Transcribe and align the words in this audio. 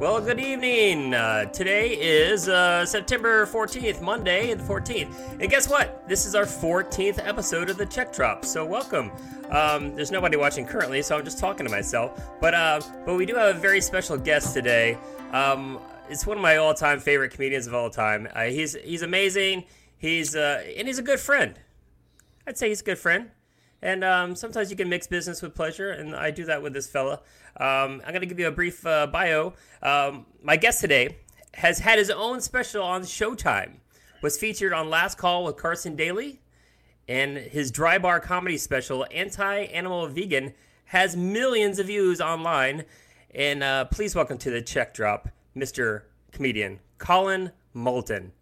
Well, 0.00 0.20
good 0.20 0.40
evening. 0.40 1.14
Uh, 1.14 1.44
today 1.46 1.90
is 1.90 2.48
uh, 2.48 2.84
September 2.84 3.46
14th, 3.46 4.00
Monday, 4.02 4.52
the 4.52 4.62
14th. 4.62 5.40
And 5.40 5.48
guess 5.48 5.68
what? 5.68 6.06
This 6.08 6.26
is 6.26 6.34
our 6.34 6.44
14th 6.44 7.24
episode 7.24 7.70
of 7.70 7.76
the 7.76 7.86
Check 7.86 8.12
Drop. 8.12 8.44
So 8.44 8.66
welcome. 8.66 9.12
Um, 9.50 9.94
there's 9.94 10.10
nobody 10.10 10.36
watching 10.36 10.66
currently, 10.66 11.00
so 11.00 11.16
I'm 11.16 11.24
just 11.24 11.38
talking 11.38 11.64
to 11.64 11.70
myself. 11.70 12.20
But 12.40 12.54
uh, 12.54 12.80
but 13.06 13.14
we 13.14 13.24
do 13.24 13.36
have 13.36 13.54
a 13.54 13.58
very 13.58 13.80
special 13.80 14.18
guest 14.18 14.52
today. 14.52 14.98
Um, 15.32 15.78
it's 16.10 16.26
one 16.26 16.38
of 16.38 16.42
my 16.42 16.56
all-time 16.56 16.98
favorite 16.98 17.30
comedians 17.30 17.68
of 17.68 17.74
all 17.74 17.88
time. 17.88 18.26
Uh, 18.34 18.44
he's 18.44 18.74
he's 18.74 19.02
amazing. 19.02 19.64
He's 19.96 20.34
uh, 20.34 20.64
and 20.76 20.88
he's 20.88 20.98
a 20.98 21.02
good 21.02 21.20
friend. 21.20 21.54
I'd 22.48 22.58
say 22.58 22.68
he's 22.68 22.80
a 22.80 22.84
good 22.84 22.98
friend. 22.98 23.30
And 23.82 24.02
um, 24.02 24.34
sometimes 24.34 24.70
you 24.70 24.76
can 24.76 24.88
mix 24.88 25.06
business 25.06 25.42
with 25.42 25.54
pleasure, 25.54 25.90
and 25.90 26.16
I 26.16 26.30
do 26.30 26.44
that 26.46 26.62
with 26.62 26.72
this 26.72 26.88
fella. 26.88 27.20
Um, 27.56 28.00
I'm 28.04 28.12
going 28.12 28.20
to 28.20 28.26
give 28.26 28.38
you 28.38 28.48
a 28.48 28.52
brief 28.52 28.84
uh, 28.86 29.06
bio. 29.06 29.54
Um, 29.82 30.26
my 30.42 30.56
guest 30.56 30.80
today 30.80 31.18
has 31.54 31.78
had 31.80 31.98
his 31.98 32.10
own 32.10 32.40
special 32.40 32.82
on 32.82 33.02
Showtime, 33.02 33.74
was 34.22 34.38
featured 34.38 34.72
on 34.72 34.88
Last 34.88 35.18
Call 35.18 35.44
with 35.44 35.56
Carson 35.56 35.96
Daly, 35.96 36.40
and 37.08 37.36
his 37.36 37.70
dry 37.70 37.98
bar 37.98 38.20
comedy 38.20 38.56
special, 38.56 39.06
Anti 39.10 39.64
Animal 39.64 40.06
Vegan, 40.08 40.54
has 40.86 41.16
millions 41.16 41.78
of 41.78 41.86
views 41.86 42.20
online. 42.20 42.84
And 43.34 43.62
uh, 43.62 43.86
please 43.86 44.14
welcome 44.14 44.38
to 44.38 44.50
the 44.50 44.62
check 44.62 44.94
drop, 44.94 45.28
Mr. 45.56 46.02
Comedian 46.32 46.80
Collin 46.98 47.52
Moulton. 47.74 48.32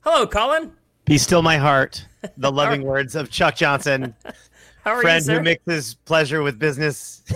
Hello, 0.00 0.26
Collin. 0.26 0.72
Be 1.04 1.18
still 1.18 1.42
my 1.42 1.56
heart. 1.56 2.06
The 2.36 2.52
loving 2.52 2.82
words 2.82 3.14
of 3.14 3.30
Chuck 3.30 3.56
Johnson, 3.56 4.14
How 4.84 4.92
are 4.92 5.00
friend 5.02 5.22
you, 5.22 5.26
sir? 5.26 5.38
who 5.38 5.42
mixes 5.42 5.94
pleasure 6.04 6.42
with 6.42 6.58
business. 6.58 7.22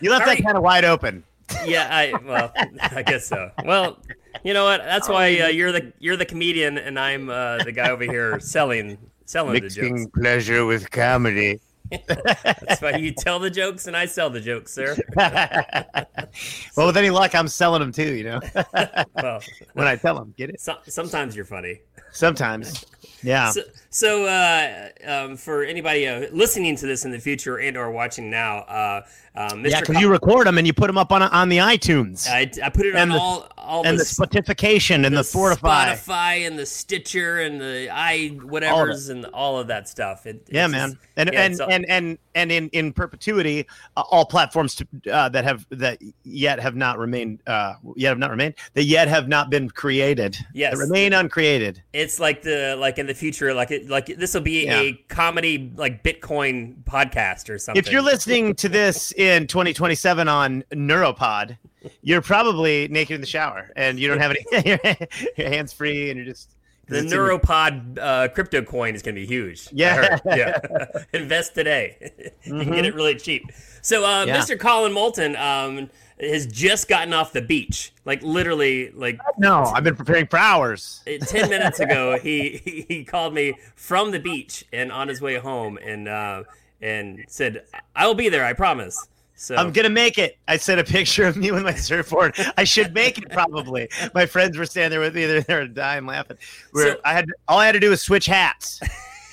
you 0.00 0.10
left 0.10 0.24
How 0.24 0.34
that 0.34 0.42
kind 0.42 0.56
of 0.56 0.62
wide 0.62 0.84
open. 0.84 1.22
yeah, 1.64 1.88
I 1.90 2.14
well, 2.24 2.52
I 2.80 3.02
guess 3.02 3.26
so. 3.26 3.50
Well, 3.64 3.98
you 4.42 4.54
know 4.54 4.64
what? 4.64 4.82
That's 4.82 5.08
why 5.08 5.38
uh, 5.38 5.48
you're 5.48 5.72
the 5.72 5.92
you're 6.00 6.16
the 6.16 6.24
comedian, 6.26 6.78
and 6.78 6.98
I'm 6.98 7.28
uh, 7.30 7.58
the 7.58 7.72
guy 7.72 7.90
over 7.90 8.04
here 8.04 8.40
selling 8.40 8.98
selling 9.24 9.62
the 9.62 9.68
jokes. 9.68 10.06
pleasure 10.14 10.66
with 10.66 10.90
comedy. 10.90 11.60
That's 12.08 12.80
why 12.80 12.96
you 12.96 13.12
tell 13.12 13.38
the 13.38 13.50
jokes 13.50 13.86
and 13.86 13.96
I 13.96 14.06
sell 14.06 14.30
the 14.30 14.40
jokes, 14.40 14.72
sir. 14.72 14.96
well, 15.16 16.86
with 16.86 16.96
any 16.96 17.10
luck, 17.10 17.34
I'm 17.34 17.46
selling 17.46 17.80
them 17.80 17.92
too. 17.92 18.14
You 18.14 18.24
know, 18.24 18.40
Well, 19.14 19.40
when 19.74 19.86
I 19.86 19.96
tell 19.96 20.14
them, 20.16 20.34
get 20.36 20.50
it. 20.50 20.60
so, 20.60 20.76
sometimes 20.88 21.36
you're 21.36 21.44
funny. 21.44 21.80
Sometimes, 22.10 22.84
yeah. 23.22 23.50
So, 23.50 23.62
so 23.94 24.24
uh, 24.26 24.88
um, 25.06 25.36
for 25.36 25.62
anybody 25.62 26.08
uh, 26.08 26.26
listening 26.32 26.74
to 26.74 26.86
this 26.86 27.04
in 27.04 27.12
the 27.12 27.18
future 27.20 27.58
and 27.60 27.76
or 27.76 27.92
watching 27.92 28.28
now, 28.28 28.58
uh, 28.62 29.02
uh, 29.36 29.50
Mr. 29.52 29.70
yeah, 29.70 29.80
because 29.80 30.00
you 30.00 30.10
record 30.10 30.46
them 30.48 30.58
and 30.58 30.66
you 30.66 30.72
put 30.72 30.88
them 30.88 30.98
up 30.98 31.12
on 31.12 31.22
on 31.22 31.48
the 31.48 31.58
iTunes 31.58 32.28
I, 32.28 32.50
I 32.64 32.70
put 32.70 32.86
it 32.86 32.94
on 32.96 33.08
the- 33.10 33.18
all 33.18 33.48
all 33.56 33.86
and 33.86 33.96
the 33.98 34.02
s- 34.02 34.18
Spotification 34.18 35.06
and 35.06 35.16
the, 35.16 35.24
Fortify. 35.24 35.94
Spotify 35.94 36.46
and 36.46 36.58
the 36.58 36.66
Stitcher 36.66 37.40
and 37.40 37.60
the 37.60 37.88
i 37.90 38.28
whatever's 38.42 39.08
and 39.08 39.24
all 39.26 39.58
of 39.58 39.68
that 39.68 39.88
stuff. 39.88 40.26
It, 40.26 40.46
Yeah, 40.50 40.66
man, 40.66 40.90
just- 40.90 41.00
and 41.16 41.30
yeah, 41.32 41.42
and, 41.44 41.60
all- 41.60 41.70
and 41.70 41.86
and 41.88 42.18
and 42.34 42.52
in 42.52 42.68
in 42.70 42.92
perpetuity, 42.92 43.66
uh, 43.96 44.02
all 44.10 44.24
platforms 44.26 44.74
to, 44.76 44.86
uh, 45.12 45.28
that 45.30 45.44
have 45.44 45.66
that 45.70 45.98
yet 46.24 46.58
have 46.60 46.74
not 46.76 46.98
remained, 46.98 47.40
uh, 47.46 47.74
yet 47.96 48.08
have 48.10 48.18
not 48.18 48.30
remained, 48.30 48.54
that 48.74 48.84
yet 48.84 49.06
have 49.08 49.28
not 49.28 49.50
been 49.50 49.70
created, 49.70 50.36
Yes. 50.52 50.74
that 50.74 50.78
remain 50.84 51.12
uncreated. 51.12 51.82
it's 51.92 52.18
like 52.20 52.42
the 52.42 52.76
like 52.78 52.98
in 52.98 53.06
the 53.06 53.14
future, 53.14 53.54
like 53.54 53.70
it 53.70 53.83
like 53.88 54.06
this 54.06 54.34
will 54.34 54.40
be 54.40 54.64
Yeah. 54.66 54.80
a 54.80 54.92
comedy 55.08 55.72
like 55.76 56.02
Bitcoin 56.02 56.82
podcast 56.84 57.48
or 57.48 57.58
something. 57.58 57.78
If 57.82 57.90
you're 57.90 58.02
listening 58.02 58.54
to 58.56 58.68
this 58.68 59.12
in 59.12 59.46
2027 59.46 60.28
on 60.28 60.64
Neuropod, 60.72 61.58
you're 62.02 62.22
probably 62.22 62.88
naked 62.88 63.14
in 63.16 63.20
the 63.20 63.26
shower 63.26 63.70
and 63.76 63.98
you 64.00 64.08
don't 64.08 64.18
have 64.20 64.34
any 64.52 64.78
your 65.36 65.48
hands 65.50 65.72
free 65.72 66.10
and 66.10 66.16
you're 66.18 66.26
just 66.26 66.53
the 66.88 66.98
it's 66.98 67.04
in 67.12 67.18
your- 67.18 67.38
Neuropod 67.38 67.98
uh, 67.98 68.28
crypto 68.28 68.62
coin 68.62 68.94
is 68.94 69.02
going 69.02 69.14
to 69.14 69.20
be 69.20 69.26
huge. 69.26 69.68
Yeah. 69.72 70.18
yeah. 70.26 70.58
Invest 71.12 71.54
today. 71.54 72.12
you 72.44 72.52
can 72.60 72.72
get 72.72 72.84
it 72.84 72.94
really 72.94 73.16
cheap. 73.16 73.44
So, 73.82 74.04
uh, 74.04 74.24
Mm-hmm. 74.24 74.28
Yeah. 74.28 74.38
Mr. 74.40 74.58
Collin 74.58 74.92
Moulton 74.92 75.36
um, 75.36 75.90
has 76.20 76.46
just 76.46 76.88
gotten 76.88 77.12
off 77.12 77.32
the 77.32 77.42
beach, 77.42 77.92
like 78.04 78.22
literally, 78.22 78.90
like 78.92 79.18
No, 79.38 79.64
I've 79.64 79.84
been 79.84 79.96
preparing 79.96 80.26
for 80.26 80.38
hours. 80.38 81.02
Uh, 81.06 81.18
10 81.24 81.50
minutes 81.50 81.80
ago 81.80 82.18
he, 82.18 82.60
he 82.64 82.86
he 82.88 83.04
called 83.04 83.34
me 83.34 83.54
from 83.74 84.10
the 84.10 84.20
beach 84.20 84.64
and 84.72 84.90
on 84.92 85.08
his 85.08 85.20
way 85.20 85.36
home 85.36 85.78
and 85.82 86.08
uh 86.08 86.44
and 86.80 87.24
said 87.28 87.64
i 87.96 88.06
will 88.06 88.14
be 88.14 88.28
there 88.28 88.44
i 88.44 88.52
promise 88.52 89.06
so 89.36 89.56
I'm 89.56 89.72
gonna 89.72 89.90
make 89.90 90.16
it. 90.18 90.38
I 90.48 90.56
sent 90.56 90.80
a 90.80 90.84
picture 90.84 91.24
of 91.26 91.36
me 91.36 91.50
with 91.50 91.62
my 91.64 91.74
surfboard. 91.74 92.36
I 92.56 92.64
should 92.64 92.94
make 92.94 93.18
it 93.18 93.28
probably. 93.30 93.88
My 94.14 94.26
friends 94.26 94.56
were 94.56 94.64
standing 94.66 94.90
there 94.90 95.00
with 95.00 95.14
me. 95.14 95.26
They're, 95.26 95.40
they're 95.42 95.66
dying 95.68 96.06
laughing. 96.06 96.36
Where 96.72 96.94
So- 96.94 97.00
I 97.04 97.12
had 97.14 97.26
all 97.48 97.58
I 97.58 97.66
had 97.66 97.72
to 97.72 97.80
do 97.80 97.90
was 97.90 98.00
switch 98.00 98.26
hats. 98.26 98.80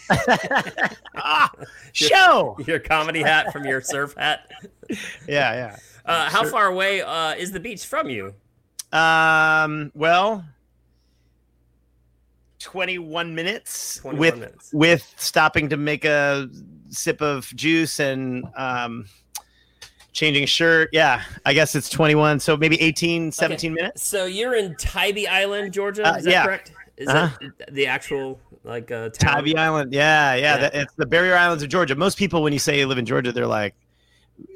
ah, 1.16 1.50
show. 1.94 2.58
your 2.66 2.80
comedy 2.80 3.22
hat 3.22 3.54
from 3.54 3.64
your 3.66 3.80
surf 3.80 4.14
hat 4.18 4.50
Yeah, 4.90 4.98
yeah. 5.28 5.78
uh 6.06 6.30
how 6.30 6.44
far 6.50 6.66
away 6.68 7.02
uh 7.02 7.34
is 7.36 7.52
the 7.54 7.60
beach 7.62 7.86
from 7.86 8.10
you. 8.10 8.34
Um. 8.92 9.92
Well, 9.96 10.44
21 12.60 13.34
minutes 13.34 13.98
21 13.98 14.20
with 14.20 14.40
minutes. 14.40 14.70
with 14.74 15.14
stopping 15.18 15.70
to 15.70 15.78
make 15.78 16.06
a 16.06 16.50
sip 16.90 17.22
of 17.22 17.46
juice 17.56 18.00
and 18.00 18.44
um 18.56 19.06
changing 20.14 20.46
shirt. 20.46 20.90
Yeah, 20.92 21.24
I 21.46 21.54
guess 21.54 21.76
it's 21.76 21.90
21. 21.90 22.40
So 22.40 22.58
maybe 22.58 22.80
18, 22.82 23.32
17 23.32 23.74
minutes. 23.74 24.04
so 24.04 24.26
you're 24.26 24.56
in 24.56 24.76
tybee 24.76 25.28
island 25.28 25.74
georgia 25.74 26.06
Uh, 26.08 26.18
is 26.18 26.26
that 26.26 26.32
yeah. 26.32 26.44
correct 26.46 26.72
is 26.98 27.08
Uh-huh. 27.08 27.30
that 27.60 27.74
the 27.74 27.88
actual 27.88 28.40
like 28.64 28.92
uh 28.92 29.10
town? 29.10 29.36
Tybee 29.36 29.56
Island. 29.56 29.92
Yeah, 29.94 30.36
yeah. 30.36 30.42
Yeah. 30.42 30.58
That, 30.58 30.76
it's 30.76 30.94
the 30.96 31.06
barrier 31.08 31.36
islands 31.36 31.64
of 31.64 31.70
Georgia. 31.70 31.96
Most 31.96 32.16
people, 32.18 32.44
when 32.44 32.54
you 32.54 32.60
say 32.60 32.78
you 32.78 32.86
live 32.86 33.00
in 33.00 33.08
Georgia, 33.08 33.32
they're 33.32 33.48
like, 33.48 33.74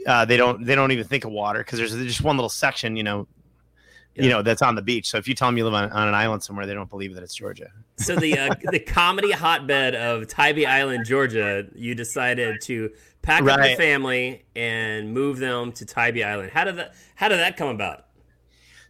uh, 0.05 0.25
they 0.25 0.37
don't 0.37 0.63
they 0.63 0.75
don't 0.75 0.91
even 0.91 1.05
think 1.07 1.25
of 1.25 1.31
water 1.31 1.59
because 1.59 1.79
there's 1.79 1.95
just 1.95 2.21
one 2.21 2.37
little 2.37 2.49
section, 2.49 2.95
you 2.95 3.03
know, 3.03 3.27
Yeah. 4.15 4.23
you 4.23 4.29
know, 4.29 4.41
that's 4.43 4.61
on 4.61 4.75
the 4.75 4.83
beach. 4.83 5.07
So 5.09 5.17
if 5.17 5.27
you 5.27 5.33
tell 5.33 5.47
them 5.47 5.57
you 5.57 5.63
live 5.63 5.73
on, 5.73 5.91
on 5.91 6.07
an 6.07 6.13
island 6.13 6.43
somewhere, 6.43 6.67
they 6.67 6.75
don't 6.75 6.89
believe 6.89 7.15
that 7.15 7.23
it's 7.23 7.33
Georgia. 7.33 7.71
So 7.97 8.15
the 8.15 8.37
uh, 8.37 8.55
the 8.71 8.79
comedy 8.79 9.31
hotbed 9.31 9.95
of 9.95 10.27
Tybee 10.27 10.65
Island, 10.65 11.05
Georgia, 11.05 11.65
you 11.75 11.95
decided 11.95 12.61
to 12.61 12.91
pack 13.21 13.43
up 13.43 13.65
your 13.65 13.77
family 13.77 14.45
and 14.55 15.13
move 15.13 15.39
them 15.39 15.71
to 15.73 15.85
Tybee 15.85 16.23
Island. 16.23 16.51
How 16.51 16.63
did 16.63 16.77
that 16.77 16.95
How 17.15 17.27
did 17.27 17.39
that 17.39 17.57
come 17.57 17.69
about? 17.69 18.05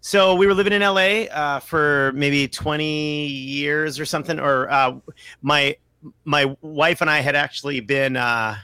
So 0.02 0.36
we 0.36 0.46
were 0.46 0.54
living 0.54 0.74
in 0.74 0.82
LA 0.82 1.26
uh, 1.32 1.60
for 1.60 2.12
maybe 2.14 2.48
20 2.48 3.26
years 3.28 4.00
or 4.00 4.06
something. 4.06 4.40
Or 4.40 4.70
uh, 4.70 4.98
my 5.42 5.78
my 6.26 6.56
wife 6.62 7.02
and 7.02 7.10
I 7.10 7.20
had 7.20 7.36
actually 7.36 7.80
been. 7.80 8.16
Uh, 8.16 8.56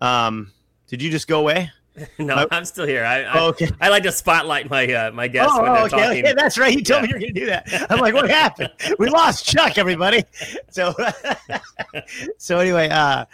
um, 0.00 0.52
did 0.86 1.02
you 1.02 1.10
just 1.10 1.26
go 1.26 1.40
away? 1.40 1.70
No, 2.18 2.34
Oh. 2.36 2.46
I'm 2.50 2.64
still 2.64 2.86
here. 2.86 3.04
I 3.04 3.22
I, 3.22 3.38
Oh, 3.40 3.46
okay. 3.48 3.70
I 3.80 3.88
like 3.88 4.02
to 4.04 4.12
spotlight 4.12 4.68
my 4.70 4.92
uh, 4.92 5.10
my 5.12 5.28
guests 5.28 5.52
Oh, 5.56 5.62
when 5.62 5.72
they're 5.72 5.82
okay, 5.84 5.96
talking. 5.96 6.24
okay, 6.24 6.34
that's 6.36 6.58
right. 6.58 6.74
You 6.74 6.82
told 6.82 7.02
Yeah. 7.02 7.02
me 7.02 7.08
you 7.08 7.14
were 7.14 7.20
going 7.20 7.34
to 7.34 7.40
do 7.40 7.46
that. 7.46 7.86
I'm 7.90 8.00
like, 8.00 8.14
what 8.14 8.28
happened? 8.30 8.70
We 8.98 9.08
lost 9.08 9.44
Chuck, 9.46 9.78
everybody. 9.78 10.24
So, 10.70 10.94
so 12.38 12.58
anyway, 12.58 12.88
uh, 12.90 13.24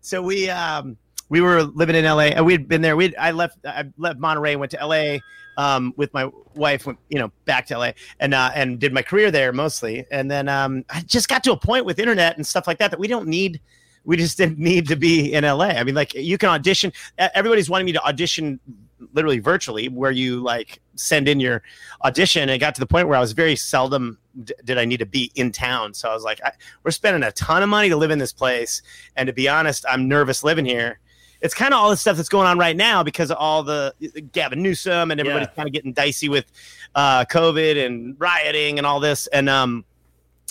so 0.00 0.22
we 0.22 0.48
um, 0.50 0.96
we 1.28 1.40
were 1.40 1.62
living 1.62 1.96
in 1.96 2.04
LA, 2.04 2.28
and 2.34 2.44
we'd 2.46 2.68
been 2.68 2.82
there. 2.82 2.96
We 2.96 3.14
I 3.16 3.30
left 3.32 3.58
I 3.66 3.84
left 3.98 4.18
Monterey, 4.18 4.56
went 4.56 4.70
to 4.72 4.86
LA 4.86 5.18
um, 5.56 5.92
with 5.96 6.12
my 6.14 6.30
wife, 6.54 6.86
went 6.86 6.98
you 7.08 7.18
know 7.18 7.30
back 7.44 7.66
to 7.66 7.78
LA, 7.78 7.90
and 8.20 8.34
uh, 8.34 8.50
and 8.54 8.78
did 8.78 8.92
my 8.92 9.02
career 9.02 9.30
there 9.30 9.52
mostly. 9.52 10.04
And 10.10 10.30
then 10.30 10.48
um, 10.48 10.84
I 10.90 11.00
just 11.02 11.28
got 11.28 11.42
to 11.44 11.52
a 11.52 11.56
point 11.56 11.84
with 11.84 11.98
internet 11.98 12.36
and 12.36 12.46
stuff 12.46 12.66
like 12.66 12.78
that 12.78 12.90
that 12.90 13.00
we 13.00 13.08
don't 13.08 13.28
need. 13.28 13.60
We 14.06 14.16
just 14.16 14.38
didn't 14.38 14.58
need 14.58 14.88
to 14.88 14.96
be 14.96 15.32
in 15.34 15.44
LA. 15.44 15.66
I 15.66 15.84
mean, 15.84 15.94
like 15.94 16.14
you 16.14 16.38
can 16.38 16.48
audition. 16.48 16.92
Everybody's 17.18 17.68
wanting 17.68 17.84
me 17.86 17.92
to 17.92 18.02
audition 18.04 18.58
literally 19.12 19.38
virtually 19.40 19.88
where 19.90 20.10
you 20.10 20.40
like 20.40 20.80
send 20.94 21.28
in 21.28 21.38
your 21.38 21.62
audition 22.04 22.42
and 22.42 22.50
it 22.50 22.58
got 22.58 22.74
to 22.74 22.80
the 22.80 22.86
point 22.86 23.06
where 23.06 23.16
i 23.18 23.20
was 23.20 23.32
very 23.32 23.54
seldom 23.54 24.16
d- 24.44 24.54
did 24.64 24.78
i 24.78 24.86
need 24.86 24.96
to 24.96 25.04
be 25.04 25.30
in 25.34 25.52
town 25.52 25.92
so 25.92 26.08
i 26.10 26.14
was 26.14 26.24
like 26.24 26.40
I, 26.42 26.50
we're 26.82 26.90
spending 26.92 27.22
a 27.22 27.30
ton 27.32 27.62
of 27.62 27.68
money 27.68 27.90
to 27.90 27.96
live 27.96 28.10
in 28.10 28.18
this 28.18 28.32
place 28.32 28.80
and 29.14 29.26
to 29.26 29.34
be 29.34 29.50
honest 29.50 29.84
i'm 29.88 30.08
nervous 30.08 30.42
living 30.42 30.64
here 30.64 30.98
it's 31.42 31.52
kind 31.52 31.74
of 31.74 31.78
all 31.80 31.90
the 31.90 31.96
stuff 31.96 32.16
that's 32.16 32.30
going 32.30 32.46
on 32.46 32.58
right 32.58 32.74
now 32.76 33.02
because 33.02 33.30
of 33.30 33.36
all 33.36 33.62
the 33.62 33.92
gavin 34.32 34.62
newsom 34.62 35.10
and 35.10 35.20
everybody's 35.20 35.48
Yeah. 35.48 35.54
kind 35.54 35.68
of 35.68 35.74
getting 35.74 35.92
dicey 35.92 36.30
with 36.30 36.46
uh, 36.94 37.26
covid 37.26 37.84
and 37.84 38.16
rioting 38.18 38.78
and 38.78 38.86
all 38.86 38.98
this 38.98 39.26
and 39.26 39.50
um 39.50 39.84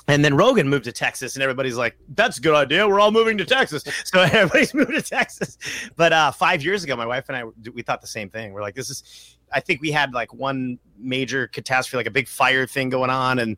and 0.07 0.23
then 0.23 0.35
Rogan 0.35 0.69
moved 0.69 0.85
to 0.85 0.91
Texas, 0.91 1.35
and 1.35 1.43
everybody's 1.43 1.77
like, 1.77 1.97
"That's 2.15 2.37
a 2.37 2.41
good 2.41 2.53
idea. 2.55 2.87
We're 2.87 2.99
all 2.99 3.11
moving 3.11 3.37
to 3.39 3.45
Texas." 3.45 3.83
So 4.05 4.21
everybody's 4.21 4.73
moved 4.73 4.93
to 4.93 5.01
Texas. 5.01 5.57
But 5.95 6.13
uh, 6.13 6.31
five 6.31 6.63
years 6.63 6.83
ago, 6.83 6.95
my 6.95 7.05
wife 7.05 7.25
and 7.29 7.35
I 7.37 7.43
we 7.73 7.81
thought 7.81 8.01
the 8.01 8.07
same 8.07 8.29
thing. 8.29 8.53
We're 8.53 8.61
like, 8.61 8.75
"This 8.75 8.89
is." 8.89 9.37
I 9.53 9.59
think 9.59 9.81
we 9.81 9.91
had 9.91 10.13
like 10.13 10.33
one 10.33 10.79
major 10.97 11.47
catastrophe, 11.47 11.97
like 11.97 12.07
a 12.07 12.11
big 12.11 12.27
fire 12.27 12.65
thing 12.67 12.89
going 12.89 13.09
on, 13.09 13.39
and 13.39 13.57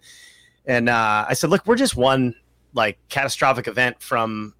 and 0.65 0.89
uh, 0.89 1.25
I 1.27 1.33
said, 1.33 1.49
"Look, 1.49 1.65
we're 1.65 1.75
just 1.75 1.95
one 1.95 2.35
like 2.73 2.97
catastrophic 3.09 3.67
event 3.67 4.01
from 4.01 4.53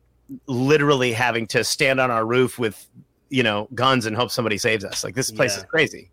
literally 0.48 1.14
having 1.14 1.48
to 1.48 1.64
stand 1.64 2.00
on 2.00 2.12
our 2.12 2.26
roof 2.26 2.58
with 2.60 2.88
you 3.30 3.44
know, 3.44 3.68
guns 3.76 4.06
and 4.06 4.16
hope 4.16 4.32
somebody 4.32 4.58
saves 4.58 4.86
us. 4.86 5.04
Like 5.04 5.14
this 5.14 5.30
place 5.32 5.52
Yeah. 5.54 5.60
is 5.60 5.64
crazy. 5.66 6.12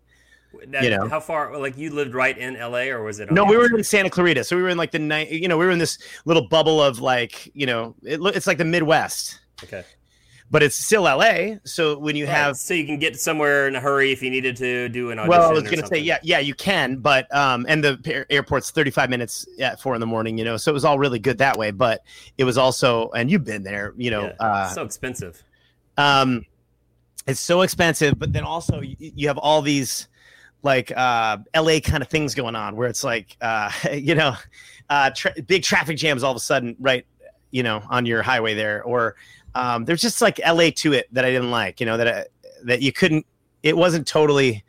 Now, 0.67 0.81
You 0.81 0.89
know. 0.91 1.07
how 1.07 1.19
far? 1.19 1.57
Like 1.57 1.77
you 1.77 1.89
lived 1.91 2.13
right 2.13 2.37
in 2.37 2.55
L.A. 2.55 2.89
or 2.89 3.03
was 3.03 3.19
it? 3.19 3.31
No, 3.31 3.43
we 3.45 3.57
were 3.57 3.65
in 3.77 3.83
Santa 3.83 4.09
Clarita, 4.09 4.43
so 4.43 4.55
we 4.55 4.61
were 4.61 4.69
in 4.69 4.77
like 4.77 4.91
the 4.91 4.99
night. 4.99 5.29
You 5.31 5.47
know, 5.47 5.57
we 5.57 5.65
were 5.65 5.71
in 5.71 5.79
this 5.79 5.97
little 6.25 6.47
bubble 6.47 6.81
of 6.81 6.99
like, 6.99 7.49
you 7.53 7.65
know, 7.65 7.95
it, 8.03 8.19
it's 8.35 8.47
like 8.47 8.57
the 8.57 8.65
Midwest, 8.65 9.39
Okay. 9.63 9.83
but 10.51 10.61
it's 10.63 10.75
still 10.75 11.03
LA. 11.03 11.55
So 11.65 11.97
when 11.97 12.15
you 12.15 12.25
Right, 12.25 12.31
have 12.31 12.57
so 12.57 12.73
you 12.73 12.85
can 12.85 12.99
get 12.99 13.19
somewhere 13.19 13.67
in 13.67 13.75
a 13.75 13.79
hurry 13.79 14.11
if 14.11 14.21
you 14.21 14.29
needed 14.29 14.55
to 14.57 14.89
do 14.89 15.11
an 15.11 15.19
audition. 15.19 15.29
Well, 15.29 15.49
I 15.49 15.53
was 15.53 15.63
going 15.63 15.81
to 15.81 15.87
say, 15.87 15.99
yeah, 15.99 16.19
yeah, 16.23 16.39
you 16.39 16.53
can, 16.55 16.97
but 16.97 17.33
um, 17.35 17.65
and 17.67 17.83
the 17.83 18.25
airport's 18.29 18.71
thirty-five 18.71 19.09
minutes 19.09 19.47
at 19.59 19.81
four 19.81 19.93
in 19.95 19.99
the 19.99 20.07
morning, 20.07 20.37
you 20.37 20.45
know, 20.45 20.57
so 20.57 20.71
it 20.71 20.73
was 20.73 20.85
all 20.85 20.99
really 20.99 21.19
good 21.19 21.37
that 21.39 21.57
way. 21.57 21.71
But 21.71 22.01
it 22.37 22.43
was 22.43 22.57
also, 22.57 23.09
and 23.11 23.29
you've 23.31 23.43
been 23.45 23.63
there, 23.63 23.93
you 23.97 24.11
know, 24.11 24.23
Yeah, 24.39 24.45
uh, 24.47 24.69
so 24.73 24.83
expensive. 24.83 25.43
um, 25.97 26.45
it's 27.27 27.39
so 27.39 27.61
expensive, 27.61 28.19
but 28.19 28.31
then 28.33 28.43
also 28.43 28.81
you, 28.81 28.95
you 28.99 29.27
have 29.29 29.39
all 29.39 29.63
these 29.63 30.07
like 30.65 30.91
uh, 30.97 31.37
LA 31.55 31.79
kind 31.79 32.01
of 32.01 32.09
things 32.09 32.33
going 32.33 32.55
on 32.55 32.75
where 32.75 32.89
it's 32.89 33.03
like, 33.03 33.37
uh, 33.39 33.71
you 33.93 34.15
know, 34.15 34.35
uh, 34.89 35.11
tra- 35.15 35.39
big 35.43 35.63
traffic 35.63 35.95
jams 35.95 36.23
all 36.23 36.31
of 36.31 36.37
a 36.37 36.41
sudden, 36.41 36.75
right, 36.79 37.05
you 37.51 37.63
know, 37.63 37.81
on 37.89 38.05
your 38.05 38.21
highway 38.21 38.55
there, 38.55 38.83
or 38.83 39.15
um, 39.53 39.85
there's 39.85 40.01
just 40.01 40.21
like 40.21 40.39
LA 40.45 40.71
to 40.77 40.91
it 40.91 41.07
that 41.13 41.23
I 41.23 41.31
didn't 41.31 41.51
like, 41.51 41.79
you 41.79 41.85
know, 41.85 41.95
that 41.95 42.07
I, 42.07 42.25
that 42.63 42.81
you 42.81 42.91
couldn't, 42.91 43.25
it 43.63 43.77
wasn't 43.77 44.07
totally, 44.07 44.63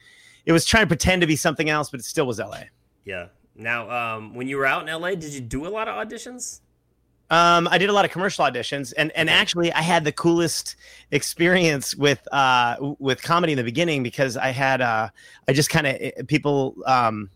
it 0.44 0.52
was 0.52 0.64
trying 0.64 0.84
to 0.84 0.86
pretend 0.86 1.22
to 1.22 1.26
be 1.26 1.34
something 1.34 1.70
else, 1.70 1.90
but 1.90 1.98
it 1.98 2.04
still 2.04 2.26
was 2.26 2.38
LA. 2.38 2.64
Yeah. 3.04 3.28
Now, 3.56 3.90
um, 3.90 4.34
when 4.34 4.46
you 4.46 4.58
were 4.58 4.66
out 4.66 4.86
in 4.86 5.00
LA, 5.00 5.10
did 5.10 5.32
you 5.32 5.40
do 5.40 5.66
a 5.66 5.70
lot 5.70 5.88
of 5.88 5.94
auditions? 5.96 6.60
Um, 7.30 7.66
I 7.68 7.78
did 7.78 7.88
a 7.90 7.92
lot 7.92 8.04
of 8.04 8.12
commercial 8.12 8.44
auditions, 8.44 8.92
and 8.96 9.10
and 9.12 9.28
actually, 9.28 9.72
I 9.72 9.82
had 9.82 10.04
the 10.04 10.12
coolest 10.12 10.76
experience 11.10 11.94
with 11.94 12.26
uh 12.32 12.76
with 13.00 13.20
comedy 13.22 13.52
in 13.52 13.56
the 13.56 13.64
beginning 13.64 14.02
because 14.04 14.36
I 14.36 14.50
had 14.50 14.80
uh 14.80 15.08
I 15.48 15.52
just 15.52 15.68
kind 15.68 15.86
of 15.86 16.26
people 16.28 16.76
um 16.86 17.30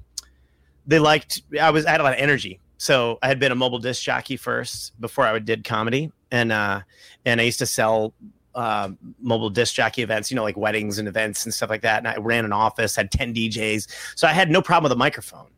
they 0.86 1.00
liked 1.00 1.42
I 1.60 1.70
was 1.70 1.86
I 1.86 1.90
had 1.90 2.00
a 2.00 2.04
lot 2.04 2.12
of 2.12 2.20
energy, 2.20 2.60
so 2.78 3.18
I 3.22 3.26
had 3.26 3.40
been 3.40 3.50
a 3.50 3.56
mobile 3.56 3.80
disc 3.80 4.02
jockey 4.02 4.36
first 4.36 4.98
before 5.00 5.26
I 5.26 5.36
did 5.40 5.64
comedy, 5.64 6.12
and 6.30 6.52
uh 6.52 6.82
and 7.24 7.40
I 7.40 7.44
used 7.44 7.58
to 7.58 7.66
sell 7.66 8.14
uh, 8.54 8.90
mobile 9.20 9.50
disc 9.50 9.74
jockey 9.74 10.02
events, 10.02 10.30
you 10.30 10.34
know, 10.34 10.42
like 10.42 10.56
weddings 10.56 10.98
and 10.98 11.06
events 11.06 11.44
and 11.44 11.54
stuff 11.54 11.70
like 11.70 11.82
that. 11.82 11.98
And 11.98 12.08
I 12.08 12.16
ran 12.16 12.44
an 12.44 12.52
office, 12.52 12.96
had 12.96 13.10
ten 13.10 13.34
DJs, 13.34 13.88
so 14.14 14.28
I 14.28 14.32
had 14.32 14.50
no 14.50 14.62
problem 14.62 14.84
with 14.84 14.92
a 14.92 14.98
microphone 14.98 15.48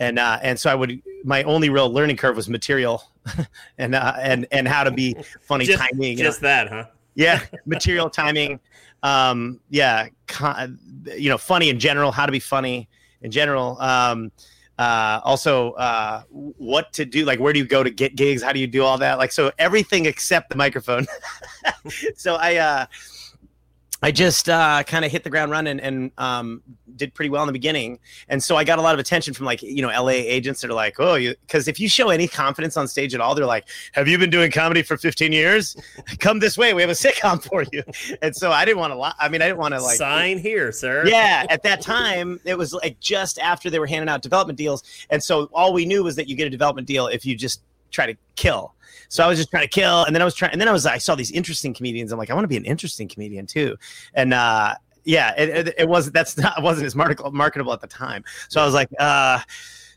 and 0.00 0.18
uh, 0.18 0.38
and 0.42 0.58
so 0.58 0.70
I 0.70 0.74
would 0.74 1.00
my 1.22 1.42
only 1.44 1.70
real 1.70 1.92
learning 1.92 2.16
curve 2.16 2.34
was 2.34 2.48
material 2.48 3.04
and 3.78 3.94
uh, 3.94 4.14
and 4.18 4.46
and 4.50 4.66
how 4.66 4.82
to 4.82 4.90
be 4.90 5.14
funny 5.42 5.66
Just- 5.66 5.78
timing. 5.78 6.18
you 6.18 6.24
know. 6.24 6.30
Just 6.30 6.40
that, 6.40 6.68
huh? 6.68 6.86
yeah, 7.14 7.40
material 7.66 8.10
timing. 8.10 8.58
Um, 9.02 9.60
yeah, 9.70 10.08
con- 10.26 10.78
you 11.16 11.28
know, 11.30 11.38
funny 11.38 11.68
in 11.68 11.78
general, 11.78 12.10
how 12.10 12.26
to 12.26 12.32
be 12.32 12.40
funny 12.40 12.88
in 13.22 13.30
general. 13.30 13.80
Um, 13.80 14.32
uh, 14.78 15.20
also, 15.24 15.72
uh, 15.72 16.22
what 16.30 16.90
to 16.94 17.04
do, 17.04 17.26
like 17.26 17.38
where 17.38 17.52
do 17.52 17.58
you 17.58 17.66
go 17.66 17.82
to 17.82 17.90
get 17.90 18.16
gigs? 18.16 18.42
How 18.42 18.52
do 18.52 18.58
you 18.58 18.66
do 18.66 18.82
all 18.82 18.96
that? 18.98 19.18
Like, 19.18 19.30
so 19.30 19.52
everything 19.58 20.06
except 20.06 20.48
the 20.48 20.56
microphone. 20.56 21.06
so 22.16 22.36
I, 22.36 22.56
uh, 22.56 22.86
I 24.02 24.10
just 24.10 24.48
uh, 24.48 24.82
kind 24.84 25.04
of 25.04 25.12
hit 25.12 25.24
the 25.24 25.30
ground 25.30 25.50
running 25.50 25.78
and 25.78 26.10
um, 26.16 26.62
did 26.96 27.12
pretty 27.12 27.28
well 27.28 27.42
in 27.42 27.46
the 27.46 27.52
beginning. 27.52 27.98
And 28.28 28.42
so 28.42 28.56
I 28.56 28.64
got 28.64 28.78
a 28.78 28.82
lot 28.82 28.94
of 28.94 29.00
attention 29.00 29.34
from 29.34 29.46
like, 29.46 29.62
you 29.62 29.82
know, 29.82 29.88
LA 29.88 30.10
agents 30.10 30.62
that 30.62 30.70
are 30.70 30.74
like, 30.74 30.96
oh, 30.98 31.14
you, 31.16 31.34
because 31.46 31.68
if 31.68 31.78
you 31.78 31.88
show 31.88 32.08
any 32.08 32.26
confidence 32.26 32.76
on 32.76 32.88
stage 32.88 33.14
at 33.14 33.20
all, 33.20 33.34
they're 33.34 33.44
like, 33.44 33.68
have 33.92 34.08
you 34.08 34.16
been 34.16 34.30
doing 34.30 34.50
comedy 34.50 34.82
for 34.82 34.96
15 34.96 35.32
years? 35.32 35.76
Come 36.18 36.38
this 36.38 36.56
way. 36.56 36.72
We 36.72 36.80
have 36.80 36.90
a 36.90 36.94
sitcom 36.94 37.42
for 37.42 37.64
you. 37.72 37.82
And 38.22 38.34
so 38.34 38.50
I 38.50 38.64
didn't 38.64 38.78
want 38.78 38.92
to 38.92 38.96
lie. 38.96 39.14
I 39.18 39.28
mean, 39.28 39.42
I 39.42 39.46
didn't 39.46 39.58
want 39.58 39.74
to 39.74 39.82
like, 39.82 39.96
Sign 39.96 40.38
here, 40.38 40.72
sir. 40.72 41.06
yeah, 41.06 41.44
at 41.50 41.62
that 41.64 41.82
time, 41.82 42.40
it 42.44 42.56
was 42.56 42.72
like 42.72 42.98
just 43.00 43.38
after 43.38 43.68
they 43.68 43.78
were 43.78 43.86
handing 43.86 44.08
out 44.08 44.22
development 44.22 44.56
deals. 44.56 44.82
And 45.10 45.22
so 45.22 45.50
all 45.52 45.72
we 45.72 45.84
knew 45.84 46.04
was 46.04 46.16
that 46.16 46.28
you 46.28 46.36
get 46.36 46.46
a 46.46 46.50
development 46.50 46.86
deal 46.86 47.06
if 47.06 47.26
you 47.26 47.36
just 47.36 47.62
try 47.90 48.06
to 48.06 48.16
kill. 48.36 48.74
So 49.08 49.24
I 49.24 49.28
was 49.28 49.38
just 49.38 49.50
trying 49.50 49.64
to 49.64 49.68
kill. 49.68 50.04
And 50.04 50.14
then 50.14 50.22
I 50.22 50.24
was 50.24 50.34
trying, 50.34 50.52
and 50.52 50.60
then 50.60 50.68
I 50.68 50.72
was, 50.72 50.86
I 50.86 50.98
saw 50.98 51.14
these 51.14 51.32
interesting 51.32 51.74
comedians. 51.74 52.12
I'm 52.12 52.18
like, 52.18 52.30
I 52.30 52.34
want 52.34 52.44
to 52.44 52.48
be 52.48 52.56
an 52.56 52.64
interesting 52.64 53.08
comedian 53.08 53.46
too. 53.46 53.76
And, 54.14 54.32
uh, 54.32 54.74
yeah, 55.04 55.34
it, 55.36 55.48
it, 55.68 55.74
it 55.78 55.88
wasn't, 55.88 56.14
that's 56.14 56.36
not, 56.36 56.58
it 56.58 56.62
wasn't 56.62 56.86
as 56.86 56.94
marketable, 56.94 57.72
at 57.72 57.80
the 57.80 57.86
time. 57.86 58.22
So 58.48 58.60
I 58.60 58.64
was 58.64 58.74
like, 58.74 58.88
uh, 58.98 59.40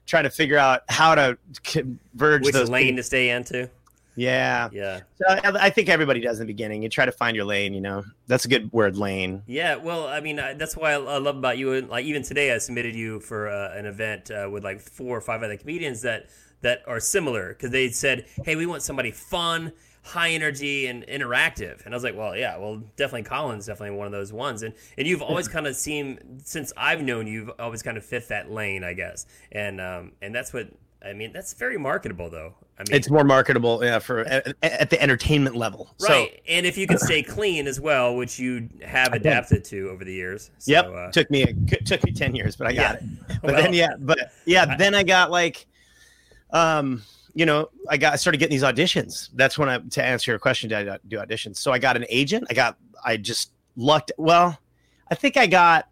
trying 0.06 0.24
to 0.24 0.30
figure 0.30 0.58
out 0.58 0.82
how 0.90 1.14
to 1.14 1.38
converge 1.64 2.44
Which 2.44 2.54
those. 2.54 2.70
lane 2.70 2.96
to 2.96 3.04
stay 3.04 3.30
into? 3.30 3.70
Yeah. 4.16 4.70
Yeah. 4.72 5.02
So 5.16 5.26
I, 5.28 5.66
I 5.66 5.70
think 5.70 5.90
everybody 5.90 6.20
does 6.20 6.40
in 6.40 6.46
the 6.46 6.54
beginning. 6.54 6.84
You 6.84 6.90
try 6.90 7.06
to 7.06 7.12
find 7.12 7.36
your 7.36 7.46
lane, 7.46 7.74
you 7.74 7.82
know, 7.82 8.04
that's 8.28 8.46
a 8.46 8.48
good 8.48 8.72
word, 8.72 8.96
lane. 8.96 9.42
Yeah, 9.48 9.76
well, 9.76 10.08
I 10.08 10.20
mean, 10.20 10.40
I, 10.40 10.54
that's 10.54 10.78
why 10.78 10.92
I, 10.92 10.96
I 10.96 11.18
love 11.18 11.36
about 11.36 11.58
you. 11.58 11.74
And 11.74 11.90
like 11.90 12.06
even 12.06 12.22
today, 12.22 12.54
I 12.54 12.60
submitted 12.60 12.96
you 12.96 13.20
for 13.20 13.50
uh, 13.50 13.76
an 13.76 13.86
event 13.86 14.30
uh, 14.30 14.50
with 14.52 14.64
like 14.64 14.82
four 14.82 15.18
or 15.18 15.22
five 15.22 15.42
other 15.42 15.58
comedians 15.58 16.02
that 16.04 16.30
that 16.64 16.82
are 16.88 17.00
similar 17.00 17.50
because 17.50 17.70
they 17.72 17.90
said, 17.90 18.26
"Hey, 18.44 18.56
we 18.56 18.66
want 18.66 18.82
somebody 18.82 19.12
fun, 19.12 19.72
high 20.02 20.32
energy, 20.32 20.88
and 20.88 21.06
interactive." 21.08 21.86
And 21.86 21.94
I 21.94 21.96
was 21.96 22.04
like, 22.04 22.18
"Well, 22.18 22.36
yeah, 22.36 22.58
well, 22.58 22.78
definitely 22.98 23.24
Collin's 23.24 23.68
definitely 23.68 23.96
one 23.96 24.08
of 24.08 24.12
those 24.12 24.34
ones." 24.34 24.64
And 24.64 24.74
and 24.98 25.08
you've 25.08 25.22
always 25.22 25.48
kind 25.56 25.68
of 25.68 25.76
seemed 25.76 26.42
since 26.44 26.74
I've 26.76 27.02
known 27.04 27.28
you, 27.28 27.34
you've 27.34 27.52
always 27.60 27.84
kind 27.84 27.98
of 27.98 28.04
fit 28.04 28.28
that 28.30 28.50
lane, 28.52 28.84
I 28.84 28.94
guess. 28.94 29.28
And 29.52 29.80
um 29.80 30.14
and 30.22 30.34
that's 30.34 30.52
what 30.54 30.70
I 31.06 31.14
mean. 31.14 31.34
That's 31.34 31.54
very 31.54 31.78
marketable, 31.78 32.30
though. 32.30 32.56
I 32.80 32.84
mean, 32.90 32.96
It's 32.96 33.10
more 33.10 33.24
marketable, 33.26 33.84
yeah, 33.84 34.00
for 34.00 34.22
at, 34.22 34.56
at 34.64 34.90
the 34.90 35.00
entertainment 35.02 35.56
level. 35.56 35.94
So, 35.98 36.10
right. 36.12 36.42
and 36.48 36.66
if 36.66 36.76
you 36.78 36.88
can 36.88 36.98
stay 36.98 37.22
clean 37.36 37.68
as 37.68 37.80
well, 37.80 38.16
which 38.16 38.40
you 38.40 38.68
have 38.84 39.14
adapted 39.14 39.64
to 39.66 39.90
over 39.90 40.04
the 40.06 40.14
years. 40.14 40.50
So, 40.58 40.72
Yep, 40.72 40.86
Uh, 40.96 41.12
took 41.12 41.30
me 41.30 41.44
a, 41.44 41.54
took 41.84 42.04
me 42.04 42.12
ten 42.14 42.34
years, 42.34 42.56
but 42.56 42.68
I 42.68 42.74
got 42.74 42.80
Yeah. 42.80 42.94
it. 42.94 43.04
But 43.44 43.54
Well, 43.54 43.62
then 43.64 43.74
yeah, 43.74 43.90
but 44.00 44.32
yeah, 44.46 44.76
then 44.78 44.96
I 44.96 45.04
got 45.04 45.30
like, 45.30 45.68
um, 46.54 47.02
you 47.34 47.46
know, 47.46 47.70
I 47.90 47.98
got 47.98 48.14
I 48.14 48.16
started 48.16 48.38
getting 48.38 48.56
these 48.56 48.64
auditions. 48.64 49.30
That's 49.34 49.58
when 49.58 49.68
I 49.68 49.80
to 49.80 50.04
answer 50.04 50.32
your 50.32 50.40
question, 50.40 50.70
did 50.70 50.88
I 50.88 50.98
do 51.08 51.18
auditions? 51.18 51.58
So 51.58 51.72
I 51.72 51.80
got 51.80 51.98
an 51.98 52.06
agent. 52.10 52.46
I 52.50 52.54
got 52.54 52.78
I 53.04 53.18
just 53.18 53.52
lucked. 53.76 54.12
Well, 54.18 54.58
I 55.10 55.16
think 55.16 55.36
I 55.36 55.48
got 55.48 55.90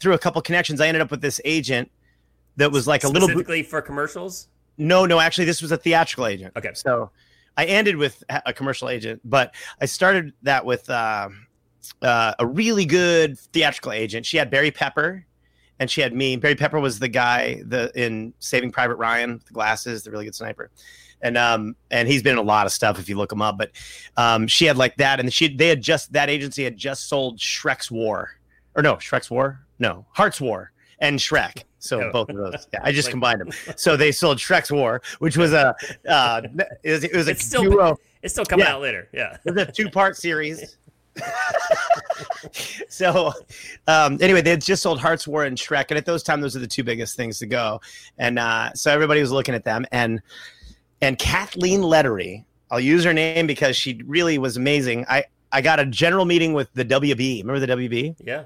through 0.00 0.14
a 0.14 0.18
couple 0.18 0.40
connections. 0.42 0.80
I 0.80 0.88
ended 0.88 1.02
up 1.02 1.10
with 1.10 1.20
this 1.20 1.40
agent 1.44 1.90
that 2.56 2.72
was 2.72 2.86
like 2.86 3.04
a 3.04 3.08
little 3.08 3.28
specifically 3.28 3.62
for 3.62 3.80
commercials. 3.82 4.48
No, 4.78 5.06
no, 5.06 5.20
actually, 5.20 5.44
this 5.44 5.60
was 5.60 5.72
a 5.72 5.76
theatrical 5.76 6.26
agent. 6.26 6.54
Okay. 6.56 6.70
So 6.74 7.10
I 7.56 7.66
ended 7.66 7.96
with 7.96 8.24
a 8.30 8.42
a 8.46 8.52
commercial 8.52 8.88
agent, 8.88 9.20
but 9.24 9.54
I 9.80 9.86
started 9.86 10.32
that 10.42 10.64
with 10.64 10.88
uh, 10.88 11.28
uh, 12.00 12.34
a 12.38 12.46
really 12.46 12.86
good 12.86 13.38
theatrical 13.38 13.92
agent. 13.92 14.24
She 14.24 14.38
had 14.38 14.50
Barry 14.50 14.70
Pepper, 14.70 15.26
and 15.80 15.90
she 15.90 16.00
had 16.00 16.14
me. 16.14 16.36
Barry 16.36 16.54
Pepper 16.54 16.80
was 16.80 16.98
the 16.98 17.08
guy 17.08 17.62
the 17.66 17.90
in 17.94 18.32
Saving 18.38 18.70
Private 18.72 18.96
Ryan, 18.96 19.40
the 19.46 19.52
glasses, 19.52 20.02
the 20.02 20.10
really 20.10 20.24
good 20.24 20.34
sniper, 20.34 20.70
and 21.22 21.36
um 21.36 21.76
and 21.90 22.08
he's 22.08 22.22
been 22.22 22.32
in 22.32 22.38
a 22.38 22.42
lot 22.42 22.66
of 22.66 22.72
stuff 22.72 22.98
if 22.98 23.08
you 23.08 23.16
look 23.16 23.32
him 23.32 23.42
up. 23.42 23.58
But 23.58 23.70
um, 24.16 24.46
she 24.46 24.64
had 24.64 24.76
like 24.76 24.96
that, 24.96 25.20
and 25.20 25.32
she 25.32 25.54
they 25.54 25.68
had 25.68 25.80
just 25.82 26.12
that 26.12 26.28
agency 26.30 26.64
had 26.64 26.76
just 26.76 27.08
sold 27.08 27.38
Shrek's 27.38 27.90
War, 27.90 28.30
or 28.74 28.82
no, 28.82 28.94
Shrek's 28.96 29.30
War, 29.30 29.60
no, 29.78 30.06
Hart's 30.12 30.40
War. 30.40 30.72
And 31.00 31.16
Shrek, 31.20 31.62
so 31.78 32.10
both 32.10 32.28
of 32.28 32.34
those. 32.36 32.66
Yeah, 32.72 32.80
I 32.82 32.90
just 32.92 33.06
Like- 33.06 33.12
combined 33.12 33.40
them. 33.40 33.50
So 33.76 33.96
they 33.96 34.10
sold 34.10 34.38
Shrek's 34.38 34.72
War, 34.72 35.00
which 35.20 35.36
was 35.36 35.52
a 35.52 35.76
uh, 36.08 36.42
it 36.82 36.90
was, 36.90 37.04
it 37.04 37.14
was 37.14 37.28
a 37.28 37.30
It's 37.30 37.44
still- 37.44 37.62
duo. 37.62 37.96
It's 38.20 38.34
still 38.34 38.44
coming 38.44 38.66
Yeah. 38.66 38.72
out 38.74 38.82
later. 38.82 39.08
Yeah. 39.12 39.36
It 39.44 39.54
was 39.54 39.62
a 39.62 39.70
two 39.70 39.88
part 39.88 40.16
series. 40.16 40.76
so 42.88 43.32
um, 43.86 44.18
anyway, 44.20 44.42
they 44.42 44.50
had 44.50 44.60
just 44.60 44.82
sold 44.82 45.00
Hart's 45.00 45.26
War 45.26 45.44
and 45.44 45.56
Shrek, 45.56 45.86
and 45.90 45.98
at 45.98 46.06
those 46.06 46.22
time, 46.22 46.40
those 46.40 46.56
are 46.56 46.60
the 46.60 46.66
two 46.66 46.84
biggest 46.84 47.16
things 47.16 47.38
to 47.38 47.46
go. 47.46 47.80
And 48.18 48.38
uh, 48.38 48.72
so 48.74 48.92
everybody 48.92 49.20
was 49.20 49.32
looking 49.32 49.54
at 49.54 49.64
them, 49.64 49.86
and 49.92 50.20
and 51.00 51.18
Kathleen 51.18 51.80
Letterie, 51.80 52.44
I'll 52.70 52.80
use 52.80 53.04
her 53.04 53.12
name 53.12 53.46
because 53.46 53.76
she 53.76 54.00
really 54.04 54.38
was 54.38 54.56
amazing. 54.56 55.06
I 55.08 55.24
I 55.52 55.60
got 55.60 55.80
a 55.80 55.86
general 55.86 56.24
meeting 56.24 56.52
with 56.52 56.72
the 56.74 56.84
WB. 56.84 57.42
Remember 57.42 57.64
the 57.64 57.72
WB? 57.74 58.16
Yeah. 58.24 58.44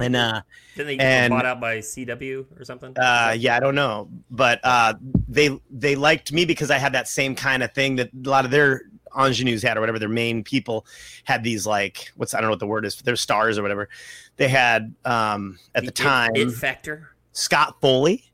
And 0.00 0.16
uh, 0.16 0.42
didn't 0.74 0.98
they 0.98 1.04
and- 1.04 1.30
bought 1.30 1.46
out 1.46 1.60
by 1.60 1.78
CW 1.78 2.46
or 2.58 2.64
something? 2.64 2.92
uh, 2.98 3.36
yeah, 3.38 3.56
I 3.56 3.60
don't 3.60 3.76
know, 3.76 4.08
but 4.30 4.58
uh, 4.64 4.94
they 5.28 5.60
they 5.70 5.94
liked 5.94 6.32
me 6.32 6.44
because 6.44 6.70
I 6.70 6.78
had 6.78 6.92
that 6.94 7.06
same 7.08 7.36
kind 7.36 7.62
of 7.62 7.72
thing 7.72 7.96
that 7.96 8.10
a 8.12 8.28
lot 8.28 8.44
of 8.44 8.50
their 8.50 8.82
ingenues 9.18 9.62
had, 9.62 9.76
or 9.76 9.80
whatever. 9.80 9.98
Their 9.98 10.08
main 10.08 10.44
people 10.44 10.86
had 11.24 11.42
these 11.42 11.66
like 11.66 12.10
what's 12.16 12.34
I 12.34 12.38
don't 12.38 12.46
know 12.48 12.52
what 12.52 12.60
the 12.60 12.66
word 12.66 12.84
is. 12.84 12.96
But 12.96 13.04
their 13.04 13.16
stars 13.16 13.58
or 13.58 13.62
whatever. 13.62 13.88
They 14.36 14.48
had 14.48 14.94
um, 15.04 15.58
at 15.74 15.82
the, 15.82 15.88
it- 15.88 15.94
time 15.94 16.32
it 16.34 16.50
factor. 16.50 17.10
Scott 17.32 17.76
Foley. 17.80 18.30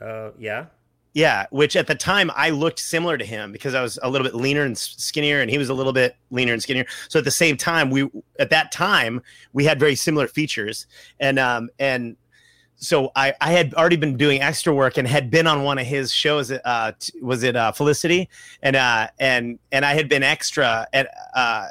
Uh, 0.00 0.30
yeah. 0.38 0.66
Yeah, 1.14 1.44
which 1.50 1.76
at 1.76 1.86
the 1.86 1.94
time 1.94 2.30
I 2.34 2.48
looked 2.48 2.78
similar 2.78 3.18
to 3.18 3.24
him 3.24 3.52
because 3.52 3.74
I 3.74 3.82
was 3.82 3.98
a 4.02 4.08
little 4.08 4.26
bit 4.26 4.34
leaner 4.34 4.62
and 4.62 4.76
skinnier, 4.78 5.42
and 5.42 5.50
he 5.50 5.58
was 5.58 5.68
a 5.68 5.74
little 5.74 5.92
bit 5.92 6.16
leaner 6.30 6.54
and 6.54 6.62
skinnier. 6.62 6.86
So 7.10 7.18
at 7.18 7.26
the 7.26 7.30
same 7.30 7.58
time, 7.58 7.90
we 7.90 8.08
at 8.38 8.48
that 8.48 8.72
time 8.72 9.20
we 9.52 9.64
had 9.66 9.78
very 9.78 9.94
similar 9.94 10.26
features, 10.26 10.86
and 11.20 11.38
um 11.38 11.68
and 11.78 12.16
so 12.82 13.12
I 13.14 13.32
I 13.40 13.52
had 13.52 13.72
already 13.74 13.96
been 13.96 14.16
doing 14.16 14.42
extra 14.42 14.74
work 14.74 14.98
and 14.98 15.06
had 15.06 15.30
been 15.30 15.46
on 15.46 15.62
one 15.62 15.78
of 15.78 15.86
his 15.86 16.12
shows. 16.12 16.50
Uh, 16.50 16.92
t- 16.98 17.12
was 17.20 17.44
it 17.44 17.54
uh, 17.54 17.70
Felicity? 17.72 18.28
And 18.62 18.74
uh 18.74 19.08
and 19.20 19.58
and 19.70 19.86
I 19.86 19.94
had 19.94 20.08
been 20.08 20.22
extra 20.24 20.86
at 20.92 21.08
uh 21.34 21.68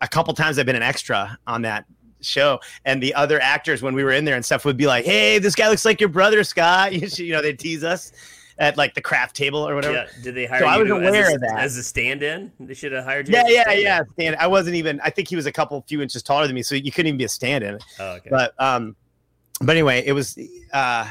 a 0.00 0.08
couple 0.08 0.34
times. 0.34 0.58
I've 0.58 0.66
been 0.66 0.76
an 0.76 0.82
extra 0.82 1.38
on 1.46 1.62
that 1.62 1.84
show. 2.20 2.58
And 2.84 3.00
the 3.00 3.14
other 3.14 3.40
actors, 3.40 3.80
when 3.80 3.94
we 3.94 4.02
were 4.02 4.10
in 4.10 4.24
there 4.24 4.34
and 4.34 4.44
stuff, 4.44 4.64
would 4.64 4.76
be 4.76 4.88
like, 4.88 5.04
"Hey, 5.04 5.38
this 5.38 5.54
guy 5.54 5.68
looks 5.68 5.84
like 5.84 6.00
your 6.00 6.08
brother, 6.08 6.42
Scott." 6.42 6.92
You, 6.98 7.08
should, 7.08 7.20
you 7.20 7.32
know, 7.32 7.42
they 7.42 7.52
tease 7.52 7.84
us 7.84 8.12
at 8.58 8.76
like 8.76 8.94
the 8.94 9.00
craft 9.00 9.36
table 9.36 9.60
or 9.60 9.76
whatever. 9.76 9.94
Yeah. 9.94 10.22
Did 10.24 10.34
they 10.34 10.46
hire 10.46 10.58
So 10.58 10.64
you 10.64 10.70
I 10.72 10.78
was 10.78 10.90
aware 10.90 11.26
as 11.26 11.30
a, 11.30 11.34
of 11.36 11.40
that. 11.42 11.58
as 11.58 11.76
a 11.76 11.82
stand-in? 11.84 12.50
They 12.58 12.74
should 12.74 12.90
have 12.90 13.04
hired 13.04 13.28
you. 13.28 13.34
Yeah, 13.34 13.44
yeah, 13.46 13.72
yeah. 13.72 14.00
Stand. 14.14 14.34
I 14.36 14.48
wasn't 14.48 14.74
even. 14.74 15.00
I 15.02 15.10
think 15.10 15.28
he 15.28 15.36
was 15.36 15.46
a 15.46 15.52
couple 15.52 15.80
few 15.86 16.02
inches 16.02 16.24
taller 16.24 16.46
than 16.48 16.56
me, 16.56 16.62
so 16.64 16.74
you 16.74 16.90
couldn't 16.90 17.06
even 17.06 17.18
be 17.18 17.24
a 17.24 17.28
stand-in. 17.28 17.78
Oh, 18.00 18.14
okay. 18.14 18.30
But 18.30 18.54
um, 18.58 18.96
but 19.60 19.70
anyway, 19.70 20.02
it 20.04 20.12
was 20.12 20.38
uh, 20.72 21.10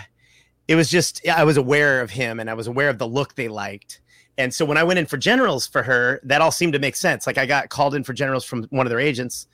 it 0.67 0.75
was 0.75 0.89
just 0.89 1.27
I 1.27 1.43
was 1.43 1.57
aware 1.57 2.01
of 2.01 2.11
him 2.11 2.39
and 2.39 2.49
I 2.49 2.53
was 2.53 2.67
aware 2.67 2.89
of 2.89 2.97
the 2.97 3.07
look 3.07 3.35
they 3.35 3.47
liked. 3.47 4.01
And 4.37 4.53
so 4.53 4.65
when 4.65 4.77
I 4.77 4.83
went 4.83 4.99
in 4.99 5.07
for 5.07 5.17
generals 5.17 5.65
for 5.65 5.81
her, 5.83 6.19
that 6.23 6.41
all 6.41 6.51
seemed 6.51 6.73
to 6.73 6.79
make 6.79 6.95
sense. 6.95 7.25
Like 7.25 7.37
I 7.39 7.45
got 7.45 7.69
called 7.69 7.95
in 7.95 8.03
for 8.03 8.13
generals 8.13 8.45
from 8.45 8.63
one 8.65 8.85
of 8.85 8.89
their 8.89 8.99
agents, 8.99 9.47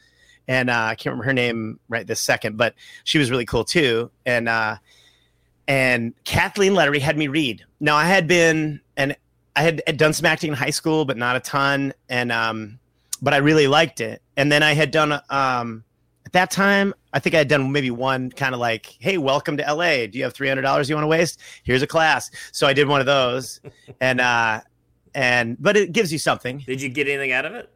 and 0.47 0.69
uh, 0.69 0.87
I 0.89 0.95
can't 0.95 1.13
remember 1.13 1.25
her 1.25 1.33
name 1.33 1.79
right 1.87 2.05
this 2.05 2.19
second, 2.19 2.57
but 2.57 2.75
she 3.05 3.17
was 3.17 3.31
really 3.31 3.45
cool 3.45 3.63
too. 3.63 4.11
And 4.25 4.49
uh, 4.49 4.77
and 5.67 6.13
Kathleen 6.25 6.73
Letterie 6.73 6.99
had 6.99 7.17
me 7.17 7.27
read. 7.27 7.63
Now 7.79 7.95
I 7.95 8.05
had 8.05 8.27
been 8.27 8.81
and 8.97 9.15
I 9.55 9.61
had, 9.61 9.81
had 9.85 9.97
done 9.97 10.13
some 10.13 10.25
acting 10.25 10.49
in 10.49 10.55
high 10.55 10.71
school, 10.71 11.05
but 11.05 11.17
not 11.17 11.35
a 11.35 11.39
ton. 11.39 11.93
And 12.09 12.31
um, 12.31 12.79
but 13.21 13.33
I 13.33 13.37
really 13.37 13.67
liked 13.67 14.01
it. 14.01 14.21
And 14.35 14.51
then 14.51 14.63
I 14.63 14.73
had 14.73 14.91
done 14.91 15.13
um, 15.29 15.83
at 16.25 16.33
that 16.33 16.51
time, 16.51 16.93
I 17.13 17.19
think 17.19 17.35
I 17.35 17.39
had 17.39 17.47
done 17.47 17.71
maybe 17.71 17.91
one 17.91 18.31
kind 18.31 18.53
of 18.53 18.59
like, 18.59 18.97
"Hey, 18.99 19.17
welcome 19.17 19.57
to 19.57 19.63
LA. 19.63 20.07
Do 20.07 20.17
you 20.17 20.23
have 20.23 20.33
three 20.33 20.47
hundred 20.47 20.63
dollars 20.63 20.89
you 20.89 20.95
want 20.95 21.03
to 21.03 21.09
waste? 21.09 21.39
Here's 21.63 21.81
a 21.81 21.87
class." 21.87 22.31
So 22.51 22.67
I 22.67 22.73
did 22.73 22.87
one 22.87 22.99
of 22.99 23.05
those, 23.05 23.61
and 24.01 24.19
uh, 24.19 24.61
and 25.13 25.57
but 25.61 25.77
it 25.77 25.91
gives 25.91 26.11
you 26.11 26.19
something. 26.19 26.59
Did 26.65 26.81
you 26.81 26.89
get 26.89 27.07
anything 27.07 27.31
out 27.31 27.45
of 27.45 27.53
it? 27.53 27.69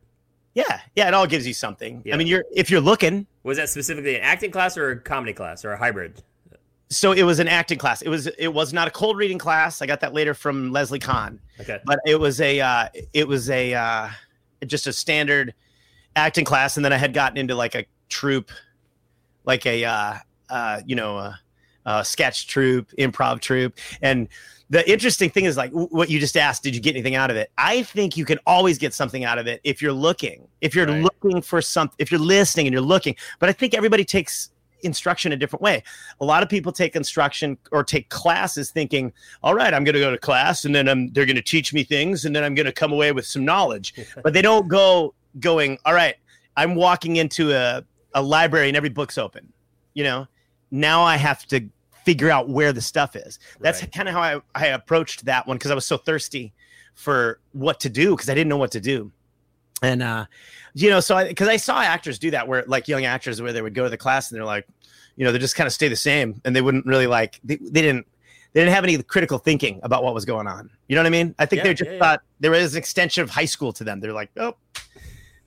Yeah, 0.54 0.82
yeah, 0.96 1.08
it 1.08 1.14
all 1.14 1.28
gives 1.28 1.46
you 1.46 1.54
something. 1.54 2.02
Yeah. 2.04 2.16
I 2.16 2.18
mean, 2.18 2.28
you're 2.28 2.44
if 2.56 2.70
you're 2.70 2.82
looking. 2.82 3.28
Was 3.44 3.58
that 3.58 3.70
specifically 3.70 4.16
an 4.16 4.24
acting 4.24 4.52
class 4.52 4.78
or 4.78 4.92
a 4.92 5.00
comedy 5.00 5.34
class 5.34 5.64
or 5.64 5.72
a 5.72 5.78
hybrid? 5.78 6.22
So 6.90 7.12
it 7.12 7.24
was 7.24 7.40
an 7.40 7.48
acting 7.48 7.78
class. 7.78 8.02
It 8.02 8.10
was 8.10 8.28
it 8.28 8.48
was 8.48 8.74
not 8.74 8.88
a 8.88 8.92
cold 8.92 9.18
reading 9.18 9.38
class. 9.38 9.82
I 9.82 9.86
got 9.86 10.00
that 10.02 10.14
later 10.14 10.34
from 10.34 10.72
Leslie 10.72 11.00
Kahn. 11.00 11.40
Okay. 11.60 11.80
but 11.86 12.00
it 12.06 12.20
was 12.20 12.42
a 12.42 12.60
uh, 12.60 12.88
it 13.14 13.28
was 13.28 13.50
a 13.50 13.74
uh, 13.74 14.10
just 14.66 14.88
a 14.88 14.94
standard 14.94 15.54
acting 16.18 16.46
class 16.46 16.78
and 16.78 16.84
then 16.84 16.92
i 16.92 16.98
had 16.98 17.14
gotten 17.14 17.38
into 17.38 17.54
like 17.54 17.76
a 17.76 17.86
troupe 18.10 18.50
like 19.48 19.66
a 19.66 19.84
uh, 19.84 20.14
uh, 20.50 20.82
you 20.86 20.96
know 20.96 21.18
a, 21.18 21.40
a 21.86 22.06
sketch 22.06 22.48
troupe 22.48 22.92
improv 23.00 23.40
troupe 23.42 23.74
and 24.02 24.28
the 24.70 24.88
interesting 24.92 25.30
thing 25.30 25.46
is 25.46 25.56
like 25.56 25.72
what 25.72 26.10
you 26.10 26.20
just 26.20 26.36
asked 26.36 26.62
did 26.62 26.76
you 26.76 26.82
get 26.82 26.94
anything 26.94 27.16
out 27.16 27.32
of 27.32 27.38
it 27.38 27.50
i 27.58 27.82
think 27.84 28.18
you 28.18 28.26
can 28.26 28.38
always 28.46 28.78
get 28.78 28.94
something 28.94 29.24
out 29.24 29.40
of 29.40 29.48
it 29.48 29.62
if 29.64 29.82
you're 29.82 29.94
looking 29.94 30.48
if 30.62 30.76
you're 30.76 30.86
Right. 30.86 31.02
looking 31.04 31.42
for 31.42 31.62
something 31.62 31.96
if 31.98 32.12
you're 32.12 32.20
listening 32.20 32.68
and 32.68 32.74
you're 32.74 32.82
looking 32.82 33.16
but 33.40 33.48
i 33.50 33.54
think 33.54 33.74
everybody 33.74 34.04
takes 34.04 34.50
instruction 34.82 35.32
a 35.32 35.36
different 35.36 35.64
way 35.64 35.82
a 36.22 36.26
lot 36.26 36.44
of 36.44 36.50
people 36.50 36.72
take 36.72 36.96
instruction 36.96 37.58
or 37.72 37.84
take 37.84 38.10
classes 38.10 38.70
thinking 38.70 39.12
all 39.42 39.56
right, 39.56 39.74
I'm 39.74 39.84
going 39.84 39.96
to 39.96 40.00
go 40.00 40.12
to 40.12 40.18
class 40.20 40.66
and 40.66 40.76
then 40.76 40.88
I'm, 40.88 41.08
they're 41.14 41.26
going 41.26 41.36
to 41.36 41.42
teach 41.42 41.74
me 41.74 41.84
things 41.84 42.26
and 42.26 42.36
then 42.36 42.44
I'm 42.44 42.54
going 42.54 42.68
to 42.68 42.72
come 42.72 42.92
away 42.92 43.12
with 43.12 43.26
some 43.26 43.44
knowledge. 43.44 43.94
But 44.24 44.34
they 44.34 44.42
don't 44.44 44.68
go 44.68 45.16
going, 45.40 45.80
all 45.86 45.94
right, 45.96 46.16
I'm 46.56 46.76
walking 46.76 47.16
into 47.16 47.52
a, 47.54 47.84
a 48.18 48.22
library 48.22 48.68
and 48.68 48.76
every 48.76 48.90
book's 48.90 49.18
open. 49.18 49.54
You 49.94 50.04
know, 50.04 50.28
now 50.72 51.04
I 51.04 51.16
have 51.18 51.46
to 51.48 51.62
figure 52.04 52.30
out 52.30 52.50
where 52.50 52.74
the 52.74 52.82
stuff 52.82 53.16
is. 53.16 53.40
That's 53.60 53.82
Right. 53.82 53.92
kind 53.92 54.08
of 54.10 54.16
how 54.16 54.22
I, 54.22 54.42
I 54.56 54.68
approached 54.68 55.26
that 55.26 55.46
one 55.48 55.58
because 55.58 55.72
I 55.72 55.76
was 55.76 55.86
so 55.86 55.98
thirsty 55.98 56.54
for 56.96 57.40
what 57.54 57.80
to 57.82 57.90
do 57.90 58.12
because 58.16 58.30
I 58.30 58.34
didn't 58.34 58.50
know 58.50 58.58
what 58.58 58.72
to 58.72 58.80
do. 58.80 59.12
And, 59.84 60.02
uh, 60.02 60.26
you 60.74 60.90
know, 60.90 61.00
so 61.00 61.16
I, 61.16 61.28
because 61.28 61.48
I 61.48 61.58
saw 61.58 61.80
actors 61.82 62.18
do 62.18 62.32
that 62.32 62.48
where 62.48 62.64
like 62.68 62.88
young 62.88 63.06
actors 63.06 63.42
where 63.42 63.54
they 63.54 63.62
would 63.62 63.76
go 63.76 63.84
to 63.84 63.90
the 63.90 63.98
class 63.98 64.32
and 64.32 64.38
they're 64.38 64.46
like, 64.46 64.66
you 65.16 65.26
know, 65.26 65.32
they 65.32 65.38
just 65.40 65.56
kind 65.56 65.68
of 65.68 65.74
stay 65.74 65.88
the 65.88 65.96
same 65.96 66.42
and 66.46 66.56
they 66.56 66.62
wouldn't 66.62 66.86
really 66.86 67.08
like, 67.08 67.40
they, 67.44 67.58
they 67.58 67.82
didn't, 67.82 68.08
they 68.54 68.62
didn't 68.62 68.74
have 68.74 68.84
any 68.84 69.02
critical 69.04 69.38
thinking 69.38 69.80
about 69.84 70.04
what 70.04 70.14
was 70.16 70.26
going 70.26 70.48
on. 70.48 70.70
You 70.88 70.96
know 70.96 71.02
what 71.02 71.08
I 71.08 71.12
mean? 71.12 71.36
I 71.38 71.46
think 71.46 71.60
Yeah, 71.60 71.64
they 71.66 71.74
just 71.76 71.90
yeah, 71.92 71.94
yeah. 71.98 72.00
thought 72.00 72.22
there 72.40 72.50
was 72.52 72.74
an 72.74 72.80
extension 72.80 73.22
of 73.22 73.30
high 73.30 73.46
school 73.46 73.72
to 73.74 73.84
them. 73.84 74.00
They're 74.00 74.14
like, 74.14 74.32
oh, 74.38 74.56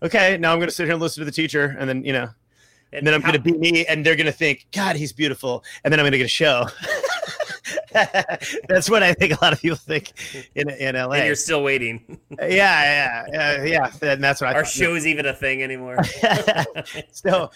okay, 0.02 0.36
now 0.38 0.52
I'm 0.52 0.58
going 0.58 0.68
to 0.68 0.74
sit 0.74 0.84
here 0.84 0.92
and 0.92 1.02
listen 1.02 1.20
to 1.22 1.24
the 1.24 1.32
teacher, 1.32 1.76
and 1.78 1.88
then 1.88 2.04
you 2.04 2.12
know, 2.12 2.28
and 2.92 3.06
then 3.06 3.14
I'm 3.14 3.23
how- 3.23 3.32
going 3.32 3.42
to 3.42 3.52
be 3.52 3.56
me, 3.59 3.87
and 3.87 4.04
they're 4.04 4.16
going 4.16 4.26
to 4.26 4.32
think, 4.32 4.66
God, 4.73 4.97
he's 4.97 5.12
beautiful, 5.12 5.64
and 5.85 5.92
then 5.92 6.00
I'm 6.00 6.04
going 6.04 6.12
to 6.12 6.18
get 6.18 6.25
a 6.25 6.28
show. 6.28 6.66
That's 8.68 8.88
what 8.88 9.02
I 9.02 9.12
think 9.14 9.32
a 9.32 9.44
lot 9.44 9.52
of 9.52 9.61
people 9.61 9.76
think 9.76 10.12
in 10.54 10.70
in 10.70 10.94
LA. 10.94 11.11
And 11.16 11.26
you're 11.26 11.35
still 11.35 11.62
waiting. 11.62 12.18
yeah, 12.40 12.47
yeah, 12.49 13.26
yeah, 13.32 13.64
yeah. 13.64 13.90
And 14.02 14.23
that's 14.23 14.40
what 14.40 14.50
I 14.50 14.54
Our 14.54 14.64
thought. 14.64 14.73
show's 14.73 15.06
even 15.06 15.26
a 15.26 15.35
thing 15.35 15.62
anymore. 15.62 15.99
so 17.12 17.50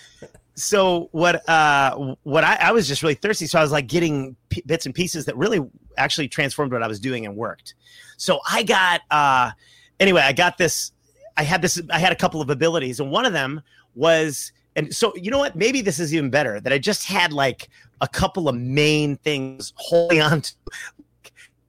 so 0.56 1.08
what 1.12 1.48
uh 1.48 2.14
what 2.22 2.44
I, 2.44 2.56
I 2.60 2.72
was 2.72 2.86
just 2.86 3.02
really 3.02 3.14
thirsty 3.16 3.48
so 3.48 3.58
i 3.58 3.62
was 3.62 3.72
like 3.72 3.88
getting 3.88 4.36
p- 4.50 4.62
bits 4.64 4.86
and 4.86 4.94
pieces 4.94 5.24
that 5.24 5.36
really 5.36 5.58
actually 5.98 6.28
transformed 6.28 6.72
what 6.72 6.80
i 6.80 6.86
was 6.86 7.00
doing 7.00 7.26
and 7.26 7.34
worked 7.34 7.74
so 8.18 8.38
i 8.48 8.62
got 8.62 9.00
uh 9.10 9.50
anyway 9.98 10.20
i 10.22 10.32
got 10.32 10.56
this 10.56 10.92
i 11.36 11.42
had 11.42 11.60
this 11.60 11.82
i 11.90 11.98
had 11.98 12.12
a 12.12 12.14
couple 12.14 12.40
of 12.40 12.50
abilities 12.50 13.00
and 13.00 13.10
one 13.10 13.24
of 13.26 13.32
them 13.32 13.62
was 13.96 14.52
and 14.76 14.94
so 14.94 15.12
you 15.16 15.30
know 15.30 15.38
what? 15.38 15.56
Maybe 15.56 15.80
this 15.80 15.98
is 16.00 16.12
even 16.14 16.30
better 16.30 16.60
that 16.60 16.72
i 16.72 16.78
just 16.78 17.06
had 17.06 17.32
like 17.32 17.68
a 18.00 18.08
couple 18.08 18.48
of 18.48 18.56
main 18.56 19.16
things 19.18 19.72
holding 19.76 20.20
on 20.20 20.40
to 20.42 20.52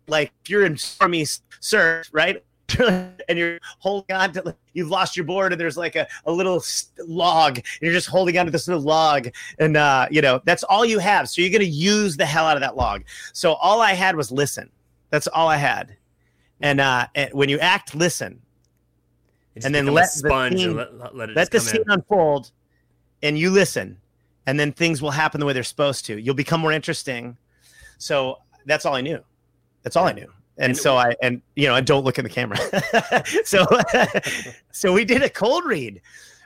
like 0.08 0.32
if 0.44 0.50
you're 0.50 0.66
in 0.66 0.78
army 1.00 1.26
surf 1.60 2.10
right? 2.12 2.44
And 3.28 3.40
you're 3.40 3.60
holding 3.80 4.16
on 4.16 4.32
to 4.34 4.56
you've 4.74 4.90
lost 4.90 5.16
your 5.16 5.24
board 5.26 5.52
and 5.54 5.62
there's 5.62 5.78
like 5.78 5.96
a, 5.96 6.08
a 6.26 6.32
little 6.32 6.64
log 7.08 7.58
and 7.58 7.66
you're 7.82 7.94
just 7.94 8.08
holding 8.08 8.38
on 8.38 8.46
to 8.46 8.52
this 8.52 8.68
little 8.68 8.82
log 8.84 9.30
and 9.60 9.78
uh 9.78 10.08
you 10.12 10.22
know 10.22 10.42
that's 10.46 10.64
all 10.64 10.84
you 10.86 11.00
have. 11.00 11.30
So 11.30 11.42
you're 11.42 11.52
going 11.52 11.62
to 11.62 11.68
use 11.68 12.18
the 12.18 12.26
hell 12.26 12.46
out 12.46 12.58
of 12.58 12.62
that 12.62 12.76
log. 12.76 13.04
So 13.34 13.54
all 13.54 13.82
i 13.82 13.94
had 13.94 14.16
was 14.16 14.32
listen. 14.32 14.70
That's 15.12 15.28
all 15.28 15.48
i 15.48 15.58
had. 15.58 15.96
And 16.62 16.82
uh 16.82 17.08
and 17.16 17.32
when 17.34 17.50
you 17.50 17.60
act 17.60 17.94
listen. 17.96 18.42
And 19.64 19.74
then 19.74 19.86
let 19.86 20.12
the 20.12 20.28
sponge 20.28 20.58
scene- 20.58 20.70
and 20.70 20.78
let, 20.78 20.98
let- 20.98 21.16
let 21.16 21.30
it 21.30 21.36
let 21.36 21.52
the 21.52 21.60
scene 21.60 21.82
in. 21.82 21.92
unfold 21.92 22.52
and 23.24 23.38
you 23.38 23.50
listen 23.50 23.98
and 24.48 24.60
then 24.60 24.72
things 24.72 25.02
will 25.02 25.12
happen 25.12 25.40
the 25.40 25.46
way 25.46 25.54
they're 25.54 25.64
supposed 25.64 26.06
to. 26.06 26.20
You'll 26.20 26.36
become 26.36 26.62
more 26.62 26.72
interesting. 26.72 27.38
So 27.98 28.40
that's 28.66 28.86
all 28.86 28.96
i 28.96 29.02
knew. 29.02 29.24
That's 29.84 29.96
all 29.96 30.06
i 30.06 30.12
knew. 30.12 30.32
And, 30.58 30.72
And- 30.72 30.78
so 30.78 30.98
i 30.98 31.16
and 31.22 31.42
you 31.56 31.68
know 31.68 31.76
and 31.76 31.86
don't 31.86 32.04
look 32.04 32.18
in 32.18 32.24
the 32.24 32.30
camera. 32.30 32.58
So 33.44 33.66
so 34.72 34.94
we 34.94 35.06
did 35.06 35.22
a 35.24 35.30
cold 35.30 35.66
read. 35.66 36.02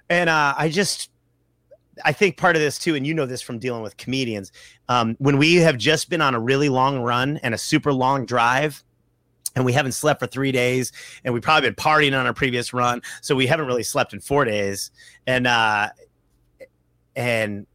And 0.09 0.29
uh 0.29 0.53
i 0.57 0.69
just 0.69 1.09
i 2.05 2.11
think 2.13 2.37
part 2.37 2.55
of 2.55 2.61
this 2.61 2.79
too 2.79 2.95
and 2.95 3.05
you 3.05 3.13
know 3.13 3.25
this 3.25 3.41
from 3.41 3.59
dealing 3.59 3.83
with 3.83 3.97
comedians 3.97 4.51
um 4.87 5.15
when 5.19 5.37
we 5.37 5.55
have 5.55 5.77
just 5.77 6.09
been 6.09 6.21
on 6.21 6.33
a 6.33 6.39
really 6.39 6.69
long 6.69 6.99
run 7.01 7.37
and 7.43 7.53
a 7.53 7.57
super 7.57 7.91
long 7.91 8.25
drive 8.25 8.81
and 9.55 9.65
we 9.65 9.73
haven't 9.73 9.91
slept 9.91 10.19
for 10.21 10.27
three 10.27 10.51
days 10.53 10.91
and 11.25 11.33
we've 11.33 11.43
probably 11.43 11.69
been 11.69 11.75
partying 11.75 12.17
on 12.17 12.25
our 12.25 12.33
previous 12.33 12.73
run 12.73 13.01
so 13.21 13.35
we 13.35 13.45
haven't 13.47 13.65
really 13.65 13.83
slept 13.83 14.13
in 14.13 14.19
four 14.21 14.45
days. 14.45 14.91
And 15.27 15.45
uh 15.45 15.89
and 17.15 17.65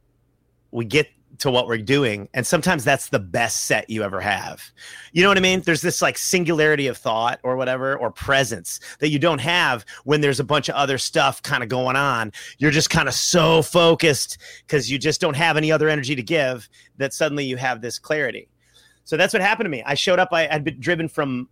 we 0.71 0.85
get 0.85 1.07
to 1.39 1.51
what 1.51 1.67
we're 1.67 1.77
doing 1.77 2.29
and 2.33 2.47
sometimes 2.47 2.83
that's 2.83 3.09
the 3.09 3.19
best 3.19 3.63
set 3.63 3.89
you 3.89 4.03
ever 4.03 4.21
have. 4.21 4.63
You 5.11 5.23
know 5.23 5.29
what 5.29 5.37
i 5.37 5.41
mean? 5.41 5.61
There's 5.61 5.81
this 5.81 6.01
like 6.01 6.17
singularity 6.17 6.87
of 6.87 6.97
thought 6.97 7.39
or 7.43 7.57
whatever 7.57 7.97
or 7.97 8.11
presence 8.11 8.79
that 8.99 9.09
you 9.09 9.19
don't 9.19 9.39
have 9.39 9.85
when 10.05 10.21
there's 10.21 10.39
a 10.39 10.43
bunch 10.43 10.69
of 10.69 10.75
other 10.75 10.97
stuff 10.97 11.41
kind 11.43 11.63
of 11.63 11.69
going 11.69 11.95
on. 11.95 12.31
You're 12.57 12.71
just 12.71 12.89
kind 12.89 13.07
of 13.07 13.13
so 13.13 13.61
focused 13.61 14.37
because 14.65 14.89
you 14.89 14.97
just 14.97 15.19
don't 15.19 15.35
have 15.35 15.57
any 15.57 15.71
other 15.71 15.89
energy 15.89 16.15
to 16.15 16.23
give 16.23 16.69
that 16.97 17.13
suddenly 17.13 17.45
you 17.45 17.57
have 17.57 17.81
this 17.81 17.99
clarity. 17.99 18.47
So 19.03 19.17
that's 19.17 19.33
what 19.33 19.41
happened 19.41 19.65
to 19.65 19.69
me. 19.69 19.83
I 19.85 19.93
showed 19.93 20.19
up 20.19 20.29
i 20.31 20.47
had 20.47 20.63
been 20.63 20.79
driven 20.79 21.07
from 21.07 21.49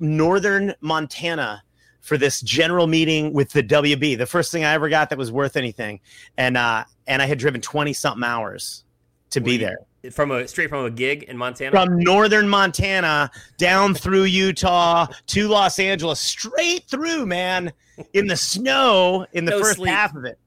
northern 0.00 0.74
montana 0.80 1.62
for 2.00 2.16
this 2.16 2.40
general 2.40 2.86
meeting 2.86 3.32
with 3.32 3.50
the 3.50 3.62
wb 3.62 4.16
the 4.16 4.26
first 4.26 4.50
thing 4.52 4.64
i 4.64 4.72
ever 4.72 4.88
got 4.88 5.10
that 5.10 5.18
was 5.18 5.30
worth 5.32 5.56
anything 5.56 6.00
and 6.36 6.56
uh 6.56 6.84
and 7.06 7.20
i 7.20 7.26
had 7.26 7.38
driven 7.38 7.60
20 7.60 7.92
something 7.92 8.24
hours 8.24 8.84
to 9.30 9.40
Were 9.40 9.44
be 9.44 9.56
there 9.58 9.78
from 10.12 10.30
a 10.30 10.46
straight 10.46 10.68
from 10.68 10.84
a 10.84 10.90
gig 10.90 11.24
in 11.24 11.36
Montana. 11.36 11.70
from 11.70 11.98
northern 11.98 12.48
Montana 12.48 13.30
down 13.58 13.94
through 13.94 14.24
Utah 14.24 15.06
to 15.26 15.48
Los 15.48 15.78
Angeles, 15.78 16.20
straight 16.20 16.84
through, 16.88 17.26
man, 17.26 17.72
in 18.12 18.26
the 18.26 18.36
snow 18.36 19.26
in 19.32 19.44
the 19.44 19.50
No 19.50 19.60
first 19.60 19.76
sleep. 19.76 19.90
half 19.90 20.14
of 20.14 20.24
it. 20.24 20.38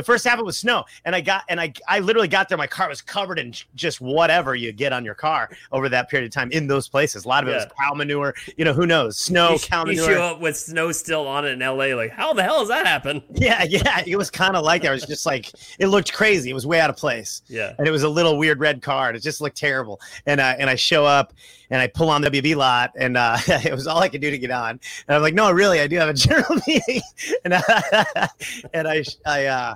The 0.00 0.04
first 0.04 0.24
half 0.26 0.38
it 0.38 0.44
was 0.46 0.56
snow, 0.56 0.86
and 1.04 1.14
I 1.14 1.20
got 1.20 1.44
and 1.50 1.60
I 1.60 1.74
I 1.86 1.98
literally 1.98 2.26
got 2.26 2.48
there. 2.48 2.56
My 2.56 2.66
car 2.66 2.88
was 2.88 3.02
covered 3.02 3.38
in 3.38 3.52
just 3.74 4.00
whatever 4.00 4.54
you 4.54 4.72
get 4.72 4.94
on 4.94 5.04
your 5.04 5.14
car 5.14 5.50
over 5.72 5.90
that 5.90 6.08
period 6.08 6.26
of 6.26 6.32
time 6.32 6.50
in 6.52 6.66
those 6.66 6.88
places. 6.88 7.26
A 7.26 7.28
lot 7.28 7.44
of 7.44 7.50
it 7.50 7.52
was 7.54 7.66
cow 7.78 7.92
manure. 7.92 8.34
You 8.56 8.64
know, 8.64 8.72
who 8.72 8.86
knows? 8.86 9.18
Snow, 9.18 9.52
you, 9.52 9.58
cow 9.58 9.80
you 9.80 9.96
manure. 9.96 10.06
show 10.06 10.22
up 10.22 10.40
with 10.40 10.56
snow 10.56 10.90
still 10.90 11.26
on 11.28 11.44
it 11.44 11.50
in 11.50 11.58
LA. 11.58 11.94
Like, 11.94 12.12
how 12.12 12.32
the 12.32 12.42
hell 12.42 12.60
does 12.60 12.68
that 12.68 12.86
happen? 12.86 13.22
Yeah, 13.40 13.62
yeah. 13.62 14.02
It 14.06 14.16
was 14.16 14.30
kind 14.30 14.54
of 14.54 14.64
like 14.64 14.82
that. 14.82 14.88
It 14.88 14.92
was 14.92 15.06
just 15.06 15.24
like 15.26 15.50
it 15.78 15.86
looked 15.88 16.12
crazy. 16.12 16.50
It 16.50 16.54
was 16.54 16.66
way 16.66 16.80
out 16.80 16.88
of 16.90 16.96
place. 16.96 17.42
Yeah. 17.48 17.72
and 17.78 17.86
it 17.86 17.90
was 17.90 18.02
a 18.02 18.08
little 18.08 18.38
weird 18.38 18.58
red 18.60 18.80
car. 18.82 19.08
and 19.08 19.16
It 19.16 19.22
just 19.22 19.40
looked 19.40 19.56
terrible. 19.56 20.00
And 20.26 20.40
uh, 20.40 20.54
and 20.58 20.68
I 20.70 20.76
show 20.76 21.04
up 21.04 21.32
and 21.70 21.80
I 21.80 21.86
pull 21.86 22.10
on 22.10 22.20
the 22.20 22.30
WB 22.30 22.56
lot, 22.56 22.92
and 22.96 23.16
uh, 23.16 23.38
it 23.46 23.72
was 23.72 23.86
all 23.86 23.98
I 24.00 24.08
could 24.08 24.20
do 24.20 24.30
to 24.30 24.38
get 24.38 24.50
on. 24.50 24.80
And 25.08 25.16
I'm 25.16 25.22
like, 25.22 25.34
no, 25.34 25.50
really, 25.50 25.80
I 25.80 25.86
do 25.86 25.96
have 25.96 26.08
a 26.08 26.14
general 26.14 26.60
meeting. 26.66 27.00
and 27.44 27.54
I, 27.54 28.28
and 28.74 28.88
I 28.88 29.04
I 29.26 29.46
uh, 29.46 29.74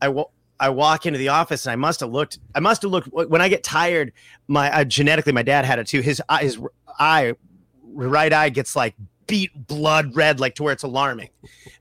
I 0.00 0.08
wo- 0.08 0.30
I 0.60 0.70
walk 0.70 1.06
into 1.06 1.18
the 1.18 1.28
office 1.28 1.66
and 1.66 1.72
I 1.72 1.76
must 1.76 2.00
have 2.00 2.10
looked. 2.10 2.38
I 2.54 2.60
must 2.60 2.82
have 2.82 2.90
looked 2.90 3.08
when 3.12 3.40
I 3.40 3.48
get 3.48 3.62
tired. 3.62 4.12
My 4.48 4.72
uh, 4.72 4.84
genetically, 4.84 5.32
my 5.32 5.42
dad 5.42 5.64
had 5.64 5.78
it 5.78 5.86
too. 5.86 6.00
His 6.00 6.20
eye, 6.28 6.42
his 6.42 6.58
eye, 6.98 7.34
right 7.82 8.32
eye 8.32 8.48
gets 8.48 8.74
like 8.74 8.94
beat 9.26 9.50
blood 9.66 10.16
red, 10.16 10.40
like 10.40 10.54
to 10.56 10.62
where 10.64 10.72
it's 10.72 10.82
alarming, 10.82 11.28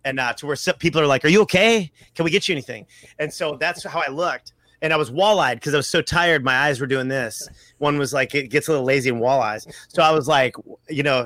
and 0.06 0.20
uh, 0.20 0.34
to 0.34 0.46
where 0.46 0.56
some 0.56 0.76
people 0.76 1.02
are 1.02 1.08
like, 1.08 1.26
"Are 1.26 1.30
you 1.30 1.42
okay? 1.44 1.92
Can 2.14 2.26
we 2.26 2.32
get 2.32 2.48
you 2.48 2.54
anything?" 2.54 2.86
And 3.18 3.34
so 3.34 3.58
that's 3.60 3.84
how 3.84 4.04
I 4.06 4.12
looked, 4.12 4.54
and 4.82 4.94
I 4.94 4.98
was 4.98 5.10
wall-eyed 5.10 5.60
because 5.60 5.74
I 5.74 5.78
was 5.78 5.88
so 5.88 6.02
tired. 6.02 6.44
My 6.44 6.56
eyes 6.56 6.80
were 6.80 6.88
doing 6.88 7.08
this. 7.08 7.48
One 7.80 7.98
was 7.98 8.14
like 8.14 8.36
it 8.36 8.50
gets 8.50 8.68
a 8.68 8.72
little 8.72 8.86
lazy 8.86 9.10
and 9.10 9.20
wall 9.20 9.42
eyes, 9.42 9.66
so 9.88 10.04
I 10.04 10.12
was 10.12 10.28
like, 10.28 10.56
you 10.88 11.04
know, 11.04 11.26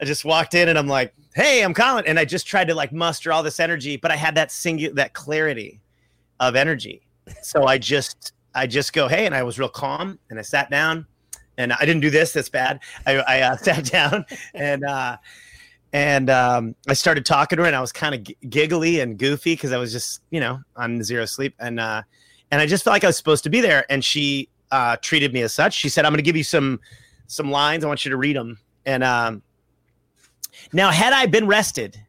I 0.00 0.04
just 0.04 0.26
walked 0.26 0.52
in 0.52 0.68
and 0.68 0.78
I'm 0.78 0.88
like, 0.88 1.14
"Hey, 1.34 1.62
I'm 1.62 1.72
Collin," 1.72 2.04
and 2.06 2.18
I 2.18 2.26
just 2.26 2.46
tried 2.46 2.68
to 2.68 2.74
like 2.74 2.92
muster 2.92 3.32
all 3.32 3.42
this 3.42 3.60
energy, 3.60 3.96
but 3.96 4.10
I 4.10 4.16
had 4.16 4.34
that 4.34 4.52
singular 4.52 4.94
that 4.96 5.14
clarity 5.14 5.80
of 6.48 6.56
energy. 6.56 7.02
So 7.42 7.64
I 7.64 7.78
just 7.78 8.32
I 8.54 8.66
just 8.66 8.92
go, 8.92 9.08
"Hey," 9.08 9.26
and 9.26 9.34
I 9.34 9.42
was 9.42 9.58
real 9.58 9.68
calm, 9.68 10.18
and 10.30 10.38
I 10.38 10.42
sat 10.42 10.70
down, 10.70 11.06
and 11.56 11.72
I 11.72 11.80
didn't 11.80 12.00
do 12.00 12.10
this. 12.10 12.32
That's 12.32 12.48
bad. 12.48 12.80
I, 13.06 13.16
I 13.16 13.40
uh, 13.40 13.56
sat 13.68 13.84
down 13.84 14.24
and. 14.54 14.84
uh 14.84 15.16
and 15.94 16.30
um, 16.30 16.74
I 16.88 16.94
started 16.94 17.26
talking 17.26 17.58
to 17.58 17.62
her, 17.64 17.66
and 17.66 17.76
I 17.76 17.80
was 17.80 17.92
kind 17.92 18.14
of 18.14 18.22
g- 18.22 18.36
giggly 18.48 19.00
and 19.00 19.18
goofy 19.18 19.52
because 19.52 19.72
I 19.72 19.76
was 19.76 19.92
just, 19.92 20.22
you 20.30 20.40
know, 20.40 20.58
on 20.74 21.02
zero 21.02 21.26
sleep, 21.26 21.54
and 21.58 21.78
uh, 21.78 22.02
and 22.50 22.62
I 22.62 22.66
just 22.66 22.82
felt 22.82 22.92
like 22.94 23.04
I 23.04 23.08
was 23.08 23.16
supposed 23.18 23.44
to 23.44 23.50
be 23.50 23.60
there. 23.60 23.84
And 23.90 24.02
she 24.02 24.48
uh, 24.70 24.96
treated 25.02 25.34
me 25.34 25.42
as 25.42 25.52
such. 25.52 25.74
She 25.74 25.90
said, 25.90 26.06
"I'm 26.06 26.12
going 26.12 26.18
to 26.18 26.22
give 26.22 26.36
you 26.36 26.44
some 26.44 26.80
some 27.26 27.50
lines. 27.50 27.84
I 27.84 27.88
want 27.88 28.06
you 28.06 28.10
to 28.10 28.16
read 28.16 28.36
them." 28.36 28.58
And 28.86 29.04
um, 29.04 29.42
now, 30.72 30.90
had 30.90 31.12
I 31.12 31.26
been 31.26 31.46
rested, 31.46 32.00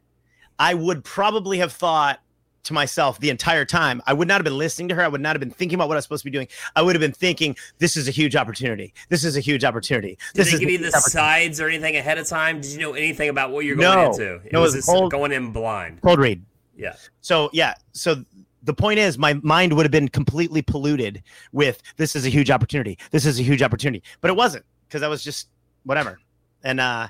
I 0.58 0.72
would 0.72 1.04
probably 1.04 1.58
have 1.58 1.72
thought 1.72 2.20
to 2.64 2.72
myself 2.72 3.18
the 3.20 3.30
entire 3.30 3.64
time. 3.64 4.02
I 4.06 4.12
would 4.12 4.28
not 4.28 4.34
have 4.34 4.44
been 4.44 4.58
listening 4.58 4.88
to 4.88 4.94
her. 4.96 5.02
I 5.02 5.08
would 5.08 5.20
not 5.20 5.36
have 5.36 5.40
been 5.40 5.50
thinking 5.50 5.76
about 5.76 5.88
what 5.88 5.94
I 5.94 5.98
was 5.98 6.04
supposed 6.04 6.22
to 6.22 6.30
be 6.30 6.36
doing. 6.36 6.48
I 6.74 6.82
would 6.82 6.94
have 6.94 7.00
been 7.00 7.12
thinking, 7.12 7.56
"This 7.78 7.96
is 7.96 8.08
a 8.08 8.10
huge 8.10 8.34
opportunity. 8.36 8.92
This 9.08 9.24
is 9.24 9.36
a 9.36 9.40
huge 9.40 9.64
opportunity." 9.64 10.18
Did 10.32 10.40
this 10.40 10.48
they 10.48 10.54
is 10.54 10.60
give 10.60 10.70
you 10.70 10.78
the 10.78 10.90
sides 10.92 11.60
or 11.60 11.68
anything 11.68 11.96
ahead 11.96 12.18
of 12.18 12.26
time? 12.26 12.60
Did 12.60 12.72
you 12.72 12.78
know 12.80 12.94
anything 12.94 13.28
about 13.28 13.50
what 13.52 13.64
you're 13.64 13.76
going 13.76 13.98
No. 13.98 14.10
into? 14.10 14.34
It 14.44 14.52
No, 14.52 14.58
it 14.58 14.62
was 14.62 14.74
was 14.74 14.84
just 14.84 14.88
cold- 14.88 15.10
going 15.10 15.32
in 15.32 15.52
blind. 15.52 16.00
Cold 16.02 16.18
read. 16.18 16.42
Yeah. 16.76 16.94
So 17.20 17.50
yeah, 17.52 17.74
so 17.92 18.24
the 18.62 18.74
point 18.74 18.98
is 18.98 19.18
my 19.18 19.34
mind 19.42 19.74
would 19.74 19.84
have 19.84 19.92
been 19.92 20.08
completely 20.08 20.62
polluted 20.62 21.22
with 21.52 21.82
this 21.96 22.16
is 22.16 22.24
a 22.24 22.30
huge 22.30 22.50
opportunity. 22.50 22.98
This 23.10 23.26
is 23.26 23.38
a 23.38 23.42
huge 23.42 23.62
opportunity. 23.62 24.02
But 24.20 24.30
it 24.30 24.36
wasn't 24.36 24.64
because 24.88 25.02
I 25.02 25.08
was 25.08 25.22
just 25.22 25.48
whatever. 25.84 26.18
And 26.62 26.80
uh 26.80 27.08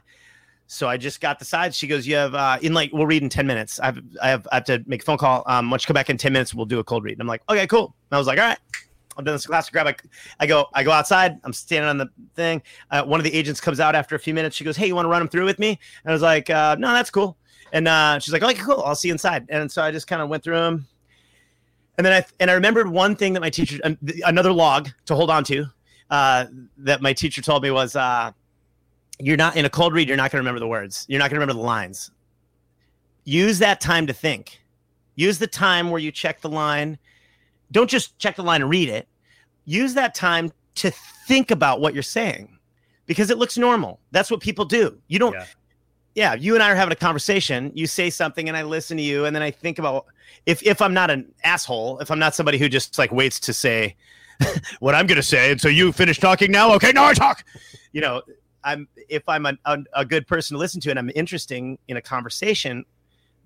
so 0.67 0.89
I 0.89 0.97
just 0.97 1.21
got 1.21 1.39
the 1.39 1.45
sides. 1.45 1.77
She 1.77 1.87
goes, 1.87 2.07
"You 2.07 2.17
have 2.17 2.35
uh, 2.35 2.59
in 2.63 2.75
like 2.75 2.93
we'll 2.93 3.07
read 3.07 3.23
in 3.23 3.29
ten 3.29 3.47
minutes. 3.47 3.79
I 3.81 3.87
have 3.87 3.99
I 4.23 4.29
have 4.29 4.49
I 4.51 4.57
have 4.57 4.65
to 4.65 4.83
make 4.87 5.03
a 5.03 5.05
phone 5.05 5.19
call. 5.19 5.43
Um, 5.47 5.71
once 5.71 5.85
you 5.85 5.87
come 5.89 5.95
back 5.95 6.11
in 6.11 6.17
ten 6.17 6.33
minutes, 6.33 6.55
we'll 6.55 6.67
do 6.67 6.79
a 6.79 6.85
cold 6.85 7.05
read." 7.05 7.13
And 7.13 7.21
I'm 7.23 7.29
like, 7.29 7.43
"Okay, 7.49 7.67
cool." 7.67 7.95
And 8.11 8.17
I 8.17 8.19
was 8.19 8.27
like, 8.27 8.39
"All 8.39 8.47
right." 8.47 8.59
I'm 9.17 9.25
done 9.25 9.35
this 9.35 9.47
class. 9.47 9.71
Grab. 9.71 9.87
I, 9.87 9.95
I 10.41 10.47
go. 10.47 10.67
I 10.75 10.83
go 10.83 10.91
outside. 10.91 11.39
I'm 11.45 11.53
standing 11.53 11.89
on 11.89 11.99
the 11.99 12.09
thing. 12.35 12.61
Uh, 12.91 13.05
one 13.05 13.21
of 13.21 13.25
the 13.25 13.33
agents 13.33 13.61
comes 13.61 13.79
out 13.79 13.95
after 13.95 14.17
a 14.17 14.19
few 14.19 14.35
minutes. 14.35 14.57
She 14.57 14.65
goes, 14.65 14.77
"Hey, 14.77 14.89
you 14.89 14.95
want 14.97 15.07
to 15.07 15.11
run 15.11 15.21
them 15.21 15.29
through 15.29 15.45
with 15.45 15.59
me?" 15.59 15.79
And 16.05 16.11
I 16.11 16.13
was 16.13 16.23
like, 16.23 16.51
uh, 16.51 16.75
"No, 16.79 16.93
that's 16.93 17.11
cool." 17.11 17.37
And 17.73 17.87
uh, 17.87 18.19
she's 18.19 18.33
like, 18.33 18.43
"Okay, 18.43 18.55
cool. 18.55 18.83
I'll 18.83 18.97
see 18.97 19.09
you 19.09 19.15
inside." 19.15 19.47
And 19.51 19.71
so 19.71 19.83
I 19.83 19.93
just 19.93 20.07
kind 20.09 20.21
of 20.21 20.29
went 20.29 20.43
through 20.43 20.57
them. 20.57 20.89
And 21.97 22.05
then 22.05 22.13
I 22.13 22.27
and 22.41 22.51
I 22.51 22.55
remembered 22.55 22.89
one 22.89 23.15
thing 23.15 23.35
that 23.35 23.41
my 23.41 23.51
teacher, 23.51 23.79
an- 23.85 23.99
another 24.27 24.53
log 24.53 24.89
to 25.07 25.15
hold 25.15 25.31
on 25.31 25.45
to, 25.45 25.67
uh, 26.11 26.47
that 26.79 27.01
my 27.01 27.13
teacher 27.13 27.41
told 27.41 27.63
me 27.63 27.71
was, 27.71 27.95
uh, 27.95 28.33
"You're 29.19 29.37
not 29.37 29.57
in 29.57 29.65
a 29.65 29.71
cold 29.71 29.93
read. 29.93 30.09
You're 30.09 30.17
not 30.17 30.31
going 30.31 30.39
to 30.39 30.43
remember 30.43 30.61
the 30.61 30.69
words. 30.69 31.07
You're 31.09 31.19
not 31.19 31.31
going 31.31 31.37
to 31.37 31.41
remember 31.41 31.61
the 31.61 31.67
lines. 31.67 32.11
Use 33.25 33.59
that 33.61 33.81
time 33.81 34.07
to 34.07 34.13
think. 34.13 34.61
Use 35.17 35.39
the 35.39 35.47
time 35.47 35.91
where 35.91 36.01
you 36.01 36.11
check 36.11 36.41
the 36.41 36.49
line. 36.49 36.99
Don't 37.73 37.89
just 37.89 38.19
check 38.19 38.37
the 38.37 38.43
line 38.43 38.61
and 38.61 38.71
read 38.71 38.89
it. 38.89 39.09
Use 39.65 39.95
that 39.95 40.15
time 40.15 40.53
to 40.77 40.91
think 41.27 41.51
about 41.51 41.81
what 41.81 41.95
you're 41.95 42.03
saying, 42.03 42.59
because 43.07 43.31
it 43.31 43.39
looks 43.39 43.57
normal. 43.57 44.01
That's 44.11 44.31
what 44.31 44.41
people 44.41 44.65
do. 44.65 44.99
You 45.09 45.19
don't." 45.19 45.33
Yeah. 45.33 45.47
yeah, 46.15 46.35
you 46.35 46.55
and 46.55 46.63
I 46.63 46.71
are 46.71 46.77
having 46.77 46.93
a 46.93 46.97
conversation. 46.97 47.71
You 47.75 47.87
say 47.87 48.11
something, 48.11 48.49
and 48.49 48.57
I 48.57 48.63
listen 48.63 48.97
to 48.97 49.03
you, 49.03 49.25
and 49.25 49.35
then 49.35 49.43
I 49.43 49.51
think 49.51 49.79
about 49.79 50.07
if 50.47 50.63
if 50.63 50.83
I'm 50.83 50.93
not 50.93 51.11
an 51.11 51.33
asshole, 51.45 51.99
if 52.01 52.11
I'm 52.11 52.19
not 52.19 52.35
somebody 52.35 52.59
who 52.59 52.69
just 52.69 52.99
like 52.99 53.13
waits 53.13 53.41
to 53.41 53.53
say 53.53 53.97
what 54.81 54.95
I'm 54.95 55.07
going 55.07 55.17
to 55.17 55.23
say, 55.23 55.53
and 55.53 55.61
so 55.61 55.69
you 55.69 55.93
finish 55.93 56.19
talking 56.19 56.51
now. 56.51 56.73
Okay, 56.75 56.93
now 56.93 57.05
I 57.05 57.15
talk. 57.15 57.45
You 57.93 58.01
know, 58.01 58.23
I'm 58.65 58.89
if 59.09 59.29
I'm 59.29 59.47
a, 59.47 59.57
a, 59.65 59.79
a 59.95 60.05
good 60.05 60.27
person 60.27 60.55
to 60.55 60.59
listen 60.59 60.81
to, 60.83 60.91
and 60.91 60.99
I'm 60.99 61.11
interesting 61.15 61.79
in 61.89 61.97
a 61.97 62.03
conversation, 62.03 62.85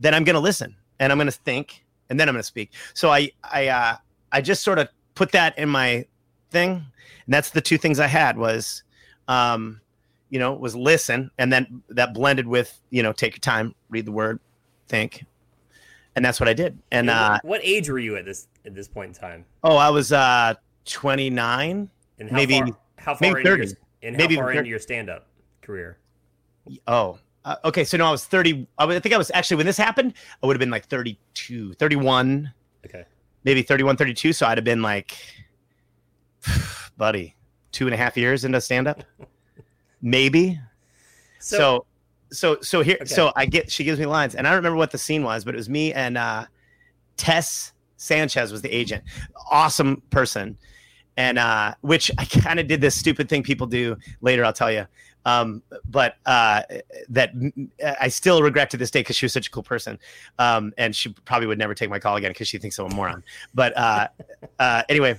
then 0.00 0.14
I'm 0.14 0.24
going 0.24 0.34
to 0.34 0.40
listen, 0.40 0.74
and 1.00 1.12
I'm 1.12 1.18
going 1.18 1.26
to 1.26 1.32
think, 1.32 1.84
and 2.10 2.18
then 2.18 2.28
I'm 2.28 2.34
going 2.34 2.40
to 2.42 2.46
speak. 2.46 2.72
So 2.94 3.10
I 3.10 3.30
I 3.44 3.68
uh, 3.68 3.96
I 4.32 4.40
just 4.40 4.62
sort 4.62 4.78
of 4.78 4.88
put 5.14 5.32
that 5.32 5.58
in 5.58 5.68
my 5.68 6.06
thing, 6.50 6.70
and 6.72 7.34
that's 7.34 7.50
the 7.50 7.60
two 7.60 7.78
things 7.78 8.00
I 8.00 8.06
had 8.06 8.36
was. 8.38 8.82
Um, 9.28 9.80
you 10.30 10.38
know, 10.38 10.52
was 10.52 10.76
listen, 10.76 11.30
and 11.38 11.50
then 11.50 11.82
that 11.88 12.12
blended 12.12 12.46
with, 12.46 12.78
you 12.90 13.02
know, 13.02 13.12
take 13.12 13.32
your 13.32 13.40
time, 13.40 13.74
read 13.88 14.04
the 14.04 14.12
word, 14.12 14.40
think, 14.86 15.24
and 16.16 16.22
that's 16.22 16.38
what 16.38 16.50
I 16.50 16.52
did. 16.52 16.78
And 16.92 17.08
uh, 17.08 17.38
what, 17.44 17.62
age 17.64 17.88
were 17.88 17.98
you 17.98 18.16
at 18.16 18.26
this 18.26 18.46
at 18.66 18.74
this 18.74 18.88
point 18.88 19.08
in 19.16 19.20
time? 19.20 19.46
oh, 19.64 19.76
I 19.76 19.88
was 19.88 20.12
uh 20.12 20.52
29. 20.84 21.90
And 22.18 22.30
how 22.30 22.36
Maybe- 22.36 22.58
far, 22.58 22.66
how 22.96 23.14
far 23.14 23.18
maybe 23.20 23.40
into 23.40 23.50
30. 23.50 23.66
your, 23.68 23.76
and 24.02 24.16
Maybe 24.16 24.34
how 24.34 24.42
far 24.42 24.48
30. 24.48 24.58
into 24.58 24.70
your 24.70 24.78
stand 24.78 25.10
up 25.10 25.26
career? 25.62 25.98
Oh, 26.86 27.18
uh, 27.44 27.56
okay. 27.64 27.84
So 27.84 27.96
no, 27.96 28.06
I 28.06 28.10
was 28.10 28.24
30. 28.24 28.66
I, 28.78 28.84
I 28.84 29.00
think 29.00 29.14
I 29.14 29.18
was 29.18 29.30
actually 29.34 29.56
when 29.58 29.66
this 29.66 29.76
happened, 29.76 30.14
I 30.42 30.46
would 30.46 30.54
have 30.54 30.60
been 30.60 30.70
like 30.70 30.86
32, 30.86 31.74
31, 31.74 32.52
Okay. 32.86 33.04
maybe 33.44 33.62
31, 33.62 33.96
32. 33.96 34.32
So 34.32 34.46
I'd 34.46 34.58
have 34.58 34.64
been 34.64 34.82
like, 34.82 35.16
buddy, 36.96 37.34
two 37.72 37.86
and 37.86 37.94
a 37.94 37.96
half 37.96 38.16
years 38.16 38.44
into 38.44 38.60
stand 38.60 38.88
up, 38.88 39.02
maybe. 40.02 40.60
So, 41.40 41.56
so 41.56 41.86
so 42.30 42.60
so 42.60 42.82
here 42.82 42.96
Okay. 43.00 43.06
so 43.06 43.32
i 43.36 43.46
get 43.46 43.70
she 43.72 43.84
gives 43.84 43.98
me 43.98 44.04
lines 44.04 44.34
and 44.34 44.46
i 44.46 44.50
don't 44.50 44.58
remember 44.58 44.76
what 44.76 44.90
the 44.90 44.98
scene 44.98 45.22
was 45.22 45.46
but 45.46 45.54
it 45.54 45.56
was 45.56 45.70
me 45.70 45.94
and 45.94 46.18
uh 46.18 46.44
tess 47.16 47.72
sanchez 47.96 48.52
was 48.52 48.60
the 48.60 48.68
agent 48.68 49.02
awesome 49.50 50.02
person 50.10 50.58
and 51.18 51.38
uh 51.38 51.74
which 51.82 52.10
i 52.16 52.24
kind 52.24 52.58
of 52.58 52.66
did 52.66 52.80
this 52.80 52.98
stupid 52.98 53.28
thing 53.28 53.42
people 53.42 53.66
do 53.66 53.94
later 54.22 54.42
i'll 54.44 54.52
tell 54.52 54.72
you 54.72 54.86
um 55.26 55.62
but 55.90 56.16
uh 56.24 56.62
that 57.08 57.32
i 58.00 58.08
still 58.08 58.42
regret 58.42 58.70
to 58.70 58.78
this 58.78 58.90
day 58.90 59.00
because 59.00 59.16
she 59.16 59.26
was 59.26 59.32
such 59.32 59.48
a 59.48 59.50
cool 59.50 59.62
person 59.62 59.98
um 60.38 60.72
and 60.78 60.96
she 60.96 61.10
probably 61.26 61.46
would 61.46 61.58
never 61.58 61.74
take 61.74 61.90
my 61.90 61.98
call 61.98 62.16
again 62.16 62.30
because 62.30 62.48
she 62.48 62.56
thinks 62.56 62.78
i'm 62.78 62.86
a 62.86 62.94
moron 62.94 63.22
but 63.52 63.76
uh 63.76 64.08
uh 64.60 64.82
anyway 64.88 65.18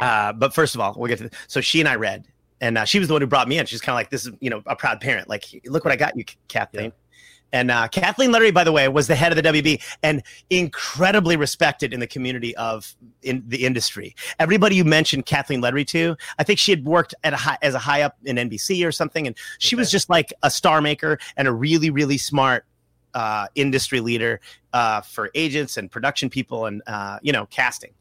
uh 0.00 0.32
but 0.32 0.52
first 0.52 0.74
of 0.74 0.80
all 0.80 0.94
we'll 0.96 1.08
get 1.08 1.18
to 1.18 1.30
so 1.46 1.60
she 1.60 1.78
and 1.78 1.88
i 1.88 1.94
read 1.94 2.26
and 2.60 2.78
uh, 2.78 2.84
she 2.84 2.98
was 2.98 3.08
the 3.08 3.14
one 3.14 3.20
who 3.20 3.26
brought 3.26 3.48
me 3.48 3.58
in. 3.58 3.66
She's 3.66 3.82
kind 3.82 3.92
of 3.92 3.98
like, 3.98 4.08
this 4.08 4.26
is, 4.26 4.32
you 4.40 4.48
know, 4.48 4.62
a 4.64 4.74
proud 4.74 4.98
parent. 5.00 5.28
Like, 5.28 5.44
look 5.66 5.84
what 5.84 5.92
I 5.92 5.96
got 5.96 6.16
you, 6.16 6.24
Kathleen. 6.48 6.86
Yeah. 6.86 6.90
And 7.52 7.70
uh, 7.70 7.88
Kathleen 7.88 8.32
Letterie, 8.32 8.52
by 8.52 8.64
the 8.64 8.72
way, 8.72 8.88
was 8.88 9.06
the 9.06 9.14
head 9.14 9.36
of 9.36 9.42
the 9.42 9.48
WB 9.48 9.82
and 10.02 10.22
incredibly 10.50 11.36
respected 11.36 11.94
in 11.94 12.00
the 12.00 12.06
community 12.06 12.56
of 12.56 12.94
in 13.22 13.42
the 13.46 13.64
industry. 13.64 14.14
Everybody 14.38 14.76
you 14.76 14.84
mentioned 14.84 15.26
Kathleen 15.26 15.62
Letterie 15.62 15.86
to, 15.88 16.16
I 16.38 16.44
think 16.44 16.58
she 16.58 16.72
had 16.72 16.84
worked 16.84 17.14
at 17.24 17.32
a 17.32 17.36
high, 17.36 17.58
as 17.62 17.74
a 17.74 17.78
high 17.78 18.02
up 18.02 18.16
in 18.24 18.36
NBC 18.36 18.86
or 18.86 18.92
something, 18.92 19.26
and 19.26 19.36
she 19.58 19.76
was 19.76 19.90
just 19.90 20.10
like 20.10 20.32
a 20.42 20.50
star 20.50 20.80
maker 20.80 21.18
and 21.36 21.46
a 21.46 21.52
really, 21.52 21.90
really 21.90 22.18
smart 22.18 22.64
uh, 23.14 23.46
industry 23.54 24.00
leader 24.00 24.40
uh, 24.72 25.00
for 25.00 25.30
agents 25.34 25.76
and 25.76 25.90
production 25.90 26.28
people 26.28 26.66
and 26.66 26.82
uh, 26.86 27.18
you 27.22 27.32
know 27.32 27.46
casting. 27.46 27.92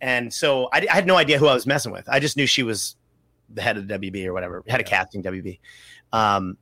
And 0.00 0.32
so 0.32 0.68
I, 0.72 0.86
I 0.90 0.94
had 0.94 1.06
no 1.06 1.16
idea 1.16 1.38
who 1.38 1.46
I 1.46 1.54
was 1.54 1.66
messing 1.66 1.92
with. 1.92 2.08
I 2.08 2.20
just 2.20 2.36
knew 2.36 2.46
she 2.46 2.62
was 2.62 2.96
the 3.50 3.62
head 3.62 3.76
of 3.76 3.86
the 3.86 3.98
WB 3.98 4.26
or 4.26 4.32
whatever, 4.32 4.62
head 4.66 4.80
of 4.80 4.86
casting 4.86 5.22
WB. 5.22 5.58
Um, 6.12 6.56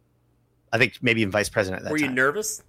I 0.72 0.78
think 0.78 0.98
maybe 1.02 1.20
even 1.22 1.30
vice 1.32 1.48
president 1.48 1.80
at 1.80 1.84
that 1.84 1.90
were 1.92 1.98
you 1.98 2.06
time. 2.06 2.14
nervous? 2.14 2.62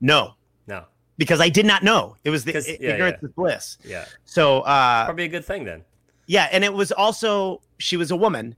no, 0.00 0.34
No. 0.66 0.84
because 1.18 1.40
I 1.40 1.48
did 1.48 1.66
not 1.66 1.82
know. 1.82 2.16
It 2.24 2.30
was 2.30 2.44
the 2.44 2.52
'Cause- 2.52 2.68
i- 2.68 2.76
yeah, 2.80 2.90
ignorance 2.92 3.18
yeah. 3.22 3.26
is 3.28 3.32
bliss. 3.34 3.78
Yeah. 3.84 4.04
So 4.24 4.60
uh, 4.62 5.04
Probably 5.04 5.24
a 5.24 5.28
good 5.28 5.44
thing 5.44 5.64
then. 5.64 5.82
yeah, 6.26 6.48
and 6.52 6.64
it 6.64 6.72
was 6.74 6.90
also 6.92 7.60
she 7.78 7.96
was 7.96 8.10
a 8.10 8.16
woman, 8.16 8.54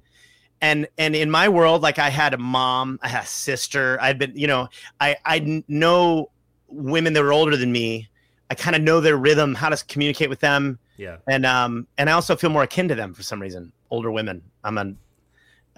and 0.60 0.88
and 0.98 1.14
in 1.14 1.30
my 1.30 1.48
world, 1.48 1.82
like 1.82 1.98
I 1.98 2.08
had 2.10 2.32
a 2.34 2.38
mom, 2.38 2.98
I 3.02 3.08
had 3.08 3.24
a 3.24 3.26
sister. 3.26 3.98
I'd 4.00 4.18
been, 4.18 4.32
you 4.36 4.46
know, 4.46 4.68
I 5.00 5.16
I 5.24 5.62
know 5.68 6.30
women 6.68 7.12
that 7.12 7.22
were 7.22 7.32
older 7.32 7.56
than 7.56 7.70
me. 7.72 8.08
I 8.50 8.54
kind 8.54 8.74
of 8.76 8.82
know 8.82 9.00
their 9.00 9.16
rhythm, 9.16 9.54
how 9.54 9.68
to 9.68 9.84
communicate 9.86 10.28
with 10.30 10.40
them, 10.40 10.78
Yeah. 10.96 11.16
and 11.28 11.44
um 11.44 11.86
and 11.98 12.08
I 12.08 12.12
also 12.14 12.36
feel 12.36 12.50
more 12.50 12.62
akin 12.62 12.88
to 12.88 12.94
them 12.94 13.12
for 13.14 13.22
some 13.22 13.40
reason. 13.42 13.72
Older 13.90 14.10
women, 14.10 14.42
I'm 14.64 14.78
an 14.78 14.96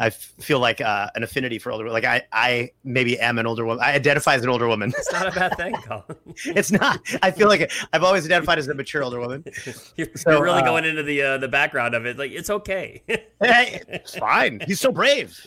I 0.01 0.11
feel 0.11 0.61
like 0.61 0.81
uh, 0.81 1.11
an 1.17 1.23
affinity 1.25 1.59
for 1.59 1.73
older. 1.73 1.91
Like 1.91 2.05
I, 2.05 2.23
I 2.33 2.71
maybe 2.85 3.19
am 3.19 3.37
an 3.39 3.47
older 3.47 3.65
woman. 3.65 3.83
I 3.83 3.95
identify 3.95 4.35
as 4.35 4.43
an 4.45 4.49
older 4.49 4.69
woman. 4.69 4.93
It's 4.97 5.13
not 5.13 5.27
a 5.27 5.31
bad 5.33 5.57
thing, 5.57 5.75
Collin. 5.87 6.05
it's 6.47 6.71
not. 6.71 7.01
I 7.23 7.31
feel 7.33 7.49
like 7.49 7.73
I've 7.93 8.05
always 8.05 8.25
identified 8.25 8.59
as 8.59 8.69
a 8.69 8.75
mature 8.75 9.03
older 9.03 9.19
woman. 9.19 9.45
you're, 9.97 10.07
So, 10.15 10.31
you're 10.31 10.43
really 10.45 10.63
uh, 10.63 10.65
going 10.65 10.85
into 10.85 11.03
the 11.03 11.23
uh, 11.23 11.39
the 11.39 11.49
background 11.49 11.95
of 11.95 12.07
it. 12.07 12.17
Like 12.19 12.31
it's 12.31 12.51
okay. 12.51 13.03
Hey, 13.41 13.83
it's 13.89 14.17
fine. 14.17 14.61
He's 14.67 14.81
so 14.81 14.91
brave. 14.91 15.39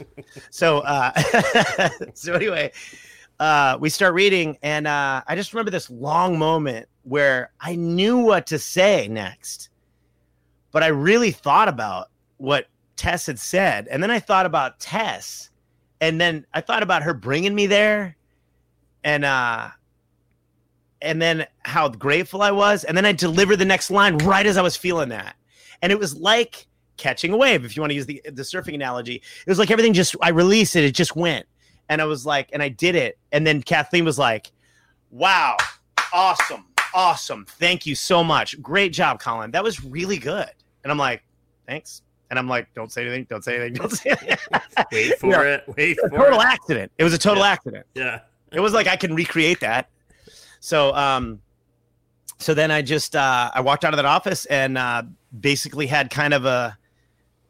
So, 0.50 0.80
uh, 0.80 1.12
so 2.14 2.34
anyway, 2.34 2.72
uh, 3.40 3.78
we 3.82 3.90
start 3.90 4.14
reading, 4.14 4.58
and 4.64 4.88
uh, 4.88 5.22
I 5.28 5.36
just 5.36 5.54
remember 5.54 5.72
this 5.72 5.90
long 5.90 6.40
moment 6.40 6.88
where 7.04 7.52
I 7.60 7.76
knew 7.76 8.20
what 8.20 8.48
to 8.48 8.60
say 8.60 9.08
next. 9.10 9.70
but 10.72 10.84
I 10.84 10.88
really 10.88 11.32
thought 11.32 11.68
about 11.68 12.10
what 12.38 12.68
Tess 13.02 13.26
had 13.26 13.40
said, 13.40 13.88
and 13.88 14.04
then 14.04 14.12
I 14.12 14.20
thought 14.20 14.46
about 14.46 14.80
Tess, 14.80 15.50
and 16.02 16.22
then 16.22 16.46
I 16.54 16.62
thought 16.62 16.84
about 16.84 17.02
her 17.02 17.16
bringing 17.16 17.56
me 17.56 17.66
there, 17.66 18.16
and 19.04 19.26
uh, 19.26 19.70
and 21.02 21.20
then 21.20 21.48
how 21.66 21.90
grateful 21.90 22.44
I 22.44 22.52
was, 22.52 22.84
and 22.84 22.96
then 22.96 23.04
I 23.04 23.12
delivered 23.12 23.56
the 23.56 23.66
next 23.66 23.90
line 23.90 24.18
right 24.20 24.46
as 24.46 24.56
I 24.56 24.62
was 24.62 24.78
feeling 24.78 25.10
that, 25.10 25.36
and 25.82 25.92
it 25.92 25.98
was 25.98 26.16
like 26.16 26.68
catching 26.98 27.34
a 27.34 27.38
wave, 27.38 27.66
if 27.66 27.76
you 27.76 27.82
want 27.82 27.90
to 27.90 27.96
use 27.96 28.06
the 28.06 28.22
the 28.24 28.44
surfing 28.44 28.76
analogy. 28.76 29.16
It 29.16 29.50
was 29.50 29.58
like 29.58 29.72
everything 29.72 29.94
just 29.94 30.16
I 30.22 30.30
released 30.30 30.76
it, 30.76 30.84
it 30.84 30.94
just 30.94 31.16
went, 31.16 31.48
and 31.90 32.04
I 32.04 32.06
was 32.06 32.24
like, 32.24 32.52
and 32.54 32.62
I 32.62 32.70
did 32.70 32.94
it, 32.94 33.18
and 33.32 33.48
then 33.48 33.64
Kathleen 33.64 34.06
was 34.06 34.20
like, 34.20 34.52
"Wow, 35.10 35.58
awesome." 36.14 36.68
Awesome. 36.94 37.46
Thank 37.46 37.86
you 37.86 37.96
so 37.96 38.22
much. 38.22 38.62
Great 38.62 38.92
job, 38.92 39.18
Collin. 39.18 39.52
That 39.52 39.64
was 39.64 39.82
really 39.82 40.18
good. 40.18 40.52
And 40.84 40.92
I'm 40.92 40.98
like, 40.98 41.24
thanks. 41.66 42.02
And 42.32 42.40
I'm 42.40 42.48
like, 42.48 42.74
don't 42.74 42.92
say 42.92 43.02
anything. 43.06 43.28
Don't 43.30 43.44
say 43.44 43.56
anything. 43.58 43.74
Don't 43.74 43.92
say 43.92 44.10
anything. 44.12 44.38
Wait 44.92 45.16
for 45.20 45.28
Yeah. 45.32 45.42
it. 45.56 45.64
Wait 45.78 46.00
for 46.00 46.10
total 46.10 46.40
it. 46.40 46.46
accident. 46.46 46.92
It 46.98 47.04
was 47.04 47.14
a 47.14 47.18
total 47.18 47.44
Yeah. 47.44 47.50
accident. 47.50 47.86
Yeah. 47.94 48.20
It 48.54 48.62
was 48.62 48.74
like 48.74 48.88
I 48.88 48.96
can 48.96 49.14
recreate 49.14 49.60
that. 49.60 49.90
So, 50.62 50.96
um, 50.96 51.42
so 52.40 52.54
then 52.54 52.72
I 52.72 52.82
just 52.82 53.16
uh, 53.16 53.52
I 53.54 53.60
walked 53.62 53.84
out 53.86 53.94
of 53.94 53.98
that 53.98 54.06
office 54.06 54.46
and 54.46 54.78
uh, 54.78 55.04
basically 55.42 55.88
had 55.88 56.10
kind 56.10 56.34
of 56.34 56.46
a, 56.46 56.78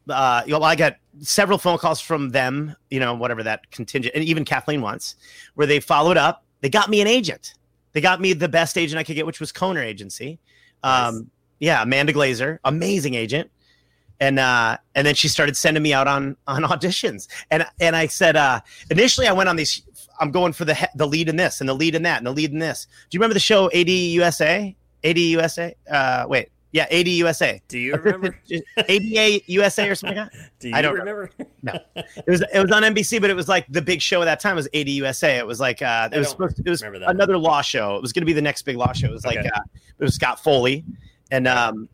uh, 0.10 0.42
you 0.46 0.52
know, 0.54 0.64
I 0.64 0.76
got 0.76 0.96
several 1.20 1.58
phone 1.60 1.78
calls 1.78 2.02
from 2.02 2.30
them, 2.30 2.76
you 2.90 3.00
know, 3.00 3.14
whatever 3.14 3.44
that 3.44 3.70
contingent, 3.72 4.16
and 4.16 4.24
even 4.24 4.44
Kathleen 4.44 4.82
once, 4.82 5.16
where 5.56 5.68
they 5.68 5.80
followed 5.80 6.18
up. 6.18 6.44
They 6.62 6.70
got 6.70 6.90
me 6.90 7.02
an 7.02 7.08
agent. 7.08 7.54
They 7.94 8.02
got 8.02 8.20
me 8.20 8.34
the 8.34 8.50
best 8.50 8.78
agent 8.78 8.98
I 9.00 9.04
could 9.04 9.16
get, 9.16 9.26
which 9.28 9.40
was 9.40 9.52
Kohner 9.52 9.84
Agency. 9.86 10.40
Um, 10.84 11.16
Nice. 11.16 11.24
Yeah, 11.60 11.84
Amanda 11.84 12.12
Glazer, 12.14 12.58
amazing 12.64 13.14
agent. 13.14 13.52
And 14.22 14.40
uh, 14.40 14.78
and 14.96 15.06
then 15.06 15.16
she 15.16 15.28
started 15.28 15.58
sending 15.58 15.84
me 15.84 15.94
out 15.94 16.08
on 16.08 16.38
on 16.48 16.62
auditions. 16.64 17.28
And 17.50 17.66
and 17.82 17.96
I 17.96 18.08
said 18.08 18.38
uh, 18.38 18.62
initially 18.90 19.28
I 19.28 19.34
went 19.34 19.50
on 19.50 19.58
these. 19.58 19.82
I'm 20.22 20.32
going 20.32 20.54
for 20.54 20.64
the 20.64 20.76
he- 20.76 20.86
the 20.96 21.08
lead 21.08 21.28
in 21.28 21.36
this 21.36 21.60
and 21.60 21.68
the 21.68 21.74
lead 21.74 21.96
in 21.96 22.04
that 22.04 22.20
and 22.20 22.28
the 22.28 22.32
lead 22.32 22.52
in 22.52 22.60
this. 22.60 22.86
Do 23.10 23.16
you 23.16 23.20
remember 23.20 23.34
the 23.34 23.40
show 23.40 23.70
AD 23.72 23.90
USA? 23.90 24.76
AD 25.04 25.18
USA? 25.18 25.76
Uh, 25.90 26.26
wait, 26.30 26.50
yeah, 26.72 26.86
AD 26.92 27.08
USA. 27.08 27.62
Do 27.68 27.80
you 27.80 27.96
remember? 28.04 28.38
ADA 28.88 29.42
USA 29.48 29.90
or 29.90 29.96
something 29.96 30.18
like 30.18 30.32
that. 30.32 30.52
Do 30.60 30.70
you 30.70 30.76
I 30.76 30.82
don't 30.82 30.94
remember? 30.94 31.32
No 31.64 31.74
it 31.96 32.26
was 32.28 32.42
it 32.54 32.62
was 32.62 32.72
on 32.72 32.84
NBC, 32.84 33.20
but 33.20 33.30
it 33.30 33.36
was 33.36 33.48
like 33.48 33.66
the 33.70 33.82
big 33.82 34.02
show 34.02 34.22
at 34.22 34.26
that 34.26 34.40
time 34.40 34.56
was 34.56 34.68
AD 34.74 34.88
USA. 34.88 35.38
It 35.38 35.46
was 35.46 35.60
like 35.60 35.82
uh, 35.82 36.10
it 36.12 36.18
was 36.18 36.28
don't 36.28 36.32
supposed 36.32 36.58
to, 36.58 36.64
it 36.66 36.70
was 36.70 36.82
another 36.82 37.38
law 37.38 37.62
show. 37.62 37.96
It 37.96 38.02
was 38.02 38.14
going 38.14 38.22
to 38.22 38.26
be 38.26 38.34
the 38.34 38.42
next 38.42 38.62
big 38.62 38.78
law 38.78 38.94
show. 38.94 39.08
It 39.08 39.14
was 39.14 39.26
like 39.26 39.40
uh, 39.40 39.62
it 40.00 40.04
was 40.04 40.16
Scott 40.16 40.42
Foley, 40.42 40.86
and 41.32 41.48
um, 41.48 41.90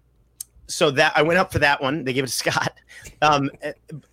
so 0.68 0.92
that 0.92 1.14
I 1.16 1.22
went 1.22 1.40
up 1.40 1.52
for 1.52 1.60
that 1.60 1.82
one. 1.82 2.04
They 2.04 2.14
gave 2.14 2.24
it 2.24 2.28
to 2.28 2.34
Scott. 2.34 2.74
Um, 3.22 3.50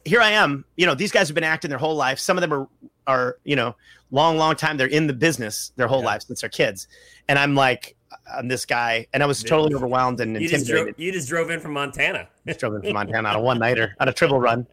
here 0.05 0.21
I 0.21 0.31
am. 0.31 0.65
You 0.77 0.87
know, 0.87 0.95
these 0.95 1.11
guys 1.13 1.29
have 1.29 1.35
been 1.35 1.43
acting 1.45 1.69
their 1.69 1.79
whole 1.79 1.97
life. 1.97 2.19
Some 2.19 2.37
of 2.39 2.43
them 2.43 2.53
are 2.53 2.69
are 3.07 3.37
you 3.45 3.57
know 3.57 3.75
long 4.11 4.37
long 4.39 4.55
time. 4.57 4.77
They're 4.77 4.87
in 4.87 5.07
the 5.07 5.13
business 5.13 5.73
their 5.77 5.87
whole 5.89 6.01
Yeah. 6.01 6.07
lives 6.07 6.27
since 6.27 6.41
they're 6.43 6.51
kids, 6.51 6.87
and 7.29 7.39
I'm 7.39 7.55
like 7.55 7.97
I'm 8.35 8.49
this 8.49 8.65
guy, 8.65 9.07
and 9.13 9.23
I 9.23 9.27
was 9.27 9.43
totally 9.43 9.75
overwhelmed 9.75 10.21
and 10.21 10.35
You 10.35 10.49
just 10.49 10.63
intimidated. 10.63 10.97
drove. 10.97 11.01
You 11.07 11.13
just 11.13 11.29
drove 11.29 11.51
in 11.51 11.61
from 11.61 11.73
Montana. 11.73 12.29
Just 12.47 12.61
drove 12.61 12.75
in 12.77 12.83
from 12.83 12.93
Montana 12.93 13.29
on 13.31 13.37
a 13.37 13.41
one 13.41 13.59
nighter 13.59 13.95
on 14.01 14.09
a 14.09 14.13
triple 14.13 14.39
run, 14.39 14.67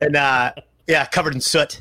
and 0.00 0.16
uh, 0.16 0.52
yeah, 0.86 1.04
covered 1.06 1.34
in 1.34 1.40
soot, 1.40 1.80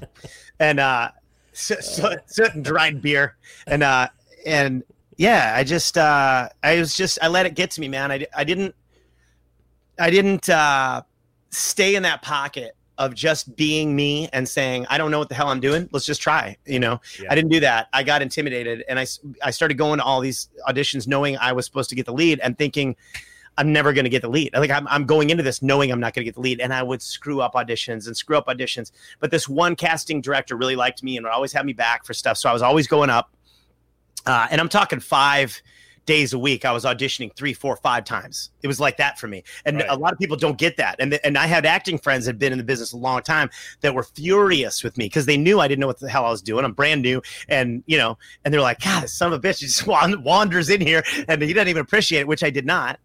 and 0.60 0.80
uh, 0.80 1.10
soot, 1.54 1.84
soot, 1.84 2.20
soot 2.28 2.54
and 2.54 2.64
dried 2.64 3.02
beer, 3.02 3.36
and 3.66 3.82
uh, 3.84 4.08
and 4.46 4.84
yeah, 5.18 5.54
I 5.56 5.64
just 5.64 5.98
uh, 5.98 6.48
I 6.64 6.80
was 6.80 6.96
just 6.96 7.18
I 7.22 7.28
let 7.28 7.46
it 7.46 7.56
get 7.56 7.72
to 7.72 7.82
me, 7.82 7.88
man. 7.88 8.12
I, 8.12 8.26
I 8.36 8.44
didn't 8.44 8.76
I 10.00 10.10
didn't 10.10 10.50
uh, 10.50 11.02
stay 11.50 11.96
in 11.96 12.04
that 12.04 12.22
pocket 12.22 12.76
of 12.98 13.14
just 13.14 13.56
being 13.56 13.96
me 13.96 14.28
and 14.34 14.48
saying 14.48 14.86
I 14.90 14.98
don't 14.98 15.12
know 15.12 15.20
what 15.20 15.30
the 15.30 15.36
hell 15.36 15.50
I'm 15.50 15.60
doing. 15.60 15.88
Let's 15.92 16.06
just 16.06 16.22
try, 16.22 16.58
you 16.66 16.80
know. 16.80 17.00
Yeah. 17.22 17.28
I 17.32 17.36
didn't 17.36 17.52
do 17.52 17.60
that. 17.60 17.90
I 17.94 18.04
got 18.04 18.22
intimidated, 18.22 18.84
and 18.90 19.00
I 19.00 19.06
I 19.44 19.52
started 19.52 19.78
going 19.78 20.00
to 20.00 20.04
all 20.04 20.20
these 20.20 20.50
auditions 20.68 21.08
knowing 21.08 21.38
I 21.38 21.54
was 21.54 21.66
supposed 21.66 21.90
to 21.90 21.96
get 21.96 22.06
the 22.06 22.14
lead 22.14 22.40
and 22.42 22.58
thinking. 22.58 22.96
I'm 23.60 23.74
never 23.74 23.92
going 23.92 24.04
to 24.04 24.10
get 24.12 24.22
the 24.22 24.30
lead. 24.30 24.54
Like 24.54 24.70
I'm, 24.70 24.88
I'm 24.88 25.08
going 25.08 25.32
into 25.32 25.42
this 25.42 25.64
knowing 25.64 25.92
I'm 25.92 26.00
not 26.00 26.14
going 26.14 26.22
to 26.22 26.26
get 26.26 26.36
the 26.36 26.42
lead, 26.42 26.62
and 26.62 26.72
I 26.72 26.84
would 26.84 27.02
screw 27.02 27.42
up 27.42 27.56
auditions 27.56 28.06
and 28.06 28.16
screw 28.16 28.38
up 28.38 28.46
auditions. 28.46 28.92
But 29.20 29.32
this 29.32 29.50
one 29.50 29.76
casting 29.76 30.22
director 30.22 30.56
really 30.56 30.76
liked 30.76 31.02
me 31.02 31.18
and 31.18 31.26
would 31.26 31.34
always 31.34 31.54
have 31.54 31.66
me 31.66 31.74
back 31.74 32.06
for 32.06 32.14
stuff, 32.14 32.38
so 32.38 32.52
I 32.52 32.54
was 32.54 32.62
always 32.62 32.86
going 32.86 33.10
up. 33.10 33.32
Uh, 34.28 34.48
and 34.52 34.62
I'm 34.62 34.70
talking 34.70 35.00
five 35.00 35.60
days 36.08 36.34
a 36.34 36.40
week. 36.40 36.66
I 36.66 36.72
was 36.72 36.86
auditioning 36.86 37.32
three, 37.36 37.54
four, 37.54 37.76
five 37.78 38.04
times. 38.06 38.50
It 38.64 38.68
was 38.68 38.80
like 38.80 38.98
that 38.98 39.20
for 39.20 39.28
me, 39.28 39.44
and 39.66 39.78
Right. 39.78 39.86
a 39.90 39.96
lot 39.96 40.12
of 40.14 40.18
people 40.18 40.36
don't 40.36 40.58
get 40.58 40.78
that. 40.78 40.96
And 40.98 41.12
th- 41.12 41.22
and 41.24 41.38
I 41.38 41.46
had 41.46 41.68
acting 41.68 42.00
friends 42.00 42.26
that 42.26 42.30
had 42.32 42.40
been 42.40 42.52
in 42.52 42.58
the 42.58 42.64
business 42.64 42.94
a 42.94 42.98
long 42.98 43.22
time 43.22 43.52
that 43.82 43.94
were 43.94 44.02
furious 44.04 44.84
with 44.84 44.98
me 44.98 45.06
because 45.06 45.28
they 45.28 45.38
knew 45.38 45.60
I 45.60 45.68
didn't 45.68 45.82
know 45.82 45.88
what 45.88 46.00
the 46.00 46.10
hell 46.10 46.26
I 46.26 46.32
was 46.32 46.42
doing. 46.42 46.66
I'm 46.66 46.74
brand 46.74 47.04
new, 47.04 47.22
and 47.48 47.84
you 47.86 47.98
know, 48.00 48.18
and 48.44 48.52
they're 48.54 48.62
like, 48.62 48.80
God, 48.80 49.08
son 49.10 49.32
of 49.32 49.44
a 49.44 49.48
bitch 49.48 49.60
he 49.60 49.68
just 49.68 49.86
wan- 49.88 50.24
wanders 50.24 50.70
in 50.72 50.82
here, 50.82 51.04
and 51.28 51.40
he 51.44 51.54
doesn't 51.54 51.68
even 51.68 51.82
appreciate 51.82 52.22
it, 52.22 52.28
which 52.28 52.44
I 52.44 52.50
did 52.50 52.66
not. 52.66 53.00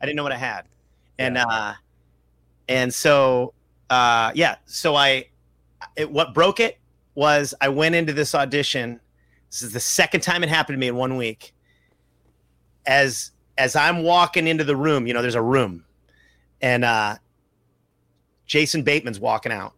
I 0.00 0.06
didn't 0.06 0.16
know 0.16 0.24
what 0.24 0.32
I 0.32 0.38
had, 0.38 0.62
and 1.18 1.38
uh, 1.38 1.74
and 2.68 2.92
so 2.92 3.52
uh, 3.90 4.32
yeah, 4.34 4.56
so 4.66 4.96
I, 4.96 5.26
it, 5.94 6.10
what 6.10 6.34
broke 6.34 6.58
it 6.58 6.78
was 7.14 7.54
I 7.60 7.68
went 7.68 7.94
into 7.94 8.12
this 8.12 8.34
audition. 8.34 8.98
This 9.50 9.62
is 9.62 9.72
the 9.72 9.80
second 9.80 10.22
time 10.22 10.42
it 10.42 10.48
happened 10.48 10.74
to 10.74 10.78
me 10.80 10.88
in 10.88 10.96
one 10.96 11.16
week. 11.16 11.52
As 12.86 13.32
as 13.58 13.74
I'm 13.74 14.02
walking 14.02 14.46
into 14.46 14.64
the 14.64 14.76
room, 14.76 15.06
you 15.06 15.14
know, 15.14 15.22
there's 15.22 15.34
a 15.34 15.42
room, 15.42 15.84
and 16.60 16.84
uh, 16.84 17.16
Jason 18.46 18.82
Bateman's 18.82 19.18
walking 19.18 19.52
out, 19.52 19.72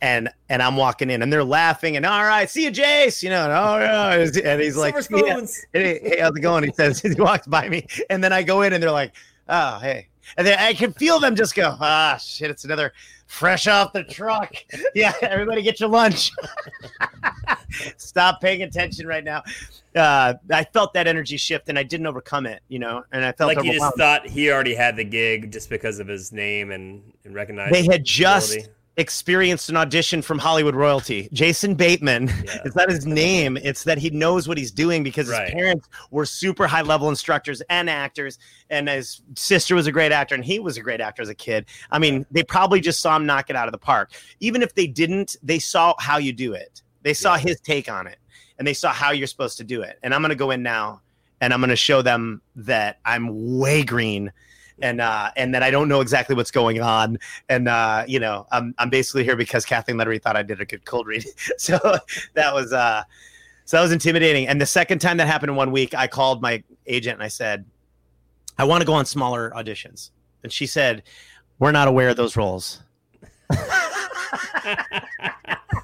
and 0.00 0.28
and 0.48 0.62
I'm 0.62 0.76
walking 0.76 1.10
in, 1.10 1.22
and 1.22 1.32
they're 1.32 1.44
laughing, 1.44 1.96
and 1.96 2.06
all 2.06 2.24
right, 2.24 2.48
see 2.48 2.64
you, 2.64 2.70
Jace, 2.70 3.22
you 3.22 3.30
know, 3.30 3.44
and, 3.44 3.52
oh 3.52 3.78
yeah, 3.78 4.52
and 4.52 4.60
he's 4.60 4.76
like, 4.76 4.94
"Yeah." 5.10 5.40
hey, 5.72 6.00
hey, 6.02 6.20
how's 6.20 6.36
it 6.36 6.40
going? 6.40 6.64
He 6.64 6.72
says 6.72 7.00
he 7.02 7.14
walks 7.14 7.46
by 7.46 7.68
me, 7.68 7.86
and 8.08 8.22
then 8.22 8.32
I 8.32 8.42
go 8.42 8.62
in, 8.62 8.72
and 8.72 8.82
they're 8.82 8.90
like, 8.90 9.14
"Oh, 9.48 9.78
hey," 9.78 10.08
and 10.36 10.46
then 10.46 10.58
I 10.58 10.74
can 10.74 10.92
feel 10.92 11.20
them 11.20 11.34
just 11.36 11.54
go, 11.54 11.76
"Ah, 11.80 12.16
shit, 12.16 12.50
it's 12.50 12.64
another 12.64 12.92
fresh 13.26 13.66
off 13.66 13.92
the 13.92 14.04
truck." 14.04 14.54
yeah, 14.94 15.12
everybody 15.22 15.62
get 15.62 15.80
your 15.80 15.88
lunch. 15.88 16.30
Stop 17.96 18.40
paying 18.40 18.62
attention 18.62 19.06
right 19.06 19.24
now. 19.24 19.42
Uh, 19.94 20.34
I 20.52 20.64
felt 20.64 20.92
that 20.94 21.06
energy 21.06 21.36
shift, 21.36 21.68
and 21.68 21.78
I 21.78 21.82
didn't 21.82 22.06
overcome 22.06 22.46
it, 22.46 22.62
you 22.68 22.78
know, 22.78 23.02
and 23.12 23.24
I 23.24 23.32
felt 23.32 23.54
Like 23.54 23.64
you 23.64 23.72
just 23.72 23.96
thought 23.96 24.26
he 24.26 24.50
already 24.50 24.74
had 24.74 24.96
the 24.96 25.04
gig 25.04 25.52
just 25.52 25.68
because 25.68 25.98
of 25.98 26.06
his 26.06 26.32
name 26.32 26.70
and, 26.70 27.02
and 27.24 27.34
recognized. 27.34 27.74
They 27.74 27.84
had 27.84 28.04
just 28.04 28.52
ability. 28.52 28.72
Experienced 29.00 29.68
an 29.68 29.76
audition 29.76 30.22
from 30.22 30.38
Hollywood 30.38 30.74
royalty. 30.76 31.28
Jason 31.32 31.74
Bateman. 31.74 32.28
Yeah. 32.28 32.58
It's 32.64 32.76
not 32.76 32.90
his 32.90 33.06
name. 33.06 33.56
It's 33.56 33.84
that 33.84 33.98
he 33.98 34.10
knows 34.10 34.46
what 34.46 34.58
he's 34.58 34.70
doing 34.70 35.02
because 35.02 35.26
his 35.28 35.36
parents 35.50 35.88
were 36.10 36.24
super 36.26 36.66
high 36.66 36.82
level 36.82 37.08
instructors 37.08 37.60
and 37.68 37.90
actors, 37.90 38.38
and 38.68 38.88
his 38.88 39.22
sister 39.34 39.74
was 39.74 39.86
a 39.86 39.92
great 39.92 40.12
actor, 40.12 40.34
and 40.34 40.44
he 40.44 40.60
was 40.60 40.76
a 40.76 40.80
great 40.80 41.00
actor 41.00 41.22
as 41.22 41.28
a 41.28 41.34
kid. 41.34 41.66
I 41.90 41.98
mean, 41.98 42.26
they 42.30 42.42
probably 42.44 42.80
just 42.80 43.00
saw 43.00 43.16
him 43.16 43.26
knock 43.26 43.50
it 43.50 43.56
out 43.56 43.66
of 43.66 43.72
the 43.72 43.78
park. 43.78 44.12
Even 44.40 44.62
if 44.62 44.74
they 44.74 44.86
didn't, 44.86 45.36
they 45.42 45.58
saw 45.58 45.94
how 45.98 46.18
you 46.18 46.32
do 46.32 46.52
it. 46.52 46.82
They 47.02 47.14
saw 47.14 47.34
Yeah. 47.34 47.40
his 47.40 47.60
take 47.60 47.90
on 47.90 48.06
it, 48.06 48.18
and 48.58 48.68
they 48.68 48.74
saw 48.74 48.92
how 48.92 49.10
you're 49.10 49.26
supposed 49.26 49.56
to 49.58 49.64
do 49.64 49.82
it. 49.82 49.98
And 50.02 50.14
I'm 50.14 50.20
going 50.20 50.30
to 50.30 50.36
go 50.36 50.50
in 50.50 50.62
now, 50.62 51.00
and 51.40 51.52
I'm 51.54 51.60
going 51.60 51.70
to 51.70 51.76
show 51.76 52.02
them 52.02 52.42
that 52.56 52.98
I'm 53.04 53.58
way 53.58 53.82
green. 53.82 54.32
And 54.82 55.00
uh, 55.00 55.30
and 55.36 55.54
that 55.54 55.62
I 55.62 55.70
don't 55.70 55.88
know 55.88 56.00
exactly 56.00 56.34
what's 56.34 56.50
going 56.50 56.80
on, 56.80 57.18
and 57.50 57.68
uh, 57.68 58.04
you 58.08 58.18
know, 58.18 58.46
I'm 58.50 58.74
I'm 58.78 58.88
basically 58.88 59.24
here 59.24 59.36
because 59.36 59.66
Kathleen 59.66 59.98
Letterie 59.98 60.22
thought 60.22 60.36
I 60.36 60.42
did 60.42 60.60
a 60.60 60.64
good 60.64 60.86
cold 60.86 61.06
read. 61.06 61.24
so 61.58 61.78
that 62.34 62.54
was 62.54 62.72
uh, 62.72 63.02
so 63.70 63.76
that 63.76 63.82
was 63.82 63.92
intimidating. 63.92 64.48
And 64.48 64.60
the 64.60 64.66
second 64.66 64.98
time 64.98 65.16
that 65.18 65.28
happened 65.28 65.50
in 65.50 65.56
one 65.56 65.70
week, 65.70 65.94
I 65.94 66.08
called 66.08 66.42
my 66.42 66.60
agent 66.88 67.14
and 67.14 67.22
I 67.22 67.28
said, 67.28 67.64
I 68.58 68.64
want 68.64 68.80
to 68.80 68.84
go 68.84 68.94
on 68.94 69.06
smaller 69.06 69.52
auditions. 69.54 70.10
And 70.42 70.52
she 70.52 70.66
said, 70.66 71.04
We're 71.60 71.70
not 71.70 71.86
aware 71.86 72.08
of 72.08 72.16
those 72.16 72.36
roles. 72.36 72.82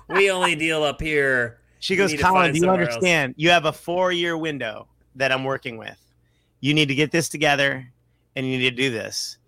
we 0.09 0.31
only 0.33 0.57
deal 0.57 0.83
up 0.83 1.01
here. 1.01 1.59
She 1.79 1.95
You 1.95 1.99
goes, 1.99 2.15
Collin, 2.21 2.51
do 2.51 2.59
you 2.59 2.65
somewhere 2.65 2.81
else." 2.83 2.95
understand? 2.97 3.35
You 3.37 3.51
have 3.51 3.67
a 3.67 3.73
four 3.73 4.11
year 4.11 4.37
window 4.37 4.89
that 5.15 5.31
I'm 5.31 5.45
working 5.45 5.77
with. 5.77 5.97
You 6.61 6.75
need 6.75 6.89
to 6.89 6.95
get 6.95 7.13
this 7.13 7.29
together 7.29 7.87
and 8.37 8.47
you 8.47 8.59
need 8.59 8.71
to 8.71 8.77
do 8.77 8.91
this. 8.91 9.39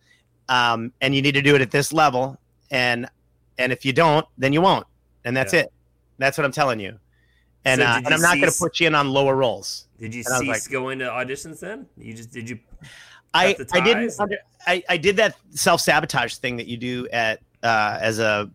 Um, 0.48 0.92
and 1.00 1.14
you 1.14 1.22
need 1.22 1.34
to 1.34 1.42
do 1.42 1.54
it 1.54 1.60
at 1.60 1.70
this 1.70 1.92
level. 1.92 2.38
And 2.70 3.08
and 3.58 3.72
if 3.72 3.84
you 3.84 3.92
don't, 3.92 4.26
then 4.38 4.52
you 4.52 4.60
won't. 4.60 4.86
And 5.24 5.36
that's 5.36 5.52
Yeah. 5.52 5.60
it. 5.60 5.72
That's 6.18 6.38
what 6.38 6.44
I'm 6.44 6.52
telling 6.52 6.80
you. 6.80 6.98
And, 7.64 7.80
So 7.80 7.86
uh, 7.86 8.00
and 8.04 8.14
I'm 8.14 8.20
not 8.20 8.36
going 8.36 8.50
to 8.50 8.58
put 8.58 8.80
you 8.80 8.86
in 8.86 8.94
on 8.94 9.10
lower 9.10 9.36
roles. 9.36 9.86
Did 9.98 10.14
you 10.14 10.22
And 10.24 10.34
I 10.34 10.38
was 10.38 10.62
cease 10.62 10.68
going 10.68 10.98
to 11.00 11.06
auditions 11.06 11.60
then? 11.60 11.86
You 11.96 12.14
just 12.14 12.30
did 12.30 12.48
you? 12.48 12.58
I, 13.34 13.56
I 13.72 13.80
didn't 13.80 14.12
under, 14.18 14.38
I, 14.66 14.82
I 14.88 14.96
did 14.96 15.16
that 15.16 15.36
self 15.50 15.80
sabotage 15.80 16.36
thing 16.36 16.56
that 16.56 16.66
you 16.66 16.76
do 16.76 17.06
at 17.12 17.40
uh, 17.62 17.98
as 18.00 18.18
a 18.18 18.50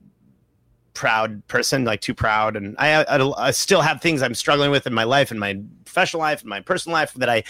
proud 0.94 1.46
person, 1.48 1.86
like 1.86 2.02
too 2.02 2.14
proud, 2.14 2.56
and 2.56 2.76
I, 2.80 3.04
I 3.04 3.48
I 3.48 3.52
still 3.52 3.82
have 3.82 4.02
things 4.02 4.22
I'm 4.22 4.34
struggling 4.34 4.72
with 4.72 4.88
in 4.88 4.94
my 4.94 5.04
life, 5.04 5.32
in 5.32 5.38
my 5.38 5.60
professional 5.86 6.22
life, 6.22 6.42
in 6.42 6.50
my 6.50 6.62
personal 6.62 6.94
life 6.94 7.14
that 7.16 7.30
I 7.30 7.44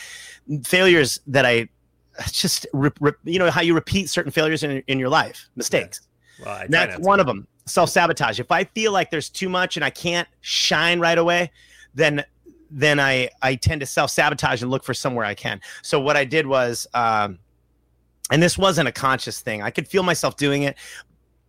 failures 0.64 1.20
that 1.28 1.46
I 1.46 1.70
just 2.32 2.68
re- 2.74 2.92
re- 3.00 3.12
you 3.24 3.40
know 3.40 3.50
how 3.50 3.62
you 3.62 3.74
repeat 3.74 4.10
certain 4.10 4.32
failures 4.32 4.64
in, 4.64 4.84
in 4.88 5.00
your 5.00 5.10
life, 5.10 5.50
mistakes. 5.56 6.02
Well, 6.44 6.66
That's 6.70 7.00
one 7.00 7.20
of 7.20 7.28
them. 7.28 7.48
Self 7.66 7.90
sabotage. 7.90 8.40
If 8.40 8.52
I 8.52 8.66
feel 8.66 8.92
like 8.92 9.10
there's 9.12 9.30
too 9.30 9.50
much 9.50 9.78
and 9.78 9.86
I 9.86 9.90
can't 9.90 10.28
shine 10.42 11.00
right 11.00 11.18
away, 11.18 11.52
then 11.96 12.24
then 12.70 13.00
I 13.00 13.30
I 13.42 13.56
tend 13.56 13.82
to 13.82 13.88
self 13.88 14.12
sabotage 14.12 14.62
and 14.62 14.72
look 14.72 14.84
for 14.84 14.94
somewhere 14.94 15.26
I 15.26 15.36
can. 15.36 15.62
So 15.82 16.00
what 16.00 16.18
I 16.18 16.26
did 16.26 16.48
was, 16.48 16.88
um, 16.94 17.40
and 18.32 18.42
this 18.42 18.58
wasn't 18.58 18.88
a 18.88 18.92
conscious 18.92 19.40
thing. 19.42 19.62
I 19.62 19.70
could 19.70 19.88
feel 19.88 20.04
myself 20.04 20.38
doing 20.38 20.64
it, 20.64 20.76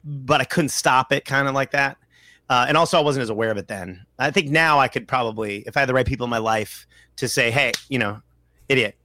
but 0.05 0.41
I 0.41 0.45
couldn't 0.45 0.69
stop 0.69 1.13
it, 1.13 1.25
kind 1.25 1.49
of 1.49 1.55
like 1.55 1.73
that. 1.73 1.97
Uh, 2.51 2.67
and 2.69 2.77
also, 2.77 2.99
I 2.99 3.01
wasn't 3.01 3.23
as 3.23 3.31
aware 3.31 3.51
of 3.51 3.57
it 3.57 3.69
then. 3.69 4.05
I 4.19 4.31
think 4.31 4.51
now 4.51 4.79
I 4.79 4.87
could 4.87 5.09
probably, 5.09 5.65
if 5.67 5.77
I 5.77 5.81
had 5.81 5.89
the 5.89 5.95
right 5.95 6.07
people 6.07 6.25
in 6.25 6.31
my 6.31 6.39
life, 6.39 6.87
to 7.17 7.27
say, 7.27 7.51
"Hey, 7.51 7.73
you 7.89 7.99
know, 7.99 8.21
idiot." 8.69 8.97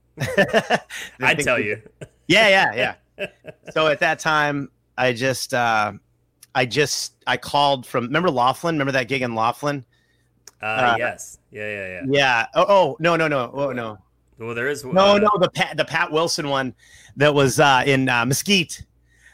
I'd 1.20 1.38
tell 1.40 1.58
you. 1.58 1.80
Yeah, 2.26 2.48
yeah, 2.48 2.94
yeah. 3.18 3.26
so 3.72 3.86
at 3.88 4.00
that 4.00 4.18
time, 4.18 4.70
I 4.96 5.12
just, 5.12 5.52
uh, 5.54 5.92
I 6.54 6.64
just, 6.66 7.14
I 7.26 7.36
called 7.36 7.86
from. 7.86 8.04
Remember 8.06 8.30
Laughlin? 8.30 8.74
Remember 8.74 8.92
that 8.92 9.08
gig 9.08 9.22
in 9.22 9.34
Laughlin? 9.34 9.84
Uh, 10.62 10.66
Uh, 10.66 10.96
yes. 10.98 11.38
Yeah, 11.50 11.62
yeah, 11.70 11.88
yeah. 11.88 12.02
Yeah. 12.08 12.46
Oh, 12.54 12.66
oh 12.68 12.96
no, 13.00 13.16
no, 13.16 13.28
no, 13.28 13.50
oh 13.54 13.72
no, 13.72 13.98
Well, 14.38 14.54
there 14.54 14.68
is. 14.68 14.84
no, 14.84 15.16
uh, 15.16 15.18
no. 15.18 15.30
The 15.40 15.50
Pat, 15.50 15.76
the 15.76 15.84
Pat 15.84 16.12
Wilson 16.12 16.48
one 16.48 16.74
that 17.16 17.34
was 17.34 17.58
uh, 17.60 17.82
in 17.86 18.08
uh, 18.08 18.24
Mesquite. 18.26 18.84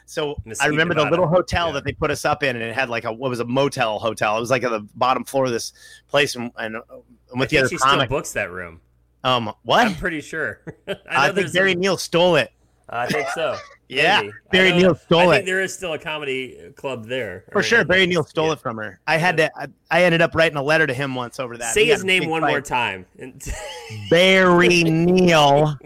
So 0.08 0.32
I 0.32 0.34
Mesquite, 0.44 0.70
remember 0.70 0.94
the 0.94 1.04
little 1.10 1.26
hotel 1.26 1.66
Yeah. 1.66 1.72
that 1.72 1.84
they 1.84 1.92
put 1.92 2.10
us 2.12 2.24
up 2.24 2.42
in, 2.44 2.54
and 2.54 2.64
it 2.64 2.74
had 2.74 2.88
like 2.88 3.04
a 3.04 3.12
what 3.12 3.28
was 3.28 3.40
a 3.40 3.44
motel 3.44 3.98
hotel. 3.98 4.36
It 4.36 4.40
was 4.40 4.50
like 4.50 4.62
at 4.62 4.70
the 4.70 4.86
bottom 4.94 5.24
floor 5.24 5.46
of 5.46 5.50
this 5.52 5.72
place, 6.08 6.36
and, 6.36 6.50
and, 6.58 6.76
and 6.76 6.84
I 6.88 7.38
with 7.38 7.48
the 7.50 7.56
think 7.56 7.60
other 7.60 7.68
she 7.70 7.76
still 7.78 7.90
comic. 7.90 8.08
books 8.08 8.32
that 8.32 8.50
room. 8.52 8.80
Um, 9.26 9.52
what? 9.64 9.88
I'm 9.88 9.96
pretty 9.96 10.20
sure. 10.20 10.60
I, 10.88 10.96
I, 11.10 11.32
think 11.32 11.52
Barry 11.52 11.72
a- 11.72 11.74
Neal 11.74 11.96
stole 11.96 12.36
it. 12.36 12.52
I 12.88 13.06
think 13.06 13.28
so. 13.30 13.56
Yeah, 13.88 14.22
Maybe. 14.22 14.32
Barry 14.50 14.72
Neal 14.72 14.96
stole 14.96 15.20
I 15.20 15.24
it. 15.26 15.30
think 15.36 15.46
there 15.46 15.60
is 15.60 15.72
still 15.72 15.92
a 15.92 15.98
comedy 15.98 16.72
club 16.74 17.06
there. 17.06 17.44
For 17.52 17.62
sure, 17.62 17.84
Barry 17.84 18.08
Neal 18.08 18.24
stole 18.24 18.48
yeah. 18.48 18.54
it 18.54 18.58
from 18.58 18.78
her. 18.78 18.98
I 19.06 19.16
had 19.16 19.36
to. 19.36 19.48
I, 19.56 19.68
I 19.92 20.02
ended 20.02 20.22
up 20.22 20.34
writing 20.34 20.58
a 20.58 20.62
letter 20.62 20.88
to 20.88 20.92
him 20.92 21.14
once 21.14 21.38
over 21.38 21.56
that. 21.56 21.72
Say 21.72 21.84
his 21.84 22.02
name 22.02 22.28
one 22.28 22.42
fight. 22.42 22.50
more 22.50 22.60
time. 22.60 23.06
Barry 24.10 24.82
Neal 24.82 25.78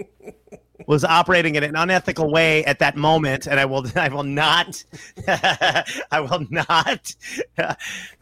was 0.87 1.05
operating 1.05 1.57
in 1.57 1.63
an 1.63 1.77
unethical 1.77 2.33
way 2.33 2.65
at 2.65 2.79
that 2.79 2.97
moment, 2.97 3.47
and 3.47 3.61
I 3.61 3.67
will. 3.67 3.87
I 3.97 4.09
will 4.09 4.23
not. 4.23 4.83
I 5.29 6.21
will 6.21 6.47
not. 6.49 7.15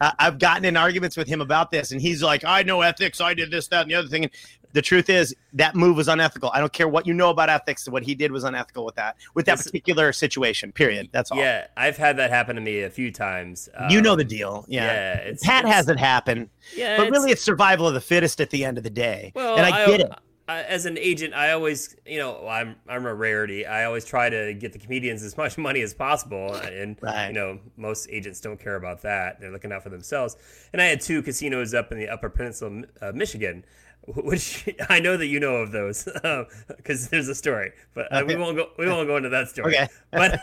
I've 0.01 0.39
gotten 0.39 0.65
in 0.65 0.75
arguments 0.75 1.15
with 1.15 1.27
him 1.27 1.39
about 1.39 1.71
this, 1.71 1.93
and 1.93 2.01
he's 2.01 2.21
like, 2.21 2.43
"I 2.43 2.63
know 2.63 2.81
ethics. 2.81 3.21
I 3.21 3.33
did 3.33 3.49
this, 3.49 3.69
that, 3.69 3.83
and 3.83 3.91
the 3.91 3.95
other 3.95 4.09
thing." 4.09 4.29
The 4.73 4.81
truth 4.81 5.09
is, 5.09 5.35
that 5.53 5.75
move 5.75 5.97
was 5.97 6.07
unethical. 6.07 6.51
I 6.53 6.59
don't 6.59 6.71
care 6.71 6.87
what 6.87 7.07
you 7.07 7.13
know 7.13 7.29
about 7.31 7.49
ethics. 7.49 7.89
What 7.89 8.03
he 8.03 8.13
did 8.15 8.31
was 8.31 8.43
unethical 8.43 8.85
with 8.85 8.95
that, 8.95 9.15
with 9.33 9.45
that 9.47 9.57
This- 9.57 9.65
particular 9.67 10.13
situation. 10.13 10.71
Period. 10.71 11.09
That's 11.11 11.31
all. 11.31 11.39
yeah, 11.39 11.67
I've 11.75 11.97
had 11.97 12.17
that 12.17 12.29
happen 12.29 12.55
to 12.55 12.61
me 12.61 12.81
a 12.83 12.89
few 12.89 13.11
times. 13.11 13.67
You 13.89 14.01
know 14.01 14.11
Um, 14.13 14.17
the 14.19 14.23
deal. 14.23 14.65
Yeah. 14.67 14.85
Yeah, 14.85 15.13
it's, 15.17 15.43
Pat 15.45 15.59
it's- 15.65 15.73
has 15.75 15.89
it 15.89 15.97
happen. 15.99 16.49
Yeah, 16.75 16.97
but 16.97 17.07
it's- 17.07 17.11
really 17.19 17.31
it's 17.31 17.41
survival 17.41 17.87
of 17.87 17.93
the 17.95 18.01
fittest 18.01 18.39
at 18.41 18.49
the 18.51 18.63
end 18.65 18.77
of 18.77 18.83
the 18.83 18.89
day 18.89 19.31
Well, 19.35 19.55
and 19.57 19.65
i, 19.65 19.85
get 19.87 20.01
it 20.01 20.11
I, 20.47 20.63
as 20.63 20.87
an 20.87 20.97
agent, 20.97 21.35
I 21.35 21.51
always, 21.51 21.95
you 22.07 22.17
know, 22.17 22.47
I'm 22.47 22.75
I'm 22.87 23.05
a 23.05 23.13
rarity. 23.13 23.67
I 23.67 23.85
always 23.85 24.03
try 24.03 24.29
to 24.31 24.53
get 24.55 24.73
the 24.73 24.79
comedians 24.79 25.21
as 25.21 25.37
much 25.37 25.57
money 25.67 25.81
as 25.81 25.93
possible, 25.93 26.55
and 26.55 26.97
Right. 27.01 27.27
you 27.27 27.33
know, 27.33 27.59
most 27.77 28.07
agents 28.09 28.39
don't 28.41 28.59
care 28.59 28.75
about 28.75 29.01
that. 29.03 29.39
They're 29.39 29.51
looking 29.51 29.71
out 29.71 29.83
for 29.83 29.89
themselves. 29.89 30.37
And 30.73 30.81
I 30.81 30.85
had 30.85 31.01
two 31.01 31.21
casinos 31.21 31.75
up 31.75 31.91
in 31.91 31.99
the 31.99 32.09
Upper 32.09 32.29
Peninsula, 32.29 32.83
uh, 32.99 33.11
Michigan, 33.13 33.63
which 34.07 34.67
I 34.89 34.99
know 34.99 35.17
that 35.17 35.27
you 35.27 35.39
know 35.39 35.57
of 35.57 35.71
those 35.71 36.07
because 36.77 37.09
there's 37.09 37.27
a 37.27 37.35
story, 37.35 37.71
but 37.93 38.11
uh, 38.11 38.23
we 38.25 38.35
won't 38.35 38.57
go. 38.57 38.69
We 38.77 38.87
won't 38.87 39.07
go 39.07 39.17
into 39.17 39.29
that 39.29 39.49
story. 39.53 39.75
Okay. 39.77 39.87
but 40.11 40.39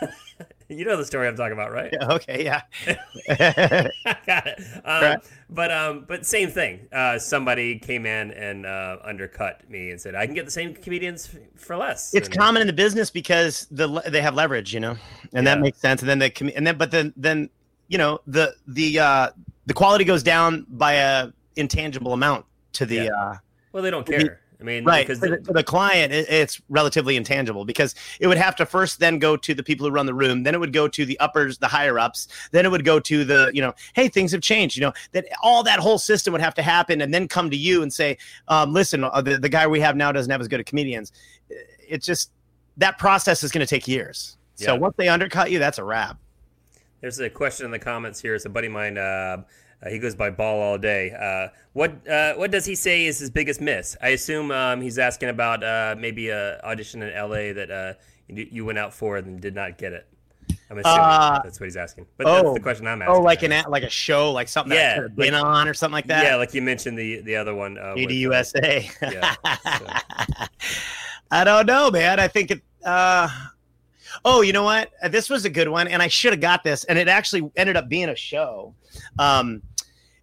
you 0.69 0.85
know 0.85 0.95
the 0.97 1.05
story 1.05 1.27
I'm 1.27 1.35
talking 1.35 1.53
about, 1.53 1.71
right? 1.71 1.93
okay 2.11 2.43
yeah 2.45 2.61
Got 4.25 4.47
it. 4.47 4.61
Um, 4.85 5.01
Right. 5.03 5.19
But 5.49 5.71
um, 5.71 6.05
but 6.07 6.25
same 6.25 6.49
thing. 6.49 6.87
Uh, 6.91 7.17
somebody 7.19 7.79
came 7.79 8.05
in 8.05 8.31
and 8.31 8.65
uh, 8.65 8.97
undercut 9.03 9.69
me 9.69 9.91
and 9.91 9.99
said, 9.99 10.13
"I 10.15 10.25
can 10.25 10.35
get 10.35 10.43
the 10.45 10.51
same 10.51 10.73
comedians 10.73 11.29
for 11.55 11.77
less." 11.77 12.13
it's 12.13 12.27
And- 12.27 12.37
common 12.37 12.61
in 12.61 12.67
the 12.67 12.73
business 12.73 13.09
because 13.09 13.65
the 13.71 13.87
le- 13.87 14.09
they 14.09 14.21
have 14.21 14.35
leverage 14.35 14.73
you 14.73 14.79
know 14.81 14.97
and 15.33 15.47
that 15.47 15.59
makes 15.59 15.79
sense 15.79 16.01
and 16.01 16.09
then 16.09 16.19
the 16.19 16.53
and 16.55 16.67
then 16.67 16.77
but 16.77 16.91
then 16.91 17.13
then 17.15 17.49
you 17.87 17.97
know 17.97 18.19
the 18.27 18.53
the 18.67 18.99
uh 18.99 19.29
the 19.67 19.73
quality 19.73 20.03
goes 20.03 20.21
down 20.23 20.65
by 20.69 20.93
a 20.93 21.29
intangible 21.55 22.11
amount 22.13 22.45
to 22.73 22.85
the 22.85 22.95
Yeah. 23.05 23.37
Uh 23.77 23.81
Well, 23.81 23.83
they 23.83 23.91
don't 23.91 24.07
care. 24.07 24.39
I 24.59 24.63
mean, 24.63 24.85
right 24.85 25.05
because 25.05 25.19
the, 25.19 25.37
the 25.43 25.63
client 25.63 26.11
it, 26.11 26.27
it's 26.29 26.59
relatively 26.67 27.15
intangible 27.15 27.63
because 27.63 27.93
it 28.19 28.25
would 28.25 28.39
have 28.39 28.55
to 28.55 28.65
first 28.65 28.99
then 28.99 29.19
go 29.19 29.37
to 29.37 29.53
the 29.53 29.61
people 29.61 29.85
who 29.85 29.93
run 29.93 30.07
the 30.07 30.15
room 30.15 30.41
then 30.41 30.55
it 30.55 30.59
would 30.59 30.73
go 30.73 30.87
to 30.87 31.05
the 31.05 31.19
uppers 31.19 31.59
the 31.59 31.67
higher 31.67 31.99
ups 31.99 32.27
then 32.53 32.65
it 32.65 32.71
would 32.71 32.83
go 32.83 32.99
to 32.99 33.23
the 33.23 33.51
you 33.53 33.61
know 33.61 33.71
hey 33.93 34.07
things 34.07 34.31
have 34.31 34.41
changed 34.41 34.75
you 34.75 34.81
know 34.81 34.91
that 35.11 35.25
all 35.43 35.61
that 35.61 35.77
whole 35.79 35.99
system 35.99 36.31
would 36.31 36.41
have 36.41 36.55
to 36.55 36.63
happen 36.63 37.01
and 37.01 37.13
then 37.13 37.27
come 37.27 37.51
to 37.51 37.55
you 37.55 37.83
and 37.83 37.93
say 37.93 38.17
um, 38.47 38.73
listen 38.73 39.03
uh, 39.03 39.21
the, 39.21 39.37
the 39.37 39.49
guy 39.49 39.67
we 39.67 39.79
have 39.79 39.95
now 39.95 40.11
doesn't 40.11 40.31
have 40.31 40.41
as 40.41 40.47
good 40.47 40.59
a 40.59 40.63
comedians 40.63 41.11
it's 41.87 42.07
just 42.07 42.31
that 42.77 42.97
process 42.97 43.43
is 43.43 43.51
going 43.51 43.63
to 43.63 43.69
take 43.69 43.87
years 43.87 44.37
so 44.55 44.73
Yeah. 44.73 44.79
once 44.79 44.95
they 44.97 45.07
undercut 45.07 45.51
you 45.51 45.59
that's 45.59 45.77
a 45.77 45.83
wrap 45.83 46.17
there's 47.01 47.19
a 47.19 47.29
question 47.29 47.65
in 47.65 47.71
the 47.71 47.79
comments 47.79 48.19
here. 48.19 48.33
It's 48.33 48.45
a 48.45 48.49
buddy 48.49 48.67
of 48.67 48.73
mine. 48.73 48.97
Uh, 48.97 49.43
uh, 49.83 49.89
he 49.89 49.99
goes 49.99 50.15
by 50.15 50.29
Ball 50.29 50.59
all 50.59 50.77
day. 50.77 51.11
Uh, 51.11 51.53
what 51.73 52.07
uh, 52.07 52.33
what 52.35 52.51
does 52.51 52.65
he 52.65 52.75
say 52.75 53.05
is 53.05 53.19
his 53.19 53.29
biggest 53.29 53.61
miss? 53.61 53.95
I 54.01 54.09
assume 54.09 54.51
um, 54.51 54.81
he's 54.81 54.97
asking 54.97 55.29
about 55.29 55.63
uh, 55.63 55.95
maybe 55.97 56.29
a 56.29 56.59
audition 56.61 57.03
in 57.03 57.13
L.A. 57.13 57.51
that 57.51 57.69
uh, 57.69 57.93
you, 58.27 58.47
you 58.51 58.65
went 58.65 58.79
out 58.79 58.93
for 58.93 59.17
and 59.17 59.39
did 59.39 59.53
not 59.53 59.77
get 59.77 59.93
it. 59.93 60.07
I'm 60.69 60.79
assuming 60.79 60.99
Uh, 60.99 61.41
that's 61.43 61.59
what 61.59 61.65
he's 61.65 61.77
asking. 61.77 62.07
But 62.17 62.27
oh. 62.27 62.43
that's 62.43 62.53
the 62.55 62.59
question 62.59 62.87
I'm 62.87 63.01
asking. 63.01 63.15
oh 63.15 63.21
like 63.21 63.43
an 63.43 63.51
a- 63.51 63.69
like 63.69 63.83
a 63.83 63.89
show 63.89 64.31
like 64.31 64.47
something 64.47 64.69
that 64.69 64.75
Yeah, 64.75 64.91
I 64.91 64.95
could 64.95 65.03
have 65.03 65.15
been 65.15 65.33
on 65.33 65.67
or 65.67 65.73
something 65.73 65.93
like 65.93 66.07
that 66.07 66.23
Yeah, 66.23 66.35
like 66.35 66.53
you 66.53 66.61
mentioned 66.61 66.97
the 66.97 67.21
the 67.21 67.35
other 67.35 67.55
one. 67.55 67.77
Uh, 67.77 67.93
with, 67.95 68.09
ADUSA. 68.09 69.11
Yeah, 69.11 69.35
I 71.31 71.43
don't 71.43 71.65
know, 71.65 71.91
man. 71.91 72.19
I 72.19 72.27
think 72.27 72.51
it. 72.51 72.61
Uh, 72.83 73.29
oh, 74.25 74.41
you 74.41 74.53
know 74.53 74.63
what? 74.63 74.91
This 75.09 75.29
was 75.29 75.45
a 75.45 75.49
good 75.49 75.67
one, 75.67 75.87
and 75.87 76.01
I 76.01 76.07
should 76.07 76.33
have 76.33 76.41
got 76.41 76.63
this, 76.63 76.83
and 76.85 76.97
it 76.97 77.07
actually 77.07 77.49
ended 77.55 77.77
up 77.77 77.89
being 77.89 78.09
a 78.09 78.15
show. 78.15 78.73
Um, 79.19 79.61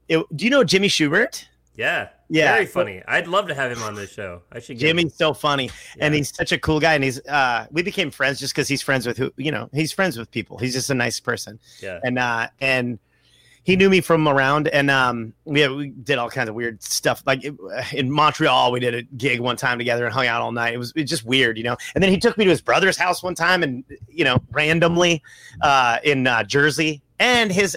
it, 0.08 0.24
do 0.34 0.44
you 0.44 0.50
know 0.50 0.64
Jimmy 0.64 0.88
Shubert? 0.88 1.44
yeah, 1.76 2.08
Yeah. 2.28 2.52
very 2.52 2.66
funny. 2.66 3.02
I'd 3.08 3.26
love 3.26 3.48
to 3.48 3.54
have 3.54 3.72
him 3.72 3.82
on 3.82 3.94
this 3.94 4.12
show. 4.12 4.42
I 4.52 4.60
should. 4.60 4.78
Get 4.78 4.90
him. 4.90 4.98
Jimmy's 4.98 5.14
so 5.16 5.32
funny, 5.34 5.70
and 5.98 6.14
he's 6.14 6.34
such 6.34 6.52
a 6.52 6.58
cool 6.58 6.78
guy. 6.78 6.94
And 6.94 7.02
he's 7.02 7.20
uh, 7.26 7.66
we 7.70 7.82
became 7.82 8.10
friends 8.10 8.38
just 8.38 8.54
because 8.54 8.68
he's 8.68 8.82
friends 8.82 9.06
with 9.06 9.16
who 9.16 9.32
you 9.36 9.50
know. 9.50 9.68
He's 9.72 9.92
friends 9.92 10.16
with 10.18 10.30
people. 10.30 10.58
He's 10.58 10.72
just 10.74 10.90
a 10.90 10.94
nice 10.94 11.18
person. 11.20 11.58
Yeah, 11.82 11.98
and 12.04 12.18
uh 12.18 12.48
and 12.60 12.98
he 13.64 13.76
knew 13.76 13.88
me 13.88 14.02
from 14.02 14.28
around 14.28 14.68
and 14.68 14.90
um 14.90 15.32
yeah 15.46 15.68
we 15.68 15.88
did 15.88 16.18
all 16.18 16.28
kinds 16.28 16.50
of 16.50 16.54
weird 16.54 16.82
stuff 16.82 17.22
like 17.26 17.42
it- 17.42 17.54
in 17.94 18.10
montreal 18.10 18.70
we 18.70 18.78
did 18.78 18.94
a 18.94 19.02
gig 19.16 19.40
one 19.40 19.56
time 19.56 19.78
together 19.78 20.04
and 20.04 20.12
hung 20.12 20.26
out 20.26 20.42
all 20.42 20.52
night 20.52 20.74
it 20.74 20.76
was, 20.76 20.90
it 20.94 21.00
was 21.00 21.08
just 21.10 21.24
weird 21.24 21.56
you 21.56 21.64
know 21.64 21.74
and 21.94 22.04
then 22.04 22.10
he 22.10 22.18
took 22.18 22.36
me 22.36 22.44
to 22.44 22.50
his 22.50 22.60
brother's 22.60 22.98
house 22.98 23.22
one 23.22 23.34
time 23.34 23.62
and 23.62 23.82
you 24.06 24.22
know 24.22 24.36
randomly 24.50 25.22
uh 25.62 25.96
in 26.04 26.26
uh, 26.26 26.42
jersey 26.44 27.00
and 27.18 27.50
his 27.50 27.74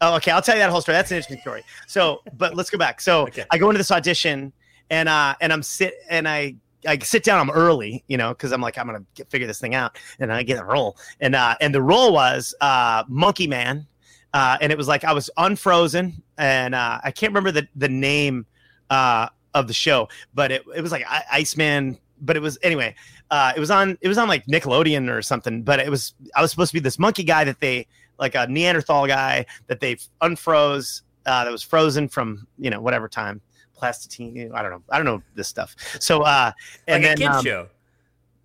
oh 0.00 0.16
okay 0.16 0.30
i'll 0.30 0.42
tell 0.42 0.54
you 0.54 0.60
that 0.60 0.70
whole 0.70 0.80
story 0.80 0.94
that's 0.94 1.10
an 1.10 1.16
interesting 1.16 1.40
story 1.40 1.62
so 1.86 2.22
but 2.36 2.54
let's 2.54 2.70
go 2.70 2.78
back 2.78 3.00
so 3.00 3.22
Okay. 3.28 3.44
i 3.50 3.58
go 3.58 3.68
into 3.70 3.78
this 3.78 3.90
audition 3.90 4.52
and 4.90 5.08
uh 5.08 5.34
and 5.40 5.52
i'm 5.52 5.62
sit 5.62 5.94
and 6.08 6.28
i 6.28 6.54
I 6.86 6.96
sit 6.98 7.24
down. 7.24 7.40
I'm 7.40 7.50
early, 7.50 8.04
you 8.06 8.16
know, 8.16 8.28
because 8.28 8.52
I'm 8.52 8.60
like 8.60 8.78
I'm 8.78 8.86
gonna 8.86 9.04
get, 9.14 9.28
figure 9.30 9.46
this 9.48 9.58
thing 9.58 9.74
out, 9.74 9.98
and 10.20 10.32
I 10.32 10.44
get 10.44 10.60
a 10.60 10.64
role. 10.64 10.96
And 11.20 11.34
uh, 11.34 11.56
and 11.60 11.74
the 11.74 11.82
role 11.82 12.12
was 12.12 12.54
uh, 12.60 13.02
Monkey 13.08 13.48
Man, 13.48 13.86
uh, 14.32 14.58
and 14.60 14.70
it 14.70 14.78
was 14.78 14.86
like 14.86 15.04
I 15.04 15.12
was 15.12 15.28
unfrozen, 15.38 16.22
and 16.38 16.74
uh, 16.76 17.00
I 17.02 17.10
can't 17.10 17.30
remember 17.30 17.50
the 17.50 17.66
the 17.74 17.88
name 17.88 18.46
uh, 18.90 19.28
of 19.54 19.66
the 19.66 19.74
show, 19.74 20.08
but 20.34 20.52
it, 20.52 20.62
it 20.74 20.80
was 20.80 20.92
like 20.92 21.04
I- 21.08 21.24
Iceman. 21.32 21.98
But 22.20 22.36
it 22.36 22.40
was 22.40 22.58
anyway. 22.62 22.94
Uh, 23.30 23.52
it 23.56 23.60
was 23.60 23.70
on 23.70 23.98
it 24.00 24.08
was 24.08 24.16
on 24.18 24.28
like 24.28 24.46
Nickelodeon 24.46 25.10
or 25.10 25.20
something. 25.20 25.62
But 25.62 25.80
it 25.80 25.90
was 25.90 26.14
I 26.36 26.42
was 26.42 26.50
supposed 26.52 26.70
to 26.70 26.74
be 26.74 26.80
this 26.80 26.98
monkey 26.98 27.24
guy 27.24 27.44
that 27.44 27.60
they 27.60 27.86
like 28.18 28.34
a 28.34 28.46
Neanderthal 28.46 29.06
guy 29.06 29.46
that 29.66 29.80
they've 29.80 30.02
unfroze 30.22 31.02
uh, 31.26 31.44
that 31.44 31.50
was 31.50 31.62
frozen 31.62 32.08
from 32.08 32.46
you 32.58 32.70
know 32.70 32.80
whatever 32.80 33.08
time 33.08 33.40
Pleistocene. 33.74 34.50
I 34.52 34.62
don't 34.62 34.70
know. 34.72 34.82
I 34.90 34.96
don't 34.96 35.06
know 35.06 35.22
this 35.34 35.48
stuff. 35.48 35.76
So 36.00 36.22
uh, 36.22 36.50
and 36.86 37.04
like 37.04 37.12
a 37.12 37.14
then 37.14 37.16
kid 37.16 37.36
um, 37.36 37.44
show. 37.44 37.68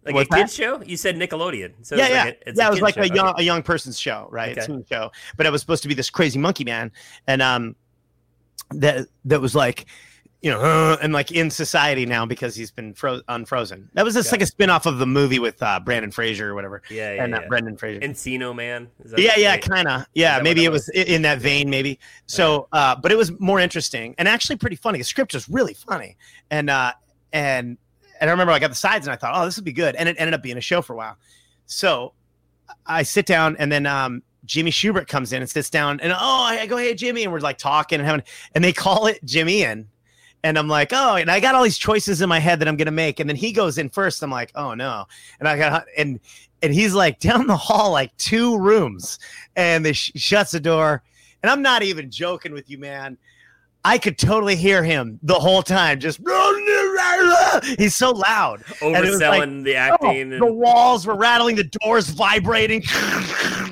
Like 0.06 0.16
a 0.16 0.36
kid 0.36 0.52
show? 0.52 0.82
You 0.84 0.98
said 0.98 1.16
Nickelodeon. 1.16 1.74
So 1.82 1.96
yeah, 1.96 2.08
yeah, 2.10 2.24
like 2.26 2.42
a, 2.46 2.54
yeah. 2.56 2.64
a 2.66 2.68
It 2.68 2.72
was 2.72 2.82
like 2.82 2.96
show. 2.96 3.02
a 3.02 3.06
Okay. 3.06 3.16
young 3.16 3.34
a 3.38 3.42
young 3.42 3.64
person's 3.64 4.00
show, 4.00 4.28
right? 4.32 4.58
Okay. 4.58 4.68
Teen 4.68 4.86
show. 4.90 5.12
But 5.38 5.46
it 5.46 5.52
was 5.52 5.62
supposed 5.62 5.82
to 5.84 5.90
be 5.90 5.96
this 5.96 6.10
crazy 6.10 6.38
monkey 6.38 6.66
man, 6.66 6.92
and 7.28 7.42
um, 7.42 7.76
that 8.72 9.08
that 9.26 9.42
was 9.42 9.56
like, 9.56 9.86
you 10.44 10.52
know, 10.52 10.60
uh, 10.60 10.98
and 11.02 11.14
like 11.14 11.32
in 11.32 11.50
society 11.50 12.06
now 12.06 12.26
because 12.26 12.54
he's 12.56 12.70
been 12.70 12.94
fro- 12.94 13.22
unfrozen. 13.30 13.90
That 13.94 14.04
was 14.06 14.14
just 14.14 14.28
Yeah. 14.28 14.32
like 14.34 14.42
a 14.42 14.46
spin 14.46 14.70
off 14.70 14.86
of 14.86 14.98
the 15.00 15.08
movie 15.08 15.40
with 15.40 15.64
uh, 15.64 15.80
Brandon 15.80 16.12
Fraser 16.12 16.52
or 16.52 16.54
whatever, 16.54 16.84
Yeah, 16.92 17.14
yeah, 17.14 17.24
and 17.24 17.34
uh, 17.34 17.40
yeah. 17.42 17.48
Brendan 17.48 17.78
Fraser. 17.78 18.02
Encino 18.02 18.54
Man. 18.54 18.90
Is 19.04 19.12
that- 19.12 19.22
yeah, 19.22 19.38
yeah, 19.38 19.58
kind 19.58 19.88
of. 19.88 20.06
Yeah, 20.14 20.40
maybe 20.44 20.66
it 20.66 20.72
was 20.72 20.90
i- 20.96 21.00
in 21.00 21.22
that 21.24 21.40
vein, 21.40 21.70
maybe. 21.70 21.98
So, 22.28 22.68
uh, 22.74 22.96
but 22.96 23.12
it 23.12 23.18
was 23.18 23.32
more 23.40 23.60
interesting 23.60 24.14
and 24.18 24.28
actually 24.28 24.58
pretty 24.58 24.76
funny. 24.76 24.98
The 25.00 25.06
script 25.06 25.34
was 25.34 25.48
really 25.50 25.74
funny, 25.74 26.18
and 26.52 26.70
uh, 26.70 26.92
and 27.32 27.78
and 28.20 28.30
I 28.30 28.32
remember 28.32 28.52
I 28.54 28.60
got 28.60 28.70
the 28.70 28.76
sides 28.76 29.08
and 29.08 29.14
I 29.14 29.16
thought, 29.16 29.32
oh, 29.36 29.46
this 29.46 29.56
would 29.56 29.66
be 29.66 29.74
good. 29.74 29.96
And 29.96 30.08
it 30.08 30.16
ended 30.20 30.34
up 30.34 30.44
being 30.44 30.58
a 30.58 30.62
show 30.62 30.82
for 30.82 30.94
a 30.94 30.96
while. 30.98 31.18
So 31.66 32.14
I 32.86 33.04
sit 33.04 33.26
down 33.26 33.56
and 33.60 33.72
then 33.72 33.86
um, 33.86 34.24
Jimmy 34.46 34.72
Shubert 34.72 35.08
comes 35.08 35.34
in 35.34 35.42
and 35.42 35.50
sits 35.50 35.70
down 35.70 36.00
and 36.02 36.12
oh, 36.14 36.18
I 36.20 36.66
go, 36.68 36.78
hey, 36.78 36.94
Jimmy. 36.96 37.24
And 37.24 37.34
we're 37.34 37.40
like 37.40 37.58
talking 37.58 38.00
and 38.00 38.06
having, 38.08 38.24
and 38.56 38.64
they 38.64 38.72
call 38.74 39.08
it 39.08 39.20
Jimmy 39.26 39.64
in. 39.64 39.88
And 40.44 40.58
I'm 40.58 40.68
like, 40.68 40.90
oh, 40.92 41.16
and 41.16 41.32
I 41.32 41.40
got 41.40 41.56
all 41.56 41.64
these 41.64 41.78
choices 41.78 42.22
in 42.22 42.28
my 42.28 42.40
head 42.40 42.60
that 42.60 42.68
I'm 42.68 42.76
gonna 42.76 42.92
make. 42.92 43.20
And 43.20 43.30
then 43.30 43.38
he 43.38 43.52
goes 43.52 43.78
in 43.78 43.90
first. 43.90 44.22
I'm 44.24 44.32
like, 44.32 44.52
oh 44.56 44.74
no. 44.74 45.06
And 45.40 45.48
I 45.48 45.58
got 45.58 45.86
and 45.98 46.20
and 46.62 46.74
he's 46.74 46.94
like 46.94 47.20
down 47.20 47.48
the 47.48 47.58
hall, 47.58 47.92
like 47.92 48.16
two 48.18 48.58
rooms, 48.58 49.20
and 49.56 49.86
they 49.86 49.94
sh- 49.94 50.12
shuts 50.16 50.52
the 50.52 50.60
door. 50.60 51.04
And 51.42 51.50
I'm 51.52 51.62
not 51.62 51.84
even 51.84 52.10
joking 52.10 52.54
with 52.54 52.70
you, 52.70 52.78
man. 52.78 53.18
I 53.86 53.98
could 53.98 54.18
totally 54.18 54.56
hear 54.56 54.82
him 54.82 55.20
the 55.24 55.34
whole 55.34 55.62
time, 55.62 56.00
just 56.00 56.20
he's 57.78 57.96
so 57.96 58.12
loud, 58.12 58.64
overselling 58.80 59.58
like, 59.58 59.64
the 59.66 59.76
oh, 59.76 59.80
acting. 59.80 60.10
Oh, 60.10 60.22
and- 60.22 60.42
the 60.42 60.54
walls 60.54 61.06
were 61.06 61.16
rattling, 61.16 61.58
the 61.58 61.66
doors 61.66 62.10
vibrating. 62.10 62.82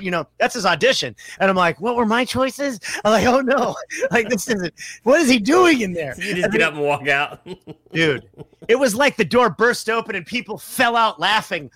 you 0.02 0.12
know, 0.12 0.28
that's 0.38 0.56
his 0.56 0.66
audition, 0.66 1.16
and 1.40 1.50
I'm 1.50 1.56
like, 1.56 1.80
"What 1.80 1.96
were 1.96 2.06
my 2.06 2.26
choices?" 2.26 2.80
I'm 3.04 3.12
like, 3.12 3.28
"Oh 3.28 3.42
no, 3.42 3.76
like 4.12 4.30
this 4.30 4.50
isn't. 4.50 4.74
What 5.04 5.22
is 5.22 5.30
he 5.30 5.40
doing 5.40 5.82
in 5.82 5.94
there?" 5.94 6.16
You 6.18 6.36
just 6.36 6.44
and 6.46 6.52
get 6.52 6.60
then, 6.60 6.62
up 6.62 6.74
and 6.74 6.84
walk 6.84 7.08
out, 7.08 7.46
dude. 7.94 8.28
It 8.68 8.76
was 8.76 8.96
like 8.96 9.18
the 9.18 9.26
door 9.26 9.50
burst 9.50 9.90
open 9.90 10.16
and 10.16 10.26
people 10.26 10.58
fell 10.58 10.96
out 10.96 11.20
laughing. 11.20 11.72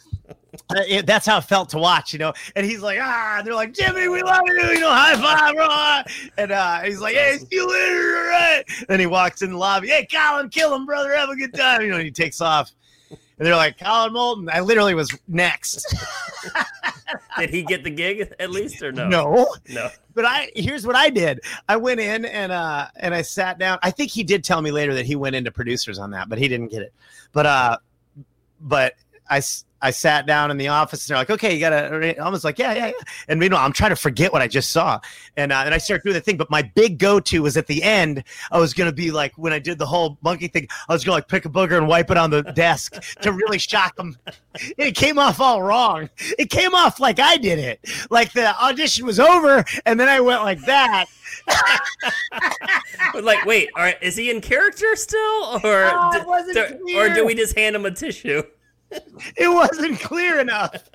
Uh, 0.69 0.81
it, 0.87 1.05
that's 1.05 1.25
how 1.25 1.37
it 1.37 1.43
felt 1.43 1.69
to 1.69 1.77
watch, 1.77 2.13
you 2.13 2.19
know. 2.19 2.33
And 2.55 2.65
he's 2.65 2.81
like, 2.81 2.99
ah, 3.01 3.37
and 3.37 3.47
they're 3.47 3.53
like, 3.53 3.73
Jimmy, 3.73 4.07
we 4.07 4.23
love 4.23 4.41
you, 4.45 4.53
you 4.53 4.79
know, 4.79 4.91
high 4.91 5.15
five, 5.15 5.55
bro. 5.55 6.31
And 6.37 6.51
uh, 6.51 6.81
he's 6.81 7.01
like, 7.01 7.15
hey, 7.15 7.37
see 7.37 7.47
you 7.51 7.67
later, 7.67 8.17
all 8.17 8.27
right. 8.27 8.63
Then 8.87 8.99
he 8.99 9.05
walks 9.05 9.41
in 9.41 9.51
the 9.51 9.57
lobby, 9.57 9.89
hey, 9.89 10.05
Collin, 10.05 10.49
kill 10.49 10.73
him, 10.73 10.85
brother, 10.85 11.13
have 11.13 11.29
a 11.29 11.35
good 11.35 11.53
time, 11.53 11.81
you 11.81 11.89
know. 11.89 11.99
he 11.99 12.11
takes 12.11 12.39
off, 12.41 12.71
and 13.37 13.45
they're 13.45 13.55
like, 13.55 13.77
Collin 13.77 14.13
Moulton. 14.13 14.49
I 14.51 14.61
literally 14.61 14.93
was 14.93 15.15
next. 15.27 15.93
did 17.37 17.49
he 17.49 17.63
get 17.63 17.83
the 17.83 17.89
gig 17.89 18.33
at 18.39 18.49
least, 18.49 18.81
or 18.81 18.91
no? 18.91 19.07
No, 19.09 19.55
no. 19.69 19.89
But 20.13 20.25
I 20.25 20.49
here's 20.55 20.87
what 20.87 20.95
I 20.95 21.09
did. 21.09 21.41
I 21.67 21.75
went 21.75 21.99
in 21.99 22.25
and 22.25 22.51
uh 22.51 22.87
and 22.95 23.13
I 23.13 23.21
sat 23.21 23.59
down. 23.59 23.79
I 23.83 23.91
think 23.91 24.11
he 24.11 24.23
did 24.23 24.43
tell 24.43 24.61
me 24.61 24.71
later 24.71 24.93
that 24.93 25.05
he 25.05 25.15
went 25.15 25.35
into 25.35 25.51
producers 25.51 25.99
on 25.99 26.11
that, 26.11 26.29
but 26.29 26.37
he 26.37 26.47
didn't 26.47 26.71
get 26.71 26.81
it. 26.81 26.93
But 27.33 27.45
uh, 27.45 27.77
but 28.61 28.93
I 29.29 29.41
I 29.85 29.91
sat 29.91 30.25
down 30.25 30.49
in 30.49 30.57
the 30.57 30.69
office 30.69 31.03
and 31.03 31.13
they're 31.13 31.21
like, 31.21 31.29
okay, 31.29 31.53
you 31.53 31.59
gotta. 31.59 32.19
I 32.19 32.27
was 32.29 32.43
like, 32.43 32.57
yeah, 32.57 32.73
yeah, 32.73 32.87
yeah. 32.87 32.93
And 33.27 33.39
meanwhile, 33.39 33.63
I'm 33.63 33.71
trying 33.71 33.91
to 33.91 33.95
forget 33.95 34.33
what 34.33 34.41
I 34.41 34.47
just 34.47 34.71
saw, 34.71 34.99
and 35.37 35.51
uh, 35.51 35.61
and 35.63 35.75
I 35.75 35.77
start 35.77 36.03
doing 36.03 36.15
the 36.15 36.21
thing. 36.21 36.37
But 36.37 36.49
my 36.49 36.63
big 36.63 36.97
go-to 36.97 37.43
was 37.43 37.55
at 37.55 37.67
the 37.67 37.83
end. 37.83 38.23
I 38.51 38.57
was 38.57 38.73
gonna 38.73 38.91
be 38.91 39.11
like, 39.11 39.37
when 39.37 39.53
I 39.53 39.59
did 39.59 39.77
the 39.77 39.85
whole 39.85 40.17
monkey 40.23 40.47
thing, 40.47 40.67
I 40.89 40.93
was 40.93 41.03
gonna 41.03 41.17
like 41.17 41.27
pick 41.27 41.45
a 41.45 41.49
booger 41.49 41.77
and 41.77 41.87
wipe 41.87 42.09
it 42.09 42.17
on 42.17 42.31
the 42.31 42.41
desk 42.41 42.95
to 43.21 43.31
really 43.31 43.59
shock 43.59 43.95
them. 43.95 44.17
And 44.25 44.87
it 44.87 44.95
came 44.95 45.19
off 45.19 45.39
all 45.39 45.61
wrong. 45.61 46.09
It 46.39 46.49
came 46.49 46.73
off 46.73 46.99
like 46.99 47.19
I 47.19 47.37
did 47.37 47.59
it, 47.59 47.79
like 48.09 48.33
the 48.33 48.59
audition 48.59 49.05
was 49.05 49.19
over, 49.19 49.63
and 49.85 49.99
then 49.99 50.09
I 50.09 50.19
went 50.19 50.41
like 50.41 50.61
that. 50.61 51.05
like, 53.21 53.45
wait, 53.45 53.69
all 53.75 53.83
right, 53.83 54.01
is 54.01 54.15
he 54.15 54.31
in 54.31 54.41
character 54.41 54.95
still, 54.95 55.59
or 55.63 55.91
oh, 55.93 56.43
do, 56.53 56.97
or 56.97 57.13
do 57.13 57.23
we 57.23 57.35
just 57.35 57.55
hand 57.55 57.75
him 57.75 57.85
a 57.85 57.91
tissue? 57.91 58.41
it 59.37 59.49
wasn't 59.49 59.99
clear 59.99 60.39
enough. 60.39 60.89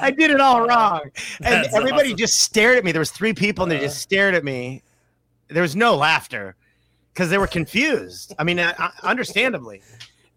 I 0.00 0.10
did 0.10 0.30
it 0.30 0.40
all 0.40 0.66
wrong. 0.66 1.02
And 1.40 1.64
That's 1.64 1.74
everybody 1.74 2.08
awesome. 2.08 2.16
just 2.16 2.38
stared 2.40 2.78
at 2.78 2.84
me. 2.84 2.92
There 2.92 3.00
was 3.00 3.10
three 3.10 3.32
people 3.32 3.62
and 3.62 3.72
they 3.72 3.78
just 3.78 3.96
uh. 3.96 4.00
stared 4.00 4.34
at 4.34 4.44
me. 4.44 4.82
There 5.48 5.62
was 5.62 5.76
no 5.76 5.94
laughter 5.96 6.56
because 7.12 7.30
they 7.30 7.38
were 7.38 7.46
confused. 7.46 8.34
I 8.38 8.44
mean, 8.44 8.58
uh, 8.58 8.90
understandably. 9.02 9.82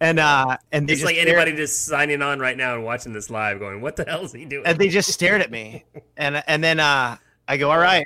And 0.01 0.19
uh 0.19 0.57
and 0.73 0.89
it's 0.89 1.03
like 1.03 1.15
anybody 1.15 1.53
just 1.53 1.85
signing 1.85 2.21
on 2.21 2.39
right 2.39 2.57
now 2.57 2.75
and 2.75 2.83
watching 2.83 3.13
this 3.13 3.29
live 3.29 3.59
going, 3.59 3.79
What 3.79 3.95
the 3.95 4.03
hell 4.03 4.25
is 4.25 4.33
he 4.33 4.43
doing? 4.43 4.65
And 4.65 4.77
they 4.77 4.89
just 4.89 5.11
stared 5.11 5.41
at 5.41 5.51
me. 5.51 5.85
And 6.17 6.43
and 6.47 6.63
then 6.63 6.79
uh 6.79 7.17
I 7.47 7.57
go, 7.57 7.71
All 7.71 7.79
right. 7.79 8.05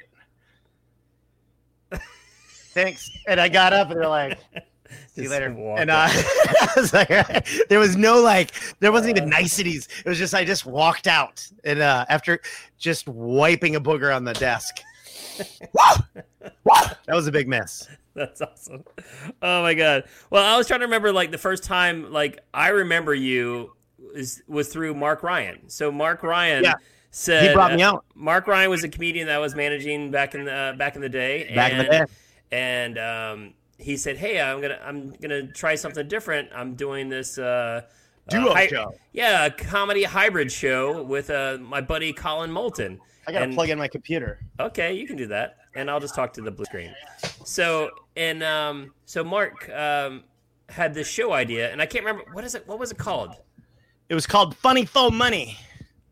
Thanks. 2.73 3.09
And 3.27 3.39
I 3.39 3.49
got 3.49 3.73
up 3.73 3.89
and 3.89 3.99
they're 3.99 4.07
like 4.07 4.39
See 5.19 5.23
you 5.25 5.29
later. 5.29 5.47
And 5.77 5.89
uh, 5.89 6.09
was 6.75 6.93
like, 6.93 7.09
there 7.67 7.79
was 7.79 7.95
no 7.95 8.21
like, 8.21 8.51
there 8.79 8.91
wasn't 8.91 9.17
even 9.17 9.29
niceties. 9.29 9.87
It 10.05 10.09
was 10.09 10.17
just 10.17 10.33
I 10.33 10.45
just 10.45 10.65
walked 10.65 11.07
out 11.07 11.47
and 11.63 11.81
uh, 11.81 12.05
after 12.09 12.39
just 12.77 13.07
wiping 13.07 13.75
a 13.75 13.81
booger 13.81 14.15
on 14.15 14.23
the 14.23 14.33
desk. 14.33 14.81
that 15.73 16.85
was 17.07 17.27
a 17.27 17.31
big 17.31 17.47
mess. 17.47 17.87
That's 18.13 18.41
awesome. 18.41 18.83
Oh 19.41 19.61
my 19.61 19.73
god. 19.73 20.03
Well, 20.29 20.43
I 20.43 20.57
was 20.57 20.67
trying 20.67 20.81
to 20.81 20.85
remember 20.85 21.11
like 21.11 21.31
the 21.31 21.37
first 21.37 21.63
time 21.63 22.11
like 22.11 22.39
I 22.53 22.69
remember 22.69 23.13
you 23.13 23.73
was 24.13 24.41
was 24.47 24.67
through 24.67 24.95
Mark 24.95 25.23
Ryan. 25.23 25.69
So 25.69 25.91
Mark 25.91 26.23
Ryan. 26.23 26.63
Yeah 26.63 26.73
said 27.11 27.47
he 27.47 27.53
brought 27.53 27.73
me 27.73 27.81
out. 27.81 27.95
Uh, 27.95 28.01
Mark 28.15 28.47
Ryan 28.47 28.69
was 28.69 28.83
a 28.83 28.89
comedian 28.89 29.27
that 29.27 29.35
I 29.35 29.39
was 29.39 29.55
managing 29.55 30.11
back 30.11 30.35
in 30.35 30.45
the 30.45 30.53
uh, 30.53 30.73
back 30.73 30.95
in 30.95 31.01
the 31.01 31.09
day. 31.09 31.51
Back 31.55 31.71
and, 31.71 31.81
in 31.81 31.85
the 31.85 31.91
day. 31.91 32.05
And 32.51 32.97
um, 32.97 33.53
he 33.79 33.97
said, 33.97 34.17
"Hey, 34.17 34.39
I'm 34.39 34.61
gonna 34.61 34.79
I'm 34.83 35.11
gonna 35.21 35.47
try 35.47 35.75
something 35.75 36.07
different. 36.07 36.49
I'm 36.53 36.75
doing 36.75 37.09
this 37.09 37.37
uh, 37.37 37.81
duo 38.29 38.49
uh, 38.49 38.53
hi- 38.53 38.67
show. 38.67 38.93
Yeah, 39.13 39.45
a 39.45 39.51
comedy 39.51 40.03
hybrid 40.03 40.51
show 40.51 41.01
with 41.03 41.29
uh, 41.29 41.57
my 41.61 41.81
buddy 41.81 42.13
Collin 42.13 42.51
Moulton. 42.51 42.99
I 43.27 43.31
gotta 43.31 43.45
and, 43.45 43.53
plug 43.53 43.69
in 43.69 43.77
my 43.77 43.87
computer. 43.87 44.39
Okay, 44.59 44.93
you 44.93 45.07
can 45.07 45.15
do 45.15 45.27
that, 45.27 45.57
and 45.75 45.89
I'll 45.89 45.99
just 45.99 46.13
talk 46.13 46.33
to 46.33 46.41
the 46.41 46.51
blue 46.51 46.65
screen. 46.65 46.93
So 47.45 47.89
and 48.15 48.43
um, 48.43 48.93
so 49.05 49.23
Mark 49.23 49.69
um, 49.69 50.23
had 50.67 50.93
this 50.93 51.07
show 51.07 51.31
idea, 51.31 51.71
and 51.71 51.81
I 51.81 51.85
can't 51.85 52.03
remember 52.03 52.29
what 52.33 52.43
is 52.43 52.55
it. 52.55 52.67
What 52.67 52.79
was 52.79 52.91
it 52.91 52.97
called? 52.97 53.35
It 54.09 54.15
was 54.15 54.27
called 54.27 54.57
Funny 54.57 54.85
Faux 54.85 55.15
Money. 55.15 55.57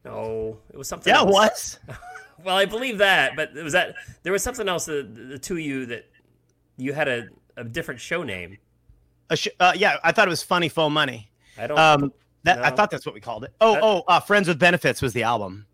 No, 0.05 0.59
it 0.71 0.77
was 0.77 0.87
something. 0.87 1.11
Yeah, 1.11 1.19
else. 1.19 1.79
it 1.85 1.89
was. 1.89 1.97
well, 2.45 2.55
I 2.55 2.65
believe 2.65 2.99
that, 2.99 3.35
but 3.35 3.49
it 3.55 3.63
was 3.63 3.73
that 3.73 3.95
there 4.23 4.31
was 4.31 4.43
something 4.43 4.69
else. 4.69 4.85
The, 4.85 5.03
the 5.03 5.37
two 5.37 5.55
of 5.55 5.59
you 5.59 5.85
that 5.87 6.05
you 6.77 6.93
had 6.93 7.07
a 7.07 7.27
a 7.57 7.63
different 7.63 7.99
show 7.99 8.23
name. 8.23 8.57
Sh- 9.33 9.47
uh, 9.59 9.73
yeah, 9.75 9.97
I 10.03 10.11
thought 10.13 10.27
it 10.27 10.29
was 10.29 10.43
Funny 10.43 10.69
Faux 10.69 10.91
Money. 10.91 11.29
I 11.57 11.67
don't. 11.67 11.77
Um, 11.77 12.13
that 12.43 12.59
no. 12.59 12.63
I 12.63 12.69
thought 12.69 12.89
that's 12.91 13.05
what 13.05 13.13
we 13.13 13.19
called 13.19 13.43
it. 13.43 13.53
Oh, 13.59 13.77
oh, 13.81 14.03
uh, 14.07 14.19
Friends 14.21 14.47
with 14.47 14.59
Benefits 14.59 15.01
was 15.01 15.11
the 15.11 15.23
album. 15.23 15.65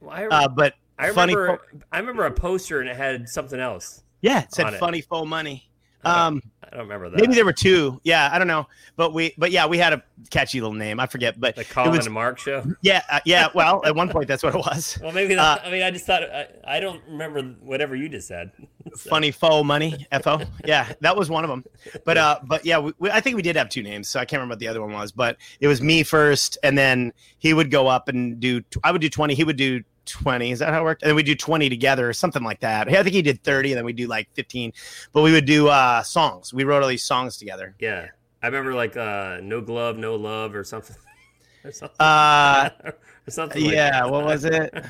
Well, 0.00 0.10
I, 0.10 0.26
uh, 0.26 0.48
but 0.48 0.74
I 0.98 1.06
remember, 1.06 1.46
funny 1.46 1.82
I 1.92 1.98
remember 1.98 2.26
a 2.26 2.30
poster 2.30 2.80
and 2.80 2.90
it 2.90 2.96
had 2.96 3.28
something 3.28 3.58
else. 3.58 4.02
Yeah, 4.20 4.42
it 4.42 4.52
said 4.52 4.74
"Funny 4.74 5.00
Faux 5.00 5.26
Money." 5.26 5.69
Um, 6.04 6.42
I 6.62 6.76
don't 6.76 6.86
remember 6.86 7.10
that. 7.10 7.20
Maybe 7.20 7.34
there 7.34 7.44
were 7.44 7.52
two. 7.52 8.00
Yeah, 8.04 8.30
I 8.32 8.38
don't 8.38 8.46
know, 8.46 8.66
but 8.96 9.12
we, 9.12 9.34
but 9.36 9.50
yeah, 9.50 9.66
we 9.66 9.76
had 9.76 9.92
a 9.92 10.02
catchy 10.30 10.60
little 10.60 10.74
name. 10.74 11.00
I 11.00 11.06
forget, 11.06 11.38
but 11.40 11.56
the 11.56 11.64
Collin 11.64 11.96
was, 11.96 12.06
and 12.06 12.14
Mark 12.14 12.38
show. 12.38 12.64
Yeah, 12.82 13.02
uh, 13.10 13.20
yeah. 13.24 13.48
Well, 13.54 13.82
at 13.84 13.94
one 13.94 14.08
point, 14.08 14.28
that's 14.28 14.42
what 14.42 14.54
it 14.54 14.58
was. 14.58 14.98
Well, 15.02 15.12
maybe. 15.12 15.34
That, 15.34 15.60
uh, 15.60 15.66
I 15.66 15.70
mean, 15.70 15.82
I 15.82 15.90
just 15.90 16.06
thought 16.06 16.22
I, 16.22 16.46
I, 16.64 16.80
don't 16.80 17.02
remember 17.08 17.42
whatever 17.60 17.96
you 17.96 18.08
just 18.08 18.28
said. 18.28 18.52
So. 18.94 19.10
Funny 19.10 19.30
faux 19.30 19.64
money, 19.64 20.06
fo. 20.24 20.40
Yeah, 20.64 20.90
that 21.00 21.14
was 21.14 21.30
one 21.30 21.44
of 21.44 21.50
them. 21.50 21.64
But 22.04 22.16
uh, 22.16 22.40
but 22.42 22.64
yeah, 22.64 22.78
we, 22.78 22.92
we, 22.98 23.10
I 23.10 23.20
think 23.20 23.36
we 23.36 23.42
did 23.42 23.54
have 23.54 23.68
two 23.68 23.82
names, 23.82 24.08
so 24.08 24.18
I 24.18 24.24
can't 24.24 24.40
remember 24.40 24.52
what 24.52 24.58
the 24.58 24.68
other 24.68 24.80
one 24.80 24.92
was. 24.92 25.12
But 25.12 25.36
it 25.60 25.68
was 25.68 25.80
me 25.80 26.02
first, 26.02 26.58
and 26.62 26.76
then 26.76 27.12
he 27.38 27.52
would 27.52 27.70
go 27.70 27.86
up 27.86 28.08
and 28.08 28.40
do. 28.40 28.62
I 28.82 28.90
would 28.90 29.02
do 29.02 29.10
twenty. 29.10 29.34
He 29.34 29.44
would 29.44 29.58
do 29.58 29.84
20. 30.06 30.50
Is 30.50 30.58
that 30.58 30.72
how 30.72 30.80
it 30.80 30.84
worked? 30.84 31.02
And 31.02 31.10
then 31.10 31.16
we 31.16 31.22
do 31.22 31.34
20 31.34 31.68
together 31.68 32.08
or 32.08 32.12
something 32.12 32.42
like 32.42 32.60
that. 32.60 32.88
I 32.88 33.02
think 33.02 33.14
he 33.14 33.22
did 33.22 33.42
30 33.42 33.72
and 33.72 33.78
then 33.78 33.84
we 33.84 33.92
do 33.92 34.06
like 34.06 34.28
15. 34.34 34.72
But 35.12 35.22
we 35.22 35.32
would 35.32 35.46
do 35.46 35.68
uh 35.68 36.02
songs. 36.02 36.52
We 36.52 36.64
wrote 36.64 36.82
all 36.82 36.88
these 36.88 37.04
songs 37.04 37.36
together. 37.36 37.74
Yeah. 37.78 38.08
I 38.42 38.46
remember 38.46 38.74
like 38.74 38.96
uh 38.96 39.40
No 39.42 39.60
Glove, 39.60 39.96
No 39.96 40.16
Love 40.16 40.54
or 40.54 40.64
something. 40.64 40.96
or 41.64 41.72
something. 41.72 41.96
Uh 41.98 42.70
or 42.84 43.30
something 43.30 43.64
yeah, 43.64 44.02
like 44.02 44.12
what 44.12 44.24
was 44.24 44.44
it? 44.44 44.74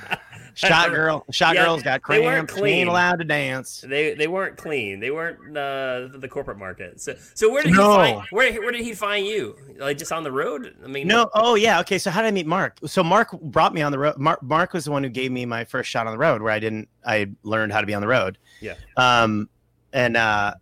Shot 0.54 0.90
girl, 0.90 1.24
shot 1.30 1.54
yeah, 1.54 1.64
girls 1.64 1.82
got 1.82 2.02
cramps. 2.02 2.20
They 2.20 2.26
weren't 2.26 2.48
clean. 2.48 2.74
ain't 2.74 2.88
allowed 2.88 3.18
to 3.18 3.24
dance. 3.24 3.84
They 3.86 4.14
they 4.14 4.28
weren't 4.28 4.56
clean. 4.56 5.00
They 5.00 5.10
weren't 5.10 5.56
uh, 5.56 6.18
the 6.18 6.28
corporate 6.28 6.58
market. 6.58 7.00
So 7.00 7.14
so 7.34 7.50
where 7.50 7.62
did 7.62 7.72
no. 7.72 7.90
he 7.90 7.96
find 7.96 8.26
where 8.30 8.52
where 8.60 8.72
did 8.72 8.82
he 8.82 8.92
find 8.94 9.26
you? 9.26 9.57
Like 9.78 9.98
just 9.98 10.12
on 10.12 10.24
the 10.24 10.32
road? 10.32 10.74
I 10.84 10.86
mean, 10.86 11.07
no. 11.07 11.30
Oh 11.34 11.55
yeah. 11.55 11.80
Okay. 11.80 11.98
So 11.98 12.11
how 12.11 12.22
did 12.22 12.28
I 12.28 12.30
meet 12.32 12.46
Mark? 12.46 12.78
So 12.86 13.03
Mark 13.03 13.32
brought 13.40 13.74
me 13.74 13.82
on 13.82 13.92
the 13.92 13.98
road. 13.98 14.16
Mark 14.18 14.42
Mark 14.42 14.72
was 14.72 14.84
the 14.84 14.90
one 14.90 15.03
who 15.03 15.11
gave 15.11 15.32
me 15.32 15.44
my 15.46 15.64
first 15.64 15.90
shot 15.90 16.07
on 16.07 16.12
the 16.12 16.18
road, 16.18 16.42
where 16.42 16.53
I 16.53 16.59
didn't. 16.59 16.88
I 17.05 17.28
learned 17.42 17.72
how 17.72 17.80
to 17.80 17.86
be 17.86 17.94
on 17.94 18.03
the 18.03 18.09
road. 18.09 18.38
Yeah. 18.61 18.74
Um, 18.96 19.48
and 19.92 20.16
uh, 20.16 20.55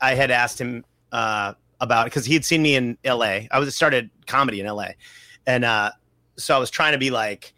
I 0.00 0.14
had 0.14 0.30
asked 0.30 0.60
him 0.60 0.84
uh 1.12 1.54
about 1.82 2.04
because 2.04 2.24
he 2.24 2.32
had 2.32 2.44
seen 2.44 2.62
me 2.62 2.76
in 2.76 2.96
L.A. 3.04 3.48
I 3.50 3.58
was 3.58 3.74
started 3.74 4.08
comedy 4.26 4.60
in 4.60 4.66
L.A. 4.66 4.94
And 5.46 5.64
uh, 5.64 5.90
so 6.36 6.54
I 6.54 6.58
was 6.58 6.70
trying 6.70 6.92
to 6.92 6.98
be 6.98 7.10
like 7.10 7.52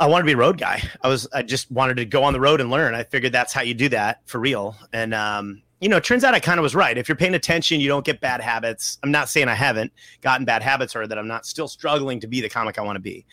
I 0.00 0.06
wanted 0.06 0.22
to 0.22 0.26
be 0.26 0.32
a 0.32 0.38
road 0.38 0.56
guy. 0.56 0.82
I 1.02 1.08
was 1.08 1.28
I 1.32 1.42
just 1.42 1.70
wanted 1.70 1.98
to 1.98 2.06
go 2.06 2.24
on 2.24 2.32
the 2.32 2.40
road 2.40 2.62
and 2.62 2.70
learn. 2.70 2.94
I 2.94 3.04
figured 3.04 3.32
that's 3.32 3.52
how 3.52 3.60
you 3.60 3.74
do 3.74 3.90
that 3.90 4.22
for 4.24 4.40
real. 4.40 4.74
And 4.94 5.12
um, 5.12 5.62
you 5.80 5.90
know, 5.90 5.98
it 5.98 6.04
turns 6.04 6.24
out 6.24 6.32
I 6.32 6.40
kind 6.40 6.58
of 6.58 6.62
was 6.62 6.74
right. 6.74 6.96
If 6.96 7.06
you're 7.06 7.16
paying 7.16 7.34
attention, 7.34 7.80
you 7.80 7.88
don't 7.88 8.04
get 8.04 8.18
bad 8.18 8.40
habits. 8.40 8.98
I'm 9.02 9.10
not 9.10 9.28
saying 9.28 9.48
I 9.48 9.54
haven't 9.54 9.92
gotten 10.22 10.46
bad 10.46 10.62
habits 10.62 10.96
or 10.96 11.06
that 11.06 11.18
I'm 11.18 11.28
not 11.28 11.44
still 11.44 11.68
struggling 11.68 12.18
to 12.20 12.26
be 12.26 12.40
the 12.40 12.48
comic 12.48 12.78
I 12.78 12.82
want 12.82 12.96
to 12.96 13.00
be. 13.00 13.26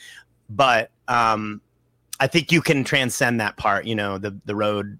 But 0.50 0.92
um, 1.08 1.62
I 2.20 2.28
think 2.28 2.52
you 2.52 2.62
can 2.62 2.84
transcend 2.84 3.40
that 3.40 3.56
part, 3.56 3.86
you 3.86 3.96
know, 3.96 4.18
the 4.18 4.38
the 4.44 4.56
road 4.56 5.00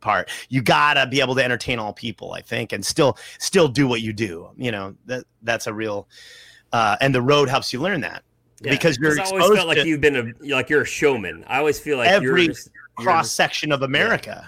part. 0.00 0.30
You 0.48 0.62
gotta 0.62 1.06
be 1.06 1.20
able 1.20 1.36
to 1.36 1.44
entertain 1.44 1.78
all 1.78 1.92
people, 1.92 2.32
I 2.32 2.40
think, 2.40 2.72
and 2.72 2.84
still 2.84 3.16
still 3.38 3.68
do 3.68 3.86
what 3.86 4.00
you 4.00 4.12
do. 4.12 4.50
You 4.56 4.72
know 4.72 4.96
that 5.06 5.26
that's 5.42 5.68
a 5.68 5.72
real, 5.72 6.08
uh, 6.72 6.96
and 7.00 7.14
the 7.14 7.22
road 7.22 7.48
helps 7.48 7.72
you 7.72 7.80
learn 7.80 8.00
that 8.00 8.24
Yeah, 8.64 8.72
because 8.72 8.98
you're 8.98 9.20
I 9.20 9.24
always 9.24 9.56
felt 9.58 9.68
like 9.68 9.84
you've 9.84 10.00
been 10.00 10.16
a 10.16 10.46
like 10.54 10.70
you're 10.70 10.82
a 10.82 10.86
showman. 10.86 11.44
I 11.46 11.58
always 11.58 11.78
feel 11.78 11.98
like 11.98 12.08
Every 12.08 12.44
you're 12.44 12.54
just, 12.54 12.70
cross 12.96 13.30
section 13.30 13.72
of 13.72 13.82
America. 13.82 14.46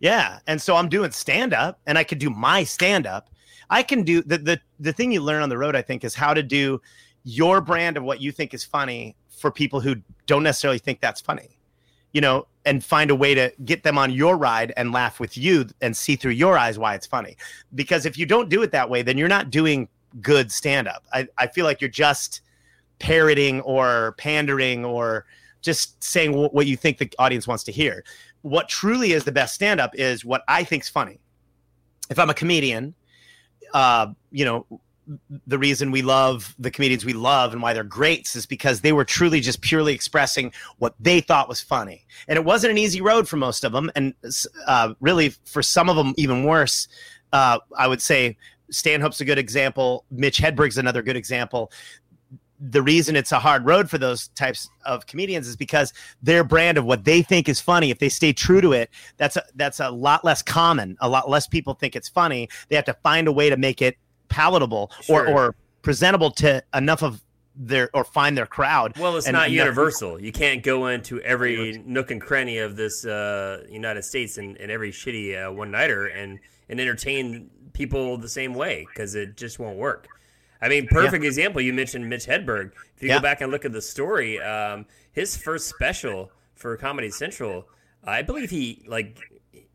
Yeah. 0.00 0.38
And 0.46 0.60
so 0.60 0.76
I'm 0.76 0.88
doing 0.88 1.10
stand 1.10 1.52
up 1.52 1.80
and 1.86 1.98
I 1.98 2.04
could 2.04 2.18
do 2.18 2.30
my 2.30 2.64
stand 2.64 3.06
up. 3.06 3.30
I 3.70 3.82
can 3.82 4.02
do 4.02 4.22
the, 4.22 4.38
the 4.38 4.60
the 4.80 4.92
thing 4.92 5.12
you 5.12 5.20
learn 5.20 5.42
on 5.42 5.48
the 5.48 5.58
road, 5.58 5.76
I 5.76 5.82
think, 5.82 6.04
is 6.04 6.14
how 6.14 6.32
to 6.32 6.42
do 6.42 6.80
your 7.24 7.60
brand 7.60 7.96
of 7.96 8.04
what 8.04 8.20
you 8.20 8.32
think 8.32 8.54
is 8.54 8.64
funny 8.64 9.14
for 9.28 9.50
people 9.50 9.80
who 9.80 9.96
don't 10.26 10.42
necessarily 10.42 10.78
think 10.78 11.00
that's 11.00 11.20
funny. 11.20 11.58
You 12.12 12.22
know, 12.22 12.46
and 12.64 12.82
find 12.82 13.10
a 13.10 13.14
way 13.14 13.34
to 13.34 13.52
get 13.66 13.82
them 13.82 13.98
on 13.98 14.10
your 14.10 14.38
ride 14.38 14.72
and 14.78 14.92
laugh 14.92 15.20
with 15.20 15.36
you 15.36 15.66
and 15.82 15.94
see 15.94 16.16
through 16.16 16.32
your 16.32 16.56
eyes 16.56 16.78
why 16.78 16.94
it's 16.94 17.06
funny. 17.06 17.36
Because 17.74 18.06
if 18.06 18.16
you 18.16 18.24
don't 18.24 18.48
do 18.48 18.62
it 18.62 18.72
that 18.72 18.88
way, 18.88 19.02
then 19.02 19.18
you're 19.18 19.28
not 19.28 19.50
doing 19.50 19.88
good 20.22 20.50
stand 20.50 20.88
up. 20.88 21.04
I, 21.12 21.28
I 21.36 21.46
feel 21.46 21.66
like 21.66 21.82
you're 21.82 21.90
just 21.90 22.40
parroting 22.98 23.60
or 23.62 24.14
pandering 24.18 24.84
or 24.84 25.26
just 25.60 26.02
saying 26.02 26.32
wh- 26.32 26.52
what 26.52 26.66
you 26.66 26.76
think 26.76 26.98
the 26.98 27.10
audience 27.18 27.46
wants 27.46 27.64
to 27.64 27.72
hear. 27.72 28.04
What 28.42 28.68
truly 28.68 29.12
is 29.12 29.24
the 29.24 29.32
best 29.32 29.54
stand 29.54 29.80
up 29.80 29.94
is 29.94 30.24
what 30.24 30.42
I 30.48 30.64
think's 30.64 30.88
funny. 30.88 31.20
If 32.10 32.18
I'm 32.18 32.30
a 32.30 32.34
comedian, 32.34 32.94
uh, 33.74 34.08
you 34.30 34.44
know, 34.44 34.66
the 35.46 35.58
reason 35.58 35.90
we 35.90 36.02
love 36.02 36.54
the 36.58 36.70
comedians 36.70 37.04
we 37.04 37.14
love 37.14 37.52
and 37.52 37.62
why 37.62 37.72
they're 37.72 37.84
greats 37.84 38.36
is 38.36 38.44
because 38.44 38.82
they 38.82 38.92
were 38.92 39.04
truly 39.04 39.40
just 39.40 39.62
purely 39.62 39.94
expressing 39.94 40.52
what 40.78 40.94
they 41.00 41.20
thought 41.20 41.48
was 41.48 41.60
funny. 41.60 42.06
And 42.28 42.36
it 42.36 42.44
wasn't 42.44 42.72
an 42.72 42.78
easy 42.78 43.00
road 43.00 43.26
for 43.26 43.36
most 43.36 43.64
of 43.64 43.72
them. 43.72 43.90
And 43.96 44.14
uh, 44.66 44.94
really, 45.00 45.30
for 45.44 45.62
some 45.62 45.88
of 45.88 45.96
them, 45.96 46.14
even 46.18 46.44
worse, 46.44 46.88
uh, 47.32 47.58
I 47.76 47.88
would 47.88 48.02
say 48.02 48.36
Stanhope's 48.70 49.20
a 49.20 49.24
good 49.24 49.38
example. 49.38 50.04
Mitch 50.10 50.38
Hedberg's 50.38 50.78
another 50.78 51.02
good 51.02 51.16
example. 51.16 51.72
The 52.60 52.82
reason 52.82 53.14
it's 53.16 53.32
a 53.32 53.38
hard 53.38 53.64
road 53.66 53.88
for 53.88 53.98
those 53.98 54.28
types 54.28 54.68
of 54.84 55.06
comedians 55.06 55.46
is 55.46 55.56
because 55.56 55.92
their 56.22 56.42
brand 56.42 56.76
of 56.76 56.84
what 56.84 57.04
they 57.04 57.22
think 57.22 57.48
is 57.48 57.60
funny, 57.60 57.90
if 57.90 57.98
they 57.98 58.08
stay 58.08 58.32
true 58.32 58.60
to 58.60 58.72
it, 58.72 58.90
that's 59.16 59.36
a, 59.36 59.42
that's 59.54 59.80
a 59.80 59.90
lot 59.90 60.24
less 60.24 60.42
common. 60.42 60.96
A 61.00 61.08
lot 61.08 61.30
less 61.30 61.46
people 61.46 61.74
think 61.74 61.94
it's 61.94 62.08
funny. 62.08 62.48
They 62.68 62.76
have 62.76 62.84
to 62.86 62.94
find 62.94 63.28
a 63.28 63.32
way 63.32 63.48
to 63.48 63.56
make 63.56 63.80
it 63.80 63.96
palatable 64.28 64.90
Sure. 65.02 65.28
or, 65.28 65.46
or 65.46 65.54
presentable 65.82 66.30
to 66.32 66.62
enough 66.74 67.02
of 67.02 67.22
their 67.58 67.90
or 67.92 68.04
find 68.04 68.36
their 68.36 68.46
crowd. 68.46 68.96
Well, 68.98 69.16
it's 69.16 69.26
and 69.26 69.34
not 69.34 69.50
universal. 69.50 70.20
You 70.20 70.32
can't 70.32 70.62
go 70.62 70.86
into 70.86 71.20
every 71.22 71.82
nook 71.84 72.10
and 72.10 72.20
cranny 72.20 72.58
of 72.58 72.76
this 72.76 73.04
uh, 73.04 73.64
United 73.68 74.02
States 74.02 74.38
and, 74.38 74.56
and 74.58 74.70
every 74.70 74.92
shitty 74.92 75.48
uh, 75.48 75.52
one 75.52 75.70
nighter 75.70 76.06
and 76.06 76.38
and 76.68 76.80
entertain 76.80 77.50
people 77.72 78.16
the 78.16 78.28
same 78.28 78.54
way 78.54 78.86
because 78.92 79.14
it 79.14 79.36
just 79.36 79.58
won't 79.58 79.76
work. 79.76 80.08
I 80.60 80.68
mean, 80.68 80.86
perfect 80.88 81.24
example. 81.24 81.60
You 81.60 81.72
mentioned 81.72 82.08
Mitch 82.08 82.26
Hedberg. 82.26 82.72
If 82.96 83.02
you 83.02 83.08
Yeah. 83.08 83.16
go 83.18 83.22
back 83.22 83.40
and 83.40 83.50
look 83.52 83.64
at 83.64 83.72
the 83.72 83.82
story, 83.82 84.40
um, 84.40 84.86
his 85.12 85.36
first 85.36 85.68
special 85.68 86.32
for 86.54 86.76
Comedy 86.76 87.10
Central, 87.10 87.68
I 88.04 88.22
believe 88.22 88.50
he 88.50 88.84
like 88.86 89.18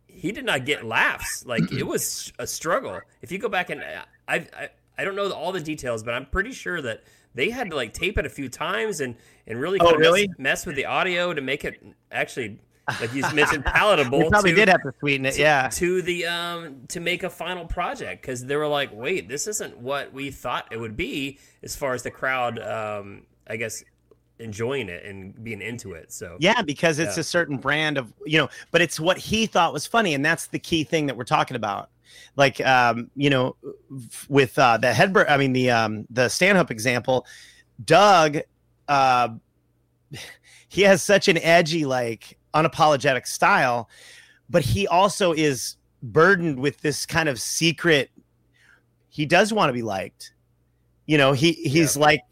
he 0.08 0.32
did 0.32 0.46
not 0.46 0.66
get 0.66 0.86
laughs. 0.86 1.46
Like 1.46 1.72
it 1.72 1.84
was 1.84 2.32
a 2.40 2.46
struggle. 2.48 3.00
If 3.22 3.32
you 3.32 3.38
go 3.38 3.50
back 3.50 3.70
and 3.70 3.82
I 3.82 4.04
I, 4.28 4.70
I 4.98 5.04
don't 5.04 5.16
know 5.16 5.32
all 5.32 5.52
the 5.52 5.62
details, 5.62 6.04
but 6.04 6.14
I'm 6.14 6.26
pretty 6.26 6.52
sure 6.52 6.82
that 6.82 7.04
they 7.36 7.50
had 7.50 7.70
to 7.72 7.76
like 7.76 7.94
tape 7.94 8.18
it 8.18 8.26
a 8.26 8.30
few 8.30 8.48
times 8.50 9.00
and 9.02 9.16
and 9.48 9.60
really, 9.60 9.80
Oh, 9.80 9.92
of 9.94 9.98
really? 10.00 10.28
Mess, 10.28 10.38
mess 10.40 10.66
with 10.66 10.76
the 10.76 10.86
audio 10.86 11.34
to 11.34 11.42
make 11.42 11.66
it 11.66 11.82
actually 12.12 12.60
like 12.88 13.12
he's 13.12 13.32
mentioned 13.34 13.66
palatable. 13.66 14.20
They 14.20 14.30
probably 14.30 14.52
to, 14.52 14.56
did 14.56 14.70
have 14.70 14.84
to 14.84 14.94
sweeten 15.00 15.26
it. 15.26 15.38
Yeah. 15.38 15.70
to 15.74 16.02
the 16.02 16.26
um 16.26 16.82
to 16.90 17.00
make 17.00 17.24
a 17.24 17.30
final 17.30 17.66
project 17.66 18.22
because 18.22 18.46
they 18.46 18.56
were 18.56 18.68
like, 18.68 18.90
wait, 18.94 19.28
this 19.30 19.48
isn't 19.48 19.78
what 19.78 20.14
we 20.14 20.32
thought 20.32 20.68
it 20.72 20.80
would 20.80 20.98
be 20.98 21.40
as 21.62 21.76
far 21.76 21.94
as 21.94 22.04
the 22.04 22.12
crowd, 22.12 22.60
um, 22.60 23.24
I 23.48 23.56
guess, 23.58 23.84
enjoying 24.40 24.90
it 24.90 25.06
and 25.06 25.42
being 25.44 25.62
into 25.62 25.94
it. 25.94 26.12
So 26.12 26.38
Yeah, 26.40 26.62
because 26.62 27.00
it's 27.00 27.18
Yeah. 27.18 27.22
a 27.22 27.24
certain 27.24 27.58
brand 27.58 27.98
of 27.98 28.14
you 28.26 28.38
know, 28.38 28.50
but 28.72 28.82
it's 28.82 29.00
what 29.00 29.18
he 29.18 29.46
thought 29.46 29.72
was 29.74 29.86
funny, 29.86 30.14
and 30.14 30.26
that's 30.26 30.48
the 30.48 30.60
key 30.60 30.84
thing 30.84 31.06
that 31.08 31.16
we're 31.16 31.24
talking 31.24 31.56
about. 31.56 31.90
Like, 32.36 32.62
um, 32.62 33.10
you 33.16 33.30
know, 33.30 33.56
with 34.30 34.58
uh, 34.60 34.78
the 34.78 34.88
Hedberg, 34.88 35.26
I 35.30 35.38
mean 35.38 35.54
the 35.54 35.72
um, 35.72 36.06
the 36.10 36.30
Stanhope 36.30 36.70
example, 36.70 37.26
Doug, 37.84 38.40
uh, 38.88 39.30
he 40.68 40.82
has 40.82 41.02
such 41.02 41.28
an 41.28 41.38
edgy, 41.38 41.86
like 41.86 42.38
unapologetic 42.54 43.28
style, 43.28 43.90
but 44.50 44.64
he 44.64 44.88
also 44.88 45.34
is 45.34 45.78
burdened 46.02 46.60
with 46.60 46.82
this 46.82 47.06
kind 47.06 47.30
of 47.30 47.40
secret. 47.40 48.12
He 49.10 49.26
does 49.26 49.54
want 49.54 49.70
to 49.70 49.74
be 49.74 49.82
liked. 49.82 50.34
You 51.06 51.18
know, 51.18 51.34
he 51.34 51.54
he's 51.54 51.98
like, 51.98 52.24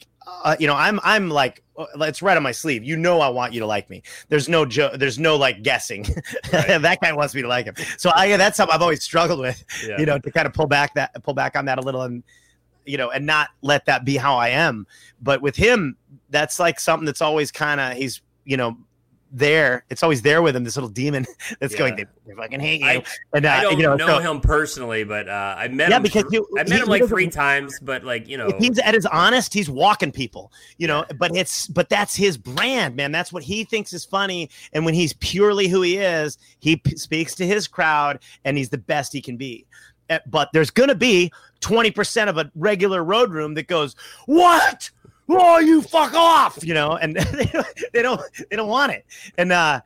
uh, 0.43 0.55
you 0.59 0.67
know, 0.67 0.75
I'm 0.75 0.99
I'm 1.03 1.29
like, 1.29 1.63
uh, 1.77 1.85
it's 2.01 2.21
right 2.21 2.37
on 2.37 2.43
my 2.43 2.51
sleeve. 2.51 2.83
You 2.83 2.95
know, 2.97 3.21
I 3.21 3.29
want 3.29 3.53
you 3.53 3.59
to 3.59 3.65
like 3.65 3.89
me. 3.89 4.03
There's 4.29 4.47
no 4.47 4.65
joke. 4.65 4.93
There's 4.93 5.19
no 5.19 5.35
like 5.35 5.63
guessing. 5.63 6.05
Right. 6.53 6.81
that 6.81 6.99
guy 7.01 7.13
wants 7.13 7.33
me 7.33 7.41
to 7.41 7.47
like 7.47 7.65
him. 7.65 7.75
So 7.97 8.11
I 8.13 8.35
that's 8.35 8.57
something 8.57 8.73
I've 8.73 8.81
always 8.81 9.03
struggled 9.03 9.39
with. 9.39 9.63
yeah. 9.85 9.97
You 9.97 10.05
know, 10.05 10.19
to 10.19 10.31
kind 10.31 10.45
of 10.45 10.53
pull 10.53 10.67
back 10.67 10.93
that 10.95 11.11
pull 11.23 11.33
back 11.33 11.55
on 11.55 11.65
that 11.65 11.77
a 11.77 11.81
little 11.81 12.01
and 12.01 12.23
you 12.85 12.97
know, 12.97 13.09
and 13.11 13.25
not 13.25 13.49
let 13.61 13.85
that 13.85 14.05
be 14.05 14.17
how 14.17 14.35
I 14.35 14.49
am. 14.49 14.85
But 15.21 15.41
with 15.41 15.55
him, 15.55 15.95
that's 16.29 16.59
like 16.59 16.79
something 16.79 17.05
that's 17.05 17.21
always 17.21 17.51
kind 17.51 17.79
of 17.79 17.93
he's 17.93 18.21
you 18.43 18.57
know 18.57 18.77
there. 19.31 19.85
It's 19.89 20.03
always 20.03 20.21
there 20.21 20.41
with 20.41 20.55
him. 20.55 20.63
This 20.63 20.75
little 20.75 20.89
demon 20.89 21.25
that's 21.59 21.75
going, 21.75 21.95
they, 21.95 22.05
they 22.27 22.33
fucking 22.35 22.59
hate 22.59 22.81
you. 22.81 22.87
I, 22.87 23.03
and 23.33 23.45
uh, 23.45 23.49
I 23.49 23.61
don't 23.61 23.77
you 23.77 23.83
know, 23.83 23.95
know, 23.95 24.07
so- 24.07 24.19
him 24.19 24.41
personally, 24.41 25.03
but 25.03 25.27
uh, 25.29 25.55
I 25.57 25.67
met 25.69 25.89
Yeah, 25.89 25.97
him. 25.97 26.03
because 26.03 26.25
you- 26.31 26.47
I 26.57 26.63
he- 26.63 26.69
met 26.69 26.81
him 26.81 26.87
like 26.89 27.05
three 27.05 27.27
times, 27.27 27.79
but 27.81 28.03
like 28.03 28.27
you 28.27 28.37
know, 28.37 28.49
he's 28.59 28.77
at 28.79 28.93
his 28.93 29.05
honest, 29.05 29.53
he's 29.53 29.69
walking 29.69 30.11
people, 30.11 30.51
you 30.77 30.87
know. 30.87 31.05
But 31.17 31.35
it's 31.35 31.67
but 31.67 31.89
that's 31.89 32.15
his 32.15 32.37
brand, 32.37 32.95
man. 32.95 33.11
That's 33.11 33.31
what 33.33 33.43
he 33.43 33.63
thinks 33.63 33.93
is 33.93 34.05
funny. 34.05 34.49
And 34.73 34.85
when 34.85 34.93
he's 34.93 35.13
purely 35.13 35.67
who 35.67 35.81
he 35.81 35.97
is, 35.97 36.37
he 36.59 36.75
p- 36.77 36.97
speaks 36.97 37.33
to 37.35 37.45
his 37.47 37.67
crowd, 37.67 38.19
and 38.45 38.57
he's 38.57 38.69
the 38.69 38.77
best 38.77 39.13
he 39.13 39.21
can 39.21 39.37
be. 39.37 39.65
Uh, 40.09 40.19
But 40.27 40.49
there's 40.53 40.71
gonna 40.71 40.95
be 40.95 41.31
twenty 41.61 41.91
percent 41.91 42.29
of 42.29 42.37
a 42.37 42.51
regular 42.55 43.03
road 43.03 43.31
room 43.31 43.53
that 43.53 43.67
goes, 43.67 43.95
"What? 44.25 44.89
Oh, 45.39 45.59
you 45.59 45.81
fuck 45.81 46.13
off!" 46.13 46.59
You 46.63 46.73
know, 46.73 46.93
and 46.97 47.15
they 47.33 47.45
don't 47.45 47.67
they 47.93 48.01
don't, 48.01 48.21
they 48.49 48.55
don't 48.55 48.69
want 48.69 48.91
it, 48.91 49.05
and 49.37 49.51
uh, 49.51 49.81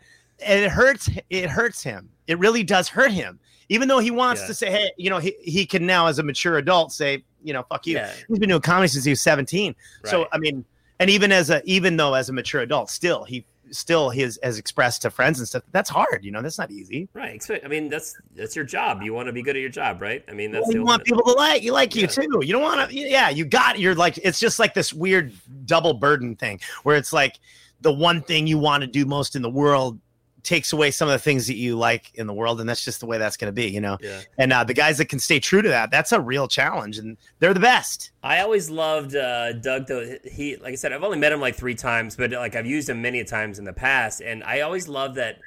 and 0.45 0.59
it 0.63 0.71
hurts. 0.71 1.09
It 1.29 1.49
hurts 1.49 1.81
him. 1.83 2.09
It 2.27 2.39
really 2.39 2.63
does 2.63 2.87
hurt 2.89 3.11
him. 3.11 3.39
Even 3.69 3.87
though 3.87 3.99
he 3.99 4.11
wants 4.11 4.41
Yeah. 4.41 4.47
to 4.47 4.53
say, 4.53 4.71
"Hey," 4.71 4.91
you 4.97 5.09
know, 5.09 5.17
he 5.19 5.35
he 5.41 5.65
can 5.65 5.85
now, 5.85 6.07
as 6.07 6.19
a 6.19 6.23
mature 6.23 6.57
adult, 6.57 6.91
say, 6.91 7.23
"You 7.43 7.53
know, 7.53 7.63
fuck 7.69 7.85
you." 7.87 7.95
yeah, 7.95 8.11
he's 8.27 8.39
been 8.39 8.49
doing 8.49 8.61
comedy 8.61 8.87
since 8.87 9.03
he 9.05 9.11
was 9.11 9.21
17 9.21 9.75
so 10.03 10.27
i 10.31 10.37
mean 10.37 10.63
and 10.99 11.09
even 11.09 11.31
as 11.31 11.49
a 11.49 11.61
even 11.65 11.97
though 11.97 12.13
as 12.13 12.29
a 12.29 12.33
mature 12.33 12.61
adult 12.61 12.89
still 12.89 13.23
he 13.23 13.43
still 13.72 14.09
his 14.09 14.39
has 14.43 14.57
expressed 14.57 15.01
to 15.01 15.09
friends 15.09 15.39
and 15.39 15.47
stuff 15.47 15.63
that's 15.72 15.89
hard 15.89 16.24
you 16.24 16.32
know 16.32 16.41
that's 16.41 16.57
not 16.57 16.72
easy 16.72 17.07
right. 17.13 17.41
I 17.63 17.68
mean, 17.68 17.89
that's 17.89 18.18
that's 18.36 18.55
your 18.55 18.66
job. 18.66 19.01
You 19.01 19.13
want 19.13 19.28
to 19.28 19.34
be 19.34 19.41
good 19.41 19.55
at 19.55 19.61
your 19.61 19.70
job, 19.70 20.01
right? 20.01 20.24
I 20.28 20.34
mean, 20.34 20.51
that's 20.51 20.68
Well, 20.68 20.76
you 20.76 20.84
want 20.84 21.03
people 21.03 21.24
to 21.24 21.32
like 21.32 21.63
you 21.63 21.72
like 21.72 21.95
you 21.95 22.07
too 22.07 22.39
you 22.41 22.53
don't 22.53 22.61
want 22.61 22.89
to 22.89 22.95
yeah 22.95 23.30
you 23.30 23.45
got 23.45 23.80
you're 23.80 23.95
like 23.95 24.18
it's 24.24 24.39
just 24.39 24.59
like 24.59 24.74
this 24.74 24.93
weird 24.93 25.34
double 25.66 25.93
burden 25.93 26.36
thing 26.36 26.59
where 26.84 26.95
it's 26.95 27.13
like 27.13 27.39
the 27.82 27.91
one 27.91 28.22
thing 28.22 28.47
you 28.47 28.57
want 28.57 28.82
to 28.82 28.88
do 28.88 29.05
most 29.05 29.36
in 29.36 29.41
the 29.41 29.49
world 29.49 29.99
takes 30.45 30.71
away 30.71 30.91
some 30.91 31.07
of 31.09 31.11
the 31.11 31.19
things 31.19 31.47
that 31.47 31.55
you 31.55 31.75
like 31.77 32.11
in 32.15 32.27
the 32.27 32.33
world 32.33 32.59
and 32.61 32.69
that's 32.69 32.85
just 32.85 32.99
the 33.01 33.05
way 33.05 33.17
that's 33.17 33.35
going 33.35 33.47
to 33.49 33.51
be 33.55 33.67
you 33.67 33.81
know 33.81 33.97
Yeah. 34.01 34.21
and 34.37 34.53
uh, 34.53 34.63
the 34.63 34.73
guys 34.73 34.97
that 34.99 35.05
can 35.09 35.19
stay 35.19 35.39
true 35.39 35.61
to 35.61 35.69
that 35.69 35.91
that's 35.91 36.11
a 36.11 36.21
real 36.21 36.47
challenge 36.47 36.97
and 36.97 37.17
they're 37.39 37.53
the 37.53 37.59
best 37.59 38.11
I 38.23 38.39
always 38.39 38.69
loved 38.69 39.15
uh, 39.15 39.53
Doug. 39.53 39.85
Though 39.87 40.17
he, 40.23 40.55
like 40.57 40.71
I 40.71 40.75
said, 40.75 40.91
I've 40.93 41.03
only 41.03 41.19
met 41.19 41.31
him 41.31 41.39
like 41.39 41.55
three 41.55 41.75
times, 41.75 42.15
but 42.15 42.31
like 42.31 42.55
I've 42.55 42.65
used 42.65 42.89
him 42.89 42.99
many 43.01 43.23
times 43.23 43.59
in 43.59 43.65
the 43.65 43.73
past, 43.73 44.19
and 44.21 44.43
I 44.43 44.61
always 44.61 44.87
loved 44.87 45.15
that. 45.17 45.37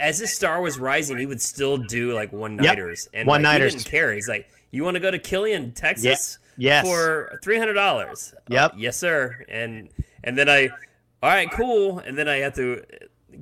As 0.00 0.18
his 0.18 0.34
star 0.34 0.62
was 0.62 0.78
rising, 0.78 1.18
he 1.18 1.26
would 1.26 1.42
still 1.42 1.76
do 1.76 2.14
like 2.14 2.32
one 2.32 2.56
nighters, 2.56 3.08
and 3.12 3.28
One-nighters. 3.28 3.74
He 3.74 3.78
didn't 3.80 3.90
care. 3.90 4.14
He's 4.14 4.26
like, 4.26 4.48
"You 4.70 4.84
want 4.84 4.94
to 4.94 5.00
go 5.00 5.10
to 5.10 5.18
Killeen, 5.18 5.74
Texas, 5.74 6.38
yes 6.56 6.86
for 6.86 7.38
three 7.44 7.58
hundred 7.58 7.74
dollars?" 7.74 8.32
Yep. 8.48 8.72
yes, 8.78 8.96
sir. 8.96 9.44
And 9.50 9.90
and 10.24 10.36
then 10.38 10.48
I, 10.48 10.68
all 11.22 11.28
right, 11.30 11.50
cool. 11.50 11.98
And 11.98 12.16
then 12.16 12.26
I 12.26 12.36
have 12.38 12.54
to 12.54 12.82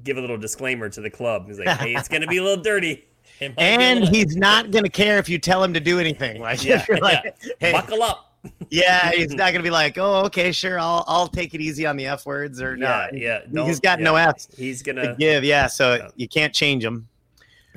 give 0.05 0.17
a 0.19 0.21
little 0.21 0.39
disclaimer 0.39 0.89
to 0.89 1.01
the 1.01 1.11
club. 1.11 1.47
He's 1.49 1.59
like, 1.59 1.69
"Hey, 1.79 1.95
it's 1.95 2.09
gonna 2.09 2.27
be 2.27 2.39
a 2.39 2.43
little 2.43 2.63
dirty." 2.63 3.05
It 3.41 3.49
might 3.51 3.57
be 3.57 3.63
a 3.63 3.65
and 3.67 4.01
little- 4.01 4.15
he's 4.15 4.37
not 4.37 4.71
going 4.71 4.85
to 4.85 4.91
care 4.91 5.19
if 5.19 5.29
you 5.29 5.39
tell 5.39 5.63
him 5.63 5.75
to 5.75 5.81
do 5.81 5.99
anything 5.99 6.41
like 6.41 6.65
Yeah, 6.65 6.83
like 7.03 7.37
hey, 7.59 7.73
buckle 7.73 8.03
up. 8.03 8.33
yeah 8.71 9.11
he's 9.11 9.31
not 9.35 9.47
going 9.53 9.57
to 9.57 9.63
be 9.63 9.69
like 9.71 9.99
oh 9.99 10.25
okay 10.25 10.53
sure 10.53 10.79
i'll 10.79 11.05
i'll 11.07 11.27
take 11.29 11.53
it 11.53 11.61
easy 11.61 11.85
on 11.85 11.97
the 11.99 12.07
f 12.07 12.25
words 12.25 12.63
or 12.63 12.77
not. 12.79 13.13
Yeah, 13.15 13.41
yeah. 13.53 13.67
he's 13.67 13.79
got 13.81 14.01
no 14.01 14.17
yeah. 14.17 14.29
f's 14.31 14.49
He's 14.57 14.83
gonna. 14.83 15.17
give 15.17 15.43
yeah 15.45 15.67
so 15.67 15.97
Yeah. 15.97 16.09
you 16.17 16.29
can't 16.29 16.55
change 16.55 16.83
them 16.85 17.09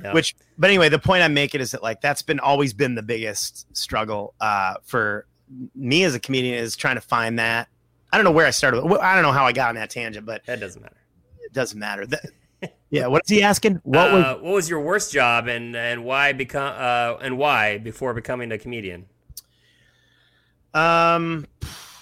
Yeah. 0.02 0.14
which 0.14 0.34
but 0.56 0.70
anyway 0.70 0.88
the 0.88 0.98
point 1.00 1.22
i'm 1.24 1.34
making 1.34 1.60
is 1.60 1.72
that 1.72 1.82
like 1.82 2.00
that's 2.00 2.22
been 2.22 2.38
always 2.40 2.72
been 2.72 2.94
the 2.94 3.02
biggest 3.02 3.66
struggle 3.76 4.32
uh 4.40 4.74
for 4.84 5.26
me 5.74 6.04
as 6.04 6.14
a 6.14 6.20
comedian 6.20 6.54
is 6.54 6.74
trying 6.76 6.94
to 6.94 7.02
find 7.02 7.38
that 7.40 7.68
i 8.12 8.16
don't 8.16 8.24
know 8.24 8.30
where 8.30 8.46
i 8.46 8.50
started 8.50 8.78
i 9.02 9.14
don't 9.14 9.24
know 9.24 9.32
how 9.32 9.44
i 9.44 9.52
got 9.52 9.68
on 9.70 9.74
that 9.74 9.90
tangent 9.90 10.24
but 10.24 10.40
That 10.46 10.60
doesn't 10.60 10.80
matter. 10.80 10.96
It 11.50 11.54
doesn't 11.54 11.78
matter. 11.78 12.06
The, 12.06 12.20
yeah. 12.90 13.06
What's 13.08 13.28
he 13.28 13.42
asking? 13.42 13.80
What 13.84 14.12
was 14.12 14.24
Uh, 14.24 14.34
what 14.40 14.52
was 14.54 14.70
your 14.70 14.80
worst 14.80 15.12
job 15.12 15.48
and 15.48 15.74
and 15.76 16.04
why 16.04 16.32
become 16.32 16.74
uh, 16.76 17.16
and 17.20 17.36
why 17.38 17.78
before 17.78 18.14
becoming 18.14 18.52
a 18.52 18.58
comedian? 18.58 19.06
um 20.74 21.46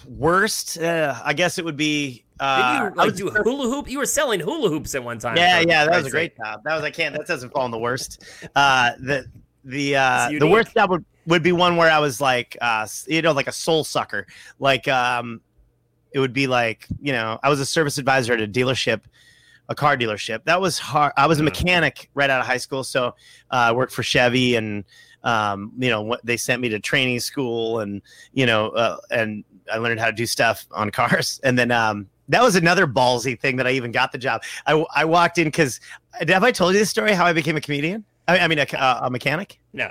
worst? 0.06 0.78
Uh, 0.78 1.14
I 1.24 1.32
guess 1.34 1.58
it 1.58 1.64
would 1.64 1.76
be. 1.76 2.24
Did 2.38 2.44
Uh, 2.44 2.56
you 2.58 2.84
I 2.86 2.88
like 2.90 3.10
was- 3.10 3.16
do 3.18 3.30
hula 3.30 3.68
hoop? 3.68 3.88
You 3.90 3.98
were 3.98 4.06
selling 4.06 4.40
hula 4.40 4.68
hoops 4.68 4.94
at 4.94 5.02
one 5.02 5.18
time. 5.18 5.36
yeah, 5.36 5.60
for 5.62 5.68
yeah. 5.68 5.84
That 5.86 5.96
was 5.96 6.06
a 6.06 6.10
great 6.10 6.36
job. 6.36 6.62
That 6.64 6.74
was 6.74 6.84
I 6.84 6.90
can't. 6.90 7.14
That 7.16 7.26
doesn't 7.26 7.50
fall 7.50 7.64
in 7.64 7.70
the 7.70 7.78
worst. 7.78 8.22
Uh, 8.54 8.92
the 9.00 9.26
the 9.64 9.96
uh, 9.96 10.30
the 10.38 10.46
worst 10.46 10.74
job 10.74 10.90
would, 10.90 11.04
would 11.26 11.42
be 11.42 11.52
one 11.52 11.76
where 11.76 11.90
I 11.90 11.98
was 11.98 12.20
like, 12.20 12.56
uh, 12.60 12.86
you 13.06 13.22
know, 13.22 13.32
like 13.32 13.48
a 13.48 13.52
soul 13.52 13.84
sucker. 13.84 14.26
Like, 14.60 14.86
um, 14.88 15.40
it 16.12 16.20
would 16.20 16.32
be 16.32 16.46
like, 16.46 16.86
you 17.02 17.12
know, 17.12 17.38
I 17.42 17.48
was 17.50 17.60
a 17.60 17.66
service 17.66 17.98
advisor 17.98 18.32
at 18.34 18.40
a 18.40 18.46
dealership, 18.46 19.00
a 19.68 19.74
car 19.74 19.96
dealership. 19.96 20.44
That 20.44 20.60
was 20.60 20.78
hard. 20.78 21.12
I 21.16 21.26
was 21.26 21.38
a 21.38 21.42
Mm. 21.42 21.46
mechanic 21.46 22.10
right 22.14 22.30
out 22.30 22.40
of 22.40 22.46
high 22.46 22.56
school, 22.56 22.84
so 22.84 23.08
uh, 23.08 23.12
I 23.50 23.72
worked 23.72 23.92
for 23.92 24.02
Chevy, 24.02 24.56
and 24.56 24.84
um, 25.24 25.72
you 25.78 25.90
know, 25.90 26.00
what 26.02 26.24
they 26.24 26.36
sent 26.36 26.62
me 26.62 26.68
to 26.70 26.78
training 26.78 27.20
school, 27.20 27.80
and 27.80 28.00
you 28.32 28.46
know, 28.46 28.68
uh, 28.70 28.96
and 29.10 29.44
I 29.72 29.78
learned 29.78 30.00
how 30.00 30.06
to 30.06 30.12
do 30.12 30.26
stuff 30.26 30.66
on 30.70 30.90
cars, 30.90 31.40
and 31.44 31.58
then 31.58 31.70
um, 31.70 32.08
that 32.28 32.42
was 32.42 32.56
another 32.56 32.86
ballsy 32.86 33.38
thing 33.38 33.56
that 33.56 33.66
I 33.66 33.72
even 33.72 33.92
got 33.92 34.12
the 34.12 34.18
job. 34.18 34.42
I, 34.66 34.84
I 34.94 35.04
walked 35.04 35.38
in 35.38 35.48
because 35.48 35.80
have 36.28 36.44
I 36.44 36.52
told 36.52 36.74
you 36.74 36.80
this 36.80 36.90
story? 36.90 37.12
How 37.12 37.26
I 37.26 37.32
became 37.32 37.56
a 37.56 37.60
comedian? 37.60 38.04
I, 38.26 38.40
I 38.40 38.48
mean, 38.48 38.58
a, 38.58 38.66
uh, 38.76 39.00
a 39.04 39.10
mechanic. 39.10 39.58
No, 39.72 39.90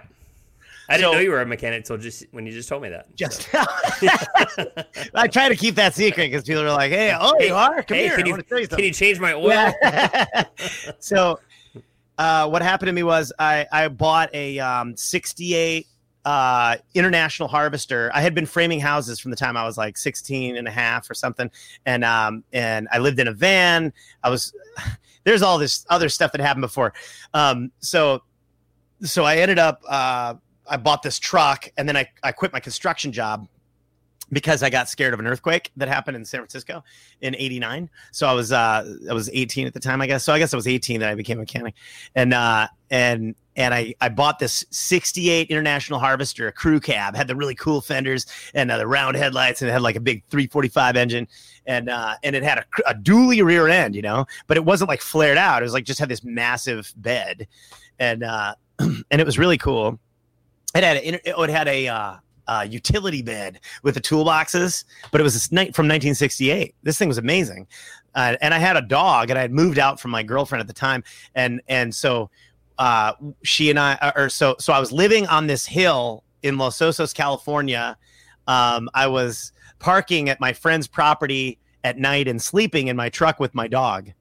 I 0.90 0.94
didn't 0.98 1.10
So- 1.10 1.14
know 1.14 1.20
you 1.20 1.32
were 1.32 1.42
a 1.42 1.46
mechanic 1.46 1.80
until 1.80 1.98
just 1.98 2.26
when 2.32 2.46
you 2.46 2.52
just 2.54 2.70
told 2.70 2.82
me 2.82 2.90
that. 2.90 3.14
Just 3.16 3.50
I 5.14 5.28
try 5.28 5.50
to 5.50 5.56
keep 5.56 5.76
that 5.76 5.94
secret 5.94 6.28
because 6.32 6.44
people 6.44 6.64
are 6.64 6.72
like, 6.72 6.92
"Hey, 6.92 7.14
oh, 7.18 7.36
Hey, 7.40 7.48
you 7.48 7.56
are? 7.56 7.84
Come 7.84 7.98
hey, 7.98 8.04
here. 8.08 8.16
can 8.18 8.26
you 8.26 8.36
you 8.38 8.68
can 8.68 8.80
you 8.84 8.92
change 8.92 9.20
my 9.20 9.34
oil? 9.34 9.50
Yeah. 9.50 10.44
so, 11.00 11.40
uh, 12.18 12.48
what 12.50 12.62
happened 12.62 12.88
to 12.88 12.94
me 12.94 13.04
was 13.04 13.34
I 13.40 13.66
I 13.72 13.88
bought 13.90 14.34
a 14.34 14.60
um, 14.60 14.96
'68 14.96 15.88
uh, 16.26 16.76
international 16.94 17.48
harvester. 17.50 18.12
I 18.14 18.22
had 18.22 18.34
been 18.36 18.46
framing 18.46 18.80
houses 18.80 19.20
from 19.20 19.32
the 19.32 19.38
time 19.38 19.56
I 19.56 19.64
was 19.66 19.78
like 19.78 19.98
16 19.98 20.58
and 20.58 20.68
a 20.68 20.72
half 20.72 21.10
or 21.10 21.14
something, 21.14 21.50
and 21.86 22.04
um, 22.04 22.44
and 22.54 22.88
I 22.92 23.00
lived 23.00 23.20
in 23.20 23.28
a 23.28 23.34
van. 23.34 23.92
I 24.24 24.30
was 24.30 24.54
there's 25.26 25.42
all 25.42 25.58
this 25.58 25.86
other 25.90 26.08
stuff 26.10 26.32
that 26.32 26.42
happened 26.42 26.62
before. 26.62 26.94
Um, 27.34 27.72
so 27.80 28.24
so 29.02 29.26
I 29.26 29.38
ended 29.38 29.60
up 29.60 29.82
uh, 29.88 30.36
I 30.70 30.78
bought 30.78 31.04
this 31.04 31.20
truck 31.20 31.70
and 31.78 31.88
then 31.88 31.98
I, 31.98 32.10
I 32.24 32.32
quit 32.32 32.54
my 32.54 32.60
construction 32.60 33.12
job 33.12 33.48
because 34.32 34.62
I 34.64 34.70
got 34.70 34.90
scared 34.90 35.14
of 35.14 35.20
an 35.20 35.28
earthquake 35.28 35.72
that 35.78 35.88
happened 35.88 36.18
in 36.18 36.26
San 36.26 36.40
Francisco 36.40 36.84
in 37.22 37.36
89. 37.36 37.90
So 38.12 38.28
I 38.28 38.34
was 38.34 38.52
uh 38.52 38.96
I 39.10 39.14
was 39.14 39.30
18 39.32 39.68
at 39.68 39.74
the 39.74 39.80
time, 39.80 40.02
I 40.02 40.08
guess. 40.08 40.24
So 40.24 40.34
I 40.34 40.40
guess 40.40 40.54
I 40.54 40.58
was 40.58 40.68
18 40.68 41.00
that 41.00 41.10
I 41.10 41.16
became 41.16 41.38
a 41.38 41.42
mechanic. 41.42 41.76
And 42.16 42.34
uh 42.34 42.68
and 42.90 43.36
and 43.56 43.74
I 43.74 43.94
I 44.02 44.10
bought 44.10 44.40
this 44.40 44.66
68 44.70 45.50
International 45.50 46.00
Harvester, 46.00 46.48
a 46.48 46.52
crew 46.52 46.80
cab, 46.80 47.16
had 47.16 47.28
the 47.28 47.36
really 47.36 47.56
cool 47.56 47.82
fenders 47.82 48.26
and 48.54 48.70
uh, 48.70 48.78
the 48.78 48.88
round 48.88 49.16
headlights 49.16 49.62
and 49.62 49.70
it 49.70 49.74
had 49.74 49.82
like 49.82 49.96
a 49.96 50.02
big 50.02 50.24
345 50.30 50.98
engine 50.98 51.28
and 51.66 51.90
uh 51.90 52.16
and 52.24 52.36
it 52.36 52.44
had 52.44 52.60
a, 52.60 52.66
a 52.90 52.96
dually 52.96 53.44
rear 53.44 53.68
end, 53.68 53.96
you 53.96 54.02
know, 54.02 54.26
but 54.48 54.58
it 54.58 54.66
wasn't 54.66 54.90
like 54.90 55.02
flared 55.02 55.38
out. 55.38 55.62
It 55.62 55.66
was 55.66 55.74
like 55.74 55.86
just 55.86 56.00
had 56.00 56.10
this 56.10 56.24
massive 56.24 56.94
bed. 56.98 57.48
And 58.00 58.24
uh 58.24 58.56
and 58.80 59.06
it 59.12 59.26
was 59.26 59.40
really 59.40 59.58
cool. 59.58 60.00
It 60.76 60.84
had 60.84 60.98
a, 60.98 61.44
it 61.44 61.50
had 61.50 61.68
a 61.68 61.88
uh, 61.88 62.16
uh, 62.48 62.66
utility 62.70 63.22
bed 63.22 63.60
with 63.84 63.96
the 63.96 64.02
toolboxes, 64.02 64.86
but 65.12 65.22
it 65.22 65.24
was 65.24 65.34
this 65.34 65.52
night 65.52 65.76
from 65.76 65.86
1968. 65.86 66.76
This 66.84 66.98
thing 66.98 67.08
was 67.08 67.18
amazing, 67.18 67.68
uh, 68.16 68.36
and 68.42 68.54
I 68.54 68.60
had 68.60 68.78
a 68.78 68.82
dog, 68.82 69.30
and 69.30 69.40
I 69.40 69.42
had 69.42 69.52
moved 69.52 69.80
out 69.80 70.00
from 70.00 70.12
my 70.12 70.24
girlfriend 70.24 70.62
at 70.62 70.68
the 70.68 70.74
time, 70.74 71.04
and 71.36 71.62
and 71.68 71.94
so 71.94 72.30
uh, 72.78 73.14
she 73.44 73.70
and 73.70 73.80
I, 73.80 74.14
or 74.16 74.30
so 74.30 74.56
so 74.60 74.74
I 74.74 74.80
was 74.80 74.92
living 74.92 75.28
on 75.28 75.48
this 75.48 75.66
hill 75.66 76.24
in 76.44 76.58
Los 76.58 76.80
Osos, 76.80 77.14
California. 77.14 77.98
Um, 78.48 78.90
I 78.94 79.08
was 79.08 79.52
parking 79.80 80.30
at 80.30 80.40
my 80.40 80.54
friend's 80.54 80.88
property 80.88 81.60
at 81.84 81.98
night 81.98 82.28
and 82.28 82.42
sleeping 82.42 82.88
in 82.88 82.96
my 82.96 83.10
truck 83.10 83.40
with 83.40 83.54
my 83.54 83.68
dog. 83.68 84.12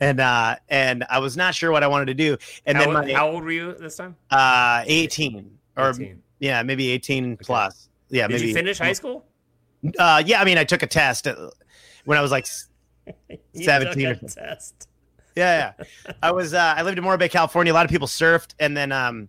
And 0.00 0.20
uh, 0.20 0.56
and 0.68 1.04
I 1.08 1.18
was 1.18 1.36
not 1.36 1.54
sure 1.54 1.70
what 1.70 1.82
I 1.82 1.86
wanted 1.86 2.06
to 2.06 2.14
do. 2.14 2.36
And 2.66 2.76
how, 2.76 2.84
then 2.84 2.92
my 2.92 3.12
how 3.12 3.30
old 3.30 3.44
were 3.44 3.52
you 3.52 3.74
this 3.74 3.96
time? 3.96 4.16
uh, 4.30 4.82
18 4.86 5.58
or 5.76 5.90
18. 5.90 6.22
yeah, 6.40 6.62
maybe 6.62 6.90
18 6.90 7.36
plus. 7.38 7.88
Yeah, 8.10 8.26
Did 8.28 8.34
maybe. 8.34 8.48
you 8.48 8.54
finish 8.54 8.78
high 8.78 8.92
school? 8.92 9.24
Uh, 9.98 10.22
yeah, 10.24 10.40
I 10.40 10.44
mean, 10.44 10.58
I 10.58 10.64
took 10.64 10.82
a 10.82 10.86
test 10.86 11.26
uh, 11.26 11.50
when 12.04 12.16
I 12.18 12.20
was 12.22 12.30
like, 12.30 12.46
17 13.54 14.06
or 14.06 14.14
took 14.14 14.22
a 14.22 14.26
test. 14.28 14.88
yeah, 15.36 15.72
yeah. 15.78 16.12
I 16.22 16.30
was. 16.32 16.54
Uh, 16.54 16.74
I 16.76 16.82
lived 16.82 16.96
in 16.98 17.04
Morro 17.04 17.18
Bay, 17.18 17.28
California. 17.28 17.72
A 17.72 17.74
lot 17.74 17.84
of 17.84 17.90
people 17.90 18.06
surfed, 18.06 18.54
and 18.60 18.76
then, 18.76 18.92
um, 18.92 19.28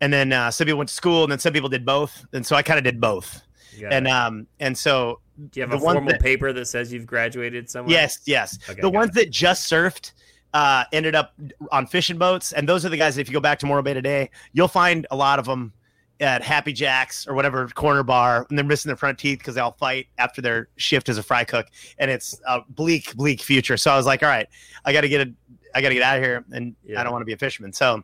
and 0.00 0.12
then 0.12 0.32
uh, 0.32 0.50
some 0.50 0.64
people 0.66 0.78
went 0.78 0.88
to 0.88 0.94
school, 0.94 1.22
and 1.24 1.30
then 1.32 1.38
some 1.38 1.52
people 1.52 1.68
did 1.68 1.84
both, 1.84 2.24
and 2.32 2.44
so 2.46 2.56
I 2.56 2.62
kind 2.62 2.78
of 2.78 2.84
did 2.84 3.00
both. 3.00 3.42
And 3.90 4.06
it. 4.06 4.10
um, 4.10 4.46
and 4.58 4.76
so 4.76 5.20
Do 5.50 5.60
you 5.60 5.66
have 5.66 5.74
a 5.74 5.78
formal 5.78 6.10
that- 6.10 6.20
paper 6.22 6.50
that 6.54 6.64
says 6.66 6.90
you've 6.92 7.06
graduated 7.06 7.68
somewhere? 7.68 7.92
yes, 7.92 8.20
yes, 8.24 8.58
Okay, 8.70 8.80
the 8.80 8.88
ones 8.90 9.12
that 9.14 9.30
just 9.30 9.70
surfed. 9.70 10.12
Uh, 10.56 10.84
ended 10.90 11.14
up 11.14 11.34
on 11.70 11.86
fishing 11.86 12.16
boats, 12.16 12.52
and 12.52 12.66
those 12.66 12.82
are 12.86 12.88
the 12.88 12.96
guys. 12.96 13.18
If 13.18 13.28
you 13.28 13.34
go 13.34 13.40
back 13.40 13.58
to 13.58 13.66
Morro 13.66 13.82
Bay 13.82 13.92
today, 13.92 14.30
you'll 14.54 14.68
find 14.68 15.06
a 15.10 15.16
lot 15.16 15.38
of 15.38 15.44
them 15.44 15.74
at 16.18 16.42
Happy 16.42 16.72
Jacks 16.72 17.26
or 17.26 17.34
whatever 17.34 17.68
corner 17.68 18.02
bar, 18.02 18.46
and 18.48 18.58
they're 18.58 18.64
missing 18.64 18.88
their 18.88 18.96
front 18.96 19.18
teeth 19.18 19.38
because 19.38 19.56
they 19.56 19.60
all 19.60 19.76
fight 19.78 20.06
after 20.16 20.40
their 20.40 20.68
shift 20.76 21.10
as 21.10 21.18
a 21.18 21.22
fry 21.22 21.44
cook, 21.44 21.66
and 21.98 22.10
it's 22.10 22.40
a 22.48 22.62
bleak, 22.70 23.14
bleak 23.16 23.42
future. 23.42 23.76
So 23.76 23.90
I 23.90 23.98
was 23.98 24.06
like, 24.06 24.22
all 24.22 24.30
right, 24.30 24.46
I 24.82 24.94
got 24.94 25.02
to 25.02 25.10
get 25.10 25.28
a, 25.28 25.32
I 25.74 25.82
got 25.82 25.90
to 25.90 25.94
get 25.94 26.02
out 26.02 26.16
of 26.16 26.24
here, 26.24 26.42
and 26.50 26.74
Yeah. 26.82 27.02
I 27.02 27.04
don't 27.04 27.12
want 27.12 27.20
to 27.20 27.26
be 27.26 27.34
a 27.34 27.36
fisherman. 27.36 27.74
So 27.74 28.02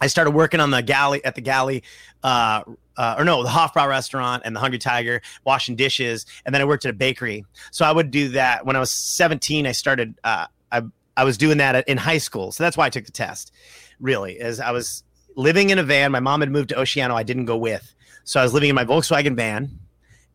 I 0.00 0.06
started 0.06 0.30
working 0.30 0.60
on 0.60 0.70
the 0.70 0.80
galley 0.80 1.22
at 1.26 1.34
the 1.34 1.42
galley, 1.42 1.82
uh, 2.22 2.62
uh, 2.96 3.16
or 3.18 3.24
no, 3.26 3.42
the 3.42 3.50
Hofbrau 3.50 3.86
restaurant 3.86 4.44
and 4.46 4.56
the 4.56 4.60
Hungry 4.60 4.78
Tiger, 4.78 5.20
washing 5.44 5.76
dishes, 5.76 6.24
and 6.46 6.54
then 6.54 6.62
I 6.62 6.64
worked 6.64 6.86
at 6.86 6.90
a 6.90 6.94
bakery. 6.96 7.44
So 7.70 7.84
I 7.84 7.92
would 7.92 8.10
do 8.10 8.30
that 8.30 8.64
when 8.64 8.76
I 8.76 8.80
was 8.80 8.90
17. 8.90 9.66
I 9.66 9.72
started, 9.72 10.14
uh, 10.24 10.46
I 10.72 10.82
I 11.16 11.24
was 11.24 11.38
doing 11.38 11.58
that 11.58 11.88
in 11.88 11.96
high 11.96 12.18
school, 12.18 12.52
so 12.52 12.62
that's 12.62 12.76
why 12.76 12.86
I 12.86 12.90
took 12.90 13.06
the 13.06 13.12
test. 13.12 13.52
Really, 13.98 14.38
as 14.40 14.60
I 14.60 14.72
was 14.72 15.02
living 15.36 15.70
in 15.70 15.78
a 15.78 15.82
van. 15.82 16.10
My 16.10 16.20
mom 16.20 16.40
had 16.40 16.50
moved 16.50 16.70
to 16.70 16.74
Oceano. 16.74 17.14
I 17.14 17.22
didn't 17.22 17.44
go 17.44 17.56
with, 17.56 17.94
so 18.24 18.40
I 18.40 18.42
was 18.42 18.52
living 18.52 18.70
in 18.70 18.74
my 18.74 18.84
Volkswagen 18.84 19.36
van, 19.36 19.78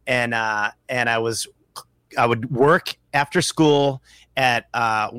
and 0.07 0.33
uh, 0.33 0.71
and 0.87 1.09
I 1.09 1.17
was 1.17 1.47
I 2.17 2.25
would 2.25 2.51
work 2.51 2.95
after 3.13 3.41
school 3.41 4.01
at 4.37 4.67
uh, 4.73 5.11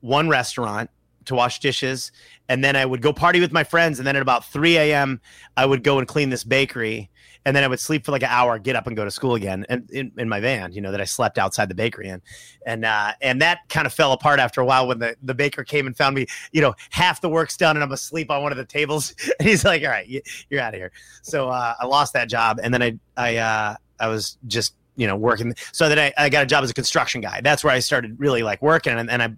one 0.00 0.28
restaurant 0.28 0.90
to 1.26 1.34
wash 1.34 1.58
dishes, 1.60 2.12
and 2.48 2.64
then 2.64 2.76
I 2.76 2.86
would 2.86 3.02
go 3.02 3.12
party 3.12 3.40
with 3.40 3.52
my 3.52 3.64
friends, 3.64 3.98
and 3.98 4.06
then 4.06 4.16
at 4.16 4.22
about 4.22 4.44
3 4.46 4.76
a.m. 4.76 5.20
I 5.56 5.66
would 5.66 5.82
go 5.82 5.98
and 5.98 6.06
clean 6.08 6.30
this 6.30 6.44
bakery, 6.44 7.10
and 7.44 7.54
then 7.54 7.64
I 7.64 7.68
would 7.68 7.80
sleep 7.80 8.04
for 8.04 8.12
like 8.12 8.22
an 8.22 8.30
hour, 8.30 8.58
get 8.58 8.76
up 8.76 8.86
and 8.86 8.96
go 8.96 9.04
to 9.04 9.10
school 9.10 9.34
again, 9.34 9.66
and 9.68 9.90
in, 9.90 10.12
in 10.16 10.28
my 10.28 10.40
van, 10.40 10.72
you 10.72 10.80
know, 10.80 10.90
that 10.90 11.00
I 11.00 11.04
slept 11.04 11.38
outside 11.38 11.68
the 11.68 11.74
bakery 11.74 12.08
in, 12.08 12.22
and 12.66 12.84
uh, 12.84 13.12
and 13.20 13.40
that 13.42 13.60
kind 13.68 13.86
of 13.86 13.92
fell 13.92 14.12
apart 14.12 14.40
after 14.40 14.60
a 14.60 14.64
while 14.64 14.88
when 14.88 14.98
the 14.98 15.16
the 15.22 15.34
baker 15.34 15.64
came 15.64 15.86
and 15.86 15.96
found 15.96 16.16
me, 16.16 16.26
you 16.52 16.60
know, 16.60 16.74
half 16.90 17.20
the 17.20 17.28
work's 17.28 17.56
done, 17.56 17.76
and 17.76 17.82
I'm 17.84 17.92
asleep 17.92 18.30
on 18.30 18.42
one 18.42 18.52
of 18.52 18.58
the 18.58 18.64
tables, 18.64 19.14
and 19.38 19.48
he's 19.48 19.64
like, 19.64 19.82
"All 19.82 19.90
right, 19.90 20.06
you, 20.06 20.22
you're 20.50 20.60
out 20.60 20.74
of 20.74 20.80
here." 20.80 20.92
So 21.22 21.48
uh, 21.48 21.74
I 21.78 21.86
lost 21.86 22.12
that 22.14 22.28
job, 22.28 22.60
and 22.62 22.72
then 22.72 22.82
I 22.82 22.98
I 23.16 23.36
uh, 23.36 23.76
I 24.00 24.08
was 24.08 24.38
just 24.46 24.74
you 24.96 25.06
know 25.06 25.16
working, 25.16 25.54
so 25.72 25.88
then 25.88 25.98
I, 25.98 26.12
I 26.16 26.28
got 26.28 26.42
a 26.42 26.46
job 26.46 26.64
as 26.64 26.70
a 26.70 26.74
construction 26.74 27.20
guy. 27.20 27.40
That's 27.42 27.62
where 27.62 27.72
I 27.72 27.80
started 27.80 28.18
really 28.18 28.42
like 28.42 28.62
working, 28.62 28.94
and, 28.94 29.10
and 29.10 29.22
I 29.22 29.34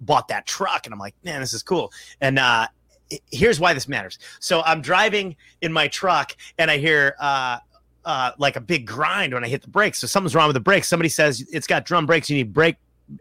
bought 0.00 0.28
that 0.28 0.46
truck 0.46 0.86
and 0.86 0.92
I'm 0.92 0.98
like, 0.98 1.14
man, 1.24 1.40
this 1.40 1.52
is 1.52 1.62
cool. 1.62 1.92
And 2.20 2.38
uh, 2.38 2.66
here's 3.30 3.60
why 3.60 3.72
this 3.72 3.88
matters. 3.88 4.18
So 4.40 4.62
I'm 4.62 4.80
driving 4.80 5.36
in 5.62 5.72
my 5.72 5.88
truck 5.88 6.36
and 6.58 6.70
I 6.70 6.78
hear 6.78 7.14
uh, 7.20 7.58
uh, 8.04 8.32
like 8.38 8.56
a 8.56 8.60
big 8.60 8.86
grind 8.86 9.34
when 9.34 9.44
I 9.44 9.48
hit 9.48 9.62
the 9.62 9.68
brakes. 9.68 9.98
So 9.98 10.06
something's 10.06 10.34
wrong 10.34 10.48
with 10.48 10.54
the 10.54 10.60
brakes. 10.60 10.88
Somebody 10.88 11.08
says 11.08 11.46
it's 11.52 11.66
got 11.66 11.84
drum 11.84 12.06
brakes. 12.06 12.30
You 12.30 12.36
need 12.36 12.52
brake 12.52 12.76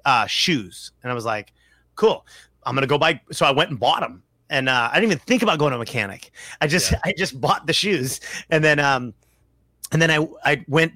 uh, 0.06 0.26
shoes. 0.26 0.92
And 1.04 1.12
I 1.12 1.16
was 1.16 1.26
like, 1.26 1.54
cool. 1.96 2.26
I'm 2.66 2.76
gonna 2.76 2.88
go 2.88 2.98
buy. 2.98 3.20
So 3.32 3.46
I 3.46 3.52
went 3.52 3.70
and 3.70 3.80
bought 3.80 4.02
them. 4.02 4.24
And 4.50 4.70
uh, 4.70 4.90
I 4.92 4.96
didn't 4.96 5.12
even 5.12 5.20
think 5.20 5.42
about 5.42 5.58
going 5.58 5.72
to 5.72 5.76
a 5.76 5.80
mechanic. 5.80 6.32
I 6.62 6.68
just 6.68 6.92
Yeah. 6.92 7.00
I 7.06 7.14
just 7.18 7.40
bought 7.40 7.66
the 7.66 7.74
shoes, 7.74 8.20
and 8.50 8.64
then 8.64 8.80
um, 8.80 9.14
and 9.92 10.02
then 10.02 10.12
I 10.12 10.28
I 10.44 10.66
went 10.68 10.94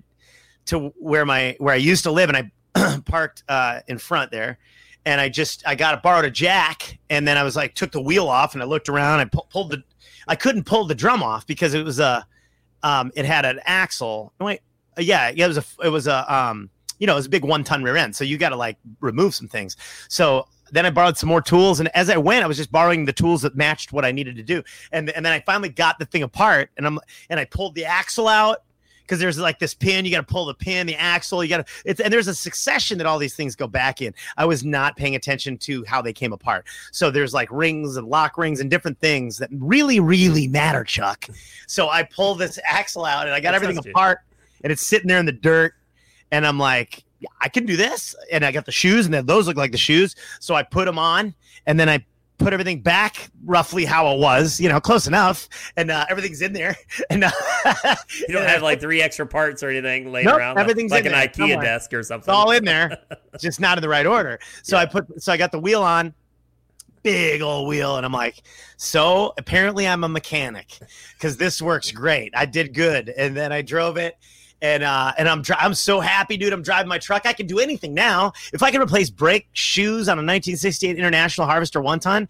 to 0.68 0.90
where 1.00 1.26
my 1.26 1.56
where 1.60 1.74
I 1.74 1.78
used 1.78 2.04
to 2.04 2.12
live, 2.12 2.30
and 2.30 2.52
I 2.76 3.00
parked 3.06 3.44
uh, 3.50 3.80
in 3.88 3.98
front 3.98 4.32
there, 4.32 4.60
and 5.06 5.22
I 5.22 5.30
just 5.30 5.64
I 5.66 5.76
got 5.76 5.94
a 5.94 5.98
borrowed 5.98 6.26
a 6.26 6.32
jack, 6.32 7.00
and 7.10 7.28
then 7.28 7.38
I 7.38 7.44
was 7.44 7.56
like 7.56 7.76
took 7.76 7.92
the 7.92 8.02
wheel 8.02 8.28
off, 8.28 8.54
and 8.54 8.62
I 8.62 8.66
looked 8.66 8.90
around, 8.90 9.20
I 9.20 9.26
pu- 9.26 9.42
pulled 9.50 9.72
the, 9.72 9.84
I 10.28 10.36
couldn't 10.36 10.66
pull 10.66 10.86
the 10.86 10.96
drum 10.96 11.24
off 11.24 11.48
because 11.48 11.74
it 11.74 11.84
was 11.84 12.00
a, 12.00 12.26
um, 12.84 13.12
it 13.16 13.26
had 13.26 13.46
an 13.46 13.60
axle. 13.66 14.34
Wait, 14.40 14.62
uh, 14.98 15.02
yeah, 15.02 15.32
yeah, 15.34 15.46
it 15.46 15.48
was 15.48 15.58
a 15.58 15.64
it 15.84 15.90
was 15.90 16.08
a 16.08 16.34
um, 16.34 16.70
you 17.00 17.08
know, 17.08 17.14
it 17.14 17.18
was 17.18 17.26
a 17.26 17.30
big 17.30 17.46
one 17.46 17.64
ton 17.64 17.84
rear 17.84 17.98
end, 17.98 18.16
so 18.16 18.24
you 18.24 18.38
got 18.38 18.50
to 18.50 18.56
like 18.56 18.78
remove 19.00 19.34
some 19.34 19.48
things. 19.48 19.78
So 20.10 20.48
then 20.72 20.86
I 20.86 20.92
borrowed 20.92 21.18
some 21.18 21.30
more 21.30 21.42
tools, 21.42 21.80
and 21.80 21.90
as 21.96 22.10
I 22.10 22.18
went, 22.18 22.44
I 22.44 22.48
was 22.48 22.58
just 22.58 22.72
borrowing 22.72 23.06
the 23.06 23.14
tools 23.14 23.42
that 23.42 23.56
matched 23.56 23.92
what 23.92 24.06
I 24.06 24.12
needed 24.12 24.36
to 24.36 24.44
do, 24.44 24.64
and 24.92 25.10
and 25.12 25.26
then 25.26 25.34
I 25.34 25.40
finally 25.40 25.70
got 25.70 25.98
the 26.00 26.06
thing 26.06 26.24
apart, 26.24 26.70
and 26.78 26.86
I'm 26.86 27.00
and 27.30 27.40
I 27.40 27.46
pulled 27.46 27.76
the 27.76 27.86
axle 27.86 28.28
out 28.28 28.64
because 29.10 29.20
there's 29.20 29.40
like 29.40 29.58
this 29.58 29.74
pin. 29.74 30.06
You 30.06 30.12
got 30.12 30.28
to 30.28 30.32
pull 30.32 30.46
the 30.46 30.54
pin, 30.54 30.86
the 30.86 30.96
axle. 30.96 31.44
You 31.44 31.50
got 31.50 31.66
to. 31.66 31.74
It's 31.84 32.00
and 32.00 32.14
there's 32.14 32.28
a 32.28 32.36
succession 32.36 33.00
that 33.00 33.08
all 33.08 33.18
these 33.18 33.34
things 33.36 33.56
go 33.56 33.66
back 33.68 34.04
in. 34.04 34.14
I 34.38 34.46
was 34.46 34.64
not 34.64 34.96
paying 34.96 35.16
attention 35.16 35.58
to 35.60 35.84
how 35.86 36.02
they 36.02 36.14
came 36.14 36.32
apart. 36.32 36.68
So 36.92 37.10
there's 37.10 37.34
like 37.34 37.50
rings 37.52 37.98
and 37.98 38.08
lock 38.08 38.38
rings 38.38 38.60
and 38.60 38.70
different 38.70 39.00
things 39.00 39.40
that 39.40 39.50
really, 39.52 40.00
really 40.00 40.48
matter, 40.48 40.84
Chuck. 40.84 41.26
So 41.66 41.90
I 41.90 42.04
pull 42.04 42.36
this 42.36 42.60
axle 42.64 43.04
out 43.04 43.26
and 43.26 43.34
I 43.34 43.40
got 43.40 43.52
That 43.52 43.56
everything 43.56 43.82
good. 43.82 43.90
apart, 43.90 44.20
and 44.64 44.72
it's 44.72 44.86
sitting 44.86 45.08
there 45.08 45.20
in 45.20 45.26
the 45.26 45.32
dirt, 45.32 45.74
and 46.32 46.46
I'm 46.46 46.60
like. 46.60 47.04
"Yeah, 47.22 47.28
I 47.42 47.50
can 47.50 47.66
do 47.66 47.76
this, 47.76 48.16
and 48.32 48.46
I 48.46 48.54
got 48.54 48.66
the 48.66 48.72
shoes, 48.72 49.04
and 49.06 49.14
then 49.14 49.26
those 49.26 49.46
look 49.46 49.58
like 49.58 49.74
the 49.74 49.78
shoes. 49.78 50.16
So 50.40 50.56
I 50.56 50.64
put 50.64 50.86
them 50.86 50.98
on, 50.98 51.34
and 51.66 51.78
then 51.78 51.90
I 51.90 52.06
put 52.40 52.54
everything 52.54 52.82
back 52.82 53.30
roughly 53.46 53.86
how 53.86 54.12
it 54.16 54.20
was, 54.20 54.60
you 54.60 54.68
know, 54.70 54.80
close 54.80 55.06
enough, 55.08 55.48
and 55.78 55.92
uh, 55.92 56.06
everything's 56.10 56.42
in 56.42 56.54
there. 56.54 56.76
And 57.12 57.24
uh, 57.26 57.32
You 58.28 58.34
don't 58.34 58.48
have 58.48 58.62
like 58.64 58.80
three 58.80 59.02
extra 59.02 59.28
parts 59.28 59.62
or 59.62 59.70
anything 59.70 60.12
laying 60.12 60.26
Nope, 60.26 60.38
around, 60.38 60.56
like- 60.56 60.64
everything's 60.64 60.92
like 60.92 61.06
in 61.06 61.14
an 61.14 61.20
there 61.20 61.28
IKEA 61.28 61.36
somewhere. 61.52 61.62
desk 61.66 61.94
or 61.94 62.02
something. 62.04 62.24
it's 62.32 62.36
all 62.36 62.52
in 62.52 62.66
there, 62.66 62.98
just 63.40 63.60
not 63.60 63.78
in 63.78 63.82
the 63.82 63.90
right 63.90 64.06
order. 64.06 64.40
So 64.64 64.76
Yeah. 64.78 64.82
I 64.84 64.86
put, 64.88 65.22
so 65.22 65.32
I 65.32 65.38
got 65.38 65.52
the 65.52 65.60
wheel 65.60 65.84
on, 65.84 66.14
big 67.04 67.42
old 67.42 67.68
wheel, 67.68 67.98
and 67.98 68.06
I'm 68.06 68.12
like, 68.12 68.42
so 68.78 69.34
apparently 69.38 69.88
I'm 69.88 70.04
a 70.04 70.10
mechanic 70.10 70.80
because 71.14 71.38
this 71.38 71.62
works 71.62 71.92
great. 71.92 72.32
I 72.36 72.46
did 72.46 72.74
good, 72.74 73.10
and 73.10 73.36
then 73.36 73.52
I 73.52 73.62
drove 73.62 73.98
it. 73.98 74.16
And 74.62 74.84
uh, 74.84 75.14
and 75.18 75.30
I'm 75.30 75.42
dri- 75.42 75.56
I'm 75.58 75.74
so 75.74 76.02
happy, 76.02 76.36
dude. 76.36 76.52
I'm 76.52 76.62
driving 76.62 76.90
my 76.90 76.98
truck. 76.98 77.26
I 77.26 77.32
can 77.34 77.48
do 77.48 77.60
anything 77.60 77.94
now. 77.94 78.34
If 78.52 78.62
I 78.62 78.72
can 78.72 78.82
replace 78.82 79.10
brake 79.10 79.48
shoes 79.54 80.10
on 80.10 80.18
a 80.18 80.22
1968 80.22 80.98
International 80.98 81.48
Harvester 81.48 81.80
one 81.82 82.00
ton, 82.02 82.28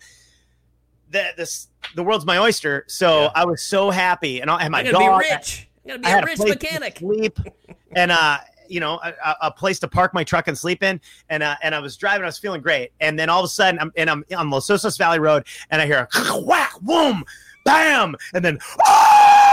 that 1.10 1.36
this 1.38 1.70
the 1.96 2.04
world's 2.04 2.26
my 2.26 2.38
oyster. 2.38 2.86
So 2.88 3.24
Yeah. 3.24 3.32
I 3.34 3.46
was 3.46 3.64
so 3.64 3.90
happy, 3.90 4.42
and 4.42 4.52
I 4.52 4.62
and 4.62 4.72
my 4.72 4.82
I'm 4.82 4.92
dog. 4.92 5.22
be 5.24 5.30
rich. 5.32 5.68
I'm 5.86 5.90
gonna 5.90 6.00
be 6.02 6.06
I 6.06 6.10
a 6.10 6.14
had 6.14 6.24
a 6.24 6.28
rich 6.28 6.40
mechanic. 6.40 6.98
sleep, 7.00 7.40
and 7.96 8.12
uh, 8.12 8.38
you 8.68 8.80
know, 8.80 9.00
a, 9.04 9.12
a- 9.26 9.38
a 9.48 9.52
place 9.52 9.80
to 9.80 9.88
park 9.88 10.14
my 10.14 10.24
truck 10.24 10.48
and 10.48 10.56
sleep 10.56 10.84
in, 10.84 11.02
and 11.30 11.42
uh, 11.42 11.56
and 11.64 11.74
I 11.74 11.80
was 11.80 11.98
driving. 11.98 12.22
I 12.24 12.28
was 12.28 12.38
feeling 12.38 12.62
great, 12.62 12.92
and 13.00 13.18
then 13.18 13.30
all 13.30 13.40
of 13.40 13.46
a 13.46 13.48
sudden, 13.48 13.80
I'm 13.80 13.92
and 13.98 14.08
I'm 14.08 14.24
on 14.38 14.52
Los 14.52 14.68
Osos 14.68 15.00
Valley 15.00 15.18
Road, 15.18 15.46
and 15.72 15.82
I 15.82 15.88
hear 15.88 16.08
a 16.14 16.40
whack, 16.44 16.74
boom, 16.82 17.24
bam, 17.66 18.16
and 18.36 18.46
then 18.46 18.60
ah! 18.86 19.49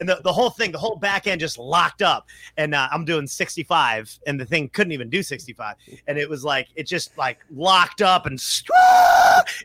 And 0.00 0.08
the, 0.08 0.20
the 0.22 0.32
whole 0.32 0.50
thing, 0.50 0.72
the 0.72 0.78
whole 0.78 0.96
back 0.96 1.26
end 1.26 1.40
just 1.40 1.58
locked 1.58 2.02
up, 2.02 2.28
and 2.56 2.74
uh, 2.74 2.88
I'm 2.90 3.04
doing 3.04 3.26
65, 3.26 4.18
and 4.26 4.38
the 4.38 4.44
thing 4.44 4.68
couldn't 4.68 4.92
even 4.92 5.08
do 5.08 5.22
65, 5.22 5.76
and 6.06 6.18
it 6.18 6.28
was 6.28 6.44
like 6.44 6.68
it 6.74 6.86
just 6.86 7.16
like 7.18 7.38
locked 7.54 8.02
up 8.02 8.26
and 8.26 8.42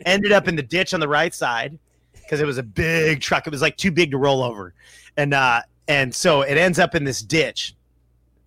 ended 0.06 0.32
up 0.32 0.48
in 0.48 0.56
the 0.56 0.64
ditch 0.64 0.94
on 0.94 1.00
the 1.00 1.08
right 1.08 1.34
side 1.34 1.78
because 2.14 2.42
it 2.42 2.46
was 2.46 2.58
a 2.58 2.64
big 2.64 3.22
truck. 3.22 3.48
It 3.48 3.52
was 3.52 3.62
like 3.62 3.78
too 3.78 3.92
big 3.92 4.12
to 4.12 4.18
roll 4.18 4.44
over, 4.44 4.74
and 5.18 5.34
uh, 5.34 5.62
and 5.88 6.14
so 6.14 6.42
it 6.42 6.58
ends 6.58 6.80
up 6.80 6.96
in 6.96 7.04
this 7.04 7.22
ditch. 7.22 7.76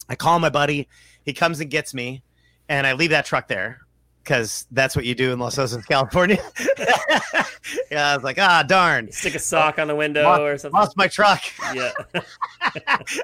I 0.09 0.15
call 0.15 0.39
my 0.39 0.51
buddy. 0.51 0.89
He 1.25 1.33
comes 1.33 1.61
and 1.61 1.71
gets 1.71 1.95
me, 1.95 2.23
and 2.69 2.87
I 2.87 2.95
leave 2.95 3.11
that 3.11 3.27
truck 3.27 3.49
there 3.49 3.81
because 4.31 4.65
that's 4.71 4.95
what 4.95 5.05
you 5.05 5.13
do 5.17 5.33
in 5.33 5.41
Los 5.41 5.57
Osos, 5.57 5.85
California. 5.89 6.39
yeah, 7.91 8.11
I 8.13 8.15
was 8.15 8.23
like, 8.23 8.39
ah, 8.39 8.63
darn, 8.63 9.11
Stick 9.11 9.35
a 9.35 9.41
sock 9.41 9.81
on 9.81 9.89
the 9.89 9.97
window 9.97 10.23
Lost- 10.23 10.41
or 10.41 10.57
something. 10.57 10.79
lost 10.79 10.97
my 10.97 11.09
truck. 11.09 11.43
Yeah, 11.75 11.91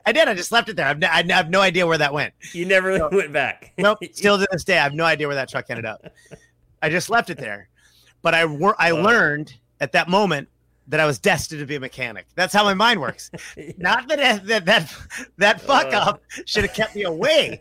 I 0.06 0.12
did. 0.12 0.26
I 0.28 0.34
just 0.34 0.50
left 0.52 0.68
it 0.68 0.74
there. 0.76 0.86
I've, 0.86 1.02
I 1.04 1.24
have 1.32 1.48
no 1.50 1.60
idea 1.60 1.86
where 1.86 1.98
that 1.98 2.12
went. 2.12 2.34
you 2.52 2.64
never 2.64 2.98
No. 2.98 3.08
went 3.10 3.32
back. 3.32 3.72
Nope. 3.78 3.98
Still 4.12 4.36
to 4.38 4.46
this 4.50 4.64
day, 4.64 4.78
I 4.78 4.82
have 4.82 4.94
no 4.94 5.04
idea 5.04 5.26
where 5.28 5.36
that 5.36 5.48
truck 5.48 5.66
ended 5.68 5.84
up. 5.86 6.04
I 6.82 6.88
just 6.88 7.08
left 7.10 7.30
it 7.30 7.38
there. 7.38 7.68
But 8.22 8.34
I 8.34 8.44
wor- 8.46 8.76
I 8.78 8.92
Wow. 8.92 9.02
learned 9.02 9.54
at 9.80 9.92
that 9.92 10.08
moment 10.08 10.48
that 10.88 11.00
I 11.00 11.06
was 11.06 11.18
destined 11.18 11.60
to 11.60 11.66
be 11.66 11.74
a 11.76 11.80
mechanic. 11.80 12.26
That's 12.36 12.52
how 12.54 12.62
my 12.64 12.74
mind 12.74 13.00
works. 13.00 13.30
Not 13.78 14.06
that 14.08 14.44
that 14.46 14.64
that, 14.66 14.94
that 15.38 15.60
fuck 15.60 15.92
Uh. 15.92 15.98
up 15.98 16.22
should 16.46 16.64
have 16.64 16.74
kept 16.74 16.94
me 16.96 17.02
away, 17.04 17.60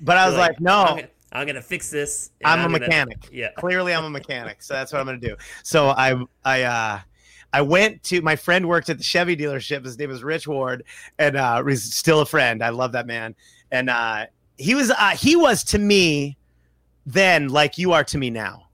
but 0.00 0.16
I 0.18 0.26
was 0.26 0.34
You're 0.34 0.40
like, 0.46 0.60
no, 0.60 1.00
I'm 1.36 1.46
gonna, 1.46 1.62
fix 1.62 1.90
this. 1.90 2.30
and 2.40 2.48
I'm 2.48 2.60
a 2.60 2.62
gonna- 2.64 2.78
mechanic. 2.86 3.28
Yeah. 3.30 3.50
Clearly, 3.58 3.94
I'm 3.94 4.04
a 4.04 4.10
mechanic, 4.10 4.62
so 4.62 4.74
that's 4.74 4.92
what 4.92 5.00
I'm 5.00 5.06
gonna 5.06 5.18
do. 5.18 5.36
So 5.62 5.88
I 5.90 6.16
I 6.44 6.62
uh 6.62 7.00
I 7.52 7.60
went 7.62 8.02
to 8.04 8.20
my 8.22 8.36
friend 8.36 8.68
worked 8.68 8.90
at 8.90 8.98
the 8.98 9.04
Chevy 9.04 9.36
dealership. 9.36 9.84
His 9.84 9.98
name 9.98 10.10
was 10.10 10.22
Rich 10.24 10.46
Ward, 10.48 10.84
and 11.18 11.36
uh, 11.36 11.62
he's 11.64 11.94
still 11.94 12.20
a 12.20 12.26
friend. 12.26 12.62
I 12.62 12.70
love 12.70 12.92
that 12.92 13.06
man, 13.06 13.34
and 13.70 13.88
uh, 13.88 14.26
he 14.58 14.74
was 14.74 14.90
uh, 14.90 15.10
he 15.10 15.36
was 15.36 15.62
to 15.64 15.78
me 15.78 16.36
then 17.06 17.48
like 17.48 17.78
you 17.78 17.92
are 17.92 18.02
to 18.04 18.18
me 18.18 18.30
now 18.30 18.65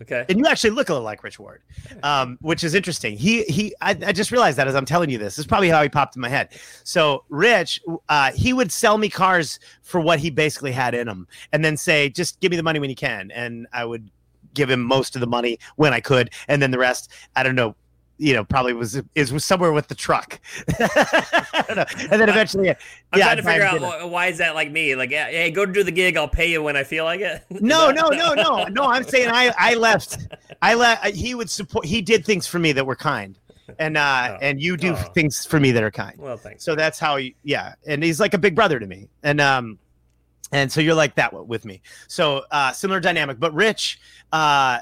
Okay. 0.00 0.24
and 0.28 0.38
you 0.38 0.46
actually 0.46 0.70
look 0.70 0.88
a 0.88 0.92
little 0.92 1.04
like 1.04 1.24
Rich 1.24 1.40
Ward, 1.40 1.62
um, 2.04 2.38
which 2.40 2.62
is 2.62 2.74
interesting. 2.74 3.16
He 3.16 3.42
he, 3.44 3.74
I, 3.80 3.90
I 3.90 4.12
just 4.12 4.30
realized 4.30 4.56
that 4.58 4.68
as 4.68 4.76
I'm 4.76 4.84
telling 4.84 5.10
you 5.10 5.18
this. 5.18 5.34
This 5.34 5.40
is 5.40 5.46
probably 5.46 5.68
how 5.68 5.82
he 5.82 5.88
popped 5.88 6.14
in 6.14 6.22
my 6.22 6.28
head. 6.28 6.50
So 6.84 7.24
Rich, 7.28 7.80
uh, 8.08 8.30
he 8.32 8.52
would 8.52 8.70
sell 8.70 8.96
me 8.96 9.08
cars 9.08 9.58
for 9.82 10.00
what 10.00 10.20
he 10.20 10.30
basically 10.30 10.72
had 10.72 10.94
in 10.94 11.08
them, 11.08 11.26
and 11.52 11.64
then 11.64 11.76
say, 11.76 12.10
"Just 12.10 12.38
give 12.40 12.50
me 12.50 12.56
the 12.56 12.62
money 12.62 12.78
when 12.78 12.90
you 12.90 12.96
can," 12.96 13.32
and 13.32 13.66
I 13.72 13.84
would 13.84 14.08
give 14.54 14.70
him 14.70 14.82
most 14.82 15.16
of 15.16 15.20
the 15.20 15.26
money 15.26 15.58
when 15.76 15.92
I 15.92 16.00
could, 16.00 16.30
and 16.46 16.62
then 16.62 16.70
the 16.70 16.78
rest, 16.78 17.10
I 17.36 17.42
don't 17.42 17.54
know. 17.54 17.74
You 18.20 18.34
know, 18.34 18.44
probably 18.44 18.72
was 18.72 19.00
is 19.14 19.32
was 19.32 19.44
somewhere 19.44 19.70
with 19.72 19.86
the 19.86 19.94
truck, 19.94 20.40
I 20.80 21.64
don't 21.68 21.76
know. 21.76 21.84
and 22.10 22.20
then 22.20 22.28
eventually, 22.28 22.68
I'm 22.70 22.76
yeah, 23.16 23.24
trying 23.26 23.36
to 23.36 23.42
figure 23.44 23.62
out 23.64 23.80
dinner. 23.80 24.06
why 24.08 24.26
is 24.26 24.38
that 24.38 24.54
like 24.56 24.70
me? 24.72 24.96
Like, 24.96 25.10
yeah, 25.10 25.28
hey, 25.28 25.50
go 25.52 25.64
do 25.64 25.84
the 25.84 25.92
gig. 25.92 26.16
I'll 26.16 26.26
pay 26.28 26.50
you 26.50 26.60
when 26.62 26.76
I 26.76 26.82
feel 26.84 27.04
like 27.04 27.20
it. 27.20 27.44
No, 27.60 27.90
no, 27.90 28.08
no, 28.08 28.34
no, 28.34 28.64
no. 28.64 28.82
I'm 28.84 29.04
saying 29.04 29.28
I, 29.32 29.52
I 29.58 29.74
left. 29.74 30.18
I 30.62 30.74
left. 30.74 31.06
He 31.14 31.34
would 31.34 31.48
support. 31.48 31.84
He 31.86 32.02
did 32.02 32.24
things 32.24 32.46
for 32.46 32.58
me 32.58 32.72
that 32.72 32.84
were 32.84 32.96
kind, 32.96 33.38
and 33.78 33.96
uh, 33.96 34.30
Oh. 34.32 34.38
and 34.42 34.60
you 34.60 34.76
do 34.76 34.94
Oh. 34.94 35.10
things 35.14 35.44
for 35.46 35.60
me 35.60 35.70
that 35.70 35.82
are 35.84 35.90
kind. 35.90 36.16
Well, 36.18 36.36
thanks. 36.36 36.64
So 36.64 36.74
that's 36.74 36.98
how. 36.98 37.16
You, 37.16 37.34
yeah, 37.44 37.74
and 37.86 38.02
he's 38.02 38.18
like 38.20 38.34
a 38.34 38.38
big 38.38 38.54
brother 38.56 38.80
to 38.80 38.86
me, 38.86 39.08
and 39.22 39.40
um, 39.40 39.78
and 40.50 40.72
so 40.72 40.80
you're 40.80 40.94
like 40.94 41.14
that 41.16 41.32
with 41.46 41.64
me. 41.64 41.82
So 42.08 42.42
uh, 42.50 42.72
similar 42.72 42.98
dynamic. 43.00 43.38
But 43.38 43.54
Rich, 43.54 44.00
uh, 44.32 44.80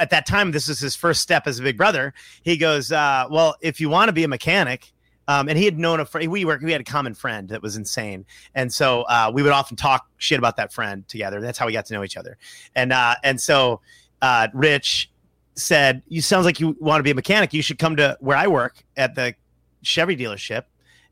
at 0.00 0.10
that 0.10 0.26
time, 0.26 0.50
this 0.52 0.68
is 0.68 0.78
his 0.80 0.94
first 0.94 1.20
step 1.20 1.46
as 1.46 1.58
a 1.58 1.62
big 1.62 1.76
brother. 1.76 2.14
He 2.42 2.56
goes, 2.56 2.92
uh, 2.92 3.26
well, 3.30 3.56
if 3.60 3.80
you 3.80 3.88
want 3.88 4.08
to 4.08 4.12
be 4.12 4.24
a 4.24 4.28
mechanic. 4.28 4.92
Um, 5.26 5.46
and 5.50 5.58
he 5.58 5.66
had 5.66 5.78
known 5.78 6.00
a 6.00 6.06
friend. 6.06 6.30
We 6.30 6.46
were 6.46 6.58
we 6.62 6.72
had 6.72 6.80
a 6.80 6.84
common 6.84 7.12
friend 7.12 7.50
that 7.50 7.60
was 7.60 7.76
insane, 7.76 8.24
and 8.54 8.72
so 8.72 9.02
uh, 9.02 9.30
we 9.30 9.42
would 9.42 9.52
often 9.52 9.76
talk 9.76 10.08
shit 10.16 10.38
about 10.38 10.56
that 10.56 10.72
friend 10.72 11.06
together. 11.06 11.42
That's 11.42 11.58
how 11.58 11.66
we 11.66 11.72
got 11.74 11.84
to 11.84 11.92
know 11.92 12.02
each 12.02 12.16
other. 12.16 12.38
And 12.74 12.94
uh, 12.94 13.14
and 13.22 13.38
so 13.38 13.82
uh, 14.22 14.48
Rich 14.54 15.10
said, 15.54 16.02
"You 16.08 16.22
sounds 16.22 16.46
like 16.46 16.60
you 16.60 16.78
want 16.80 17.00
to 17.00 17.02
be 17.02 17.10
a 17.10 17.14
mechanic. 17.14 17.52
You 17.52 17.60
should 17.60 17.78
come 17.78 17.96
to 17.96 18.16
where 18.20 18.38
I 18.38 18.46
work 18.46 18.82
at 18.96 19.16
the 19.16 19.34
Chevy 19.82 20.16
dealership 20.16 20.62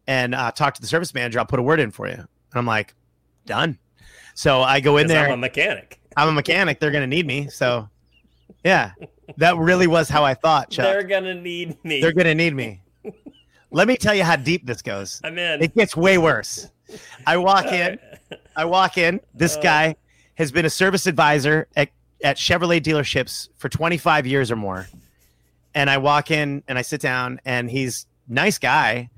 and 0.07 0.35
uh, 0.35 0.51
talk 0.51 0.73
to 0.73 0.81
the 0.81 0.87
service 0.87 1.13
manager. 1.13 1.39
I'll 1.39 1.45
put 1.45 1.59
a 1.59 1.63
word 1.63 1.79
in 1.79 1.91
for 1.91 2.09
you." 2.09 2.15
And 2.15 2.29
I'm 2.55 2.65
like, 2.65 2.95
"Done." 3.45 3.79
So 4.33 4.63
I 4.63 4.81
go 4.81 4.97
in 4.97 5.09
there. 5.09 5.27
I'm 5.27 5.33
a 5.33 5.37
mechanic. 5.37 6.01
I'm 6.17 6.29
a 6.29 6.33
mechanic. 6.33 6.81
They're 6.81 6.91
gonna 6.91 7.07
need 7.07 7.27
me. 7.27 7.49
So 7.49 7.89
yeah, 8.65 8.93
that 9.37 9.57
really 9.57 9.87
was 9.87 10.09
how 10.09 10.25
I 10.25 10.35
thought. 10.35 10.71
Chuck. 10.71 10.85
They're 10.85 11.03
gonna 11.03 11.35
need 11.35 11.83
me. 11.85 12.01
They're 12.01 12.13
gonna 12.13 12.35
need 12.35 12.55
me. 12.55 12.83
Let 13.71 13.89
me 13.89 13.97
tell 13.97 14.15
you 14.15 14.23
how 14.25 14.37
deep 14.37 14.67
this 14.67 14.83
goes. 14.83 15.21
I'm 15.25 15.39
in. 15.39 15.63
It 15.63 15.75
gets 15.75 15.97
way 15.97 16.19
worse. 16.19 16.71
I 17.27 17.37
walk 17.37 17.67
in. 17.67 17.99
I 18.55 18.65
walk 18.65 18.97
in. 18.97 19.21
This 19.35 19.57
Uh. 19.57 19.61
guy 19.61 19.97
has 20.37 20.53
been 20.53 20.65
a 20.65 20.71
service 20.71 21.07
advisor 21.07 21.67
at, 21.77 21.89
at 22.23 22.37
Chevrolet 22.37 22.81
dealerships 22.81 23.49
for 23.57 23.69
25 23.69 24.27
years 24.27 24.51
or 24.51 24.57
more. 24.57 24.87
And 25.75 25.91
I 25.91 25.99
walk 25.99 26.31
in 26.31 26.63
and 26.69 26.79
I 26.79 26.83
sit 26.83 27.01
down, 27.01 27.41
and 27.45 27.71
he's 27.71 28.07
nice 28.29 28.59
guy, 28.59 29.11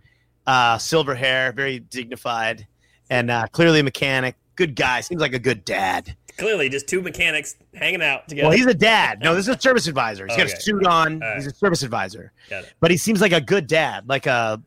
uh, 0.47 0.79
silver 0.79 1.14
hair, 1.14 1.53
very 1.53 1.79
dignified, 1.81 2.66
and 3.11 3.31
uh, 3.31 3.47
clearly 3.53 3.81
a 3.81 3.85
mechanic. 3.85 4.35
Good 4.57 4.74
guy. 4.74 5.03
Seems 5.03 5.20
like 5.20 5.35
a 5.35 5.39
good 5.39 5.64
dad. 5.64 6.16
Clearly, 6.39 6.68
just 6.68 6.86
two 6.89 7.03
mechanics 7.03 7.57
hanging 7.74 8.01
out 8.03 8.28
together. 8.28 8.49
Well, 8.49 8.57
he's 8.57 8.66
a 8.66 8.74
dad. 8.74 9.20
No, 9.20 9.34
this 9.34 9.49
is 9.49 9.55
a 9.57 9.61
service 9.61 9.86
advisor. 9.89 10.26
He's 10.26 10.36
got 10.36 10.47
a 10.47 10.61
suit 10.61 10.86
on. 10.86 11.18
Right. 11.18 11.36
He's 11.36 11.47
a 11.49 11.55
service 11.55 11.82
advisor. 11.82 12.32
Got 12.49 12.64
it. 12.64 12.72
But 12.80 12.91
he 12.93 12.97
seems 12.97 13.20
like 13.20 13.32
a 13.32 13.41
good 13.41 13.66
dad. 13.66 14.09
Like 14.09 14.26
a, 14.26 14.62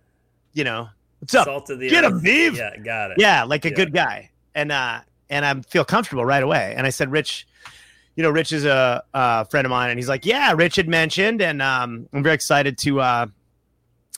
you 0.54 0.64
know, 0.66 0.90
what's 1.20 1.34
up? 1.34 1.46
Salt 1.46 1.70
of 1.70 1.80
the 1.80 1.90
Get 1.90 2.04
earth. 2.04 2.12
him, 2.14 2.20
Beeve. 2.22 2.58
Yeah, 2.58 2.76
got 2.78 3.12
it. 3.12 3.18
yeah 3.20 3.44
like 3.44 3.64
a 3.66 3.70
Yeah. 3.70 3.76
good 3.76 3.94
guy 3.94 4.30
and 4.54 4.70
uh 4.72 5.00
and 5.30 5.46
i 5.46 5.54
feel 5.70 5.86
comfortable 5.86 6.26
right 6.26 6.44
away 6.44 6.74
and 6.76 6.86
i 6.86 6.90
said 6.90 7.10
rich 7.10 7.48
you 8.18 8.24
know 8.24 8.30
rich 8.30 8.52
is 8.52 8.66
a, 8.66 9.02
a 9.14 9.46
friend 9.46 9.66
of 9.66 9.70
mine 9.70 9.90
and 9.90 9.98
he's 9.98 10.10
like 10.10 10.26
yeah 10.26 10.52
rich 10.52 10.76
had 10.76 10.90
mentioned 10.90 11.42
and 11.42 11.62
um 11.62 12.06
i'm 12.12 12.22
very 12.22 12.36
excited 12.36 12.78
to 12.78 13.00
uh 13.00 13.26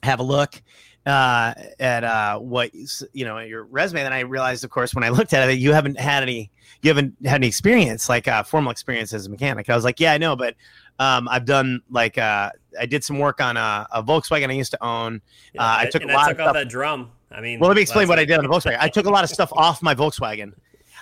have 0.01 0.19
a 0.19 0.23
look 0.23 0.59
uh 1.05 1.53
at 1.79 2.03
uh 2.03 2.39
what 2.39 2.71
you 3.13 3.25
know 3.25 3.37
your 3.39 3.65
resume 3.65 4.01
and 4.03 4.13
i 4.13 4.21
realized 4.21 4.63
of 4.63 4.69
course 4.69 4.95
when 4.95 5.03
i 5.03 5.09
looked 5.09 5.33
at 5.33 5.43
it 5.43 5.47
that 5.47 5.57
you 5.57 5.73
haven't 5.73 5.99
had 5.99 6.23
any 6.23 6.49
you 6.81 6.89
haven't 6.89 7.13
had 7.25 7.35
any 7.35 7.47
experience 7.47 8.07
like 8.07 8.27
uh 8.27 8.41
formal 8.43 8.71
experience 8.71 9.11
as 9.13 9.25
a 9.25 9.29
mechanic 9.29 9.69
i 9.69 9.75
was 9.75 9.83
like 9.83 9.99
yeah 9.99 10.13
i 10.13 10.17
know 10.17 10.33
but 10.35 10.55
um 10.99 11.27
i've 11.29 11.43
done 11.45 11.81
like 11.89 12.17
uh 12.17 12.49
i 12.79 12.85
did 12.85 13.03
some 13.03 13.19
work 13.19 13.41
on 13.41 13.57
a, 13.57 13.85
a 13.91 14.01
volkswagen 14.01 14.49
i 14.49 14.53
used 14.53 14.71
to 14.71 14.81
own 14.83 15.21
Yeah, 15.53 15.61
Uh, 15.61 15.65
I 15.65 15.83
and- 15.83 15.91
took 15.91 16.03
a 16.03 16.07
lot 16.07 16.15
I 16.15 16.21
of 16.21 16.27
took 16.37 16.43
stuff- 16.45 16.53
that 16.53 16.69
drum. 16.69 17.11
I 17.35 17.41
mean, 17.41 17.59
well, 17.59 17.67
let 17.67 17.75
me 17.77 17.81
explain 17.81 18.07
what 18.07 18.19
I 18.19 18.25
did 18.25 18.37
on 18.37 18.43
the 18.43 18.49
Volkswagen. 18.49 18.77
I 18.79 18.87
took 18.89 19.07
a 19.07 19.09
lot 19.09 19.23
of 19.23 19.29
stuff 19.31 19.51
off 19.53 19.81
my 19.81 19.95
Volkswagen. 19.95 20.53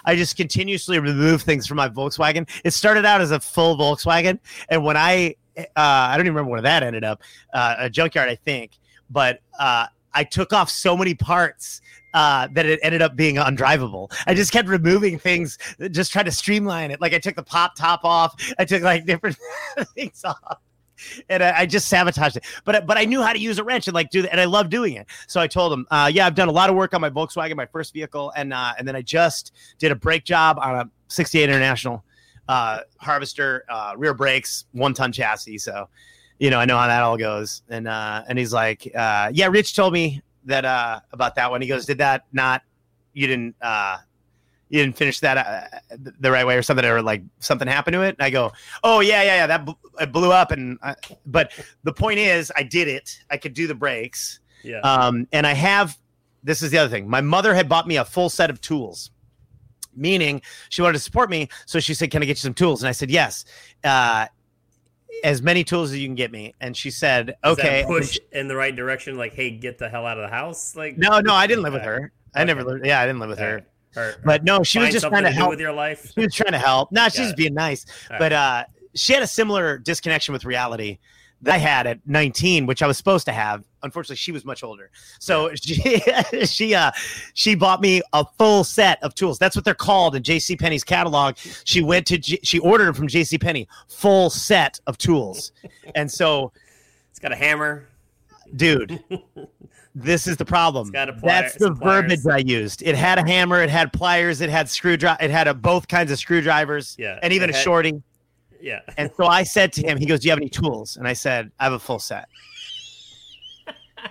I 0.05 0.15
just 0.15 0.37
continuously 0.37 0.97
remove 0.97 1.41
things 1.41 1.67
from 1.67 1.75
my 1.75 1.89
Volkswagen. 1.89 2.49
It 2.63 2.71
started 2.71 3.03
out 3.03 3.19
as 3.19 3.31
a 3.31 3.39
full 3.41 3.77
Volkswagen, 3.77 4.39
and 4.69 4.81
when 4.85 4.95
I, 4.95 5.35
uh, 5.57 5.63
I 5.75 6.15
don't 6.15 6.25
even 6.25 6.35
remember 6.35 6.51
where 6.51 6.61
that 6.61 6.83
ended 6.83 7.03
up, 7.03 7.21
uh, 7.53 7.75
a 7.79 7.89
junkyard, 7.89 8.29
I 8.29 8.35
think. 8.35 8.71
But 9.11 9.41
uh, 9.59 9.87
I 10.13 10.23
took 10.23 10.53
off 10.53 10.69
so 10.69 10.95
many 10.95 11.13
parts 11.13 11.81
uh, 12.13 12.47
that 12.53 12.65
it 12.65 12.79
ended 12.83 13.01
up 13.01 13.15
being 13.15 13.35
undrivable. 13.35 14.11
I 14.27 14.33
just 14.33 14.51
kept 14.51 14.67
removing 14.67 15.17
things, 15.17 15.57
just 15.91 16.11
trying 16.11 16.25
to 16.25 16.31
streamline 16.31 16.91
it. 16.91 16.99
Like 16.99 17.13
I 17.13 17.19
took 17.19 17.35
the 17.35 17.43
pop 17.43 17.75
top 17.75 18.01
off, 18.03 18.35
I 18.59 18.65
took 18.65 18.81
like 18.81 19.05
different 19.05 19.37
things 19.95 20.23
off. 20.23 20.59
And 21.29 21.41
I, 21.41 21.61
I, 21.61 21.65
just 21.65 21.87
sabotaged 21.87 22.37
it, 22.37 22.45
but 22.63 22.85
but 22.85 22.95
I 22.95 23.05
knew 23.05 23.23
how 23.23 23.33
to 23.33 23.39
use 23.39 23.57
a 23.57 23.63
wrench 23.63 23.87
and 23.87 23.95
like 23.95 24.11
do 24.11 24.21
that, 24.21 24.31
and 24.31 24.39
I 24.39 24.45
love 24.45 24.69
doing 24.69 24.93
it. 24.93 25.07
So 25.25 25.41
I 25.41 25.47
told 25.47 25.73
him, 25.73 25.87
uh, 25.89 26.11
"Yeah, 26.13 26.27
I've 26.27 26.35
done 26.35 26.47
a 26.47 26.51
lot 26.51 26.69
of 26.69 26.75
work 26.75 26.93
on 26.93 27.01
my 27.01 27.09
Volkswagen, 27.09 27.55
my 27.55 27.65
first 27.65 27.91
vehicle, 27.91 28.31
and 28.35 28.53
uh, 28.53 28.73
and 28.77 28.87
then 28.87 28.95
I 28.95 29.01
just 29.01 29.51
did 29.79 29.91
a 29.91 29.95
brake 29.95 30.25
job 30.25 30.59
on 30.61 30.75
a 30.75 30.89
'68 31.07 31.45
International 31.45 32.03
uh, 32.47 32.81
Harvester, 32.97 33.65
uh, 33.67 33.93
rear 33.97 34.13
brakes, 34.13 34.65
one 34.73 34.93
ton 34.93 35.11
chassis. 35.11 35.57
So, 35.57 35.89
you 36.41 36.49
know, 36.49 36.57
I 36.57 36.65
know 36.65 36.75
how 36.75 36.87
that 36.87 37.03
all 37.03 37.17
goes. 37.17 37.61
And 37.69 37.87
uh, 37.87 38.23
and 38.27 38.37
he's 38.39 38.51
like, 38.51 38.91
uh, 38.95 39.29
"Yeah, 39.31 39.45
Rich 39.45 39.75
told 39.75 39.93
me 39.93 40.23
that 40.45 40.65
uh, 40.65 40.99
about 41.11 41.35
that 41.35 41.51
one. 41.51 41.61
He 41.61 41.67
goes, 41.67 41.85
"Did 41.85 41.99
that 41.99 42.25
not? 42.33 42.63
You 43.13 43.27
didn't 43.27 43.55
uh, 43.61 43.97
you 44.67 44.83
didn't 44.83 44.97
finish 44.97 45.19
that 45.19 45.37
uh, 45.37 45.97
the 46.19 46.31
right 46.31 46.45
way 46.45 46.57
or 46.57 46.63
something, 46.63 46.83
or 46.83 47.03
like 47.03 47.21
something 47.37 47.67
happened 47.67 47.93
to 47.93 48.01
it?" 48.01 48.15
And 48.17 48.25
I 48.25 48.31
go, 48.31 48.51
"Oh 48.83 49.01
yeah, 49.01 49.21
yeah, 49.21 49.35
yeah. 49.35 49.47
That 49.47 49.65
bl- 49.65 49.71
it 49.99 50.11
blew 50.11 50.31
up." 50.31 50.49
And 50.49 50.79
I, 50.81 50.95
but 51.27 51.51
the 51.83 51.93
point 51.93 52.17
is, 52.17 52.51
I 52.55 52.63
did 52.63 52.87
it. 52.87 53.19
I 53.29 53.37
could 53.37 53.53
do 53.53 53.67
the 53.67 53.75
brakes. 53.75 54.39
Yeah. 54.63 54.79
Um, 54.79 55.27
and 55.31 55.45
I 55.45 55.53
have. 55.53 55.95
This 56.43 56.63
is 56.63 56.71
the 56.71 56.79
other 56.79 56.89
thing. 56.89 57.07
My 57.07 57.21
mother 57.21 57.53
had 57.53 57.69
bought 57.69 57.87
me 57.87 57.97
a 57.97 58.05
full 58.05 58.29
set 58.29 58.49
of 58.49 58.59
tools 58.61 59.11
meaning 59.93 60.41
she 60.69 60.81
wanted 60.81 60.93
to 60.93 60.99
support 60.99 61.29
me. 61.29 61.49
So 61.65 61.81
she 61.81 61.93
said, 61.93 62.09
Can 62.11 62.23
I 62.23 62.25
get 62.25 62.37
you 62.37 62.41
some 62.41 62.53
tools? 62.53 62.81
And 62.81 62.87
I 62.87 62.93
said, 62.93 63.11
Yes. 63.11 63.43
Uh, 63.83 64.25
as 65.23 65.41
many 65.41 65.63
tools 65.63 65.91
as 65.91 65.99
you 65.99 66.07
can 66.07 66.15
get 66.15 66.31
me. 66.31 66.53
And 66.61 66.75
she 66.75 66.91
said, 66.91 67.35
Okay. 67.43 67.83
push 67.87 68.17
in 68.31 68.47
the 68.47 68.55
right 68.55 68.75
direction, 68.75 69.17
like, 69.17 69.33
hey, 69.33 69.51
get 69.51 69.77
the 69.77 69.89
hell 69.89 70.05
out 70.05 70.17
of 70.17 70.23
the 70.29 70.33
house. 70.35 70.75
Like, 70.75 70.97
no, 70.97 71.19
no, 71.19 71.33
I 71.33 71.47
didn't 71.47 71.63
live 71.63 71.73
with 71.73 71.83
her. 71.83 72.11
I 72.33 72.43
never 72.43 72.63
lived. 72.63 72.85
Yeah, 72.85 72.99
I 73.01 73.05
didn't 73.05 73.19
live 73.19 73.29
with 73.29 73.39
her. 73.39 73.65
Or, 73.95 74.15
but 74.23 74.43
no, 74.45 74.63
she 74.63 74.79
was 74.79 74.91
just 74.91 75.05
trying 75.05 75.23
to 75.23 75.31
help 75.31 75.49
with 75.49 75.59
your 75.59 75.73
life. 75.73 76.11
She 76.15 76.21
was 76.21 76.33
trying 76.33 76.53
to 76.53 76.59
help. 76.59 76.91
No, 76.91 77.09
she's 77.09 77.33
being 77.33 77.53
nice. 77.53 77.85
but 78.09 78.31
uh, 78.31 78.63
she 78.95 79.13
had 79.13 79.21
a 79.21 79.27
similar 79.27 79.77
disconnection 79.77 80.33
with 80.33 80.45
reality 80.45 80.97
that 81.41 81.55
I 81.55 81.57
had 81.57 81.87
at 81.87 81.99
19, 82.05 82.65
which 82.65 82.83
I 82.83 82.87
was 82.87 82.97
supposed 82.97 83.25
to 83.25 83.31
have. 83.31 83.63
Unfortunately, 83.83 84.15
she 84.15 84.31
was 84.31 84.45
much 84.45 84.63
older. 84.63 84.91
So 85.19 85.53
she 85.55 86.01
she 86.45 86.75
uh 86.75 86.91
she 87.33 87.55
bought 87.55 87.81
me 87.81 88.01
a 88.13 88.25
full 88.37 88.63
set 88.63 89.01
of 89.03 89.15
tools. 89.15 89.39
That's 89.39 89.55
what 89.55 89.65
they're 89.65 89.73
called 89.73 90.15
in 90.15 90.23
JC 90.23 90.59
Penney's 90.59 90.83
catalog. 90.83 91.37
She 91.63 91.81
went 91.81 92.05
to 92.07 92.17
G- 92.17 92.39
she 92.43 92.59
ordered 92.59 92.85
them 92.85 92.93
from 92.93 93.07
JC 93.07 93.41
Penney, 93.41 93.67
full 93.87 94.29
set 94.29 94.79
of 94.87 94.97
tools. 94.97 95.51
and 95.95 96.11
so 96.11 96.51
it's 97.09 97.19
got 97.19 97.31
a 97.31 97.35
hammer. 97.35 97.87
Dude. 98.55 99.01
this 99.95 100.27
is 100.27 100.37
the 100.37 100.45
problem. 100.45 100.91
That's 100.91 101.55
the 101.55 101.71
verbiage 101.71 102.25
I 102.29 102.37
used. 102.37 102.81
It 102.83 102.95
had 102.95 103.17
a 103.17 103.25
hammer, 103.25 103.61
it 103.61 103.69
had 103.69 103.93
pliers, 103.93 104.41
it 104.41 104.49
had 104.49 104.69
screwdriver, 104.69 105.17
it 105.21 105.31
had 105.31 105.47
a, 105.47 105.53
both 105.53 105.87
kinds 105.87 106.11
of 106.11 106.19
screwdrivers, 106.19 106.95
yeah, 106.99 107.19
and 107.23 107.33
even 107.33 107.49
a 107.49 107.53
shorty. 107.53 108.01
Yeah. 108.61 108.81
And 108.97 109.09
so 109.17 109.25
I 109.25 109.43
said 109.43 109.73
to 109.73 109.81
him, 109.81 109.97
he 109.97 110.05
goes, 110.05 110.19
Do 110.19 110.27
you 110.27 110.31
have 110.31 110.39
any 110.39 110.49
tools? 110.49 110.97
And 110.97 111.07
I 111.07 111.13
said, 111.13 111.51
I 111.59 111.65
have 111.65 111.73
a 111.73 111.79
full 111.79 111.99
set. 111.99 112.27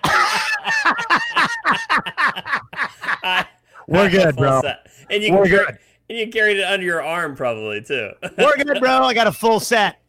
We're 3.88 4.10
good, 4.10 4.36
bro. 4.36 4.60
Set. 4.62 4.86
And 5.10 5.22
you 5.22 5.34
We're 5.34 5.48
good. 5.48 5.78
And 6.08 6.18
you 6.18 6.28
carried 6.28 6.58
it 6.58 6.64
under 6.64 6.84
your 6.84 7.02
arm 7.02 7.36
probably 7.36 7.82
too. 7.82 8.10
We're 8.36 8.56
good, 8.56 8.80
bro. 8.80 9.04
I 9.04 9.14
got 9.14 9.26
a 9.26 9.32
full 9.32 9.60
set. 9.60 10.00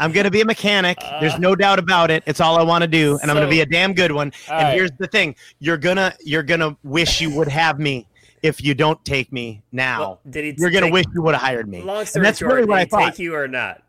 I'm 0.00 0.10
gonna 0.10 0.30
be 0.30 0.40
a 0.40 0.44
mechanic. 0.44 0.98
Uh, 1.00 1.20
There's 1.20 1.38
no 1.38 1.54
doubt 1.54 1.78
about 1.78 2.10
it. 2.10 2.24
It's 2.26 2.40
all 2.40 2.58
I 2.58 2.62
want 2.62 2.82
to 2.82 2.88
do, 2.88 3.12
and 3.12 3.22
so, 3.22 3.30
I'm 3.30 3.36
gonna 3.36 3.48
be 3.48 3.60
a 3.60 3.66
damn 3.66 3.94
good 3.94 4.10
one. 4.10 4.32
And 4.48 4.64
right. 4.64 4.74
here's 4.74 4.90
the 4.98 5.06
thing: 5.06 5.36
you're 5.60 5.76
gonna 5.76 6.12
you're 6.24 6.42
gonna 6.42 6.76
wish 6.82 7.20
you 7.20 7.30
would 7.36 7.48
have 7.48 7.78
me 7.78 8.08
if 8.42 8.62
you 8.62 8.74
don't 8.74 9.02
take 9.04 9.32
me 9.32 9.62
now, 9.72 10.00
well, 10.00 10.20
did 10.28 10.44
he 10.44 10.54
you're 10.58 10.70
gonna 10.70 10.90
wish 10.90 11.06
you 11.14 11.22
would 11.22 11.34
have 11.34 11.42
hired 11.42 11.68
me. 11.68 11.82
Long 11.82 12.04
story 12.04 12.24
that's 12.24 12.38
short, 12.38 12.54
really 12.54 12.66
what 12.68 12.78
I 12.78 12.84
thought. 12.84 13.10
Take 13.12 13.18
you 13.20 13.34
or 13.34 13.48
not? 13.48 13.82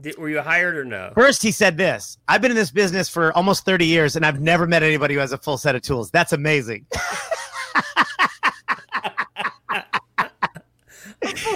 Did, 0.00 0.16
were 0.16 0.30
you 0.30 0.40
hired 0.40 0.76
or 0.76 0.84
no? 0.84 1.12
First, 1.14 1.42
he 1.42 1.52
said 1.52 1.76
this: 1.76 2.18
"I've 2.26 2.40
been 2.40 2.50
in 2.50 2.56
this 2.56 2.70
business 2.70 3.08
for 3.08 3.32
almost 3.34 3.64
30 3.64 3.86
years, 3.86 4.16
and 4.16 4.24
I've 4.24 4.40
never 4.40 4.66
met 4.66 4.82
anybody 4.82 5.14
who 5.14 5.20
has 5.20 5.32
a 5.32 5.38
full 5.38 5.58
set 5.58 5.74
of 5.74 5.82
tools. 5.82 6.10
That's 6.10 6.32
amazing." 6.32 6.86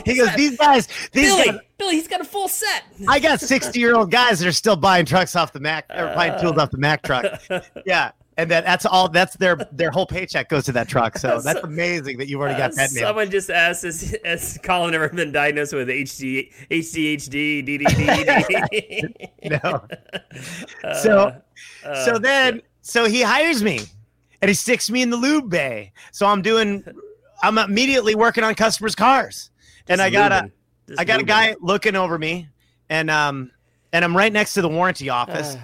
he 0.05 0.17
goes, 0.17 0.35
"These 0.35 0.57
guys, 0.57 0.89
these 1.13 1.35
Billy, 1.35 1.45
guys, 1.47 1.61
Billy, 1.79 1.95
he's 1.97 2.09
got 2.09 2.21
a 2.21 2.25
full 2.25 2.49
set." 2.49 2.85
I 3.09 3.19
got 3.19 3.41
60 3.41 3.79
year 3.79 3.97
old 3.97 4.11
guys 4.11 4.39
that 4.41 4.49
are 4.49 4.53
still 4.53 4.77
buying 4.77 5.07
trucks 5.07 5.35
off 5.35 5.53
the 5.53 5.61
Mack, 5.61 5.87
or 5.91 6.13
buying 6.15 6.39
tools 6.41 6.59
off 6.59 6.71
the 6.71 6.79
Mack 6.79 7.03
truck. 7.03 7.25
Yeah, 7.87 8.11
and 8.37 8.51
that 8.51 8.65
that's 8.65 8.85
all 8.85 9.09
that's 9.09 9.35
their 9.37 9.57
their 9.73 9.91
whole 9.91 10.07
paycheck 10.07 10.49
goes 10.49 10.65
to 10.65 10.73
that 10.73 10.89
truck. 10.89 11.17
So 11.19 11.41
that's 11.41 11.61
amazing 11.61 12.19
that 12.19 12.29
you've 12.29 12.41
already 12.41 12.59
got 12.59 12.75
that 12.75 12.91
someone 12.91 13.31
just 13.31 13.51
asked 13.51 13.83
has, 13.83 14.17
has 14.25 14.59
collin 14.63 14.95
ever 14.95 15.09
been 15.09 15.33
diagnosed 15.33 15.73
with 15.73 15.89
HD, 15.89 16.53
hdhd 16.71 17.67
ddd 17.67 19.31
no. 19.63 19.87
So 21.03 21.35
uh, 21.85 22.05
so 22.05 22.19
then 22.19 22.61
so 22.83 23.07
he 23.07 23.23
hires 23.23 23.63
me 23.63 23.81
and 24.43 24.49
he 24.49 24.55
sticks 24.55 24.91
me 24.91 25.03
in 25.03 25.11
the 25.11 25.17
lube 25.17 25.49
bay. 25.49 25.93
So 26.13 26.27
i'm 26.27 26.43
doing 26.43 26.85
i'm 27.43 27.59
immediately 27.59 28.15
working 28.15 28.45
on 28.45 28.55
customers 28.55 28.95
cars. 28.95 29.51
And 29.89 30.03
i 30.03 30.11
got 30.11 30.33
a 30.33 30.51
I 30.99 31.05
got 31.05 31.21
a 31.21 31.25
guy 31.25 31.57
looking 31.61 31.97
over 31.97 32.19
me 32.19 32.49
and 32.91 33.11
um 33.11 33.51
and 33.93 34.05
i'm 34.05 34.17
right 34.17 34.33
next 34.33 34.55
to 34.55 34.63
the 34.63 34.69
warranty 34.69 35.09
office 35.09 35.57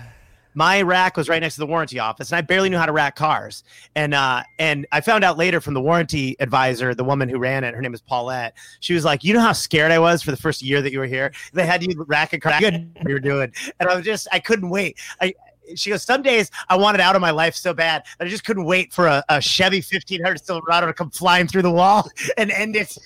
my 0.55 0.83
rack 0.83 1.17
was 1.17 1.29
right 1.29 1.41
next 1.41 1.55
to 1.55 1.61
the 1.61 1.67
warranty 1.67 1.99
office 1.99 2.31
and 2.31 2.39
i 2.39 2.41
barely 2.41 2.69
knew 2.69 2.79
how 2.79 2.87
to 2.87 2.93
rack 2.93 3.17
cars 3.17 3.65
and 3.95 4.15
uh 4.15 4.43
and 4.59 4.87
i 4.93 5.01
found 5.01 5.25
out 5.25 5.39
later 5.39 5.61
from 5.61 5.75
the 5.75 5.81
warranty 5.81 6.37
advisor 6.41 6.95
the 6.95 7.05
woman 7.05 7.29
who 7.29 7.39
ran 7.39 7.65
it 7.65 7.75
her 7.75 7.81
name 7.81 7.95
is 7.95 8.01
paulette 8.01 8.55
she 8.81 8.95
was 8.95 9.05
like 9.05 9.25
you 9.25 9.33
know 9.33 9.41
how 9.41 9.53
scared 9.53 9.91
i 9.91 9.99
was 9.99 10.23
for 10.23 10.31
the 10.31 10.37
first 10.37 10.63
year 10.63 10.83
that 10.83 10.93
you 10.93 10.99
were 10.99 11.07
here 11.07 11.33
they 11.53 11.67
had 11.67 11.83
you 11.83 12.05
rack 12.07 12.33
a 12.33 12.39
car 12.39 12.59
good 12.61 12.91
you 13.07 13.15
were 13.15 13.21
doing 13.21 13.53
and 13.81 13.89
i 13.89 13.95
was 13.95 14.05
just 14.05 14.29
i 14.33 14.39
couldn't 14.39 14.69
wait 14.69 14.99
i 15.21 15.33
she 15.77 15.91
goes, 15.91 16.03
some 16.03 16.23
days 16.23 16.51
I 16.69 16.77
wanted 16.77 17.01
out 17.01 17.15
of 17.17 17.23
my 17.23 17.31
life 17.31 17.55
so 17.55 17.73
bad 17.73 18.05
that 18.19 18.27
I 18.27 18.29
just 18.29 18.45
couldn't 18.45 18.65
wait 18.65 18.93
for 18.93 19.07
a, 19.07 19.25
a 19.29 19.41
Chevy 19.41 19.79
1500 19.79 20.45
Silverado 20.45 20.87
to 20.87 20.93
come 20.93 21.11
flying 21.11 21.47
through 21.47 21.63
the 21.63 21.71
wall 21.71 22.09
and 22.37 22.51
end 22.51 22.77
it. 22.77 22.97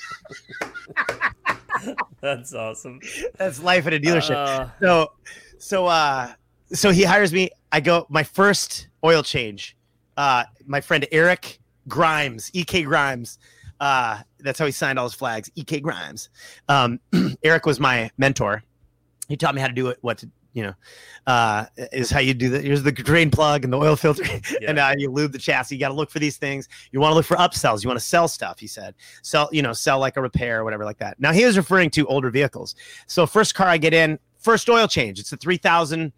That's 2.20 2.54
awesome. 2.54 3.00
That's 3.36 3.62
life 3.62 3.86
at 3.86 3.92
a 3.92 4.00
dealership. 4.00 4.34
Uh, 4.34 4.68
so, 4.80 5.12
so, 5.58 5.86
uh, 5.86 6.32
so 6.72 6.90
he 6.90 7.02
hires 7.02 7.32
me. 7.32 7.50
I 7.72 7.80
go 7.80 8.06
my 8.08 8.22
first 8.22 8.88
oil 9.04 9.22
change. 9.22 9.76
Uh, 10.16 10.44
my 10.66 10.80
friend 10.80 11.06
Eric 11.12 11.58
Grimes, 11.88 12.50
EK 12.54 12.82
Grimes. 12.82 13.38
Uh, 13.78 14.20
that's 14.40 14.58
how 14.58 14.66
he 14.66 14.72
signed 14.72 14.98
all 14.98 15.04
his 15.04 15.14
flags. 15.14 15.50
EK 15.56 15.80
Grimes. 15.80 16.30
Um, 16.68 17.00
Eric 17.42 17.66
was 17.66 17.78
my 17.78 18.10
mentor. 18.16 18.62
He 19.28 19.36
taught 19.36 19.54
me 19.54 19.60
how 19.60 19.66
to 19.66 19.74
do 19.74 19.88
it. 19.88 19.98
What 20.00 20.18
to 20.18 20.30
you 20.56 20.62
know, 20.62 20.74
uh, 21.26 21.66
is 21.92 22.10
how 22.10 22.18
you 22.18 22.32
do 22.32 22.48
that. 22.48 22.64
Here's 22.64 22.82
the 22.82 22.90
drain 22.90 23.30
plug 23.30 23.62
and 23.62 23.70
the 23.70 23.76
oil 23.76 23.94
filter, 23.94 24.24
yeah. 24.60 24.68
and 24.68 24.78
uh, 24.78 24.94
you 24.96 25.10
lube 25.10 25.32
the 25.32 25.38
chassis. 25.38 25.74
You 25.74 25.78
got 25.78 25.88
to 25.88 25.94
look 25.94 26.10
for 26.10 26.18
these 26.18 26.38
things. 26.38 26.66
You 26.92 26.98
want 27.00 27.10
to 27.10 27.14
look 27.14 27.26
for 27.26 27.36
upsells. 27.36 27.84
You 27.84 27.90
want 27.90 28.00
to 28.00 28.04
sell 28.06 28.26
stuff. 28.26 28.58
He 28.58 28.66
said, 28.66 28.94
sell, 29.20 29.50
you 29.52 29.60
know, 29.60 29.74
sell 29.74 29.98
like 29.98 30.16
a 30.16 30.22
repair 30.22 30.60
or 30.60 30.64
whatever 30.64 30.86
like 30.86 30.96
that. 30.96 31.20
Now 31.20 31.32
he 31.32 31.44
was 31.44 31.58
referring 31.58 31.90
to 31.90 32.06
older 32.06 32.30
vehicles. 32.30 32.74
So 33.06 33.26
first 33.26 33.54
car 33.54 33.66
I 33.66 33.76
get 33.76 33.92
in, 33.92 34.18
first 34.38 34.70
oil 34.70 34.88
change. 34.88 35.20
It's 35.20 35.30
a 35.30 35.36
three 35.36 35.58
thousand 35.58 36.14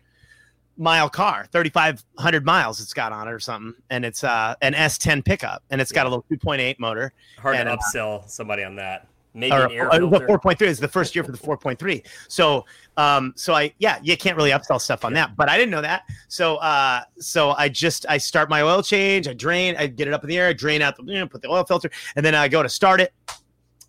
mile 0.79 1.11
car, 1.11 1.47
3,500 1.53 2.47
miles 2.47 2.81
it's 2.81 2.95
got 2.95 3.13
on 3.13 3.29
it 3.29 3.33
or 3.33 3.41
something. 3.41 3.75
And 3.91 4.05
it's 4.05 4.25
uh, 4.25 4.55
an 4.63 4.75
S10 4.75 5.25
pickup 5.25 5.63
and 5.71 5.81
it's 5.81 5.93
got 5.93 6.07
a 6.07 6.09
little 6.09 6.25
2.8 6.31 6.79
motor. 6.79 7.13
Hard 7.39 7.57
and, 7.57 7.67
to 7.67 7.73
uh, 7.73 7.77
upsell 7.77 8.25
uh, 8.25 8.27
somebody 8.27 8.63
on 8.63 8.77
that. 8.77 9.09
Maybe 9.35 9.53
or, 9.53 9.67
an 9.67 9.73
air 9.73 9.93
uh, 9.93 9.99
the 9.99 10.09
4.3 10.09 10.63
is 10.63 10.81
the 10.81 10.89
first 10.89 11.15
year 11.15 11.23
for 11.23 11.33
the 11.33 11.39
4.3. 11.39 12.05
So, 12.29 12.65
um, 12.97 13.35
so 13.37 13.55
I, 13.55 13.73
yeah, 13.79 13.99
you 14.03 14.17
can't 14.17 14.37
really 14.37 14.51
upsell 14.51 14.81
stuff 14.81 15.05
on 15.05 15.13
yeah. 15.13 15.27
that, 15.27 15.37
but 15.37 15.49
I 15.49 15.57
didn't 15.57 15.71
know 15.71 15.83
that. 15.83 16.05
So, 16.29 16.57
uh, 16.57 17.03
so 17.19 17.51
I 17.53 17.69
just, 17.69 18.07
I 18.09 18.19
start 18.19 18.49
my 18.49 18.63
oil 18.63 18.83
change, 18.83 19.29
I 19.29 19.35
drain, 19.35 19.77
I 19.77 19.87
get 19.87 20.09
it 20.09 20.15
up 20.15 20.25
in 20.25 20.29
the 20.29 20.39
air, 20.39 20.49
I 20.49 20.53
drain 20.55 20.83
out 20.83 20.97
the, 20.97 21.05
you 21.05 21.19
know, 21.19 21.27
put 21.27 21.43
the 21.43 21.51
oil 21.51 21.65
filter, 21.65 21.91
and 22.17 22.25
then 22.25 22.35
I 22.35 22.49
go 22.49 22.63
to 22.63 22.69
start 22.69 23.01
it 23.01 23.13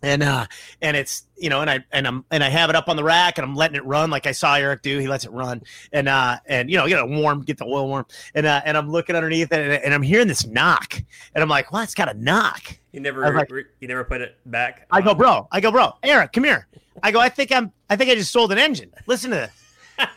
and 0.02 0.22
uh 0.22 0.46
and 0.80 0.96
it's 0.96 1.24
you 1.36 1.50
know 1.50 1.60
and 1.60 1.70
i 1.70 1.84
and 1.92 2.06
i'm 2.06 2.24
and 2.30 2.42
i 2.42 2.48
have 2.48 2.70
it 2.70 2.76
up 2.76 2.88
on 2.88 2.96
the 2.96 3.04
rack 3.04 3.38
and 3.38 3.44
i'm 3.44 3.54
letting 3.54 3.76
it 3.76 3.84
run 3.84 4.10
like 4.10 4.26
i 4.26 4.32
saw 4.32 4.54
eric 4.54 4.82
do. 4.82 4.98
He 4.98 5.08
lets 5.08 5.24
it 5.24 5.30
run. 5.30 5.62
And 5.92 6.08
uh 6.08 6.38
and 6.46 6.70
you 6.70 6.76
know 6.76 6.88
get 6.88 6.98
it 6.98 7.08
warm 7.08 7.42
get 7.42 7.58
the 7.58 7.64
oil 7.64 7.88
warm. 7.88 8.06
And 8.34 8.46
uh 8.46 8.62
and 8.64 8.76
i'm 8.76 8.90
looking 8.90 9.16
underneath 9.16 9.52
it 9.52 9.60
and, 9.60 9.72
and 9.84 9.94
i'm 9.94 10.02
hearing 10.02 10.28
this 10.28 10.46
knock. 10.46 10.94
And 11.34 11.42
i'm 11.42 11.48
like 11.48 11.72
well 11.72 11.82
it's 11.82 11.94
got 11.94 12.14
a 12.14 12.18
knock. 12.18 12.78
You 12.92 13.00
never 13.00 13.32
like, 13.32 13.50
you 13.80 13.88
never 13.88 14.04
put 14.04 14.20
it 14.20 14.36
back 14.46 14.86
i 14.90 15.00
go 15.00 15.14
bro 15.14 15.46
i 15.52 15.60
go 15.60 15.70
bro 15.70 15.92
eric 16.02 16.32
come 16.32 16.44
here. 16.44 16.66
I 17.02 17.10
go 17.12 17.20
i 17.20 17.28
think 17.28 17.52
i'm 17.52 17.72
i 17.88 17.96
think 17.96 18.10
i 18.10 18.14
just 18.14 18.32
sold 18.32 18.52
an 18.52 18.58
engine. 18.58 18.90
Listen 19.06 19.30
to 19.30 19.36
this. 19.36 19.50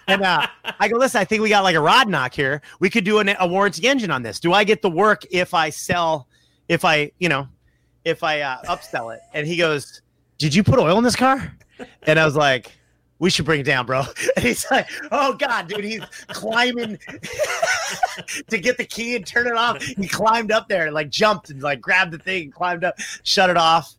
And 0.07 0.21
uh, 0.21 0.47
I 0.79 0.87
go, 0.87 0.97
listen, 0.97 1.19
I 1.19 1.25
think 1.25 1.41
we 1.41 1.49
got 1.49 1.63
like 1.63 1.75
a 1.75 1.81
rod 1.81 2.07
knock 2.07 2.33
here. 2.33 2.61
We 2.79 2.89
could 2.89 3.03
do 3.03 3.19
a, 3.19 3.35
a 3.39 3.45
warranty 3.45 3.85
engine 3.85 4.11
on 4.11 4.23
this. 4.23 4.39
Do 4.39 4.53
I 4.53 4.63
get 4.63 4.81
the 4.81 4.89
work 4.89 5.25
if 5.29 5.53
I 5.53 5.69
sell, 5.69 6.27
if 6.69 6.85
I, 6.85 7.11
you 7.19 7.27
know, 7.27 7.47
if 8.05 8.23
I 8.23 8.41
uh, 8.41 8.61
upsell 8.63 9.15
it. 9.15 9.21
And 9.33 9.47
he 9.47 9.57
goes, 9.57 10.01
Did 10.37 10.53
you 10.53 10.63
put 10.63 10.79
oil 10.79 10.97
in 10.97 11.03
this 11.03 11.15
car? 11.15 11.55
And 12.03 12.19
I 12.19 12.25
was 12.25 12.35
like, 12.35 12.71
we 13.23 13.29
should 13.29 13.45
bring 13.45 13.61
it 13.61 13.63
down, 13.63 13.85
bro. 13.85 14.03
And 14.35 14.45
he's 14.45 14.69
like, 14.69 14.89
oh 15.11 15.33
God, 15.33 15.69
dude, 15.69 15.85
he's 15.85 16.01
climbing 16.27 16.99
to 18.49 18.57
get 18.57 18.77
the 18.77 18.83
key 18.83 19.15
and 19.15 19.25
turn 19.25 19.47
it 19.47 19.55
off. 19.55 19.81
He 19.81 20.07
climbed 20.07 20.51
up 20.51 20.67
there 20.67 20.87
and 20.87 20.93
like 20.93 21.09
jumped 21.09 21.49
and 21.49 21.61
like 21.61 21.79
grabbed 21.79 22.11
the 22.11 22.17
thing 22.17 22.43
and 22.43 22.53
climbed 22.53 22.83
up, 22.83 22.95
shut 23.23 23.49
it 23.49 23.55
off. 23.55 23.95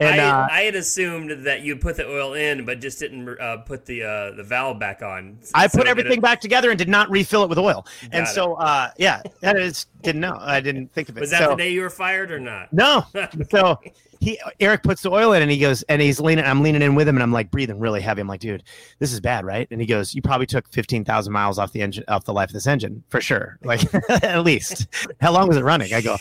And 0.00 0.20
I, 0.20 0.28
uh, 0.28 0.48
I 0.50 0.60
had 0.62 0.76
assumed 0.76 1.44
that 1.44 1.62
you 1.62 1.74
put 1.76 1.96
the 1.96 2.08
oil 2.08 2.34
in, 2.34 2.64
but 2.64 2.80
just 2.80 3.00
didn't 3.00 3.28
uh, 3.40 3.56
put 3.58 3.84
the 3.84 4.04
uh, 4.04 4.30
the 4.32 4.44
valve 4.44 4.78
back 4.78 5.02
on. 5.02 5.38
I 5.54 5.66
So 5.66 5.78
put 5.78 5.86
it- 5.86 5.90
everything 5.90 6.20
back 6.20 6.40
together 6.40 6.70
and 6.70 6.78
did 6.78 6.88
not 6.88 7.10
refill 7.10 7.42
it 7.42 7.48
with 7.48 7.58
oil. 7.58 7.84
and 8.12 8.24
it. 8.24 8.28
so, 8.28 8.54
uh, 8.54 8.90
yeah, 8.96 9.22
that 9.40 9.56
is 9.56 9.86
didn't 10.02 10.20
know. 10.20 10.38
I 10.40 10.60
didn't 10.60 10.92
think 10.92 11.08
of 11.08 11.16
it. 11.16 11.20
Was 11.20 11.30
that 11.30 11.40
so, 11.40 11.50
the 11.50 11.56
day 11.56 11.70
you 11.72 11.80
were 11.80 11.90
fired 11.90 12.30
or 12.30 12.38
not? 12.38 12.72
No. 12.72 13.04
So 13.50 13.80
he 14.20 14.38
Eric 14.60 14.82
puts 14.82 15.02
the 15.02 15.10
oil 15.10 15.32
in 15.32 15.42
and 15.42 15.50
he 15.50 15.58
goes 15.58 15.82
and 15.84 16.02
he's 16.02 16.20
leaning. 16.20 16.44
I'm 16.44 16.62
leaning 16.62 16.82
in 16.82 16.94
with 16.94 17.08
him 17.08 17.16
and 17.16 17.22
I'm 17.22 17.32
like 17.32 17.50
breathing 17.50 17.78
really 17.78 18.00
heavy. 18.00 18.20
I'm 18.20 18.28
like, 18.28 18.40
dude, 18.40 18.62
this 18.98 19.12
is 19.12 19.20
bad, 19.20 19.44
right? 19.44 19.68
And 19.70 19.80
he 19.80 19.86
goes, 19.86 20.14
you 20.14 20.22
probably 20.22 20.46
took 20.46 20.68
fifteen 20.72 21.04
thousand 21.04 21.32
miles 21.32 21.58
off 21.58 21.72
the 21.72 21.82
engine, 21.82 22.04
off 22.08 22.24
the 22.24 22.32
life 22.32 22.48
of 22.48 22.54
this 22.54 22.66
engine 22.66 23.02
for 23.08 23.20
sure. 23.20 23.58
Like 23.62 23.82
at 24.22 24.44
least. 24.44 24.88
How 25.20 25.32
long 25.32 25.48
was 25.48 25.56
it 25.56 25.64
running? 25.64 25.92
I 25.94 26.00
go, 26.00 26.16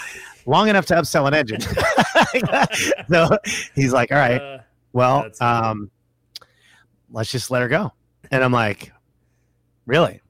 long 0.46 0.70
enough 0.70 0.86
to 0.88 0.96
upsell 0.96 1.28
an 1.28 1.34
engine. 1.34 1.62
so 3.10 3.38
he's 3.76 3.94
like, 3.94 4.12
all 4.12 4.18
right, 4.18 4.42
Uh, 4.42 4.58
well, 4.94 5.30
um, 5.42 5.90
let's 7.12 7.32
just 7.32 7.52
let 7.52 7.62
her 7.62 7.68
go. 7.68 7.94
And 8.32 8.44
I'm 8.44 8.52
like, 8.52 8.92
really? 9.86 10.22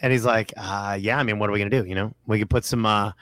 And 0.00 0.12
he's 0.12 0.24
like, 0.24 0.52
uh, 0.56 0.98
yeah. 1.00 1.18
I 1.18 1.22
mean, 1.22 1.38
what 1.38 1.48
are 1.48 1.52
we 1.52 1.58
gonna 1.58 1.70
do? 1.70 1.84
You 1.84 1.94
know, 1.94 2.14
we 2.26 2.38
could 2.38 2.50
put 2.50 2.64
some. 2.64 2.84
Uh, 2.84 3.12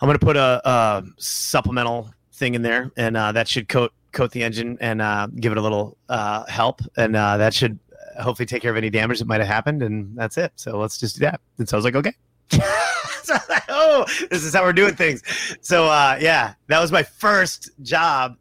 I'm 0.00 0.08
gonna 0.08 0.18
put 0.18 0.36
a, 0.36 0.60
a 0.64 1.04
supplemental 1.18 2.10
thing 2.34 2.54
in 2.54 2.62
there, 2.62 2.90
and 2.96 3.16
uh, 3.16 3.32
that 3.32 3.48
should 3.48 3.68
coat 3.68 3.92
coat 4.12 4.30
the 4.30 4.42
engine 4.42 4.78
and 4.80 5.02
uh, 5.02 5.26
give 5.26 5.52
it 5.52 5.58
a 5.58 5.62
little 5.62 5.96
uh, 6.08 6.44
help, 6.46 6.80
and 6.96 7.16
uh, 7.16 7.36
that 7.36 7.54
should 7.54 7.78
hopefully 8.20 8.46
take 8.46 8.62
care 8.62 8.70
of 8.70 8.76
any 8.76 8.90
damage 8.90 9.18
that 9.18 9.26
might 9.26 9.40
have 9.40 9.48
happened, 9.48 9.82
and 9.82 10.16
that's 10.16 10.38
it. 10.38 10.52
So 10.56 10.78
let's 10.78 10.98
just 10.98 11.16
do 11.16 11.20
that. 11.20 11.40
And 11.58 11.68
so 11.68 11.76
I 11.76 11.78
was 11.78 11.84
like, 11.84 11.96
okay. 11.96 12.12
so 12.50 13.34
was 13.34 13.48
like, 13.48 13.64
oh, 13.68 14.04
this 14.30 14.44
is 14.44 14.54
how 14.54 14.62
we're 14.62 14.72
doing 14.72 14.94
things. 14.94 15.22
So 15.60 15.86
uh, 15.86 16.18
yeah, 16.20 16.54
that 16.68 16.80
was 16.80 16.92
my 16.92 17.02
first 17.02 17.70
job. 17.82 18.36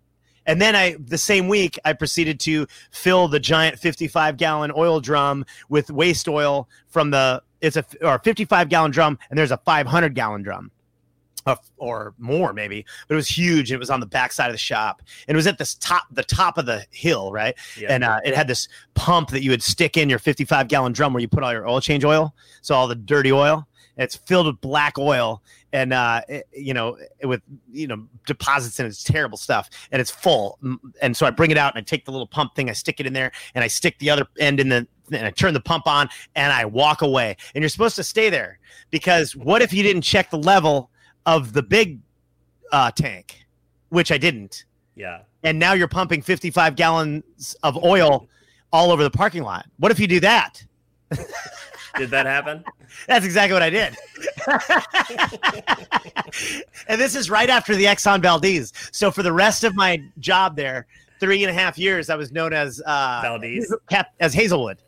And 0.45 0.61
then 0.61 0.75
I, 0.75 0.97
the 0.99 1.17
same 1.17 1.47
week, 1.47 1.79
I 1.85 1.93
proceeded 1.93 2.39
to 2.41 2.67
fill 2.91 3.29
the 3.29 3.39
giant 3.39 3.79
55 3.79 4.35
gallon 4.35 4.73
oil 4.75 4.99
drum 4.99 5.45
with 5.69 5.89
waste 5.89 6.27
oil 6.27 6.67
from 6.89 7.11
the, 7.11 7.41
it's 7.61 7.77
a, 7.77 7.85
or 8.01 8.19
55 8.19 8.67
gallon 8.67 8.91
drum, 8.91 9.17
and 9.29 9.39
there's 9.39 9.51
a 9.51 9.57
500 9.57 10.13
gallon 10.13 10.43
drum 10.43 10.69
uh, 11.45 11.55
or 11.77 12.13
more 12.17 12.53
maybe, 12.53 12.85
but 13.07 13.15
it 13.15 13.17
was 13.17 13.27
huge. 13.27 13.71
And 13.71 13.75
it 13.75 13.79
was 13.79 13.89
on 13.89 13.99
the 13.99 14.05
backside 14.05 14.47
of 14.49 14.53
the 14.53 14.57
shop, 14.57 15.01
and 15.27 15.35
it 15.35 15.37
was 15.37 15.47
at 15.47 15.57
this 15.57 15.75
top, 15.75 16.03
the 16.11 16.23
top 16.23 16.57
of 16.57 16.65
the 16.65 16.85
hill, 16.91 17.31
right? 17.31 17.55
yeah. 17.77 17.89
And 17.93 18.03
uh, 18.03 18.19
it 18.23 18.35
had 18.35 18.47
this 18.47 18.67
pump 18.93 19.29
that 19.29 19.43
you 19.43 19.51
would 19.51 19.63
stick 19.63 19.97
in 19.97 20.09
your 20.09 20.19
55 20.19 20.67
gallon 20.67 20.93
drum 20.93 21.13
where 21.13 21.21
you 21.21 21.27
put 21.27 21.43
all 21.43 21.51
your 21.51 21.67
oil 21.67 21.81
change 21.81 22.03
oil, 22.05 22.33
so 22.61 22.75
all 22.75 22.87
the 22.87 22.95
dirty 22.95 23.31
oil. 23.31 23.67
And 23.95 24.03
it's 24.05 24.15
filled 24.15 24.47
with 24.47 24.59
black 24.59 24.97
oil, 24.97 25.43
and 25.71 25.93
uh, 25.93 26.21
it- 26.27 26.47
you 26.51 26.73
know, 26.73 26.97
with 27.23 27.41
you 27.71 27.85
know 27.87 28.07
deposits 28.25 28.79
and. 28.79 28.87
It's 28.87 29.03
terrible 29.03 29.37
stuff, 29.37 29.69
and 29.91 30.01
it's 30.01 30.09
full. 30.09 30.57
And 31.01 31.15
so 31.15 31.25
I 31.27 31.29
bring 31.29 31.51
it 31.51 31.57
out 31.57 31.75
and 31.75 31.81
I 31.81 31.83
take 31.83 32.05
the 32.05 32.11
little 32.11 32.25
pump 32.25 32.55
thing, 32.55 32.69
I 32.69 32.73
stick 32.73 32.99
it 32.99 33.05
in 33.05 33.13
there, 33.13 33.31
and 33.53 33.63
I 33.63 33.67
stick 33.67 33.99
the 33.99 34.09
other 34.09 34.25
end 34.39 34.59
in 34.59 34.69
the, 34.69 34.87
and 35.11 35.25
I 35.27 35.29
turn 35.29 35.53
the 35.53 35.59
pump 35.61 35.85
on, 35.85 36.09
and 36.35 36.51
I 36.51 36.65
walk 36.65 37.01
away. 37.03 37.37
And 37.53 37.61
you're 37.61 37.69
supposed 37.69 37.95
to 37.97 38.03
stay 38.03 38.29
there 38.31 38.57
because 38.89 39.35
what 39.35 39.61
if 39.61 39.71
you 39.73 39.83
didn't 39.83 40.01
check 40.01 40.31
the 40.31 40.37
level 40.39 40.89
of 41.26 41.53
the 41.53 41.63
big 41.63 41.99
uh, 42.71 42.91
tank, 42.91 43.45
which 43.89 44.11
I 44.11 44.17
didn't 44.17 44.65
yeah. 44.95 45.21
and 45.43 45.59
now 45.59 45.74
you're 45.74 45.88
pumping 45.88 46.21
55 46.21 46.76
gallons 46.76 47.55
of 47.63 47.82
oil 47.84 48.28
all 48.71 48.91
over 48.91 49.03
the 49.03 49.11
parking 49.11 49.43
lot. 49.43 49.65
What 49.78 49.91
if 49.91 49.99
you 49.99 50.07
do 50.07 50.19
that? 50.21 50.63
Did 51.97 52.09
that 52.09 52.26
happen? 52.26 52.63
That's 53.07 53.26
exactly 53.26 53.53
what 53.53 53.61
I 53.61 53.69
did. 53.69 53.95
and 56.88 56.99
this 56.99 57.15
is 57.15 57.30
right 57.30 57.49
after 57.49 57.76
the 57.76 57.86
Exxon 57.86 58.19
Valdez. 58.19 58.74
So 58.91 59.11
for 59.11 59.21
the 59.21 59.32
rest 59.32 59.63
of 59.63 59.76
my 59.76 60.03
job 60.19 60.55
there, 60.55 60.88
three 61.19 61.43
and 61.43 61.51
a 61.51 61.53
half 61.53 61.78
years, 61.78 62.09
I 62.09 62.15
was 62.15 62.32
known 62.32 62.51
as 62.51 62.82
uh, 62.86 63.19
Valdez. 63.24 63.74
As 64.19 64.34
Hazelwood. 64.34 64.80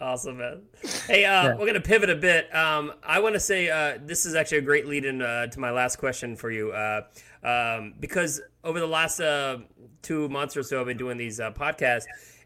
Awesome, 0.00 0.38
man. 0.38 0.62
Hey, 1.06 1.24
uh, 1.24 1.44
Yeah. 1.44 1.56
we're 1.56 1.66
gonna 1.66 1.80
pivot 1.80 2.10
a 2.10 2.14
bit. 2.16 2.54
Um, 2.54 2.92
I 3.02 3.18
want 3.18 3.34
to 3.34 3.40
say 3.40 3.70
uh, 3.70 3.98
this 4.04 4.26
is 4.26 4.34
actually 4.34 4.58
a 4.58 4.62
great 4.62 4.86
lead-in 4.86 5.22
uh, 5.22 5.46
to 5.46 5.60
my 5.60 5.70
last 5.70 5.96
question 5.96 6.36
for 6.36 6.50
you, 6.50 6.72
uh, 6.72 7.02
um, 7.42 7.94
because 7.98 8.42
over 8.62 8.78
the 8.78 8.86
last 8.86 9.20
uh, 9.20 9.58
two 10.02 10.28
months 10.28 10.54
or 10.56 10.62
so, 10.62 10.80
I've 10.80 10.86
been 10.86 10.98
doing 10.98 11.16
these 11.16 11.40
uh, 11.40 11.50
podcasts, 11.50 12.04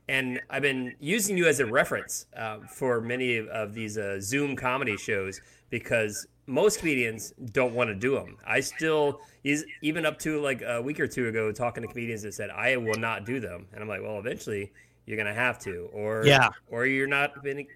and 0.08 0.40
I've 0.48 0.62
been 0.62 0.94
using 1.00 1.36
you 1.36 1.46
as 1.46 1.58
a 1.58 1.66
reference 1.66 2.26
uh, 2.36 2.58
for 2.60 3.00
many 3.00 3.38
of, 3.38 3.74
these 3.74 3.98
uh, 3.98 4.20
Zoom 4.20 4.54
comedy 4.54 4.96
shows 4.96 5.40
because 5.70 6.28
most 6.46 6.78
comedians 6.78 7.32
don't 7.52 7.74
want 7.74 7.88
to 7.88 7.94
do 7.94 8.14
them. 8.14 8.36
I 8.46 8.60
still, 8.60 9.20
is 9.42 9.64
even 9.82 10.06
up 10.06 10.18
to 10.20 10.40
like 10.40 10.62
a 10.62 10.80
week 10.80 11.00
or 11.00 11.08
two 11.08 11.26
ago, 11.28 11.50
talking 11.50 11.82
to 11.82 11.88
comedians 11.88 12.22
that 12.22 12.34
said 12.34 12.50
I 12.50 12.76
will 12.76 12.98
not 12.98 13.26
do 13.26 13.40
them, 13.40 13.66
and 13.72 13.82
I'm 13.82 13.88
like, 13.88 14.02
well, 14.02 14.18
eventually 14.20 14.72
you're 15.10 15.16
gonna 15.18 15.34
have 15.34 15.58
to, 15.60 15.88
or 15.92 16.24
Yeah. 16.24 16.48
or 16.68 16.86
you're 16.86 17.06
not 17.08 17.42
been, 17.42 17.66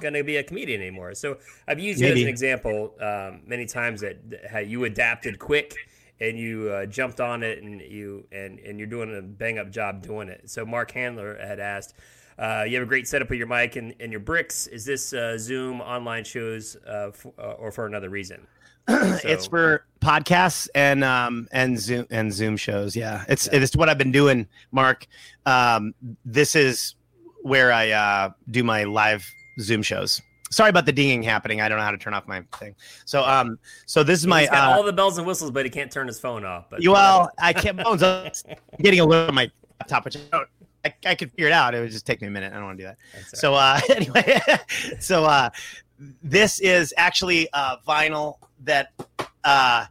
gonna 0.00 0.22
be 0.22 0.36
a 0.36 0.42
comedian 0.42 0.80
anymore. 0.80 1.14
So 1.14 1.38
I've 1.66 1.80
used 1.80 2.00
you 2.00 2.06
as 2.06 2.20
an 2.22 2.28
example 2.28 2.94
um, 3.00 3.42
many 3.46 3.66
times 3.66 4.00
that, 4.02 4.16
how 4.50 4.60
you 4.60 4.84
adapted 4.84 5.38
quick 5.38 5.74
and 6.20 6.38
you 6.38 6.70
uh, 6.70 6.86
jumped 6.86 7.20
on 7.20 7.42
it 7.42 7.62
and 7.62 7.80
you 7.80 8.26
and 8.32 8.58
and 8.60 8.78
you're 8.78 8.88
doing 8.88 9.16
a 9.18 9.20
bang 9.20 9.58
up 9.58 9.70
job 9.70 10.02
doing 10.02 10.28
it. 10.28 10.48
So 10.48 10.64
Mark 10.64 10.90
Handler 10.92 11.36
had 11.36 11.60
asked. 11.60 11.94
Uh, 12.38 12.64
you 12.68 12.74
have 12.74 12.82
a 12.82 12.88
great 12.88 13.08
setup 13.08 13.30
of 13.30 13.36
your 13.38 13.46
mic 13.46 13.76
and, 13.76 13.94
and 13.98 14.12
your 14.12 14.20
bricks. 14.20 14.66
Is 14.66 14.84
this 14.84 15.14
uh, 15.14 15.38
Zoom 15.38 15.80
online 15.80 16.22
shows 16.22 16.76
uh, 16.86 17.08
f- 17.08 17.26
uh, 17.38 17.52
or 17.52 17.72
for 17.72 17.86
another 17.86 18.10
reason? 18.10 18.46
it's 19.24 19.46
for 19.46 19.84
podcasts 20.00 20.68
and 20.74 21.02
um 21.02 21.48
and 21.52 21.78
Zoom 21.78 22.06
and 22.10 22.32
Zoom 22.32 22.56
shows. 22.56 22.94
Yeah, 22.94 23.24
it's 23.28 23.46
it's 23.48 23.74
what 23.76 23.88
I've 23.88 23.98
been 23.98 24.12
doing, 24.12 24.46
Mark. 24.72 25.06
Um, 25.44 25.94
this 26.24 26.54
is 26.54 26.94
where 27.42 27.72
I 27.72 27.90
uh, 27.90 28.30
do 28.50 28.62
my 28.64 28.84
live 28.84 29.28
Zoom 29.60 29.82
shows. 29.82 30.20
Sorry 30.50 30.70
about 30.70 30.86
the 30.86 30.92
dinging 30.92 31.22
happening. 31.24 31.60
I 31.60 31.68
don't 31.68 31.78
know 31.78 31.84
how 31.84 31.90
to 31.90 31.98
turn 31.98 32.14
off 32.14 32.28
my 32.28 32.42
thing. 32.58 32.74
So 33.04 33.24
um, 33.24 33.58
so 33.86 34.02
this 34.04 34.20
is 34.20 34.26
my 34.26 34.42
He's 34.42 34.50
got 34.50 34.72
uh, 34.72 34.76
all 34.76 34.82
the 34.84 34.92
bells 34.92 35.18
and 35.18 35.26
whistles, 35.26 35.50
but 35.50 35.64
he 35.66 35.70
can't 35.70 35.90
turn 35.90 36.06
his 36.06 36.20
phone 36.20 36.44
off. 36.44 36.70
But 36.70 36.82
you 36.82 36.92
well, 36.92 37.30
I 37.38 37.52
can't 37.52 37.76
bones 37.82 38.02
up 38.02 38.32
getting 38.80 39.00
a 39.00 39.04
little 39.04 39.28
on 39.28 39.34
my 39.34 39.50
laptop, 39.80 40.04
which 40.04 40.16
I, 40.16 40.20
don't- 40.30 40.48
I, 40.84 40.94
I 41.04 41.14
could 41.16 41.32
figure 41.32 41.48
it 41.48 41.52
out. 41.52 41.74
It 41.74 41.80
would 41.80 41.90
just 41.90 42.06
take 42.06 42.20
me 42.20 42.28
a 42.28 42.30
minute. 42.30 42.52
I 42.52 42.56
don't 42.56 42.66
want 42.66 42.78
to 42.78 42.84
do 42.84 42.86
that. 42.88 42.98
That's 43.12 43.40
So 43.40 43.54
all 43.54 43.58
uh 43.58 43.80
anyway, 43.90 44.40
so 45.00 45.24
uh 45.24 45.50
this 46.22 46.60
is 46.60 46.94
actually 46.96 47.48
uh 47.52 47.78
vinyl 47.86 48.36
that 48.64 48.92
uh 49.44 49.86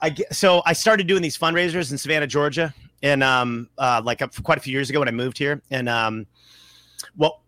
I 0.00 0.10
get, 0.10 0.32
so 0.34 0.62
I 0.64 0.74
started 0.74 1.06
doing 1.06 1.22
these 1.22 1.36
fundraisers 1.36 1.90
in 1.90 1.98
Savannah, 1.98 2.26
Georgia, 2.26 2.74
and 3.02 3.22
um 3.22 3.68
uh 3.78 4.02
like 4.04 4.22
uh, 4.22 4.28
quite 4.42 4.58
a 4.58 4.60
few 4.60 4.72
years 4.72 4.90
ago 4.90 4.98
when 5.00 5.08
I 5.08 5.12
moved 5.12 5.38
here, 5.38 5.62
and 5.70 5.88
um 5.88 6.26
well 7.16 7.42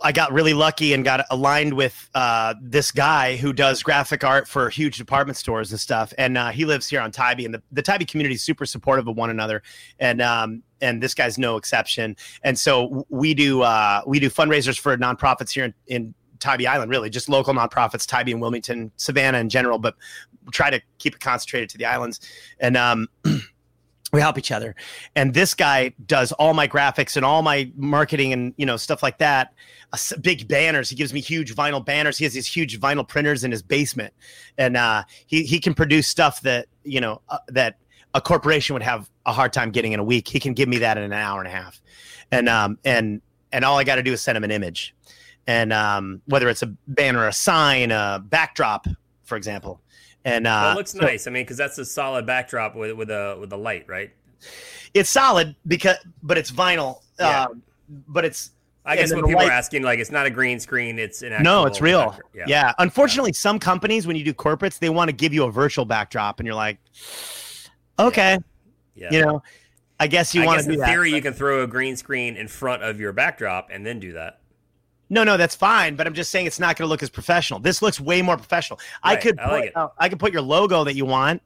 I 0.00 0.10
got 0.10 0.32
really 0.32 0.54
lucky 0.54 0.92
and 0.92 1.04
got 1.04 1.24
aligned 1.30 1.72
with 1.72 2.10
uh, 2.14 2.54
this 2.60 2.90
guy 2.90 3.36
who 3.36 3.52
does 3.52 3.80
graphic 3.82 4.24
art 4.24 4.48
for 4.48 4.68
huge 4.70 4.98
department 4.98 5.36
stores 5.36 5.70
and 5.70 5.78
stuff. 5.78 6.12
And 6.18 6.36
uh, 6.36 6.50
he 6.50 6.64
lives 6.64 6.88
here 6.88 7.00
on 7.00 7.12
Tybee, 7.12 7.44
and 7.44 7.54
the, 7.54 7.62
the 7.70 7.82
Tybee 7.82 8.04
community 8.04 8.34
is 8.34 8.42
super 8.42 8.66
supportive 8.66 9.06
of 9.06 9.16
one 9.16 9.30
another. 9.30 9.62
And 10.00 10.20
um, 10.20 10.64
and 10.80 11.00
this 11.00 11.14
guy's 11.14 11.38
no 11.38 11.56
exception. 11.56 12.16
And 12.42 12.58
so 12.58 13.06
we 13.08 13.34
do 13.34 13.62
uh, 13.62 14.02
we 14.04 14.18
do 14.18 14.30
fundraisers 14.30 14.78
for 14.78 14.96
nonprofits 14.96 15.50
here 15.52 15.64
in, 15.64 15.74
in 15.86 16.14
Tybee 16.40 16.66
Island, 16.66 16.90
really 16.90 17.10
just 17.10 17.28
local 17.28 17.54
nonprofits, 17.54 18.06
Tybee 18.06 18.32
and 18.32 18.40
Wilmington, 18.40 18.90
Savannah 18.96 19.38
in 19.38 19.48
general, 19.48 19.78
but 19.78 19.94
try 20.52 20.70
to 20.70 20.80
keep 20.98 21.14
it 21.14 21.20
concentrated 21.20 21.68
to 21.70 21.78
the 21.78 21.84
islands. 21.84 22.20
And 22.60 22.76
um, 22.76 23.08
we 24.12 24.20
help 24.20 24.38
each 24.38 24.50
other. 24.50 24.74
And 25.14 25.34
this 25.34 25.54
guy 25.54 25.92
does 26.06 26.32
all 26.32 26.54
my 26.54 26.66
graphics 26.66 27.16
and 27.16 27.24
all 27.24 27.42
my 27.42 27.70
marketing 27.76 28.32
and 28.32 28.54
you 28.56 28.66
know 28.66 28.76
stuff 28.76 29.02
like 29.02 29.18
that. 29.18 29.52
Uh, 29.92 29.96
big 30.20 30.48
banners. 30.48 30.88
He 30.88 30.96
gives 30.96 31.12
me 31.12 31.20
huge 31.20 31.54
vinyl 31.54 31.84
banners. 31.84 32.18
He 32.18 32.24
has 32.24 32.34
these 32.34 32.46
huge 32.46 32.80
vinyl 32.80 33.06
printers 33.06 33.44
in 33.44 33.50
his 33.50 33.62
basement, 33.62 34.14
and 34.56 34.76
uh, 34.76 35.04
he 35.26 35.44
he 35.44 35.60
can 35.60 35.74
produce 35.74 36.08
stuff 36.08 36.40
that 36.42 36.66
you 36.84 37.00
know 37.00 37.20
uh, 37.28 37.38
that 37.48 37.78
a 38.14 38.20
corporation 38.20 38.74
would 38.74 38.82
have 38.82 39.10
a 39.26 39.32
hard 39.32 39.52
time 39.52 39.70
getting 39.70 39.92
in 39.92 40.00
a 40.00 40.04
week. 40.04 40.28
He 40.28 40.40
can 40.40 40.54
give 40.54 40.68
me 40.68 40.78
that 40.78 40.96
in 40.96 41.04
an 41.04 41.12
hour 41.12 41.40
and 41.40 41.48
a 41.48 41.52
half, 41.52 41.80
and 42.30 42.48
um 42.48 42.78
and 42.84 43.20
and 43.52 43.64
all 43.64 43.78
I 43.78 43.84
got 43.84 43.96
to 43.96 44.02
do 44.02 44.12
is 44.12 44.20
send 44.20 44.36
him 44.36 44.44
an 44.44 44.50
image, 44.50 44.94
and 45.48 45.72
um 45.72 46.22
whether 46.26 46.48
it's 46.48 46.62
a 46.62 46.66
banner, 46.86 47.26
a 47.26 47.32
sign, 47.32 47.90
a 47.90 48.22
backdrop, 48.24 48.86
for 49.24 49.36
example. 49.36 49.80
And 50.24 50.46
uh, 50.46 50.50
well, 50.62 50.72
it 50.72 50.76
looks 50.76 50.92
so- 50.92 50.98
nice. 51.00 51.26
I 51.26 51.30
mean, 51.30 51.42
because 51.42 51.56
that's 51.56 51.78
a 51.78 51.84
solid 51.84 52.26
backdrop 52.26 52.76
with 52.76 52.92
with 52.96 53.10
a 53.10 53.36
with 53.40 53.52
a 53.52 53.56
light, 53.56 53.86
right? 53.88 54.12
it's 54.94 55.10
solid 55.10 55.54
because 55.66 55.96
but 56.22 56.38
it's 56.38 56.50
vinyl 56.52 57.00
Yeah. 57.18 57.44
um, 57.44 57.62
but 58.06 58.24
it's 58.24 58.52
I 58.86 58.96
guess 58.96 59.12
what 59.12 59.26
people 59.26 59.42
are 59.42 59.50
asking, 59.50 59.82
like, 59.82 59.98
it's 59.98 60.10
not 60.10 60.24
a 60.24 60.30
green 60.30 60.60
screen; 60.60 60.98
it's 60.98 61.20
an 61.22 61.42
no 61.42 61.66
it's 61.66 61.80
real 61.80 62.06
backdrop. 62.10 62.48
yeah. 62.48 62.72
unfortunately 62.78 63.32
some 63.32 63.58
companies 63.58 64.06
when 64.06 64.16
you 64.16 64.24
do 64.24 64.32
corporates 64.32 64.78
they 64.78 64.88
want 64.90 65.08
to 65.08 65.12
give 65.12 65.34
you 65.34 65.44
a 65.44 65.50
virtual 65.50 65.84
backdrop 65.84 66.38
and 66.40 66.46
you're 66.46 66.54
like 66.54 66.78
okay 67.98 68.38
yeah. 68.94 69.08
you 69.10 69.24
know 69.24 69.42
I 70.00 70.06
guess 70.06 70.34
you 70.34 70.42
I 70.42 70.46
want 70.46 70.58
guess 70.58 70.64
to 70.66 70.70
do 70.70 70.74
in 70.74 70.80
that. 70.80 70.86
theory 70.88 71.10
you 71.12 71.20
can 71.20 71.34
throw 71.34 71.62
a 71.64 71.66
green 71.66 71.96
screen 71.96 72.36
in 72.36 72.46
front 72.48 72.82
of 72.82 73.00
your 73.00 73.12
backdrop 73.12 73.68
and 73.72 73.84
then 73.84 73.98
do 73.98 74.12
that. 74.12 74.38
No, 75.10 75.24
no, 75.24 75.36
that's 75.36 75.54
fine. 75.54 75.96
But 75.96 76.06
I'm 76.06 76.14
just 76.14 76.30
saying 76.30 76.46
it's 76.46 76.60
not 76.60 76.76
going 76.76 76.86
to 76.86 76.90
look 76.90 77.02
as 77.02 77.10
professional. 77.10 77.60
This 77.60 77.80
looks 77.82 77.98
way 78.00 78.20
more 78.22 78.36
professional. 78.36 78.78
I 79.02 79.16
could 79.16 79.38
I 79.38 79.42
put, 79.44 79.52
like 79.52 79.64
it. 79.66 79.76
uh, 79.76 79.88
I 79.98 80.08
could 80.08 80.18
put 80.18 80.32
your 80.32 80.42
logo 80.42 80.84
that 80.84 80.94
you 80.94 81.06
want. 81.06 81.42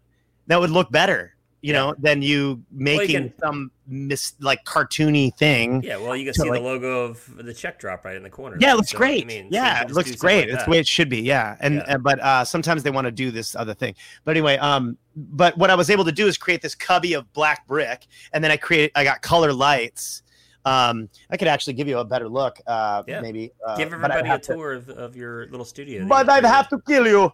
That 0.49 0.59
would 0.61 0.71
look 0.71 0.91
better, 0.91 1.35
you 1.61 1.73
Yeah. 1.73 1.79
know, 1.81 1.95
than 1.99 2.23
you 2.23 2.63
making 2.73 3.31
can- 3.31 3.35
some 3.41 3.71
mis 3.87 4.33
like 4.41 4.65
cartoony 4.65 5.33
thing. 5.37 5.83
Yeah, 5.85 5.99
well, 5.99 6.17
you 6.17 6.25
can 6.25 6.35
So, 6.35 6.43
see 6.43 6.51
like- 6.51 6.61
the 6.61 6.65
logo 6.67 7.05
of 7.05 7.25
the 7.37 7.55
check 7.55 7.79
drop 7.79 8.05
right 8.05 8.17
in 8.17 8.25
the 8.25 8.31
corner. 8.31 8.57
Yeah, 8.59 8.67
there. 8.69 8.75
it 8.75 8.77
looks 8.79 8.91
So, 8.91 8.97
I 8.97 8.99
great. 8.99 9.27
mean, 9.29 9.47
yeah, 9.53 9.79
can 9.83 9.91
it 9.91 9.95
looks 9.95 10.17
great. 10.17 10.41
like 10.47 10.51
That's 10.51 10.65
the 10.65 10.71
way 10.71 10.79
it 10.81 10.87
should 10.89 11.09
be. 11.09 11.21
Yeah, 11.21 11.57
and, 11.61 11.77
Yeah. 11.77 11.85
and 11.87 12.03
but 12.03 12.19
uh, 12.21 12.45
sometimes 12.45 12.83
they 12.83 12.91
want 12.91 13.05
to 13.05 13.13
do 13.13 13.31
this 13.31 13.55
other 13.55 13.75
thing. 13.75 13.95
But 14.25 14.33
anyway, 14.33 14.57
um, 14.59 14.99
but 15.15 15.57
what 15.57 15.71
I 15.71 15.77
was 15.77 15.89
able 15.91 16.05
to 16.07 16.13
do 16.13 16.27
is 16.27 16.37
create 16.37 16.63
this 16.63 16.75
cubby 16.75 17.13
of 17.13 17.33
black 17.33 17.67
brick, 17.69 18.07
and 18.33 18.43
then 18.43 18.51
I 18.51 18.57
created. 18.57 18.91
I 18.97 19.05
got 19.05 19.23
color 19.23 19.53
lights. 19.53 20.23
Um, 20.65 21.09
I 21.31 21.37
could 21.37 21.49
actually 21.49 21.73
give 21.73 21.89
you 21.89 21.99
a 21.99 22.05
better 22.05 22.29
look. 22.29 22.61
Uh, 22.67 23.03
Yeah. 23.07 23.21
maybe 23.21 23.53
uh, 23.67 23.77
Give 23.77 23.93
everybody 23.93 24.21
a 24.21 24.25
have 24.27 24.43
to- 24.43 24.55
tour 24.55 24.73
of, 24.75 24.89
of 24.91 25.17
your 25.17 25.47
little 25.49 25.65
studio. 25.65 26.07
but 26.07 26.29
I'd 26.29 26.45
have 26.45 26.69
to 26.69 26.79
kill 26.87 27.07
you. 27.07 27.33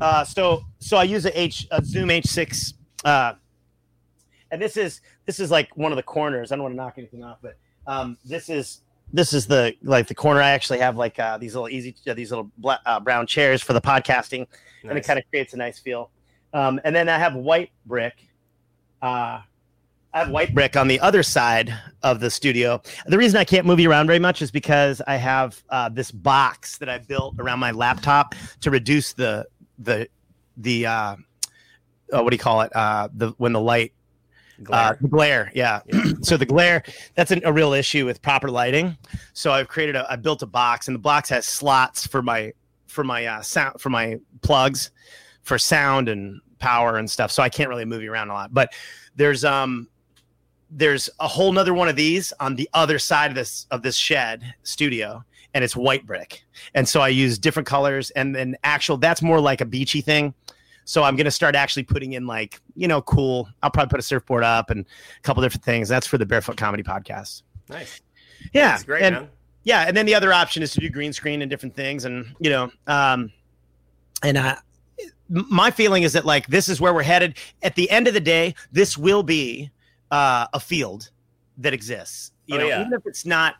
Uh, 0.00 0.24
so 0.24 0.62
so 0.78 0.98
I 0.98 1.04
use 1.04 1.24
a 1.24 1.40
H 1.40 1.66
a 1.70 1.82
Zoom 1.82 2.10
H6, 2.10 2.74
uh, 3.06 3.32
and 4.50 4.60
this 4.60 4.76
is 4.76 5.00
this 5.24 5.40
is 5.40 5.50
like 5.50 5.74
one 5.76 5.90
of 5.90 5.96
the 5.96 6.02
corners. 6.02 6.52
I 6.52 6.56
don't 6.56 6.62
want 6.64 6.72
to 6.74 6.76
knock 6.76 6.94
anything 6.98 7.24
off, 7.24 7.38
but 7.40 7.56
um, 7.86 8.18
this 8.24 8.50
is 8.50 8.82
this 9.12 9.32
is 9.32 9.46
the 9.46 9.74
like 9.82 10.06
the 10.06 10.14
corner. 10.14 10.42
I 10.42 10.50
actually 10.50 10.80
have 10.80 10.96
like 10.98 11.18
uh, 11.18 11.38
these 11.38 11.54
little 11.54 11.70
easy 11.70 11.96
uh, 12.06 12.12
these 12.12 12.30
little 12.30 12.50
black, 12.58 12.80
uh, 12.84 13.00
brown 13.00 13.26
chairs 13.26 13.62
for 13.62 13.72
the 13.72 13.80
podcasting, 13.80 14.46
and 14.86 14.98
it 14.98 15.06
kind 15.06 15.18
of 15.18 15.24
creates 15.30 15.54
a 15.54 15.56
nice 15.56 15.78
feel. 15.78 16.10
Um, 16.52 16.78
and 16.84 16.94
then 16.94 17.08
I 17.08 17.16
have 17.18 17.34
white 17.34 17.70
brick. 17.86 18.14
Uh, 19.00 19.40
I 20.16 20.20
have 20.20 20.30
white 20.30 20.54
brick 20.54 20.78
on 20.78 20.88
the 20.88 20.98
other 21.00 21.22
side 21.22 21.78
of 22.02 22.20
the 22.20 22.30
studio. 22.30 22.80
The 23.04 23.18
reason 23.18 23.38
I 23.38 23.44
can't 23.44 23.66
move 23.66 23.78
you 23.78 23.90
around 23.90 24.06
very 24.06 24.18
much 24.18 24.40
is 24.40 24.50
because 24.50 25.02
I 25.06 25.16
have 25.16 25.62
uh, 25.68 25.90
this 25.90 26.10
box 26.10 26.78
that 26.78 26.88
I 26.88 26.96
built 26.96 27.34
around 27.38 27.58
my 27.58 27.70
laptop 27.70 28.34
to 28.62 28.70
reduce 28.70 29.12
the 29.12 29.44
the 29.78 30.08
the 30.56 30.86
uh, 30.86 31.16
uh, 32.10 32.22
what 32.22 32.30
do 32.30 32.34
you 32.34 32.38
call 32.38 32.62
it? 32.62 32.74
Uh, 32.74 33.10
the 33.12 33.34
when 33.36 33.52
the 33.52 33.60
light 33.60 33.92
uh, 34.60 34.62
Glare. 34.62 34.98
the 35.02 35.08
glare, 35.08 35.52
yeah. 35.54 35.80
so 36.22 36.38
the 36.38 36.46
glare, 36.46 36.82
that's 37.14 37.30
an, 37.30 37.42
a 37.44 37.52
real 37.52 37.74
issue 37.74 38.06
with 38.06 38.22
proper 38.22 38.50
lighting. 38.50 38.96
So 39.34 39.52
I've 39.52 39.68
created 39.68 39.96
a, 39.96 40.10
I 40.10 40.16
built 40.16 40.40
a 40.40 40.46
box, 40.46 40.88
and 40.88 40.94
the 40.94 40.98
box 40.98 41.28
has 41.28 41.44
slots 41.44 42.06
for 42.06 42.22
my 42.22 42.54
for 42.86 43.04
my 43.04 43.26
uh, 43.26 43.42
sound 43.42 43.82
for 43.82 43.90
my 43.90 44.16
plugs 44.40 44.92
for 45.42 45.58
sound 45.58 46.08
and 46.08 46.40
power 46.58 46.96
and 46.96 47.10
stuff. 47.10 47.30
So 47.30 47.42
I 47.42 47.50
can't 47.50 47.68
really 47.68 47.84
move 47.84 48.02
you 48.02 48.10
around 48.10 48.30
a 48.30 48.32
lot. 48.32 48.54
But 48.54 48.72
there's 49.14 49.44
um 49.44 49.88
there's 50.70 51.08
a 51.20 51.28
whole 51.28 51.52
nother 51.52 51.74
one 51.74 51.88
of 51.88 51.96
these 51.96 52.32
on 52.40 52.56
the 52.56 52.68
other 52.74 52.98
side 52.98 53.30
of 53.30 53.34
this 53.34 53.66
of 53.70 53.82
this 53.82 53.96
shed 53.96 54.54
studio 54.62 55.24
and 55.54 55.62
it's 55.64 55.76
white 55.76 56.04
brick. 56.06 56.44
And 56.74 56.88
so 56.88 57.00
i 57.00 57.08
use 57.08 57.38
different 57.38 57.66
colors 57.66 58.10
and 58.10 58.34
then 58.34 58.56
actual 58.64 58.96
that's 58.96 59.22
more 59.22 59.40
like 59.40 59.60
a 59.60 59.64
beachy 59.64 60.00
thing. 60.00 60.34
So 60.84 61.02
i'm 61.02 61.16
going 61.16 61.24
to 61.26 61.30
start 61.30 61.54
actually 61.54 61.84
putting 61.84 62.14
in 62.14 62.26
like 62.26 62.60
you 62.74 62.88
know 62.88 63.02
cool 63.02 63.48
i'll 63.62 63.70
probably 63.70 63.90
put 63.90 64.00
a 64.00 64.02
surfboard 64.02 64.44
up 64.44 64.70
and 64.70 64.84
a 64.84 65.22
couple 65.22 65.42
different 65.42 65.64
things. 65.64 65.88
That's 65.88 66.06
for 66.06 66.18
the 66.18 66.26
barefoot 66.26 66.56
comedy 66.56 66.82
podcast. 66.82 67.42
Nice. 67.68 68.00
yeah 68.52 68.72
That's 68.72 68.84
great, 68.84 69.02
and, 69.02 69.14
man. 69.14 69.28
yeah 69.64 69.84
and 69.86 69.96
then 69.96 70.06
the 70.06 70.14
other 70.14 70.32
option 70.32 70.62
is 70.62 70.72
to 70.72 70.80
do 70.80 70.90
green 70.90 71.12
screen 71.12 71.42
and 71.42 71.50
different 71.50 71.74
things 71.74 72.04
and 72.04 72.26
you 72.40 72.50
know 72.50 72.70
um 72.86 73.32
and 74.22 74.36
uh 74.36 74.56
my 75.28 75.70
feeling 75.70 76.02
is 76.04 76.12
that 76.12 76.24
like 76.24 76.46
this 76.46 76.68
is 76.68 76.80
where 76.80 76.94
we're 76.94 77.02
headed. 77.02 77.36
At 77.62 77.74
the 77.74 77.90
end 77.90 78.08
of 78.08 78.14
the 78.14 78.20
day 78.20 78.54
this 78.72 78.96
will 78.96 79.22
be 79.22 79.70
uh 80.10 80.46
a 80.52 80.60
field 80.60 81.10
that 81.58 81.72
exists 81.74 82.32
you 82.46 82.56
Oh, 82.56 82.58
know 82.60 82.68
yeah. 82.68 82.80
even 82.80 82.92
if 82.92 83.06
it's 83.06 83.24
not 83.26 83.56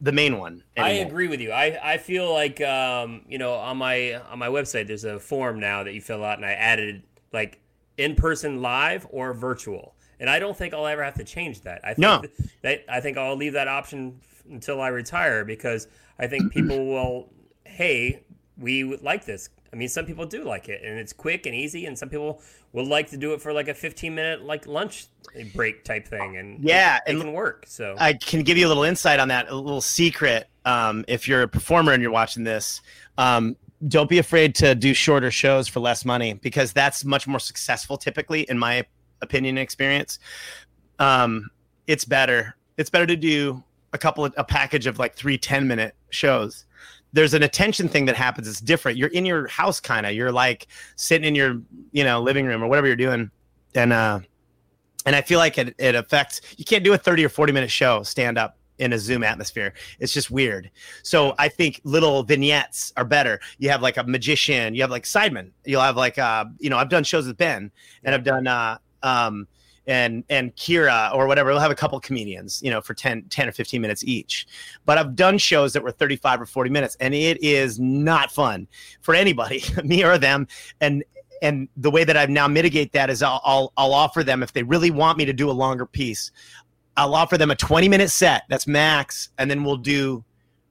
the 0.00 0.12
main 0.12 0.38
one 0.38 0.62
I 0.76 0.90
agree 0.90 1.26
with 1.26 1.40
you. 1.40 1.50
I, 1.50 1.94
I 1.94 1.96
feel 1.98 2.32
like 2.32 2.60
um, 2.60 3.22
you 3.28 3.36
know 3.38 3.54
on 3.54 3.78
my 3.78 4.14
on 4.30 4.38
my 4.38 4.46
website 4.46 4.86
there's 4.86 5.02
a 5.04 5.18
form 5.18 5.58
now 5.58 5.82
that 5.82 5.92
you 5.92 6.00
fill 6.00 6.22
out, 6.24 6.36
and 6.38 6.46
I 6.46 6.52
added 6.52 7.02
like 7.32 7.58
in 7.96 8.14
person 8.14 8.62
live 8.62 9.08
or 9.10 9.34
virtual, 9.34 9.96
and 10.20 10.30
I 10.30 10.38
don't 10.38 10.56
think 10.56 10.72
I'll 10.72 10.86
ever 10.86 11.02
have 11.02 11.14
to 11.14 11.24
change 11.24 11.62
that. 11.62 11.80
I 11.82 11.88
think 11.94 11.98
No. 11.98 12.22
that 12.62 12.84
I 12.88 13.00
think 13.00 13.18
I'll 13.18 13.34
leave 13.34 13.54
that 13.54 13.66
option 13.66 14.20
until 14.48 14.80
I 14.80 14.86
retire 14.88 15.44
because 15.44 15.88
I 16.20 16.28
think 16.28 16.52
people 16.52 16.86
will. 16.86 17.28
Hey, 17.64 18.22
we 18.56 18.84
would 18.84 19.02
like 19.02 19.24
this. 19.24 19.48
I 19.72 19.76
mean, 19.76 19.88
some 19.88 20.06
people 20.06 20.24
do 20.24 20.44
like 20.44 20.68
it, 20.68 20.82
and 20.82 20.98
it's 20.98 21.12
quick 21.12 21.46
and 21.46 21.54
easy, 21.54 21.86
and 21.86 21.98
some 21.98 22.08
people 22.08 22.40
would 22.72 22.86
like 22.86 23.10
to 23.10 23.16
do 23.16 23.34
it 23.34 23.42
for 23.42 23.52
like 23.52 23.68
a 23.68 23.74
15 23.74 24.14
minute 24.14 24.42
like 24.42 24.66
lunch 24.66 25.06
break 25.54 25.84
type 25.84 26.08
thing, 26.08 26.36
and 26.36 26.62
Yeah, 26.64 26.98
it, 27.06 27.16
it 27.16 27.20
can 27.20 27.32
work. 27.32 27.64
So 27.68 27.94
I 27.98 28.14
can 28.14 28.42
give 28.42 28.56
you 28.56 28.66
a 28.66 28.68
little 28.68 28.84
insight 28.84 29.20
on 29.20 29.28
that, 29.28 29.50
a 29.50 29.54
little 29.54 29.80
secret. 29.80 30.48
Um, 30.64 31.04
if 31.08 31.28
you're 31.28 31.42
a 31.42 31.48
performer 31.48 31.92
and 31.92 32.02
you're 32.02 32.12
watching 32.12 32.44
this, 32.44 32.80
um, 33.18 33.56
don't 33.86 34.08
be 34.08 34.18
afraid 34.18 34.54
to 34.56 34.74
do 34.74 34.92
shorter 34.92 35.30
shows 35.30 35.68
for 35.68 35.80
less 35.80 36.04
money 36.04 36.34
because 36.34 36.72
that's 36.72 37.04
much 37.04 37.26
more 37.26 37.38
successful 37.38 37.96
typically, 37.96 38.42
in 38.42 38.58
my 38.58 38.84
opinion 39.20 39.56
and 39.56 39.62
experience. 39.62 40.18
Um, 40.98 41.50
it's 41.86 42.04
better. 42.04 42.56
It's 42.76 42.90
better 42.90 43.06
to 43.06 43.16
do 43.16 43.62
a 43.92 43.98
couple 43.98 44.24
of 44.24 44.34
a 44.36 44.44
package 44.44 44.86
of 44.86 44.98
like 44.98 45.14
three 45.14 45.38
10 45.38 45.66
minute 45.66 45.94
shows. 46.10 46.64
There's 47.12 47.34
an 47.34 47.42
attention 47.42 47.88
thing 47.88 48.04
that 48.06 48.16
happens. 48.16 48.48
It's 48.48 48.60
different. 48.60 48.98
You're 48.98 49.08
in 49.08 49.24
your 49.24 49.46
house, 49.48 49.80
kind 49.80 50.06
of. 50.06 50.12
You're 50.12 50.32
like 50.32 50.66
sitting 50.96 51.26
in 51.26 51.34
your, 51.34 51.60
you 51.92 52.04
know, 52.04 52.20
living 52.20 52.46
room 52.46 52.62
or 52.62 52.68
whatever 52.68 52.86
you're 52.86 52.96
doing, 52.96 53.30
and 53.74 53.92
uh, 53.92 54.20
and 55.06 55.16
I 55.16 55.22
feel 55.22 55.38
like 55.38 55.58
it, 55.58 55.74
it 55.78 55.94
affects. 55.94 56.40
You 56.56 56.64
can't 56.64 56.84
do 56.84 56.92
a 56.92 56.98
30 56.98 57.24
or 57.24 57.28
40 57.28 57.52
minute 57.52 57.70
show 57.70 58.02
stand 58.02 58.36
up 58.36 58.58
in 58.78 58.92
a 58.92 58.98
Zoom 58.98 59.24
atmosphere. 59.24 59.74
It's 59.98 60.12
just 60.12 60.30
weird. 60.30 60.70
So 61.02 61.34
I 61.38 61.48
think 61.48 61.80
little 61.84 62.22
vignettes 62.22 62.92
are 62.96 63.04
better. 63.04 63.40
You 63.58 63.70
have 63.70 63.82
like 63.82 63.96
a 63.96 64.04
magician. 64.04 64.74
You 64.74 64.82
have 64.82 64.90
like 64.90 65.04
Sidemen. 65.04 65.50
You'll 65.64 65.82
have 65.82 65.96
like 65.96 66.18
uh, 66.18 66.46
you 66.58 66.70
know, 66.70 66.78
I've 66.78 66.88
done 66.88 67.04
shows 67.04 67.26
with 67.26 67.36
Ben, 67.36 67.70
and 68.04 68.14
I've 68.14 68.24
done 68.24 68.46
uh, 68.46 68.78
um, 69.02 69.46
and 69.88 70.22
and 70.28 70.54
Kira 70.54 71.12
or 71.14 71.26
whatever. 71.26 71.50
We'll 71.50 71.58
have 71.58 71.70
a 71.70 71.74
couple 71.74 71.98
comedians, 71.98 72.62
you 72.62 72.70
know, 72.70 72.80
for 72.80 72.94
10, 72.94 73.24
10 73.30 73.48
or 73.48 73.52
15 73.52 73.80
minutes 73.80 74.04
each. 74.04 74.46
But 74.84 74.98
I've 74.98 75.16
done 75.16 75.38
shows 75.38 75.72
that 75.72 75.82
were 75.82 75.90
35 75.90 76.42
or 76.42 76.46
40 76.46 76.70
minutes, 76.70 76.96
and 77.00 77.14
it 77.14 77.42
is 77.42 77.80
not 77.80 78.30
fun 78.30 78.68
for 79.00 79.14
anybody, 79.14 79.64
me 79.84 80.04
or 80.04 80.18
them. 80.18 80.46
And 80.80 81.02
and 81.40 81.68
the 81.76 81.90
way 81.90 82.04
that 82.04 82.16
I've 82.16 82.30
now 82.30 82.46
mitigate 82.48 82.92
that 82.92 83.10
is 83.10 83.22
I'll, 83.22 83.40
I'll 83.44 83.72
I'll 83.76 83.94
offer 83.94 84.22
them 84.22 84.42
if 84.42 84.52
they 84.52 84.62
really 84.62 84.90
want 84.90 85.18
me 85.18 85.24
to 85.24 85.32
do 85.32 85.50
a 85.50 85.52
longer 85.52 85.86
piece, 85.86 86.30
I'll 86.96 87.14
offer 87.14 87.38
them 87.38 87.50
a 87.50 87.56
20 87.56 87.88
minute 87.88 88.10
set. 88.10 88.42
That's 88.48 88.66
max, 88.66 89.30
and 89.38 89.50
then 89.50 89.64
we'll 89.64 89.76
do. 89.76 90.24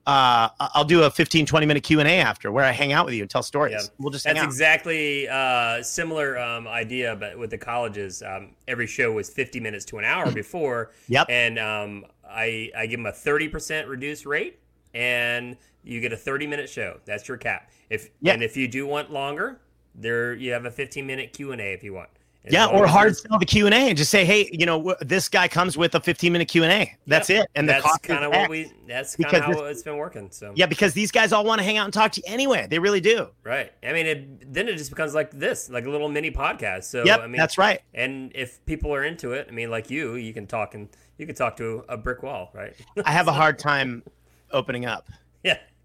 Uh, 0.08 0.48
I'll 0.74 0.86
do 0.86 1.04
a 1.04 1.12
15, 1.12 1.46
20 1.46 1.66
minute 1.66 1.84
Q 1.84 2.00
and 2.00 2.08
A 2.08 2.14
after 2.14 2.50
where 2.50 2.64
I 2.64 2.72
hang 2.72 2.94
out 2.94 3.06
with 3.06 3.14
you 3.14 3.24
and 3.24 3.30
tell 3.30 3.44
stories. 3.44 3.74
Yeah. 3.74 3.90
We'll 4.00 4.10
just 4.10 4.24
That's 4.24 4.40
out. 4.40 4.46
exactly 4.46 5.28
uh, 5.28 5.84
similar 5.84 6.40
um, 6.40 6.66
idea, 6.66 7.14
but 7.18 7.38
with 7.38 7.50
the 7.50 7.58
colleges, 7.58 8.24
um, 8.24 8.52
every 8.70 8.88
show 8.88 9.12
was 9.12 9.30
50 9.30 9.60
minutes 9.60 9.84
to 9.86 9.98
an 9.98 10.06
hour 10.06 10.32
before, 10.44 10.92
Yep. 11.10 11.28
and 11.30 11.60
um, 11.60 12.06
I 12.26 12.72
I 12.76 12.86
give 12.88 13.00
them 13.00 13.06
a 13.08 13.12
30 13.12 13.50
percent 13.50 13.88
reduced 13.90 14.26
rate, 14.26 14.60
and 14.94 15.58
you 15.84 16.00
get 16.00 16.14
a 16.14 16.18
30 16.18 16.48
minute 16.48 16.70
show. 16.70 17.00
That's 17.04 17.28
your 17.28 17.36
cap. 17.36 17.70
If 17.90 18.10
Yeah. 18.22 18.32
and 18.32 18.42
if 18.42 18.56
you 18.56 18.70
do 18.70 18.88
want 18.88 19.12
longer, 19.12 19.60
there 19.94 20.34
you 20.36 20.54
have 20.54 20.64
a 20.64 20.72
15 20.72 21.06
minute 21.06 21.34
Q 21.34 21.52
and 21.52 21.60
A 21.60 21.74
if 21.74 21.84
you 21.84 21.94
want. 21.94 22.10
Yeah, 22.50 22.68
or 22.68 22.88
hard 22.88 23.16
sell 23.16 23.40
the 23.40 23.46
Q 23.46 23.66
and 23.66 23.74
A 23.74 23.90
and 23.90 23.98
just 23.98 24.12
say, 24.12 24.26
hey, 24.26 24.50
you 24.52 24.66
know, 24.66 24.96
this 25.02 25.30
guy 25.30 25.48
comes 25.48 25.78
with 25.78 25.96
a 25.96 26.00
15 26.00 26.32
minute 26.32 26.48
Q 26.48 26.64
and 26.64 26.72
A. 26.72 26.96
That's 27.06 27.30
Yeah, 27.30 27.42
it, 27.42 27.48
and 27.56 27.68
the 27.68 27.74
that's 27.74 27.86
cost 27.86 28.04
kind 28.04 28.24
of 28.24 28.32
what 28.32 28.50
we. 28.50 28.72
That's 28.88 29.16
kind 29.16 29.36
of 29.36 29.44
how 29.44 29.64
it's 29.66 29.84
been 29.84 29.98
working. 29.98 30.30
So 30.32 30.54
Yeah, 30.56 30.66
because 30.66 30.94
these 30.94 31.12
guys 31.12 31.32
all 31.32 31.44
want 31.44 31.60
to 31.60 31.64
hang 31.64 31.78
out 31.78 31.86
and 31.86 31.94
talk 31.94 32.12
to 32.14 32.22
you 32.22 32.32
anyway. 32.32 32.68
They 32.70 32.80
really 32.80 33.02
do. 33.02 33.28
right. 33.44 33.72
I 33.84 33.94
mean, 33.94 34.06
it, 34.06 34.54
then 34.54 34.68
it 34.68 34.78
just 34.78 34.90
becomes 34.90 35.14
like 35.14 35.32
this, 35.32 35.70
like 35.70 35.86
a 35.86 35.90
little 35.90 36.10
mini 36.10 36.32
podcast. 36.32 36.86
So 36.86 37.04
yep, 37.04 37.22
I 37.22 37.28
mean, 37.28 37.38
that's 37.38 37.58
right. 37.58 37.82
And 37.94 38.32
if 38.36 38.66
people 38.66 38.94
are 38.94 39.04
into 39.04 39.34
it, 39.34 39.48
I 39.50 39.52
mean, 39.52 39.70
like 39.70 39.90
you, 39.90 40.16
you 40.16 40.34
can 40.34 40.48
talk 40.48 40.74
and 40.74 40.90
you 41.18 41.26
can 41.26 41.36
talk 41.36 41.58
to 41.58 41.84
a 41.90 41.98
brick 41.98 42.24
wall, 42.24 42.52
right? 42.54 42.76
I 43.06 43.12
have 43.12 43.28
a 43.28 43.34
hard 43.34 43.60
time 43.60 44.04
opening 44.52 44.86
up. 44.86 45.10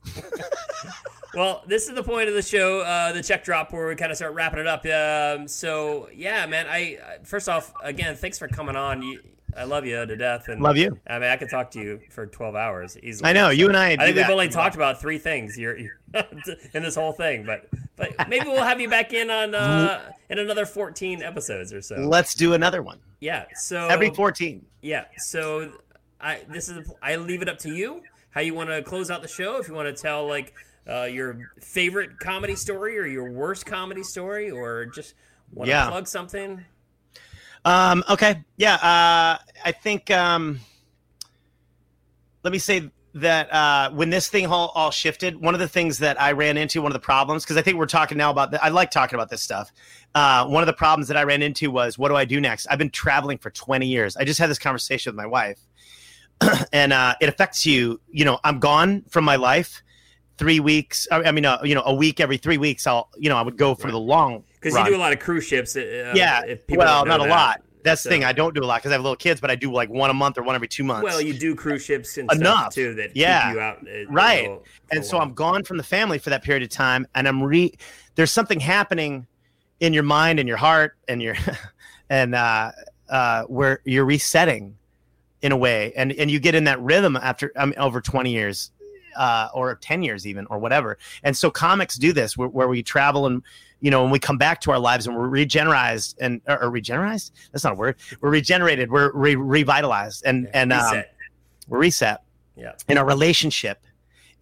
well, 1.35 1.63
this 1.67 1.89
is 1.89 1.95
the 1.95 2.03
point 2.03 2.29
of 2.29 2.35
the 2.35 2.43
show, 2.43 2.81
uh, 2.81 3.13
the 3.13 3.23
check 3.23 3.45
drop, 3.45 3.73
where 3.73 3.89
we 3.89 3.95
kind 3.97 4.11
of 4.11 4.17
start 4.17 4.35
wrapping 4.35 4.59
it 4.61 4.67
up. 4.67 4.85
Um, 4.87 5.49
so 5.49 6.09
yeah, 6.15 6.47
man. 6.47 6.67
I 6.69 6.73
I- 6.77 7.19
first 7.25 7.49
off, 7.49 7.73
again, 7.83 8.17
thanks 8.17 8.39
for 8.39 8.49
coming 8.49 8.77
on. 8.77 9.03
You, 9.03 9.21
I 9.57 9.65
love 9.65 9.85
you 9.85 10.05
to 10.07 10.17
death, 10.17 10.49
and 10.49 10.63
Love 10.63 10.77
you. 10.79 10.99
I 11.07 11.19
mean, 11.19 11.29
I 11.29 11.37
could 11.37 11.51
talk 11.51 11.71
to 11.73 11.79
you 11.81 12.01
for 12.11 12.27
twelve 12.27 12.55
hours 12.55 12.97
easily. 13.03 13.29
I 13.31 13.33
know 13.33 13.51
you 13.51 13.69
and 13.69 13.77
I. 13.77 13.93
I 13.93 13.97
think 13.97 14.17
we've 14.17 14.31
only 14.31 14.49
talked 14.49 14.75
about 14.75 15.01
three 15.01 15.19
things 15.19 15.59
you're, 15.59 15.75
in 16.15 16.83
this 16.83 16.95
whole 16.95 17.13
thing, 17.13 17.45
but 17.45 17.69
but 17.97 18.29
maybe 18.29 18.47
we'll 18.47 18.65
have 18.65 18.81
you 18.81 18.89
back 18.89 19.13
in 19.13 19.31
on 19.31 19.55
uh, 19.55 20.13
in 20.31 20.39
another 20.39 20.65
fourteen 20.67 21.23
episodes 21.23 21.73
or 21.73 21.83
so. 21.83 21.97
Let's 21.97 22.35
do 22.35 22.55
another 22.55 22.83
one 22.83 22.99
Yeah. 23.21 23.45
So 23.55 23.89
every 23.89 24.11
14. 24.11 24.65
yeah. 24.81 25.05
So 25.19 25.71
I 26.21 26.41
this 26.49 26.69
is 26.71 26.91
I 27.03 27.17
leave 27.17 27.43
it 27.43 27.49
up 27.51 27.59
to 27.59 27.75
you 27.75 28.03
how 28.33 28.41
you 28.41 28.53
want 28.55 28.69
to 28.71 28.83
close 28.83 29.11
out 29.11 29.23
the 29.23 29.29
show. 29.29 29.57
If 29.59 29.69
you 29.69 29.75
want 29.75 29.95
to 29.95 30.03
tell 30.03 30.27
like 30.27 30.53
uh, 30.89 31.05
your 31.05 31.53
favorite 31.61 32.19
comedy 32.19 32.57
story 32.57 32.99
or 32.99 33.07
your 33.07 33.31
worst 33.31 33.65
comedy 33.65 34.03
story, 34.03 34.51
or 34.51 34.87
just 34.87 35.15
want 35.53 35.69
to 35.69 35.71
Yeah. 35.71 35.89
plug 35.89 36.09
something. 36.09 36.65
Um, 37.65 38.03
okay. 38.11 38.43
Yeah. 38.57 38.75
Uh, 38.75 39.39
I 39.65 39.73
think. 39.73 40.11
Um, 40.11 40.61
let 42.43 42.53
me 42.53 42.59
say 42.59 42.91
that 43.15 43.53
uh, 43.53 43.91
when 43.91 44.11
this 44.11 44.29
thing 44.29 44.47
all, 44.47 44.73
all 44.75 44.91
shifted, 44.91 45.41
one 45.41 45.55
of 45.55 45.61
the 45.61 45.69
things 45.69 45.99
that 45.99 46.21
I 46.21 46.33
ran 46.33 46.57
into, 46.57 46.83
one 46.83 46.91
of 46.91 46.95
the 46.95 46.99
problems, 47.05 47.45
because 47.45 47.57
I 47.57 47.63
think 47.63 47.77
we're 47.79 47.87
talking 47.87 48.19
now 48.19 48.31
about. 48.31 48.51
The, 48.51 48.65
I 48.65 48.71
like 48.71 48.91
talking 48.91 49.15
about 49.15 49.29
this 49.29 49.43
stuff. 49.43 49.71
Uh, 50.15 50.47
one 50.47 50.63
of 50.63 50.67
the 50.67 50.73
problems 50.73 51.09
that 51.09 51.17
I 51.17 51.23
ran 51.23 51.43
into 51.43 51.71
was, 51.71 51.99
what 51.99 52.09
do 52.09 52.17
I 52.17 52.25
do 52.25 52.41
next? 52.41 52.67
I've 52.69 52.79
been 52.79 52.91
traveling 52.91 53.39
for 53.39 53.51
20 53.51 53.87
years. 53.87 54.17
I 54.17 54.25
just 54.25 54.41
had 54.41 54.51
this 54.51 54.59
conversation 54.59 55.11
with 55.13 55.17
my 55.17 55.27
wife, 55.27 55.61
and 56.73 56.93
uh, 56.93 57.15
it 57.21 57.29
affects 57.29 57.65
you. 57.67 58.01
You 58.11 58.25
know, 58.25 58.39
I'm 58.45 58.59
gone 58.59 59.03
from 59.09 59.25
my 59.25 59.37
life 59.37 59.83
three 60.39 60.61
weeks. 60.61 61.07
I 61.11 61.31
mean, 61.31 61.45
uh, 61.45 61.59
you 61.63 61.75
know, 61.75 61.83
a 61.85 61.95
week 61.95 62.19
every 62.21 62.37
three 62.37 62.59
weeks. 62.59 62.87
I'll, 62.87 63.09
you 63.17 63.29
know, 63.29 63.37
I 63.37 63.43
would 63.43 63.57
go 63.57 63.75
for 63.75 63.85
Right. 63.89 63.93
the 63.93 63.99
long. 64.01 64.45
Because 64.61 64.77
you 64.77 64.85
do 64.87 64.97
a 64.97 64.99
lot 64.99 65.13
of 65.13 65.19
cruise 65.19 65.45
ships. 65.45 65.77
Uh, 65.77 66.13
yeah. 66.15 66.43
if 66.45 66.67
people 66.67 66.85
Well, 66.85 67.05
not 67.05 67.21
a 67.21 67.25
lot. 67.25 67.63
That's 67.85 68.03
So- 68.03 68.09
the 68.09 68.15
thing. 68.15 68.25
I 68.25 68.33
don't 68.33 68.55
do 68.55 68.63
a 68.63 68.65
lot 68.65 68.77
because 68.81 68.91
I 68.93 68.95
have 68.95 69.03
little 69.03 69.17
kids, 69.17 69.41
but 69.41 69.51
I 69.51 69.57
do 69.57 69.73
like 69.73 69.91
one 69.91 70.09
a 70.09 70.15
month 70.15 70.39
or 70.39 70.43
one 70.45 70.55
every 70.55 70.69
two 70.69 70.85
months. 70.85 71.03
Well, 71.05 71.21
you 71.21 71.35
do 71.35 71.55
cruise 71.57 71.85
ships 71.85 72.17
and 72.17 72.31
Enough. 72.33 72.73
too 72.75 72.95
that 72.95 73.17
Yeah. 73.17 73.53
you 73.53 73.61
out. 73.61 73.79
uh, 73.79 74.07
Right. 74.09 74.47
for 74.47 74.63
and 74.93 75.05
so 75.05 75.17
while. 75.17 75.27
I'm 75.27 75.35
gone 75.35 75.65
from 75.65 75.79
the 75.79 75.83
family 75.83 76.19
for 76.19 76.31
that 76.31 76.43
period 76.45 76.63
of 76.63 76.69
time, 76.69 77.07
and 77.17 77.27
I'm 77.27 77.43
re. 77.43 77.73
There's 78.15 78.31
something 78.31 78.61
happening 78.61 79.27
in 79.81 79.93
your 79.93 80.05
mind 80.05 80.39
and 80.39 80.47
your 80.49 80.59
heart 80.59 80.97
and 81.09 81.21
your 81.21 81.35
and 82.11 82.35
uh, 82.37 82.71
uh, 83.09 83.43
where 83.45 83.81
you're 83.85 84.05
resetting 84.05 84.77
in 85.43 85.53
a 85.53 85.57
way, 85.57 85.93
and 85.97 86.13
and 86.13 86.31
you 86.31 86.41
get 86.41 86.55
in 86.55 86.65
that 86.65 86.81
rhythm 86.81 87.17
after 87.17 87.53
mean, 87.59 87.75
over 87.77 88.01
20 88.01 88.31
years. 88.31 88.71
Uh, 89.15 89.47
or 89.53 89.75
10 89.75 90.03
years 90.03 90.27
even 90.27 90.47
or 90.47 90.59
whatever 90.59 90.97
and 91.23 91.37
so 91.37 91.51
comics 91.51 91.97
do 91.97 92.15
this 92.15 92.35
where, 92.35 92.49
where 92.49 92.67
we 92.67 92.83
travel 92.83 93.27
and 93.27 93.43
you 93.81 93.91
know 93.91 94.01
when 94.03 94.11
we 94.11 94.19
come 94.19 94.39
back 94.39 94.59
to 94.59 94.71
our 94.71 94.79
lives 94.79 95.07
and 95.07 95.15
we're 95.15 95.29
regenerized 95.29 96.15
and 96.19 96.41
or, 96.49 96.63
or 96.63 96.71
regenerized 96.71 97.31
that's 97.53 97.63
not 97.63 97.75
a 97.75 97.77
word 97.77 97.95
we're 98.23 98.31
regenerated 98.31 98.91
we're 98.91 99.13
re- 99.13 99.35
revitalized 99.35 100.25
and 100.25 100.45
Yeah. 100.45 100.51
and 100.55 100.73
um, 100.73 100.81
Reset. 100.95 101.15
we're 101.69 101.79
reset 101.79 102.23
Yeah. 102.57 102.73
in 102.89 102.97
our 102.97 103.05
relationship, 103.05 103.85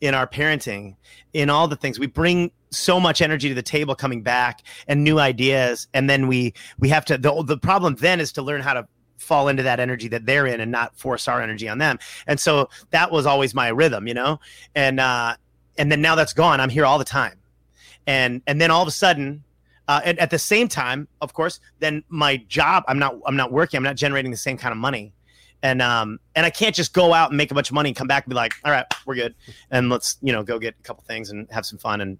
in 0.00 0.14
our 0.14 0.28
parenting, 0.28 0.94
in 1.32 1.50
all 1.50 1.66
the 1.66 1.74
things. 1.74 1.98
We 1.98 2.06
bring 2.06 2.52
so 2.70 3.00
much 3.00 3.20
energy 3.20 3.48
to 3.48 3.54
the 3.56 3.62
table 3.62 3.96
coming 3.96 4.22
back 4.22 4.62
and 4.86 5.02
new 5.02 5.18
ideas. 5.18 5.88
And 5.94 6.08
then 6.08 6.28
we 6.28 6.54
we 6.78 6.88
have 6.90 7.04
to 7.06 7.18
the 7.18 7.42
the 7.42 7.58
problem 7.58 7.96
then 7.96 8.20
is 8.20 8.30
to 8.34 8.42
learn 8.42 8.60
how 8.60 8.74
to 8.74 8.86
fall 9.20 9.48
into 9.48 9.62
that 9.62 9.78
energy 9.80 10.08
that 10.08 10.26
they're 10.26 10.46
in 10.46 10.60
and 10.60 10.72
not 10.72 10.96
force 10.96 11.28
our 11.28 11.40
energy 11.40 11.68
on 11.68 11.78
them. 11.78 11.98
And 12.26 12.40
so 12.40 12.68
that 12.90 13.12
was 13.12 13.26
always 13.26 13.54
my 13.54 13.68
rhythm, 13.68 14.08
you 14.08 14.14
know? 14.14 14.40
And 14.74 14.98
uh 15.00 15.36
and 15.78 15.90
then 15.90 16.00
now 16.00 16.14
that's 16.14 16.32
gone. 16.32 16.60
I'm 16.60 16.70
here 16.70 16.84
all 16.84 16.98
the 16.98 17.04
time. 17.04 17.38
And 18.06 18.42
and 18.46 18.60
then 18.60 18.70
all 18.70 18.82
of 18.82 18.88
a 18.88 18.92
sudden 18.92 19.44
uh, 19.90 20.00
and 20.04 20.20
at 20.20 20.30
the 20.30 20.38
same 20.38 20.68
time, 20.68 21.08
of 21.20 21.32
course, 21.32 21.58
then 21.80 22.04
my 22.08 22.36
job, 22.46 22.84
I'm 22.86 23.00
not, 23.00 23.16
I'm 23.26 23.34
not 23.34 23.50
working, 23.50 23.76
I'm 23.76 23.82
not 23.82 23.96
generating 23.96 24.30
the 24.30 24.36
same 24.36 24.56
kind 24.56 24.70
of 24.70 24.78
money, 24.78 25.12
and 25.64 25.82
um, 25.82 26.20
and 26.36 26.46
I 26.46 26.50
can't 26.50 26.76
just 26.76 26.94
go 26.94 27.12
out 27.12 27.30
and 27.30 27.36
make 27.36 27.50
a 27.50 27.54
bunch 27.54 27.70
of 27.70 27.74
money 27.74 27.88
and 27.88 27.96
come 27.96 28.06
back 28.06 28.24
and 28.24 28.30
be 28.30 28.36
like, 28.36 28.54
all 28.64 28.70
right, 28.70 28.86
we're 29.04 29.16
good, 29.16 29.34
and 29.72 29.90
let's, 29.90 30.16
you 30.22 30.32
know, 30.32 30.44
go 30.44 30.60
get 30.60 30.76
a 30.78 30.82
couple 30.84 31.02
things 31.08 31.30
and 31.30 31.48
have 31.50 31.66
some 31.66 31.76
fun, 31.76 32.00
and 32.02 32.18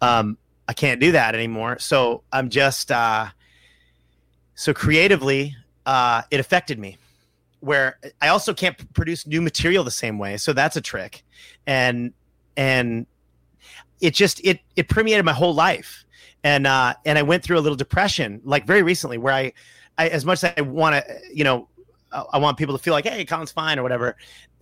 um, 0.00 0.38
I 0.68 0.72
can't 0.72 0.98
do 0.98 1.12
that 1.12 1.34
anymore. 1.34 1.78
So 1.80 2.22
I'm 2.32 2.48
just, 2.48 2.90
uh, 2.90 3.26
so 4.54 4.72
creatively, 4.72 5.54
uh, 5.86 6.22
it 6.30 6.38
affected 6.40 6.78
me, 6.78 6.98
where 7.60 7.98
I 8.20 8.28
also 8.28 8.52
can't 8.52 8.76
p- 8.76 8.84
produce 8.92 9.26
new 9.26 9.40
material 9.40 9.82
the 9.84 9.90
same 9.90 10.18
way. 10.18 10.36
So 10.36 10.52
that's 10.52 10.76
a 10.76 10.80
trick, 10.80 11.22
and 11.66 12.12
and 12.56 13.06
it 14.00 14.12
just 14.14 14.44
it 14.44 14.60
it 14.76 14.88
permeated 14.88 15.24
my 15.24 15.32
whole 15.32 15.54
life 15.54 16.04
and 16.44 16.66
uh 16.66 16.92
and 17.06 17.16
i 17.18 17.22
went 17.22 17.42
through 17.42 17.58
a 17.58 17.60
little 17.60 17.76
depression 17.76 18.42
like 18.44 18.66
very 18.66 18.82
recently 18.82 19.16
where 19.16 19.32
i 19.32 19.50
i 19.96 20.08
as 20.08 20.22
much 20.26 20.44
as 20.44 20.52
i 20.56 20.60
want 20.60 20.94
to 20.94 21.18
you 21.32 21.42
know 21.44 21.66
I 22.12 22.22
I 22.34 22.38
want 22.38 22.56
people 22.56 22.76
to 22.78 22.82
feel 22.82 22.94
like, 22.94 23.04
hey, 23.04 23.24
Collin's 23.24 23.50
fine 23.50 23.80
or 23.80 23.82
whatever. 23.82 24.16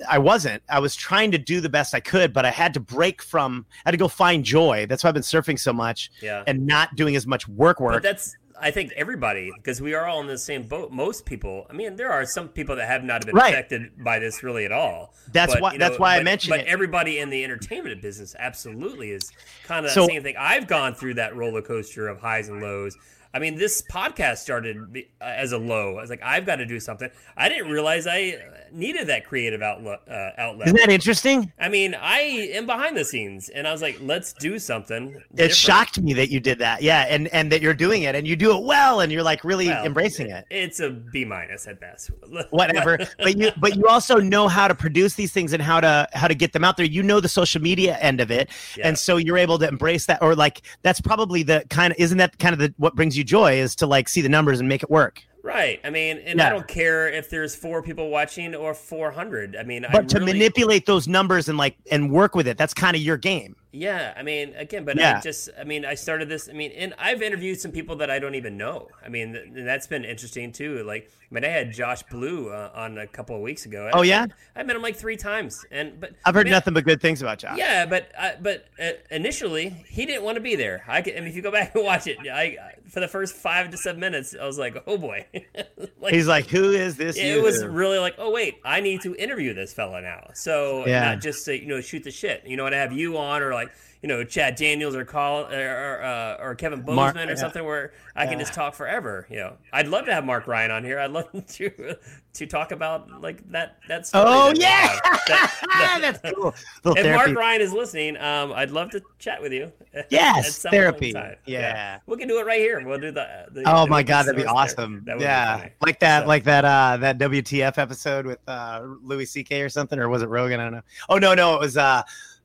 I 0.09 0.17
wasn't. 0.19 0.63
I 0.69 0.79
was 0.79 0.97
trying 0.97 1.31
to 1.33 1.39
do 1.39 1.61
the 1.61 1.69
best 1.69 1.95
I 1.95 2.01
could, 2.01 2.33
but 2.33 2.47
I 2.47 2.51
had 2.51 2.73
to 2.75 2.81
break 2.81 3.21
from. 3.23 3.67
I 3.85 3.91
had 3.91 3.93
to 3.93 3.99
go 3.99 4.09
find 4.09 4.43
joy. 4.43 4.87
That's 4.89 5.05
why 5.05 5.09
I've 5.09 5.15
been 5.15 5.23
surfing 5.23 5.59
so 5.59 5.71
much 5.73 6.11
Yeah. 6.23 6.43
and 6.47 6.67
not 6.67 6.97
doing 6.97 7.17
as 7.17 7.27
much 7.27 7.47
work 7.47 7.77
But 7.79 7.85
work. 7.85 8.03
that's 8.03 8.35
I 8.61 8.71
think 8.71 8.93
everybody 8.97 9.51
because 9.57 9.81
we 9.81 9.95
are 9.95 10.07
all 10.07 10.21
in 10.21 10.27
the 10.27 10.39
same 10.39 10.63
boat. 10.65 10.93
Most 10.93 11.27
people. 11.27 11.67
I 11.69 11.73
mean, 11.73 11.97
there 11.97 12.11
are 12.13 12.25
some 12.25 12.49
people 12.49 12.77
that 12.77 12.87
have 12.89 13.03
not 13.03 13.27
been 13.27 13.35
Right. 13.35 13.53
affected 13.53 13.91
by 14.03 14.19
this 14.19 14.43
really 14.43 14.65
at 14.65 14.73
all. 14.73 15.13
That's 15.33 15.53
But, 15.55 15.63
why- 15.63 15.73
you 15.73 15.79
that's 15.79 15.99
why 15.99 16.17
I 16.17 16.23
mentioned 16.23 16.51
But 16.51 16.61
it. 16.61 16.67
everybody 16.67 17.19
in 17.19 17.31
the 17.31 17.43
entertainment 17.43 18.01
business 18.01 18.35
absolutely 18.39 19.11
is 19.11 19.31
kind 19.67 19.85
of 19.85 19.93
So- 19.93 20.03
the 20.07 20.13
same 20.13 20.23
thing. 20.23 20.37
I've 20.39 20.67
gone 20.67 20.95
through 20.95 21.15
that 21.15 21.35
roller 21.35 21.63
coaster 21.63 22.07
of 22.09 22.21
highs 22.21 22.49
and 22.49 22.61
lows. 22.63 22.97
I 23.35 23.41
mean, 23.41 23.57
this 23.57 23.83
podcast 23.83 24.39
started 24.39 24.79
uh, 25.21 25.25
as 25.25 25.53
a 25.53 25.59
low. 25.59 25.97
I 25.99 26.01
was 26.01 26.09
like, 26.11 26.23
I've 26.23 26.47
got 26.47 26.57
to 26.57 26.67
do 26.67 26.79
something. 26.79 27.11
I 27.37 27.49
didn't 27.49 27.71
realize 27.71 28.07
I 28.07 28.39
uh, 28.41 28.59
needed 28.73 29.09
that 29.09 29.27
creative 29.27 29.61
outlet. 29.61 30.01
Uh, 30.09 30.31
outlet. 30.39 30.69
Isn't 30.69 30.79
that 30.79 30.89
interesting? 30.91 31.53
I 31.59 31.69
mean, 31.69 31.95
I 32.01 32.21
am 32.55 32.65
behind 32.65 32.97
the 32.97 33.05
scenes, 33.05 33.49
and 33.49 33.67
I 33.67 33.73
was 33.73 33.83
like, 33.83 33.99
let's 34.01 34.33
do 34.35 34.59
something. 34.59 35.09
It 35.09 35.23
different. 35.35 35.55
shocked 35.55 36.01
me 36.01 36.13
that 36.15 36.31
you 36.31 36.39
did 36.39 36.61
that. 36.61 36.81
Yeah, 36.81 37.07
and 37.11 37.27
and 37.29 37.51
that 37.51 37.61
you're 37.61 37.75
doing 37.75 38.03
it 38.05 38.15
and 38.15 38.27
you 38.27 38.37
do 38.37 38.57
it 38.57 38.63
well 38.65 39.01
and 39.01 39.11
you're 39.11 39.23
like 39.25 39.43
really 39.43 39.67
Well, 39.67 39.85
embracing 39.85 40.31
it. 40.31 40.45
It's 40.51 40.79
a 40.81 40.91
B 40.91 41.25
minus 41.25 41.67
at 41.67 41.81
best. 41.81 42.11
whatever 42.51 42.99
but 43.19 43.37
you 43.39 43.51
but 43.59 43.77
you 43.77 43.87
also 43.87 44.19
know 44.19 44.47
how 44.49 44.69
to 44.69 44.75
produce 44.75 45.15
these 45.15 45.33
things 45.33 45.53
and 45.53 45.63
how 45.63 45.81
to 45.81 46.09
how 46.13 46.29
to 46.29 46.35
get 46.35 46.53
them 46.53 46.63
out 46.65 46.77
there 46.77 46.87
you 46.87 47.03
know 47.03 47.21
the 47.21 47.29
social 47.29 47.61
media 47.61 47.97
end 48.01 48.21
of 48.21 48.31
it 48.31 48.51
Yeah. 48.77 48.89
and 48.89 48.99
so 48.99 49.17
you're 49.17 49.39
able 49.39 49.59
to 49.59 49.67
embrace 49.69 50.07
that 50.07 50.23
or 50.23 50.35
like 50.35 50.63
that's 50.83 51.01
probably 51.01 51.43
the 51.43 51.65
kind 51.71 51.93
of 51.93 51.99
isn't 51.99 52.19
that 52.19 52.39
kind 52.39 52.53
of 52.53 52.59
the 52.59 52.75
what 52.77 52.95
brings 52.95 53.17
you 53.17 53.24
joy 53.25 53.55
is 53.55 53.75
to 53.77 53.87
like 53.87 54.09
see 54.09 54.21
the 54.21 54.29
numbers 54.29 54.61
and 54.61 54.69
make 54.69 54.83
it 54.83 54.91
work 54.91 55.23
Right. 55.45 55.79
I 55.85 55.91
mean, 55.91 56.17
and 56.25 56.39
Yeah. 56.39 56.47
I 56.47 56.51
don't 56.51 56.67
care 56.67 57.07
if 57.07 57.29
there's 57.29 57.55
four 57.55 57.83
people 57.83 58.09
watching 58.09 58.55
or 58.55 58.73
400. 58.73 59.57
I 59.57 59.63
mean, 59.63 59.85
I 59.85 59.93
but 59.93 60.09
to 60.09 60.19
really, 60.19 60.33
manipulate 60.33 60.87
those 60.87 61.07
numbers 61.07 61.51
and 61.51 61.59
like 61.59 61.77
and 61.91 62.11
work 62.11 62.35
with 62.35 62.49
it 62.49 62.57
that's 62.57 62.73
kind 62.73 62.97
of 62.97 63.03
your 63.03 63.19
game 63.19 63.55
Yeah. 63.75 64.15
I 64.17 64.23
mean, 64.23 64.55
again, 64.57 64.85
but 64.85 64.97
Yeah. 64.97 65.19
I 65.19 65.21
just, 65.21 65.51
I 65.59 65.65
mean, 65.65 65.85
I 65.85 65.95
started 65.95 66.29
this. 66.29 66.49
I 66.49 66.53
mean, 66.53 66.71
and 66.73 66.95
I've 66.99 67.23
interviewed 67.23 67.61
some 67.61 67.73
people 67.73 67.97
that 67.97 68.11
I 68.11 68.19
don't 68.19 68.35
even 68.37 68.57
know. 68.57 68.89
I 69.05 69.09
mean, 69.09 69.33
th- 69.33 69.47
and 69.47 69.67
that's 69.67 69.87
been 69.87 70.05
interesting 70.05 70.53
too. 70.53 70.83
Like, 70.85 71.11
I 71.31 71.35
mean, 71.35 71.45
I 71.45 71.49
had 71.49 71.73
Josh 71.73 72.03
Blue 72.05 72.51
uh, 72.51 72.71
on 72.75 72.97
a 72.99 73.07
couple 73.09 73.35
of 73.35 73.43
weeks 73.43 73.67
ago. 73.67 73.91
Oh, 73.93 74.03
yeah? 74.03 74.27
I 74.55 74.63
met 74.63 74.77
him 74.77 74.83
like 74.83 74.95
three 74.97 75.17
times, 75.17 75.65
and 75.73 75.99
but 75.99 76.13
i've 76.25 76.35
heard 76.35 76.47
man, 76.47 76.53
nothing 76.53 76.75
but 76.75 76.85
good 76.85 77.01
things 77.01 77.21
about 77.23 77.39
josh 77.39 77.59
Yeah, 77.59 77.87
but 77.87 78.13
uh, 78.17 78.33
but 78.41 78.67
uh, 78.81 78.91
initially 79.11 79.71
he 79.89 80.07
didn't 80.07 80.23
want 80.23 80.37
to 80.37 80.41
be 80.41 80.55
there. 80.55 80.85
I, 80.87 81.03
can, 81.03 81.17
I 81.17 81.21
mean, 81.21 81.29
if 81.31 81.35
you 81.35 81.43
go 81.43 81.51
back 81.51 81.75
and 81.75 81.83
watch 81.85 82.07
it, 82.07 82.19
I 82.33 82.57
for 82.89 83.01
the 83.01 83.09
first 83.09 83.35
five 83.35 83.71
to 83.71 83.77
seven 83.77 83.99
minutes, 84.01 84.37
I 84.41 84.47
was 84.47 84.59
like, 84.59 84.81
oh 84.87 84.97
boy, 84.97 85.27
like, 86.01 86.15
he's 86.15 86.29
like 86.29 86.47
who 86.47 86.71
is 86.71 86.97
this 86.97 87.17
it 87.17 87.25
you? 87.37 87.43
was 87.43 87.65
really 87.65 87.99
like, 87.99 88.15
oh 88.19 88.31
wait, 88.31 88.61
I 88.65 88.81
need 88.81 89.01
to 89.03 89.17
interview 89.17 89.55
this 89.55 89.73
fella 89.73 90.01
now. 90.01 90.31
So 90.35 90.87
Yeah. 90.87 91.01
not 91.15 91.21
just 91.21 91.45
to, 91.47 91.59
you 91.61 91.67
know 91.67 91.81
shoot 91.81 92.05
the 92.05 92.13
shit. 92.13 92.45
You 92.47 92.57
know, 92.57 92.67
and 92.67 92.75
have 92.75 92.93
you 92.93 93.19
on 93.19 93.43
or 93.43 93.53
like 93.53 93.64
you 94.03 94.09
know 94.09 94.23
Chad 94.25 94.55
Daniels 94.57 94.95
or 94.95 95.05
Call 95.05 95.45
or 95.53 95.99
or, 95.99 96.03
uh, 96.03 96.37
or 96.41 96.55
Kevin 96.55 96.81
Bozeman 96.83 96.97
Mark- 96.97 97.17
or 97.17 97.31
yeah. 97.31 97.35
something 97.37 97.65
where 97.65 97.93
I 98.15 98.25
can 98.27 98.35
Yeah. 98.35 98.41
just 98.41 98.53
talk 98.55 98.75
forever. 98.75 99.27
You 99.31 99.37
know, 99.39 99.57
I'd 99.73 99.89
love 99.89 100.05
to 100.07 100.13
have 100.15 100.25
Mark 100.25 100.47
Ryan 100.47 100.71
on 100.71 100.85
here. 100.85 100.99
I'd 101.01 101.11
love 101.11 101.29
to 101.49 101.97
to 102.35 102.47
talk 102.47 102.73
about 102.73 103.23
like 103.23 103.49
that 103.51 103.79
that. 103.89 104.07
Story 104.07 104.25
oh 104.27 104.49
that 104.53 104.59
yeah. 104.59 104.99
That- 105.29 105.55
that- 105.75 105.99
that's 106.21 106.35
cool 106.35 106.49
if 106.97 107.03
therapy 107.05 107.11
Mark 107.33 107.39
Ryan 107.39 107.61
is 107.63 107.73
listening, 107.73 108.17
um, 108.19 108.53
I'd 108.53 108.71
love 108.71 108.91
to 108.91 109.03
chat 109.19 109.41
with 109.41 109.53
you. 109.53 109.73
Yes, 110.11 110.59
some 110.59 110.71
point 110.71 110.75
in 110.75 110.81
therapy. 110.81 111.13
time. 111.13 111.37
Yeah. 111.47 112.01
we 112.07 112.17
can 112.19 112.29
do 112.29 112.39
it 112.41 112.47
right 112.47 112.59
here. 112.61 112.87
We'll 112.87 112.99
do 113.01 113.11
the. 113.11 113.47
the 113.53 113.63
Oh 113.67 113.85
the 113.85 113.91
my 113.91 114.03
god, 114.03 114.25
that'd 114.27 114.37
be 114.41 114.45
awesome! 114.47 115.03
That 115.07 115.19
yeah, 115.21 115.69
like 115.81 115.99
that, 116.01 116.23
So- 116.25 116.29
like 116.29 116.45
that, 116.45 116.65
uh, 116.65 116.97
that 116.99 117.19
WTF 117.19 117.79
episode 117.79 118.27
with 118.27 118.39
uh, 118.49 118.83
Louis 119.03 119.25
C.K. 119.27 119.63
or 119.63 119.69
something, 119.71 119.99
or 119.99 120.09
was 120.09 120.23
it 120.23 120.29
Rogan? 120.29 120.61
I 120.61 120.65
don't 120.65 120.73
know. 120.75 120.83
Oh 121.09 121.17
no, 121.19 121.33
no, 121.35 121.55
it 121.55 121.61
was. 121.61 121.77
Uh, 121.79 122.03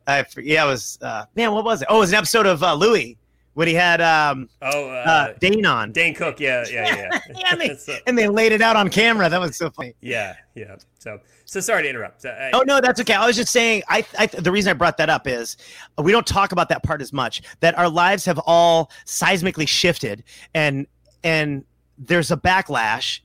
I, 0.10 0.26
yeah, 0.42 0.66
it 0.66 0.68
was. 0.68 0.98
Uh, 1.02 1.26
man, 1.36 1.52
what 1.54 1.64
was 1.64 1.82
it? 1.82 1.88
Oh, 1.90 1.98
it 1.98 2.00
was 2.00 2.10
an 2.12 2.18
episode 2.18 2.46
of 2.46 2.64
uh, 2.64 2.74
Louis 2.74 3.18
when 3.54 3.68
he 3.68 3.74
had 3.74 4.00
um, 4.02 4.48
Oh, 4.62 4.90
uh, 4.90 4.94
uh, 4.94 5.34
Dane 5.40 5.66
on, 5.66 5.92
Dane 5.92 6.14
Cook. 6.14 6.40
Yeah, 6.40 6.66
yeah, 6.70 6.96
yeah. 6.96 7.20
Yeah, 7.38 7.56
they- 7.56 7.76
So- 7.78 7.98
and 8.08 8.18
they 8.18 8.28
laid 8.28 8.52
it 8.52 8.62
out 8.62 8.76
on 8.76 8.90
camera. 8.90 9.30
That 9.30 9.40
was 9.42 9.58
so 9.58 9.70
funny. 9.70 9.94
yeah, 10.02 10.36
yeah. 10.56 10.76
So, 11.00 11.20
so 11.46 11.60
sorry 11.60 11.84
to 11.84 11.90
interrupt. 11.90 12.26
I, 12.26 12.52
Oh 12.54 12.62
no, 12.66 12.80
that's 12.82 13.00
okay. 13.02 13.14
I 13.14 13.26
was 13.26 13.36
just 13.36 13.52
saying. 13.52 13.84
I, 13.90 14.06
I 14.18 14.26
the 14.28 14.52
reason 14.52 14.70
I 14.70 14.74
brought 14.74 14.98
that 14.98 15.10
up 15.10 15.28
is 15.28 15.58
we 15.98 16.12
don't 16.12 16.28
talk 16.28 16.52
about 16.52 16.70
that 16.70 16.84
part 16.84 17.02
as 17.02 17.12
much. 17.14 17.42
That 17.62 17.78
our 17.78 17.90
lives 17.90 18.26
have 18.26 18.40
all 18.46 18.92
seismically 19.06 19.68
shifted, 19.68 20.24
and 20.54 20.86
and 21.24 21.64
there's 21.98 22.32
a 22.32 22.38
backlash. 22.38 23.20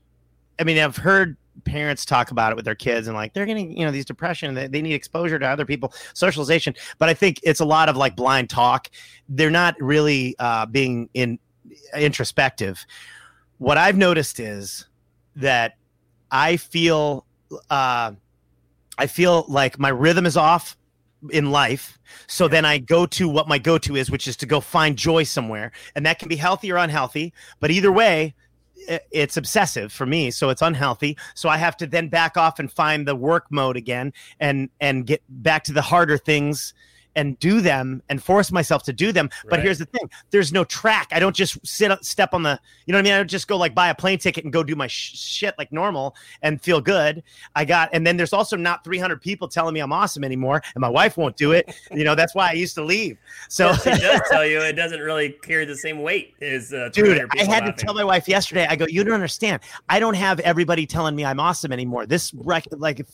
I 0.58 0.64
mean, 0.64 0.78
I've 0.78 0.96
heard 0.96 1.36
parents 1.64 2.04
talk 2.04 2.30
about 2.30 2.52
it 2.52 2.56
with 2.56 2.64
their 2.64 2.74
kids 2.74 3.06
and 3.06 3.16
like 3.16 3.32
they're 3.32 3.46
getting 3.46 3.76
you 3.76 3.84
know 3.84 3.90
these 3.90 4.04
depression 4.04 4.54
they, 4.54 4.66
they 4.66 4.82
need 4.82 4.94
exposure 4.94 5.38
to 5.38 5.46
other 5.46 5.64
people 5.64 5.92
socialization 6.12 6.74
but 6.98 7.08
i 7.08 7.14
think 7.14 7.40
it's 7.42 7.60
a 7.60 7.64
lot 7.64 7.88
of 7.88 7.96
like 7.96 8.14
blind 8.16 8.50
talk 8.50 8.88
they're 9.28 9.50
not 9.50 9.74
really 9.80 10.34
uh 10.38 10.66
being 10.66 11.08
in 11.14 11.38
introspective 11.96 12.84
what 13.58 13.78
i've 13.78 13.96
noticed 13.96 14.38
is 14.40 14.86
that 15.36 15.76
i 16.30 16.56
feel 16.56 17.24
uh 17.70 18.12
I 18.98 19.06
feel 19.06 19.44
like 19.48 19.78
my 19.78 19.88
rhythm 19.88 20.26
is 20.26 20.36
off 20.36 20.76
in 21.30 21.50
life. 21.50 21.98
So 22.26 22.48
then 22.48 22.64
I 22.64 22.78
go 22.78 23.06
to 23.06 23.28
what 23.28 23.48
my 23.48 23.58
go 23.58 23.78
to 23.78 23.96
is, 23.96 24.10
which 24.10 24.28
is 24.28 24.36
to 24.36 24.46
go 24.46 24.60
find 24.60 24.96
joy 24.96 25.24
somewhere. 25.24 25.72
And 25.94 26.04
that 26.06 26.18
can 26.18 26.28
be 26.28 26.36
healthy 26.36 26.70
or 26.70 26.76
unhealthy. 26.76 27.32
But 27.60 27.70
either 27.70 27.90
way, 27.90 28.34
it's 29.10 29.36
obsessive 29.36 29.92
for 29.92 30.06
me 30.06 30.30
so 30.30 30.50
it's 30.50 30.62
unhealthy. 30.62 31.16
So 31.34 31.48
i 31.48 31.56
have 31.56 31.76
to 31.78 31.86
then 31.86 32.08
back 32.08 32.36
off 32.36 32.58
and 32.58 32.70
find 32.70 33.06
the 33.06 33.16
work 33.16 33.46
mode 33.50 33.76
again 33.76 34.12
and 34.40 34.68
and 34.80 35.06
get 35.06 35.22
back 35.28 35.64
to 35.64 35.72
the 35.72 35.82
harder 35.82 36.18
things 36.18 36.74
and 37.16 37.38
do 37.38 37.60
them 37.60 38.02
and 38.08 38.22
force 38.22 38.50
myself 38.52 38.82
to 38.84 38.92
do 38.92 39.12
them 39.12 39.28
but 39.44 39.52
Right. 39.52 39.62
here's 39.62 39.78
the 39.78 39.84
thing 39.86 40.08
there's 40.30 40.52
no 40.52 40.64
track 40.64 41.08
i 41.12 41.18
don't 41.20 41.34
just 41.34 41.58
sit 41.66 41.90
step 42.04 42.34
on 42.34 42.42
the 42.42 42.58
you 42.86 42.92
know 42.92 42.98
what 42.98 43.00
i 43.00 43.04
mean 43.04 43.12
i 43.14 43.16
don't 43.18 43.30
just 43.30 43.46
go 43.48 43.56
like 43.56 43.74
buy 43.74 43.88
a 43.88 43.94
plane 43.94 44.18
ticket 44.18 44.44
and 44.44 44.52
go 44.52 44.62
do 44.62 44.74
my 44.74 44.86
sh- 44.86 45.16
shit 45.18 45.54
like 45.58 45.72
normal 45.72 46.14
and 46.42 46.60
feel 46.62 46.80
good 46.80 47.22
i 47.54 47.64
got 47.64 47.88
and 47.92 48.06
then 48.06 48.16
there's 48.16 48.32
also 48.32 48.56
not 48.56 48.82
300 48.84 49.20
people 49.20 49.46
telling 49.48 49.74
me 49.74 49.80
i'm 49.80 49.92
awesome 49.92 50.24
anymore 50.24 50.62
and 50.74 50.80
my 50.80 50.88
wife 50.88 51.16
won't 51.16 51.36
do 51.36 51.52
it 51.52 51.74
you 51.92 52.04
know 52.04 52.14
that's 52.14 52.34
why 52.34 52.48
i 52.48 52.52
used 52.52 52.74
to 52.74 52.82
leave 52.82 53.18
so 53.48 53.66
Well, 53.66 53.76
she 53.76 53.90
does 53.90 54.20
tell 54.30 54.46
you 54.46 54.60
it 54.60 54.72
doesn't 54.74 55.00
really 55.00 55.30
carry 55.30 55.64
the 55.64 55.76
same 55.76 56.02
weight 56.02 56.34
as 56.42 56.72
uh, 56.72 56.88
Dude, 56.92 57.06
300 57.06 57.30
I 57.40 57.44
had 57.44 57.64
to 57.64 57.72
tell 57.72 57.94
my 57.94 58.04
wife 58.04 58.28
yesterday. 58.28 58.66
I 58.68 58.76
go, 58.76 58.86
you 58.86 59.04
don't 59.04 59.14
understand. 59.14 59.62
I 59.88 59.98
don't 60.00 60.14
have 60.14 60.40
everybody 60.40 60.86
telling 60.86 61.14
me 61.16 61.24
I'm 61.24 61.40
awesome 61.40 61.72
anymore. 61.72 62.06
This 62.06 62.32
rec- 62.34 62.66
like 62.72 63.00
if 63.00 63.06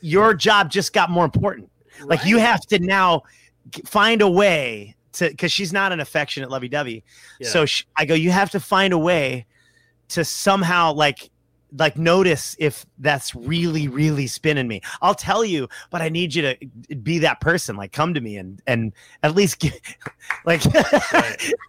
your 0.00 0.34
job 0.34 0.70
just 0.70 0.92
got 0.92 1.10
more 1.10 1.24
important. 1.24 1.68
Like 2.04 2.24
you 2.24 2.38
have 2.38 2.60
to 2.66 2.78
now 2.78 3.22
find 3.84 4.22
a 4.22 4.28
way 4.28 4.94
to 5.12 5.28
because 5.30 5.52
she's 5.52 5.72
not 5.72 5.92
an 5.92 6.00
affectionate 6.00 6.50
lovey-dovey. 6.50 7.04
Yeah. 7.40 7.48
So 7.48 7.66
sh 7.66 7.84
I 7.96 8.04
go, 8.04 8.14
you 8.14 8.30
have 8.30 8.50
to 8.50 8.60
find 8.60 8.92
a 8.92 8.98
way 8.98 9.46
to 10.08 10.24
somehow 10.24 10.92
like 10.92 11.30
like 11.76 11.96
notice 11.98 12.54
if 12.58 12.86
that's 12.98 13.34
really 13.34 13.88
really 13.88 14.26
spinning 14.26 14.68
me. 14.68 14.80
I'll 15.02 15.14
tell 15.14 15.44
you, 15.44 15.68
but 15.90 16.00
I 16.00 16.08
need 16.08 16.34
you 16.34 16.42
to 16.42 16.96
be 16.96 17.18
that 17.20 17.40
person. 17.40 17.76
Like 17.76 17.92
come 17.92 18.14
to 18.14 18.20
me 18.20 18.36
and 18.36 18.62
and 18.66 18.92
at 19.22 19.34
least 19.34 19.58
get, 19.60 19.80
like 20.44 20.64
Right. 21.12 21.52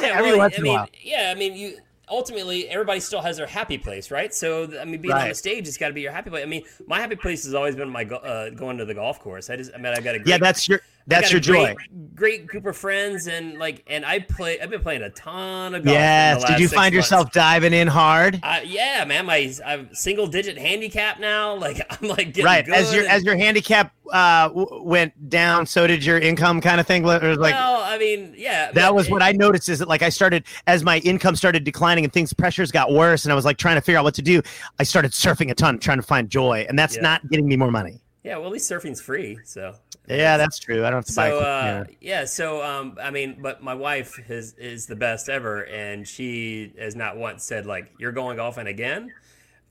Yeah, 0.00 0.08
Every 0.18 0.30
well, 0.30 0.38
once 0.38 0.54
I 0.54 0.58
in 0.58 0.66
a 0.66 0.70
while. 0.70 0.88
yeah, 1.02 1.32
I 1.34 1.38
mean, 1.38 1.54
you 1.54 1.78
ultimately 2.10 2.68
everybody 2.68 3.00
still 3.00 3.20
has 3.20 3.36
their 3.36 3.46
happy 3.46 3.78
place, 3.78 4.10
right? 4.10 4.34
So 4.34 4.68
I 4.80 4.84
mean, 4.84 5.00
being 5.00 5.14
on 5.14 5.28
the 5.28 5.34
stage 5.34 5.66
has 5.66 5.76
got 5.76 5.88
to 5.88 5.94
be 5.94 6.00
your 6.00 6.12
happy 6.12 6.30
place. 6.30 6.42
I 6.42 6.46
mean, 6.46 6.64
my 6.86 7.00
happy 7.00 7.16
place 7.16 7.44
has 7.44 7.54
always 7.54 7.76
been 7.76 7.88
my 7.88 8.04
go- 8.04 8.16
uh, 8.16 8.50
going 8.50 8.78
to 8.78 8.84
the 8.84 8.94
golf 8.94 9.20
course. 9.20 9.50
I 9.50 9.56
just, 9.56 9.72
I 9.74 9.78
mean, 9.78 9.86
I 9.86 10.00
got 10.00 10.14
a 10.14 10.18
great, 10.18 10.28
yeah, 10.28 10.38
that's 10.38 10.68
your 10.68 10.80
that's 11.08 11.32
your 11.32 11.40
joy. 11.40 11.74
Great, 12.14 12.46
group 12.48 12.66
of 12.66 12.76
friends, 12.76 13.28
and 13.28 13.58
like, 13.58 13.84
and 13.86 14.04
I 14.04 14.18
play. 14.18 14.60
I've 14.60 14.70
been 14.70 14.82
playing 14.82 15.02
a 15.02 15.10
ton 15.10 15.74
of 15.74 15.84
golf. 15.84 15.94
Yes. 15.94 16.44
Did 16.44 16.58
you 16.58 16.68
find 16.68 16.92
months. 16.92 16.94
yourself 16.94 17.32
diving 17.32 17.72
in 17.72 17.86
hard? 17.86 18.40
Uh, 18.42 18.58
yeah, 18.64 19.04
man, 19.06 19.26
my 19.26 19.52
I'm 19.64 19.94
single 19.94 20.26
digit 20.26 20.58
handicap 20.58 21.20
now. 21.20 21.54
Like 21.68 21.84
I'm 21.90 22.08
like 22.08 22.26
getting 22.34 22.44
Right. 22.44 22.68
As 22.68 22.92
your 22.92 23.04
and- 23.04 23.12
as 23.12 23.22
your 23.24 23.36
handicap 23.36 23.92
uh, 24.12 24.48
w- 24.48 24.82
went 24.82 25.28
down, 25.30 25.64
so 25.66 25.86
did 25.86 26.04
your 26.04 26.18
income, 26.18 26.60
kind 26.60 26.80
of 26.80 26.86
thing. 26.86 27.02
It 27.04 27.22
was 27.22 27.38
like 27.38 27.54
well, 27.54 27.82
I 27.82 27.98
mean, 27.98 28.34
yeah, 28.36 28.72
that 28.72 28.94
was 28.94 29.06
it- 29.06 29.12
what 29.12 29.22
I 29.22 29.32
noticed. 29.32 29.68
Is 29.68 29.78
that 29.78 29.88
like 29.88 30.02
I 30.02 30.08
started 30.08 30.44
as 30.66 30.82
my 30.84 30.98
income 30.98 31.36
started 31.36 31.62
declining 31.64 32.04
and 32.04 32.12
things 32.12 32.32
pressures 32.32 32.72
got 32.72 32.90
worse, 32.92 33.24
and 33.24 33.32
I 33.32 33.34
was 33.36 33.44
like 33.44 33.58
trying 33.58 33.76
to 33.76 33.80
figure 33.80 33.98
out 33.98 34.04
what 34.04 34.14
to 34.14 34.22
do. 34.22 34.42
I 34.78 34.82
started 34.82 35.12
surfing 35.12 35.50
a 35.50 35.54
ton, 35.54 35.78
trying 35.78 35.98
to 35.98 36.02
find 36.02 36.28
joy, 36.28 36.66
and 36.68 36.76
that's 36.78 36.96
Yeah. 36.96 37.02
not 37.02 37.28
getting 37.30 37.46
me 37.46 37.56
more 37.56 37.70
money. 37.70 38.00
Yeah, 38.24 38.36
well, 38.38 38.46
at 38.46 38.52
least 38.52 38.68
surfing's 38.70 39.00
free, 39.00 39.38
so. 39.44 39.74
Yeah, 40.08 40.36
that's 40.36 40.58
true. 40.58 40.84
I 40.84 40.90
don't 40.90 40.98
have 40.98 41.04
to. 41.06 41.12
So 41.12 41.24
yeah. 41.40 41.44
uh, 41.46 41.84
yeah, 42.00 42.24
so 42.24 42.62
um, 42.62 42.96
I 43.00 43.10
mean, 43.10 43.38
but 43.42 43.62
my 43.62 43.74
wife 43.74 44.18
is 44.30 44.54
is 44.54 44.86
the 44.86 44.96
best 44.96 45.28
ever, 45.28 45.64
and 45.66 46.06
she 46.06 46.72
has 46.78 46.96
not 46.96 47.16
once 47.16 47.44
said 47.44 47.66
like 47.66 47.90
you're 47.98 48.12
going 48.12 48.36
golfing 48.36 48.66
again, 48.66 49.12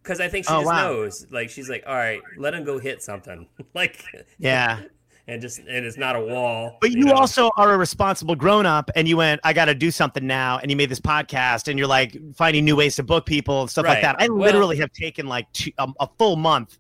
because 0.04 0.20
I 0.20 0.28
think 0.28 0.46
she 0.46 0.54
Oh, 0.54 0.58
just 0.60 0.66
wow. 0.68 0.88
knows. 0.92 1.26
Like 1.32 1.50
she's 1.50 1.70
like, 1.70 1.84
all 1.88 1.96
right, 1.96 2.22
let 2.38 2.54
him 2.54 2.64
go 2.64 2.78
hit 2.80 3.02
something, 3.02 3.48
like 3.74 4.04
yeah. 4.38 4.82
and 5.30 5.42
just 5.42 5.60
and 5.60 5.86
it's 5.86 5.98
not 5.98 6.16
a 6.16 6.22
wall. 6.22 6.78
But 6.80 6.92
you 6.92 7.06
know? 7.06 7.14
also 7.14 7.50
are 7.58 7.74
a 7.74 7.78
responsible 7.78 8.36
grown 8.36 8.66
up, 8.66 8.90
and 8.96 9.08
you 9.08 9.18
went, 9.18 9.42
I 9.44 9.54
got 9.54 9.66
to 9.66 9.76
do 9.76 9.92
something 9.92 10.26
now. 10.26 10.60
And 10.60 10.70
you 10.72 10.78
made 10.78 10.90
this 10.90 11.02
podcast, 11.02 11.68
and 11.68 11.78
you're 11.78 11.88
like 11.88 12.16
finding 12.36 12.64
new 12.64 12.76
ways 12.76 12.96
to 12.98 13.04
book 13.04 13.26
people 13.26 13.62
and 13.62 13.70
stuff 13.70 13.86
like 13.86 14.02
that. 14.02 14.16
I 14.20 14.30
Well- 14.30 14.38
literally 14.38 14.78
have 14.78 14.92
taken 14.94 15.28
like 15.28 15.52
two, 15.52 15.72
um, 15.80 15.96
a 16.00 16.08
full 16.18 16.36
month 16.38 16.78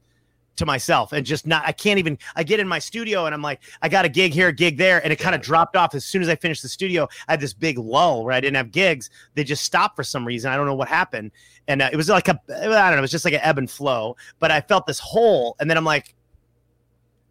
to 0.57 0.65
myself 0.65 1.13
and 1.13 1.25
just 1.25 1.47
not, 1.47 1.63
I 1.65 1.71
can't 1.71 1.99
even, 1.99 2.17
I 2.35 2.43
get 2.43 2.59
in 2.59 2.67
my 2.67 2.79
studio 2.79 3.25
and 3.25 3.34
I'm 3.34 3.41
like, 3.41 3.61
I 3.81 3.89
got 3.89 4.05
a 4.05 4.09
gig 4.09 4.34
here, 4.34 4.49
a 4.49 4.53
gig 4.53 4.77
there. 4.77 5.01
And 5.03 5.13
it 5.13 5.17
kind 5.17 5.35
of 5.35 5.41
dropped 5.41 5.75
off 5.75 5.95
as 5.95 6.05
soon 6.05 6.21
as 6.21 6.29
I 6.29 6.35
finished 6.35 6.61
the 6.61 6.69
studio. 6.69 7.07
I 7.27 7.34
had 7.34 7.39
this 7.39 7.53
big 7.53 7.77
lull 7.77 8.23
where 8.23 8.34
I 8.34 8.39
didn't 8.39 8.57
have 8.57 8.71
gigs. 8.71 9.09
They 9.35 9.43
just 9.43 9.63
stopped 9.63 9.95
for 9.95 10.03
some 10.03 10.25
reason. 10.25 10.51
I 10.51 10.55
don't 10.55 10.65
know 10.65 10.75
what 10.75 10.88
happened. 10.88 11.31
And 11.67 11.81
uh, 11.81 11.89
it 11.91 11.95
was 11.95 12.09
like 12.09 12.27
a, 12.27 12.39
I 12.49 12.61
don't 12.65 12.91
know, 12.91 12.97
it 12.97 13.01
was 13.01 13.11
just 13.11 13.25
like 13.25 13.34
an 13.34 13.41
ebb 13.43 13.57
and 13.57 13.69
flow. 13.69 14.15
But 14.39 14.51
I 14.51 14.61
felt 14.61 14.85
this 14.85 14.99
hole. 14.99 15.55
And 15.59 15.69
then 15.69 15.77
I'm 15.77 15.85
like, 15.85 16.13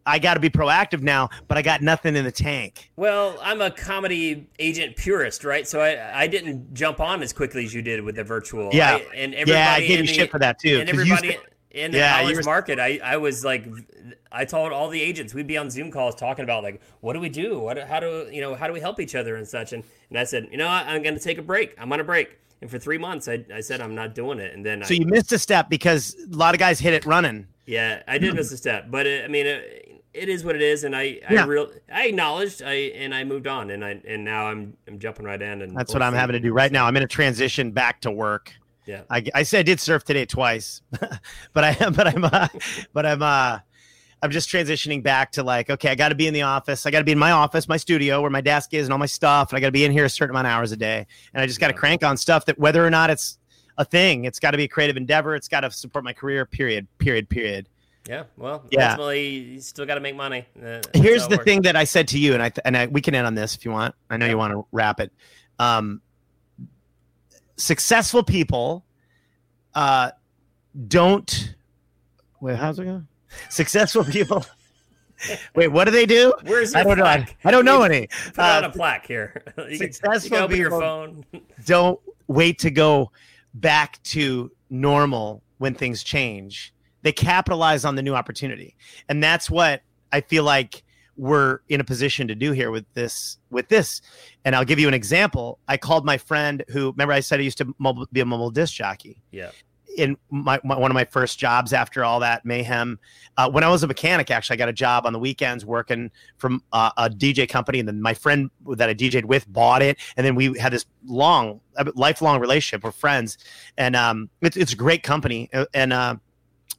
I 0.05 0.19
got 0.19 0.35
to 0.35 0.39
be 0.39 0.49
proactive 0.49 1.01
now, 1.01 1.29
but 1.49 1.57
I 1.57 1.61
got 1.61 1.81
nothing 1.81 2.15
in 2.15 2.23
the 2.23 2.31
tank. 2.31 2.91
Well, 2.95 3.37
I'm 3.43 3.59
a 3.59 3.69
comedy 3.69 4.47
agent 4.57 4.95
purist, 4.95 5.43
right? 5.43 5.67
So 5.67 5.81
I 5.81 6.21
I 6.21 6.27
didn't 6.27 6.73
jump 6.73 7.01
on 7.01 7.21
as 7.21 7.33
quickly 7.33 7.65
as 7.65 7.73
you 7.73 7.81
did 7.81 8.01
with 8.01 8.15
the 8.15 8.23
virtual. 8.23 8.69
Yeah. 8.71 8.95
I, 8.95 9.05
and 9.13 9.33
everybody 9.33 9.51
Yeah, 9.51 9.73
I 9.73 9.79
gave 9.81 9.99
you 9.99 10.07
the- 10.07 10.13
shit 10.13 10.31
for 10.31 10.39
that 10.39 10.59
too. 10.59 10.79
And 10.79 10.89
everybody 10.89 11.37
in 11.71 11.91
the 11.91 11.97
Yeah, 11.97 12.21
college 12.21 12.37
were- 12.37 12.43
market, 12.43 12.79
I, 12.79 12.99
I 13.03 13.17
was 13.17 13.45
like, 13.45 13.67
I 14.31 14.45
told 14.45 14.71
all 14.71 14.89
the 14.89 15.01
agents 15.01 15.33
we'd 15.33 15.47
be 15.47 15.57
on 15.57 15.69
Zoom 15.69 15.91
calls 15.91 16.15
talking 16.15 16.43
about 16.43 16.63
like, 16.63 16.81
what 17.01 17.13
do 17.13 17.19
we 17.19 17.29
do? 17.29 17.59
What 17.59 17.77
how 17.77 17.99
do 17.99 18.29
you 18.31 18.41
know 18.41 18.55
how 18.55 18.67
do 18.67 18.73
we 18.73 18.79
help 18.79 18.99
each 18.99 19.15
other 19.15 19.35
and 19.35 19.47
such? 19.47 19.73
And 19.73 19.83
and 20.09 20.17
I 20.17 20.23
said, 20.23 20.47
you 20.51 20.57
know. 20.57 20.67
I'm 20.87 21.03
going 21.03 21.15
to 21.15 21.21
take 21.21 21.37
a 21.37 21.41
break. 21.41 21.75
I'm 21.77 21.91
on 21.91 21.99
a 21.99 22.03
break. 22.03 22.39
And 22.61 22.71
for 22.71 22.79
three 22.79 22.97
months, 22.97 23.27
I, 23.27 23.45
I 23.53 23.61
said 23.61 23.81
I'm 23.81 23.93
not 23.93 24.15
doing 24.15 24.39
it. 24.39 24.53
And 24.53 24.65
then 24.65 24.83
so 24.83 24.93
I, 24.93 24.97
you 24.97 25.05
missed 25.05 25.31
a 25.31 25.37
step 25.37 25.69
because 25.69 26.15
a 26.31 26.35
lot 26.35 26.55
of 26.55 26.59
guys 26.59 26.79
hit 26.79 26.93
it 26.93 27.05
running. 27.05 27.47
yeah, 27.65 28.01
I 28.07 28.17
did 28.17 28.31
hmm. 28.31 28.37
miss 28.37 28.51
a 28.51 28.57
step, 28.57 28.89
but 28.89 29.05
it, 29.05 29.25
I 29.25 29.27
mean, 29.27 29.45
it, 29.45 30.01
it 30.13 30.29
is 30.29 30.43
what 30.43 30.55
it 30.55 30.61
is, 30.61 30.83
and 30.83 30.95
I 30.95 31.19
I 31.29 31.33
Yeah. 31.33 31.45
real 31.45 31.71
I 31.93 32.07
acknowledged 32.07 32.63
I 32.63 32.73
and 32.73 33.13
I 33.13 33.23
moved 33.23 33.45
on, 33.45 33.69
and 33.69 33.85
I 33.85 34.01
and 34.07 34.23
now 34.23 34.47
I'm 34.47 34.75
I'm 34.87 34.97
jumping 34.97 35.25
right 35.25 35.41
in, 35.41 35.61
and 35.61 35.77
That's 35.77 35.93
what 35.93 36.01
I'm 36.01 36.13
having 36.13 36.33
to 36.33 36.39
do 36.39 36.53
right 36.53 36.71
now. 36.71 36.87
I'm 36.87 36.97
in 36.97 37.03
a 37.03 37.07
transition 37.07 37.71
back 37.71 38.01
to 38.01 38.11
work. 38.11 38.51
Yeah. 38.87 39.01
I, 39.09 39.23
I 39.35 39.43
said 39.43 39.59
I 39.59 39.63
did 39.63 39.79
surf 39.79 40.03
today 40.03 40.25
twice, 40.25 40.81
but 41.53 41.63
I 41.63 41.89
but 41.91 42.07
I'm 42.07 42.23
uh, 42.23 42.47
but 42.93 43.05
I'm 43.05 43.21
uh 43.21 43.59
I'm 44.23 44.31
just 44.31 44.49
transitioning 44.49 45.03
back 45.03 45.33
to 45.33 45.43
like 45.43 45.69
okay, 45.69 45.89
I 45.89 45.95
got 45.95 46.09
to 46.09 46.15
be 46.15 46.25
in 46.27 46.33
the 46.33 46.41
office. 46.43 46.85
I 46.85 46.91
got 46.91 46.99
to 46.99 47.05
be 47.05 47.11
in 47.11 47.19
my 47.19 47.31
office, 47.31 47.67
my 47.67 47.77
studio, 47.77 48.21
where 48.21 48.31
my 48.31 48.41
desk 48.41 48.73
is, 48.73 48.87
and 48.87 48.93
all 48.93 48.97
my 48.99 49.05
stuff. 49.05 49.51
And 49.51 49.57
I 49.57 49.59
got 49.59 49.67
to 49.67 49.71
be 49.73 49.85
in 49.85 49.91
here 49.91 50.05
a 50.05 50.09
certain 50.09 50.31
amount 50.33 50.47
of 50.47 50.53
hours 50.53 50.71
a 50.71 50.77
day. 50.77 51.05
And 51.33 51.41
I 51.43 51.45
just 51.45 51.59
got 51.59 51.67
to 51.67 51.73
Yeah. 51.73 51.79
crank 51.79 52.03
on 52.03 52.17
stuff 52.17 52.45
that 52.45 52.57
whether 52.57 52.83
or 52.85 52.89
not 52.89 53.09
it's 53.09 53.37
a 53.77 53.85
thing, 53.85 54.25
it's 54.25 54.39
got 54.39 54.51
to 54.51 54.57
be 54.57 54.63
a 54.63 54.67
creative 54.67 54.97
endeavor. 54.97 55.35
It's 55.35 55.47
got 55.47 55.59
to 55.59 55.69
support 55.71 56.03
my 56.03 56.13
career. 56.13 56.45
Period. 56.45 56.87
Period. 56.97 57.29
Period. 57.29 57.69
Yeah, 58.09 58.23
well, 58.37 58.63
Yeah. 58.71 58.91
ultimately, 58.91 59.27
you 59.27 59.59
still 59.59 59.85
got 59.85 59.95
to 59.95 59.99
make 60.01 60.15
money. 60.15 60.45
Uh, 60.65 60.79
Here's 60.93 61.27
the 61.27 61.35
works. 61.35 61.43
thing 61.43 61.61
that 61.63 61.75
I 61.75 61.83
said 61.83 62.07
to 62.07 62.17
you, 62.17 62.33
and 62.33 62.41
I 62.41 62.47
th- 62.49 62.61
and 62.63 62.77
I, 62.77 62.85
we 62.87 63.01
can 63.01 63.13
end 63.13 63.27
on 63.27 63.35
this 63.35 63.53
if 63.53 63.65
you 63.65 63.71
want. 63.71 63.93
I 64.09 64.15
know 64.15 64.25
Yeah. 64.25 64.31
you 64.31 64.37
want 64.37 64.53
to 64.53 64.65
wrap 64.71 65.01
it. 65.01 65.11
Um, 65.59 66.01
successful 67.57 68.23
people 68.23 68.85
uh, 69.75 70.11
don't. 70.87 71.55
Wait, 72.39 72.55
how's 72.57 72.79
it 72.79 72.85
go? 72.85 73.03
Successful 73.49 74.03
people. 74.03 74.45
Wait, 75.55 75.67
what 75.69 75.85
do 75.85 75.91
they 75.91 76.05
do? 76.05 76.31
Where's 76.43 76.75
I 76.75 76.83
don't 76.83 76.97
know. 76.97 77.05
I. 77.05 77.25
I 77.43 77.51
don't 77.51 77.65
know 77.65 77.81
any. 77.83 78.07
Put 78.25 78.33
it 78.35 78.39
on 78.39 78.63
Uh, 78.65 78.67
a 78.67 78.71
plaque 78.71 79.07
here. 79.07 79.41
you, 79.57 79.63
can, 79.63 79.71
you 79.71 79.77
successful 79.77 80.29
can 80.37 80.43
open 80.45 80.57
your 80.57 80.69
people- 80.69 80.79
phone. 80.81 81.25
don't 81.65 81.99
wait 82.27 82.59
to 82.59 82.69
go 82.69 83.11
back 83.55 84.01
to 84.03 84.51
normal 84.69 85.41
when 85.57 85.73
things 85.73 86.03
change. 86.03 86.73
They 87.01 87.11
capitalize 87.11 87.85
on 87.85 87.95
the 87.95 88.01
new 88.03 88.13
opportunity. 88.13 88.75
And 89.09 89.23
that's 89.23 89.49
what 89.49 89.81
I 90.11 90.21
feel 90.21 90.43
like 90.43 90.83
we're 91.17 91.59
in 91.69 91.81
a 91.81 91.83
position 91.83 92.27
to 92.27 92.35
do 92.35 92.51
here 92.51 92.71
with 92.71 92.85
this 92.93 93.37
with 93.49 93.67
this. 93.69 94.01
And 94.45 94.55
I'll 94.55 94.65
give 94.65 94.79
you 94.79 94.87
an 94.87 94.93
example. 94.93 95.59
I 95.67 95.77
called 95.77 96.05
my 96.05 96.17
friend 96.17 96.63
who 96.69 96.91
remember 96.91 97.13
I 97.13 97.19
said 97.19 97.39
I 97.39 97.43
used 97.43 97.57
to 97.59 97.73
mobile, 97.79 98.07
be 98.11 98.19
a 98.21 98.25
mobile 98.25 98.51
disc 98.51 98.73
jockey 98.73 99.21
Yeah. 99.31 99.51
in 99.97 100.15
my, 100.29 100.59
my 100.63 100.77
one 100.77 100.91
of 100.91 100.95
my 100.95 101.05
first 101.05 101.39
jobs 101.39 101.73
after 101.73 102.03
all 102.05 102.19
that 102.19 102.45
mayhem. 102.45 102.99
Uh, 103.35 103.49
when 103.49 103.63
I 103.63 103.69
was 103.69 103.83
a 103.83 103.87
mechanic, 103.87 104.29
actually, 104.31 104.55
I 104.55 104.57
got 104.57 104.69
a 104.69 104.73
job 104.73 105.05
on 105.05 105.13
the 105.13 105.19
weekends 105.19 105.65
working 105.65 106.11
from 106.37 106.63
uh, 106.71 106.91
a 106.97 107.09
DJ 107.09 107.47
company, 107.49 107.79
and 107.79 107.87
then 107.87 108.01
my 108.01 108.13
friend 108.13 108.49
that 108.75 108.89
I 108.89 108.93
DJ'd 108.95 109.25
with 109.25 109.51
bought 109.51 109.81
it, 109.81 109.97
and 110.17 110.25
then 110.25 110.33
we 110.35 110.57
had 110.57 110.71
this 110.73 110.85
long, 111.05 111.61
uh, 111.77 111.85
lifelong 111.95 112.39
relationship. 112.39 112.83
We're 112.83 112.91
friends, 112.91 113.37
and 113.77 113.95
um, 113.95 114.29
it's 114.41 114.57
it's 114.57 114.73
a 114.73 114.75
great 114.75 115.03
company, 115.03 115.49
uh, 115.53 115.65
and 115.73 115.93
uh, 115.93 116.15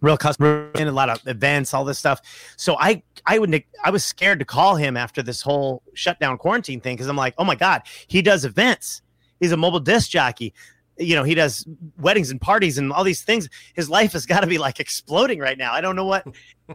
real 0.00 0.16
customer 0.16 0.70
and 0.74 0.88
a 0.88 0.92
lot 0.92 1.08
of 1.08 1.26
events, 1.26 1.74
all 1.74 1.84
this 1.84 1.98
stuff. 1.98 2.20
So 2.56 2.76
I 2.78 3.02
I 3.26 3.38
would 3.38 3.64
I 3.84 3.90
was 3.90 4.04
scared 4.04 4.38
to 4.38 4.44
call 4.44 4.76
him 4.76 4.96
after 4.96 5.22
this 5.22 5.42
whole 5.42 5.82
shutdown 5.94 6.38
quarantine 6.38 6.80
thing 6.80 6.96
because 6.96 7.08
I'm 7.08 7.16
like, 7.16 7.34
oh 7.38 7.44
my 7.44 7.54
god, 7.54 7.82
he 8.06 8.22
does 8.22 8.44
events. 8.44 9.02
He's 9.40 9.52
a 9.52 9.56
mobile 9.56 9.80
disc 9.80 10.10
jockey. 10.10 10.54
You 10.96 11.14
know 11.14 11.22
he 11.22 11.34
does 11.34 11.64
weddings 11.98 12.30
and 12.30 12.40
parties 12.40 12.78
and 12.78 12.92
all 12.92 13.04
these 13.04 13.22
things. 13.22 13.48
His 13.74 13.88
life 13.88 14.12
has 14.12 14.26
got 14.26 14.40
to 14.40 14.46
be 14.46 14.58
like 14.58 14.80
exploding 14.80 15.38
right 15.38 15.56
now. 15.56 15.72
I 15.72 15.80
don't 15.80 15.96
know 15.96 16.04
what 16.04 16.26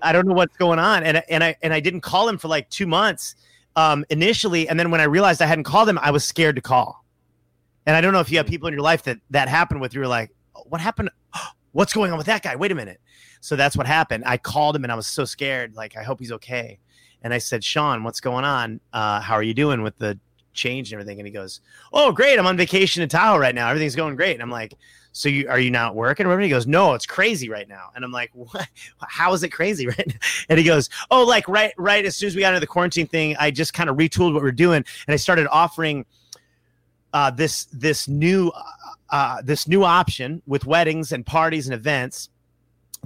i 0.01 0.11
don't 0.11 0.27
know 0.27 0.33
what's 0.33 0.55
going 0.57 0.79
on. 0.79 1.03
And 1.03 1.21
and 1.29 1.43
i 1.43 1.55
and 1.61 1.73
i 1.73 1.79
didn't 1.79 2.01
call 2.01 2.27
him 2.27 2.37
for 2.37 2.47
like 2.47 2.69
two 2.69 2.87
months 2.87 3.35
um 3.75 4.05
initially. 4.09 4.69
And 4.69 4.79
then 4.79 4.91
when 4.91 5.01
i 5.01 5.05
realized 5.05 5.41
i 5.41 5.45
hadn't 5.45 5.65
called 5.65 5.89
him 5.89 5.99
i 5.99 6.11
was 6.11 6.23
scared 6.23 6.55
to 6.55 6.61
call. 6.61 7.03
And 7.85 7.97
i 7.97 8.01
don't 8.01 8.13
know 8.13 8.21
if 8.21 8.31
you 8.31 8.37
have 8.37 8.47
people 8.47 8.69
in 8.69 8.73
your 8.73 8.81
life 8.81 9.03
that 9.03 9.17
that 9.31 9.49
happened 9.49 9.81
with 9.81 9.93
you're 9.93 10.07
like 10.07 10.31
what 10.67 10.79
happened? 10.79 11.09
What's 11.73 11.91
going 11.91 12.11
on 12.11 12.19
with 12.19 12.27
that 12.27 12.43
guy? 12.43 12.55
Wait 12.55 12.71
a 12.71 12.75
minute 12.75 13.01
so 13.43 13.55
that's 13.55 13.75
what 13.75 13.85
happened 13.85 14.23
i 14.25 14.37
called 14.37 14.75
him 14.75 14.83
and 14.83 14.91
i 14.91 14.95
was 14.95 15.07
so 15.07 15.25
scared 15.25 15.75
like 15.75 15.97
i 15.97 16.03
hope 16.03 16.19
he's 16.19 16.31
okay 16.31 16.79
and 17.23 17.33
i 17.33 17.37
said 17.37 17.63
sean 17.63 18.03
what's 18.03 18.19
going 18.19 18.45
on 18.45 18.79
uh 18.93 19.19
how 19.19 19.33
are 19.33 19.43
you 19.43 19.53
doing 19.53 19.81
with 19.81 19.97
the 19.97 20.17
change 20.53 20.91
and 20.91 20.99
everything. 20.99 21.19
And 21.19 21.27
he 21.27 21.33
goes, 21.33 21.61
"Oh, 21.91 22.11
great! 22.11 22.39
I'm 22.39 22.47
on 22.47 22.57
vacation 22.57 23.03
in 23.03 23.09
Tahoe 23.09 23.37
right 23.37 23.53
now. 23.53 23.69
Everything's 23.69 23.95
going 23.95 24.15
great." 24.15 24.33
And 24.33 24.41
I'm 24.41 24.51
like, 24.51 24.75
"So 25.11 25.29
you 25.29 25.49
are 25.49 25.59
you 25.59 25.71
not 25.71 25.95
working?" 25.95 26.25
Or 26.25 26.39
He 26.39 26.49
goes, 26.49 26.67
"No, 26.67 26.93
it's 26.93 27.05
crazy 27.05 27.49
right 27.49 27.67
now." 27.67 27.89
And 27.95 28.05
I'm 28.05 28.11
like, 28.11 28.31
"What? 28.33 28.67
How 28.99 29.33
is 29.33 29.43
it 29.43 29.49
crazy 29.49 29.87
right 29.97 30.07
now?" 30.07 30.27
And 30.49 30.57
he 30.57 30.65
goes, 30.65 30.89
"Oh, 31.11 31.23
like 31.25 31.47
right, 31.47 31.73
right. 31.77 32.05
As 32.05 32.15
soon 32.15 32.27
as 32.27 32.35
we 32.35 32.41
got 32.41 32.49
into 32.53 32.61
the 32.61 32.67
quarantine 32.67 33.07
thing, 33.07 33.35
I 33.37 33.51
just 33.51 33.73
kind 33.73 33.89
of 33.89 33.97
retooled 33.97 34.33
what 34.33 34.43
we're 34.43 34.51
doing, 34.51 34.83
and 35.07 35.13
I 35.13 35.17
started 35.17 35.47
offering." 35.49 36.05
Uh, 37.15 37.29
this 37.29 37.65
this 37.65 38.07
new 38.07 38.47
uh, 38.55 38.63
uh, 39.11 39.41
this 39.43 39.67
new 39.67 39.83
option 39.83 40.41
with 40.47 40.65
weddings 40.65 41.11
and 41.11 41.23
parties 41.23 41.67
and 41.67 41.75
events 41.75 42.29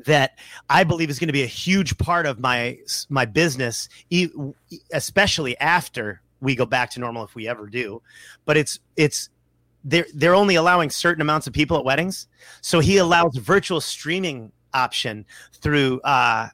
that 0.05 0.37
I 0.69 0.83
believe 0.83 1.09
is 1.09 1.19
going 1.19 1.27
to 1.27 1.33
be 1.33 1.43
a 1.43 1.47
huge 1.47 1.97
part 1.97 2.25
of 2.25 2.39
my 2.39 2.79
my 3.09 3.25
business, 3.25 3.89
especially 4.93 5.57
after 5.59 6.21
we 6.39 6.55
go 6.55 6.65
back 6.65 6.91
to 6.91 6.99
normal 6.99 7.23
if 7.23 7.35
we 7.35 7.47
ever 7.47 7.67
do. 7.67 8.01
But 8.45 8.57
it's 8.57 8.79
it's 8.95 9.29
they're 9.83 10.05
they're 10.13 10.35
only 10.35 10.55
allowing 10.55 10.89
certain 10.89 11.21
amounts 11.21 11.47
of 11.47 11.53
people 11.53 11.77
at 11.77 11.85
weddings, 11.85 12.27
so 12.61 12.79
he 12.79 12.97
allows 12.97 13.35
virtual 13.37 13.81
streaming 13.81 14.51
option 14.73 15.25
through 15.53 16.01
uh, 16.01 16.49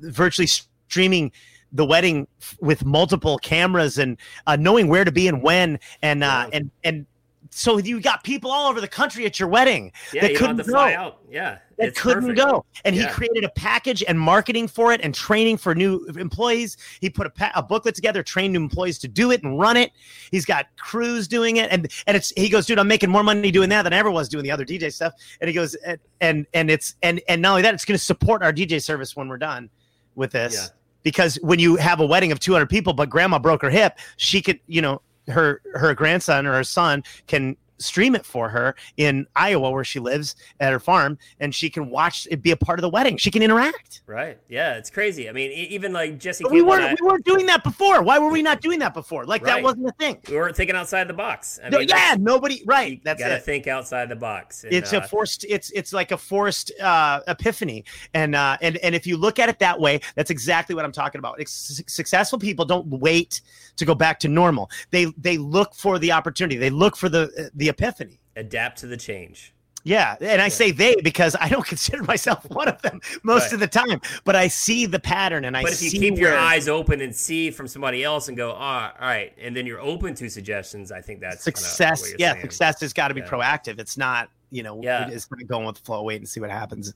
virtually 0.00 0.46
streaming 0.46 1.32
the 1.72 1.84
wedding 1.84 2.26
with 2.60 2.84
multiple 2.84 3.38
cameras 3.38 3.98
and 3.98 4.16
uh, 4.46 4.56
knowing 4.56 4.88
where 4.88 5.04
to 5.04 5.12
be 5.12 5.28
and 5.28 5.42
when 5.42 5.78
and 6.02 6.24
uh, 6.24 6.48
and 6.52 6.70
and 6.84 7.06
so 7.50 7.78
you 7.78 8.00
got 8.00 8.22
people 8.24 8.50
all 8.50 8.70
over 8.70 8.80
the 8.80 8.88
country 8.88 9.26
at 9.26 9.38
your 9.38 9.48
wedding 9.48 9.92
yeah, 10.12 10.22
that 10.22 10.32
you 10.32 10.38
couldn't 10.38 10.56
don't 10.56 10.58
have 10.58 10.66
to 10.66 10.72
go. 10.72 10.78
fly 10.78 10.94
out. 10.94 11.18
Yeah, 11.30 11.58
That 11.80 11.88
it's 11.88 12.00
couldn't 12.00 12.22
perfect. 12.22 12.38
go, 12.38 12.64
and 12.84 12.94
Yeah. 12.94 13.08
he 13.08 13.12
created 13.12 13.44
a 13.44 13.48
package 13.50 14.04
and 14.06 14.18
marketing 14.18 14.68
for 14.68 14.92
it, 14.92 15.00
and 15.02 15.14
training 15.14 15.56
for 15.56 15.74
new 15.74 16.04
employees. 16.18 16.76
He 17.00 17.10
put 17.10 17.26
a, 17.26 17.30
pa- 17.30 17.52
a 17.54 17.62
booklet 17.62 17.94
together, 17.94 18.22
trained 18.22 18.52
new 18.52 18.60
employees 18.60 18.98
to 19.00 19.08
do 19.08 19.30
it 19.30 19.42
and 19.42 19.58
run 19.58 19.76
it. 19.76 19.90
He's 20.30 20.44
got 20.44 20.66
crews 20.78 21.26
doing 21.26 21.56
it, 21.56 21.70
and 21.72 21.90
and 22.06 22.16
it's 22.16 22.32
he 22.36 22.48
goes, 22.48 22.66
dude, 22.66 22.78
I'm 22.78 22.88
making 22.88 23.10
more 23.10 23.22
money 23.24 23.50
doing 23.50 23.68
that 23.70 23.82
than 23.82 23.92
I 23.92 23.96
ever 23.98 24.10
was 24.10 24.28
doing 24.28 24.44
the 24.44 24.50
other 24.50 24.64
DJ 24.64 24.92
stuff. 24.92 25.14
And 25.40 25.48
he 25.48 25.54
goes, 25.54 25.74
and 25.76 25.98
and, 26.20 26.46
and 26.54 26.70
it's 26.70 26.94
and 27.02 27.20
and 27.28 27.42
not 27.42 27.50
only 27.50 27.62
that, 27.62 27.74
it's 27.74 27.84
going 27.84 27.98
to 27.98 28.04
support 28.04 28.42
our 28.42 28.52
DJ 28.52 28.82
service 28.82 29.16
when 29.16 29.28
we're 29.28 29.38
done 29.38 29.70
with 30.14 30.32
this. 30.32 30.54
Yeah. 30.54 30.66
Because 31.02 31.36
when 31.36 31.58
you 31.58 31.76
have 31.76 32.00
a 32.00 32.06
wedding 32.06 32.30
of 32.30 32.40
200 32.40 32.66
people, 32.68 32.92
but 32.92 33.08
grandma 33.08 33.38
broke 33.38 33.62
her 33.62 33.70
hip, 33.70 33.98
she 34.18 34.42
could, 34.42 34.60
you 34.66 34.82
know, 34.82 35.00
her 35.28 35.62
her 35.74 35.94
grandson 35.94 36.46
or 36.46 36.52
her 36.52 36.64
son 36.64 37.02
can 37.26 37.56
stream 37.80 38.14
it 38.14 38.24
for 38.24 38.48
her 38.48 38.74
in 38.96 39.26
Iowa 39.34 39.70
where 39.70 39.84
she 39.84 39.98
lives 39.98 40.36
at 40.60 40.72
her 40.72 40.80
farm 40.80 41.18
and 41.40 41.54
she 41.54 41.70
can 41.70 41.90
watch 41.90 42.28
it 42.30 42.42
be 42.42 42.50
a 42.50 42.56
part 42.56 42.78
of 42.78 42.82
the 42.82 42.88
wedding. 42.90 43.16
She 43.16 43.30
can 43.30 43.42
interact. 43.42 44.02
Right. 44.06 44.38
Yeah, 44.48 44.74
it's 44.76 44.90
crazy. 44.90 45.28
I 45.28 45.32
mean, 45.32 45.50
even 45.52 45.92
like 45.92 46.18
Jesse 46.18 46.44
we 46.50 46.62
weren't 46.62 46.82
I- 46.82 46.96
we 47.00 47.06
weren't 47.06 47.24
doing 47.24 47.46
that 47.46 47.64
before. 47.64 48.02
Why 48.02 48.18
were 48.18 48.30
we 48.30 48.42
not 48.42 48.60
doing 48.60 48.78
that 48.80 48.94
before? 48.94 49.24
Like 49.24 49.42
that 49.44 49.62
wasn't 49.62 49.88
a 49.88 49.92
thing. 49.92 50.18
we 50.28 50.36
weren't 50.36 50.56
thinking 50.56 50.76
outside 50.76 51.08
the 51.08 51.14
box. 51.14 51.58
I 51.64 51.70
mean, 51.70 51.88
yeah, 51.88 52.16
nobody 52.18 52.50
you 52.56 52.64
right. 52.66 53.00
That's 53.04 53.20
gotta 53.20 53.36
it. 53.36 53.44
think 53.44 53.66
outside 53.66 54.08
the 54.08 54.16
box. 54.16 54.64
And, 54.64 54.72
it's 54.72 54.92
uh, 54.92 54.98
a 54.98 55.08
forced 55.08 55.44
it's 55.48 55.70
it's 55.70 55.92
like 55.92 56.10
a 56.12 56.16
forced 56.18 56.72
uh 56.80 57.20
epiphany 57.28 57.84
and 58.14 58.34
uh 58.34 58.56
and 58.60 58.76
and 58.78 58.94
if 58.94 59.06
you 59.06 59.16
look 59.16 59.38
at 59.38 59.48
it 59.48 59.58
that 59.58 59.78
way 59.78 60.00
that's 60.14 60.30
exactly 60.30 60.74
what 60.74 60.84
i'm 60.84 60.92
talking 60.92 61.18
about 61.18 61.36
su- 61.48 61.82
successful 61.86 62.38
people 62.38 62.64
don't 62.64 62.86
wait 62.86 63.40
to 63.76 63.84
go 63.84 63.94
back 63.94 64.18
to 64.20 64.28
normal 64.28 64.70
they 64.90 65.06
they 65.16 65.38
look 65.38 65.74
for 65.74 65.98
the 65.98 66.12
opportunity 66.12 66.56
they 66.56 66.70
look 66.70 66.96
for 66.96 67.08
the 67.08 67.50
the 67.54 67.68
epiphany 67.70 68.20
adapt 68.36 68.78
to 68.78 68.86
the 68.86 68.96
change. 68.96 69.54
yeah 69.84 70.16
and 70.20 70.42
i 70.42 70.48
say 70.48 70.70
they 70.70 70.94
because 71.02 71.34
i 71.40 71.48
don't 71.48 71.66
consider 71.74 72.02
myself 72.02 72.44
one 72.50 72.68
of 72.68 72.80
them 72.82 73.00
most 73.22 73.44
Right. 73.44 73.52
of 73.54 73.60
the 73.60 73.66
time 73.66 74.00
but 74.24 74.36
i 74.36 74.46
see 74.48 74.84
the 74.86 75.00
pattern 75.00 75.44
and 75.46 75.56
i 75.56 75.62
But 75.62 75.72
if 75.72 75.82
you 75.82 75.98
keep 75.98 76.18
your 76.18 76.36
eyes 76.36 76.68
open 76.68 77.00
and 77.00 77.14
see 77.16 77.50
from 77.50 77.66
somebody 77.66 78.04
else 78.04 78.28
and 78.28 78.36
go, 78.36 78.50
oh, 78.50 78.54
all 78.54 78.90
right, 79.00 79.32
and 79.40 79.56
then 79.56 79.64
you're 79.66 79.80
open 79.80 80.14
to 80.16 80.28
suggestions, 80.28 80.92
I 80.92 81.00
think 81.00 81.20
that's 81.20 81.42
success 81.42 82.12
yeah 82.18 82.32
saying. 82.32 82.42
success 82.42 82.80
has 82.82 82.92
got 82.92 83.08
to 83.08 83.14
be 83.14 83.20
Yeah. 83.22 83.28
proactive 83.28 83.78
it's 83.78 83.96
not 83.96 84.28
you 84.50 84.62
know 84.62 84.80
Yeah. 84.82 85.08
it's 85.08 85.28
not 85.30 85.46
going 85.46 85.66
with 85.66 85.76
the 85.76 85.82
flow 85.82 86.02
wait 86.02 86.16
and 86.20 86.28
see 86.28 86.40
what 86.40 86.50
happens 86.50 86.92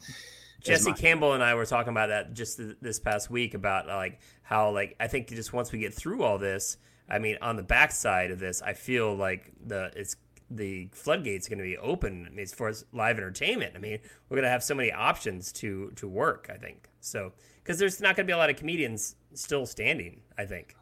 Jesse. 0.62 0.92
Campbell 0.94 1.34
and 1.34 1.42
I 1.42 1.54
were 1.54 1.66
talking 1.66 1.90
about 1.90 2.08
that 2.08 2.32
just 2.32 2.56
th- 2.56 2.76
this 2.80 2.98
past 2.98 3.30
week 3.30 3.52
about 3.52 3.88
uh, 3.88 3.96
like 3.96 4.20
how 4.42 4.70
like 4.70 4.96
I 4.98 5.06
think 5.08 5.28
just 5.28 5.52
once 5.52 5.70
we 5.72 5.78
get 5.78 5.92
through 5.92 6.22
all 6.22 6.38
this, 6.38 6.78
I 7.06 7.18
mean, 7.18 7.36
on 7.42 7.56
the 7.56 7.62
backside 7.62 8.30
of 8.30 8.38
this, 8.38 8.62
I 8.62 8.72
feel 8.72 9.14
like 9.14 9.52
the 9.66 9.90
it's 9.94 10.16
the 10.50 10.88
floodgates 10.92 11.48
going 11.48 11.58
to 11.58 11.64
be 11.64 11.78
open 11.78 12.26
I 12.26 12.30
mean, 12.30 12.40
as 12.40 12.52
far 12.52 12.68
as 12.68 12.84
live 12.92 13.16
entertainment. 13.16 13.72
I 13.74 13.78
mean, 13.78 13.98
we're 14.28 14.36
going 14.36 14.44
to 14.44 14.50
have 14.50 14.62
so 14.62 14.74
many 14.74 14.92
options 14.92 15.52
to 15.52 15.92
to 15.96 16.08
work. 16.08 16.50
I 16.52 16.56
think 16.56 16.88
so 17.00 17.32
because 17.62 17.78
there's 17.78 18.00
not 18.00 18.16
going 18.16 18.26
to 18.26 18.30
be 18.30 18.34
a 18.34 18.36
lot 18.36 18.50
of 18.50 18.56
comedians 18.56 19.16
still 19.32 19.66
standing. 19.66 20.20
I 20.38 20.44
think 20.44 20.76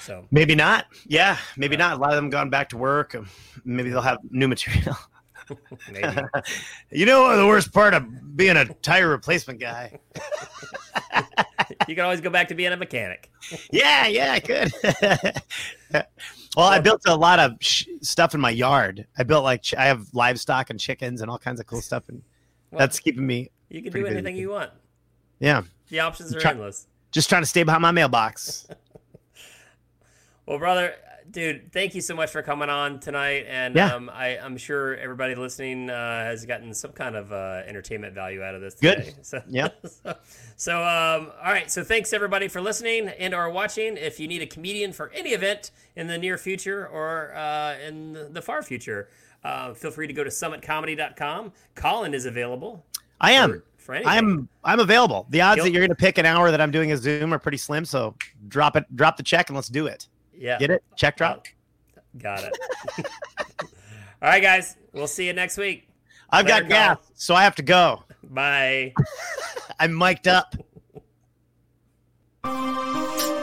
so. 0.00 0.26
Maybe 0.30 0.54
not. 0.54 0.86
Yeah, 1.06 1.36
maybe 1.56 1.76
not. 1.76 1.94
A 1.94 2.00
lot 2.00 2.10
of 2.10 2.16
them 2.16 2.30
gone 2.30 2.50
back 2.50 2.68
to 2.70 2.76
work. 2.76 3.16
Maybe 3.64 3.90
they'll 3.90 4.00
have 4.00 4.18
new 4.30 4.48
material. 4.48 4.96
Maybe 5.92 6.22
you 6.90 7.04
know 7.04 7.36
the 7.36 7.46
worst 7.46 7.72
part 7.72 7.92
of 7.92 8.36
being 8.36 8.56
a 8.56 8.64
tire 8.64 9.08
replacement 9.08 9.60
guy? 9.60 9.98
you 11.88 11.94
can 11.94 12.04
always 12.04 12.20
go 12.20 12.30
back 12.30 12.48
to 12.48 12.54
being 12.54 12.72
a 12.72 12.76
mechanic. 12.76 13.30
Yeah, 13.70 14.06
yeah, 14.06 14.32
I 14.32 14.40
could. 14.40 14.72
well, 16.56 16.68
I 16.68 16.78
built 16.80 17.02
a 17.06 17.16
lot 17.16 17.38
of 17.38 17.52
sh- 17.60 17.86
stuff 18.00 18.34
in 18.34 18.40
my 18.40 18.50
yard. 18.50 19.06
I 19.18 19.22
built 19.22 19.44
like 19.44 19.62
ch- 19.62 19.74
I 19.74 19.84
have 19.86 20.06
livestock 20.12 20.70
and 20.70 20.78
chickens 20.78 21.20
and 21.20 21.30
all 21.30 21.38
kinds 21.38 21.60
of 21.60 21.66
cool 21.66 21.80
stuff, 21.90 22.08
and 22.08 22.22
Well, 22.70 22.78
that's 22.80 22.98
keeping 23.00 23.26
me. 23.26 23.50
you 23.68 23.82
can 23.82 23.92
do 23.92 24.02
busy. 24.02 24.14
anything 24.14 24.36
you 24.36 24.50
want. 24.50 24.70
Yeah, 25.40 25.62
The 25.88 26.00
options 26.00 26.34
are 26.34 26.40
Try- 26.40 26.52
endless. 26.52 26.86
just 27.10 27.28
trying 27.28 27.42
to 27.42 27.46
stay 27.46 27.62
behind 27.64 27.82
my 27.82 27.90
mailbox. 27.90 28.66
Well, 30.46 30.58
brother, 30.58 30.94
dude, 31.34 31.70
thank 31.72 31.94
you 31.94 32.00
so 32.00 32.14
much 32.14 32.30
for 32.30 32.40
coming 32.40 32.70
on 32.70 32.98
tonight, 33.00 33.44
and 33.48 33.74
Yeah. 33.76 33.94
um, 33.94 34.08
I, 34.08 34.38
I'm 34.38 34.56
sure 34.56 34.96
everybody 34.96 35.34
listening 35.34 35.90
uh, 35.90 36.24
has 36.24 36.46
gotten 36.46 36.72
some 36.72 36.92
kind 36.92 37.14
of 37.16 37.30
uh, 37.32 37.62
entertainment 37.66 38.14
value 38.14 38.42
out 38.42 38.54
of 38.54 38.62
this. 38.62 38.74
Good. 38.76 38.98
Today. 38.98 39.14
So, 39.20 39.42
Yep. 39.48 39.86
so, 40.02 40.16
so, 40.56 40.78
um, 40.78 41.30
all 41.44 41.52
right. 41.52 41.70
So, 41.70 41.84
thanks 41.84 42.14
everybody 42.14 42.48
for 42.48 42.62
listening 42.62 43.08
and 43.08 43.34
or 43.34 43.50
watching. 43.50 43.98
If 43.98 44.18
you 44.18 44.26
need 44.28 44.40
a 44.40 44.46
comedian 44.46 44.92
for 44.94 45.10
any 45.10 45.30
event 45.30 45.72
in 45.96 46.06
the 46.06 46.16
near 46.16 46.38
future 46.38 46.86
or 46.86 47.34
uh, 47.34 47.76
in 47.86 48.32
the- 48.32 48.40
far 48.42 48.62
future, 48.62 49.08
uh, 49.42 49.74
feel 49.74 49.90
free 49.90 50.06
to 50.06 50.12
go 50.14 50.24
to 50.24 50.30
summitcomedy.com. 50.30 51.52
Collin 51.74 52.14
is 52.14 52.24
available. 52.24 52.86
I 53.20 53.32
am. 53.32 53.62
For. 53.76 53.94
I'm 53.96 54.48
I'm 54.64 54.80
available. 54.80 55.26
The 55.28 55.42
odds 55.42 55.62
that 55.62 55.70
you're 55.70 55.82
going 55.82 55.90
to 55.90 55.94
pick 55.94 56.16
an 56.16 56.24
hour 56.24 56.50
that 56.50 56.58
I'm 56.58 56.70
doing 56.70 56.90
a 56.92 56.96
Zoom 56.96 57.34
are 57.34 57.38
pretty 57.38 57.58
slim. 57.58 57.84
So 57.84 58.14
drop 58.48 58.76
it, 58.76 58.84
drop 58.96 59.18
the 59.18 59.22
check, 59.22 59.50
and 59.50 59.56
let's 59.56 59.68
do 59.68 59.86
it. 59.86 60.08
Yeah. 60.36 60.58
Get 60.58 60.70
it? 60.70 60.82
Check 60.96 61.14
uh, 61.14 61.18
drop. 61.18 61.46
Got 62.18 62.44
it. 62.44 62.52
All 64.22 64.30
right, 64.30 64.42
guys. 64.42 64.76
We'll 64.92 65.06
see 65.06 65.26
you 65.26 65.32
next 65.32 65.58
week. 65.58 65.88
I've 66.30 66.46
got 66.46 66.68
gas, 66.68 66.96
go. 66.96 67.02
so 67.14 67.34
I 67.34 67.44
have 67.44 67.54
to 67.56 67.62
go. 67.62 68.02
Bye. 68.22 68.94
I'm 69.78 69.96
mic'd 69.96 70.28
up. 70.28 70.54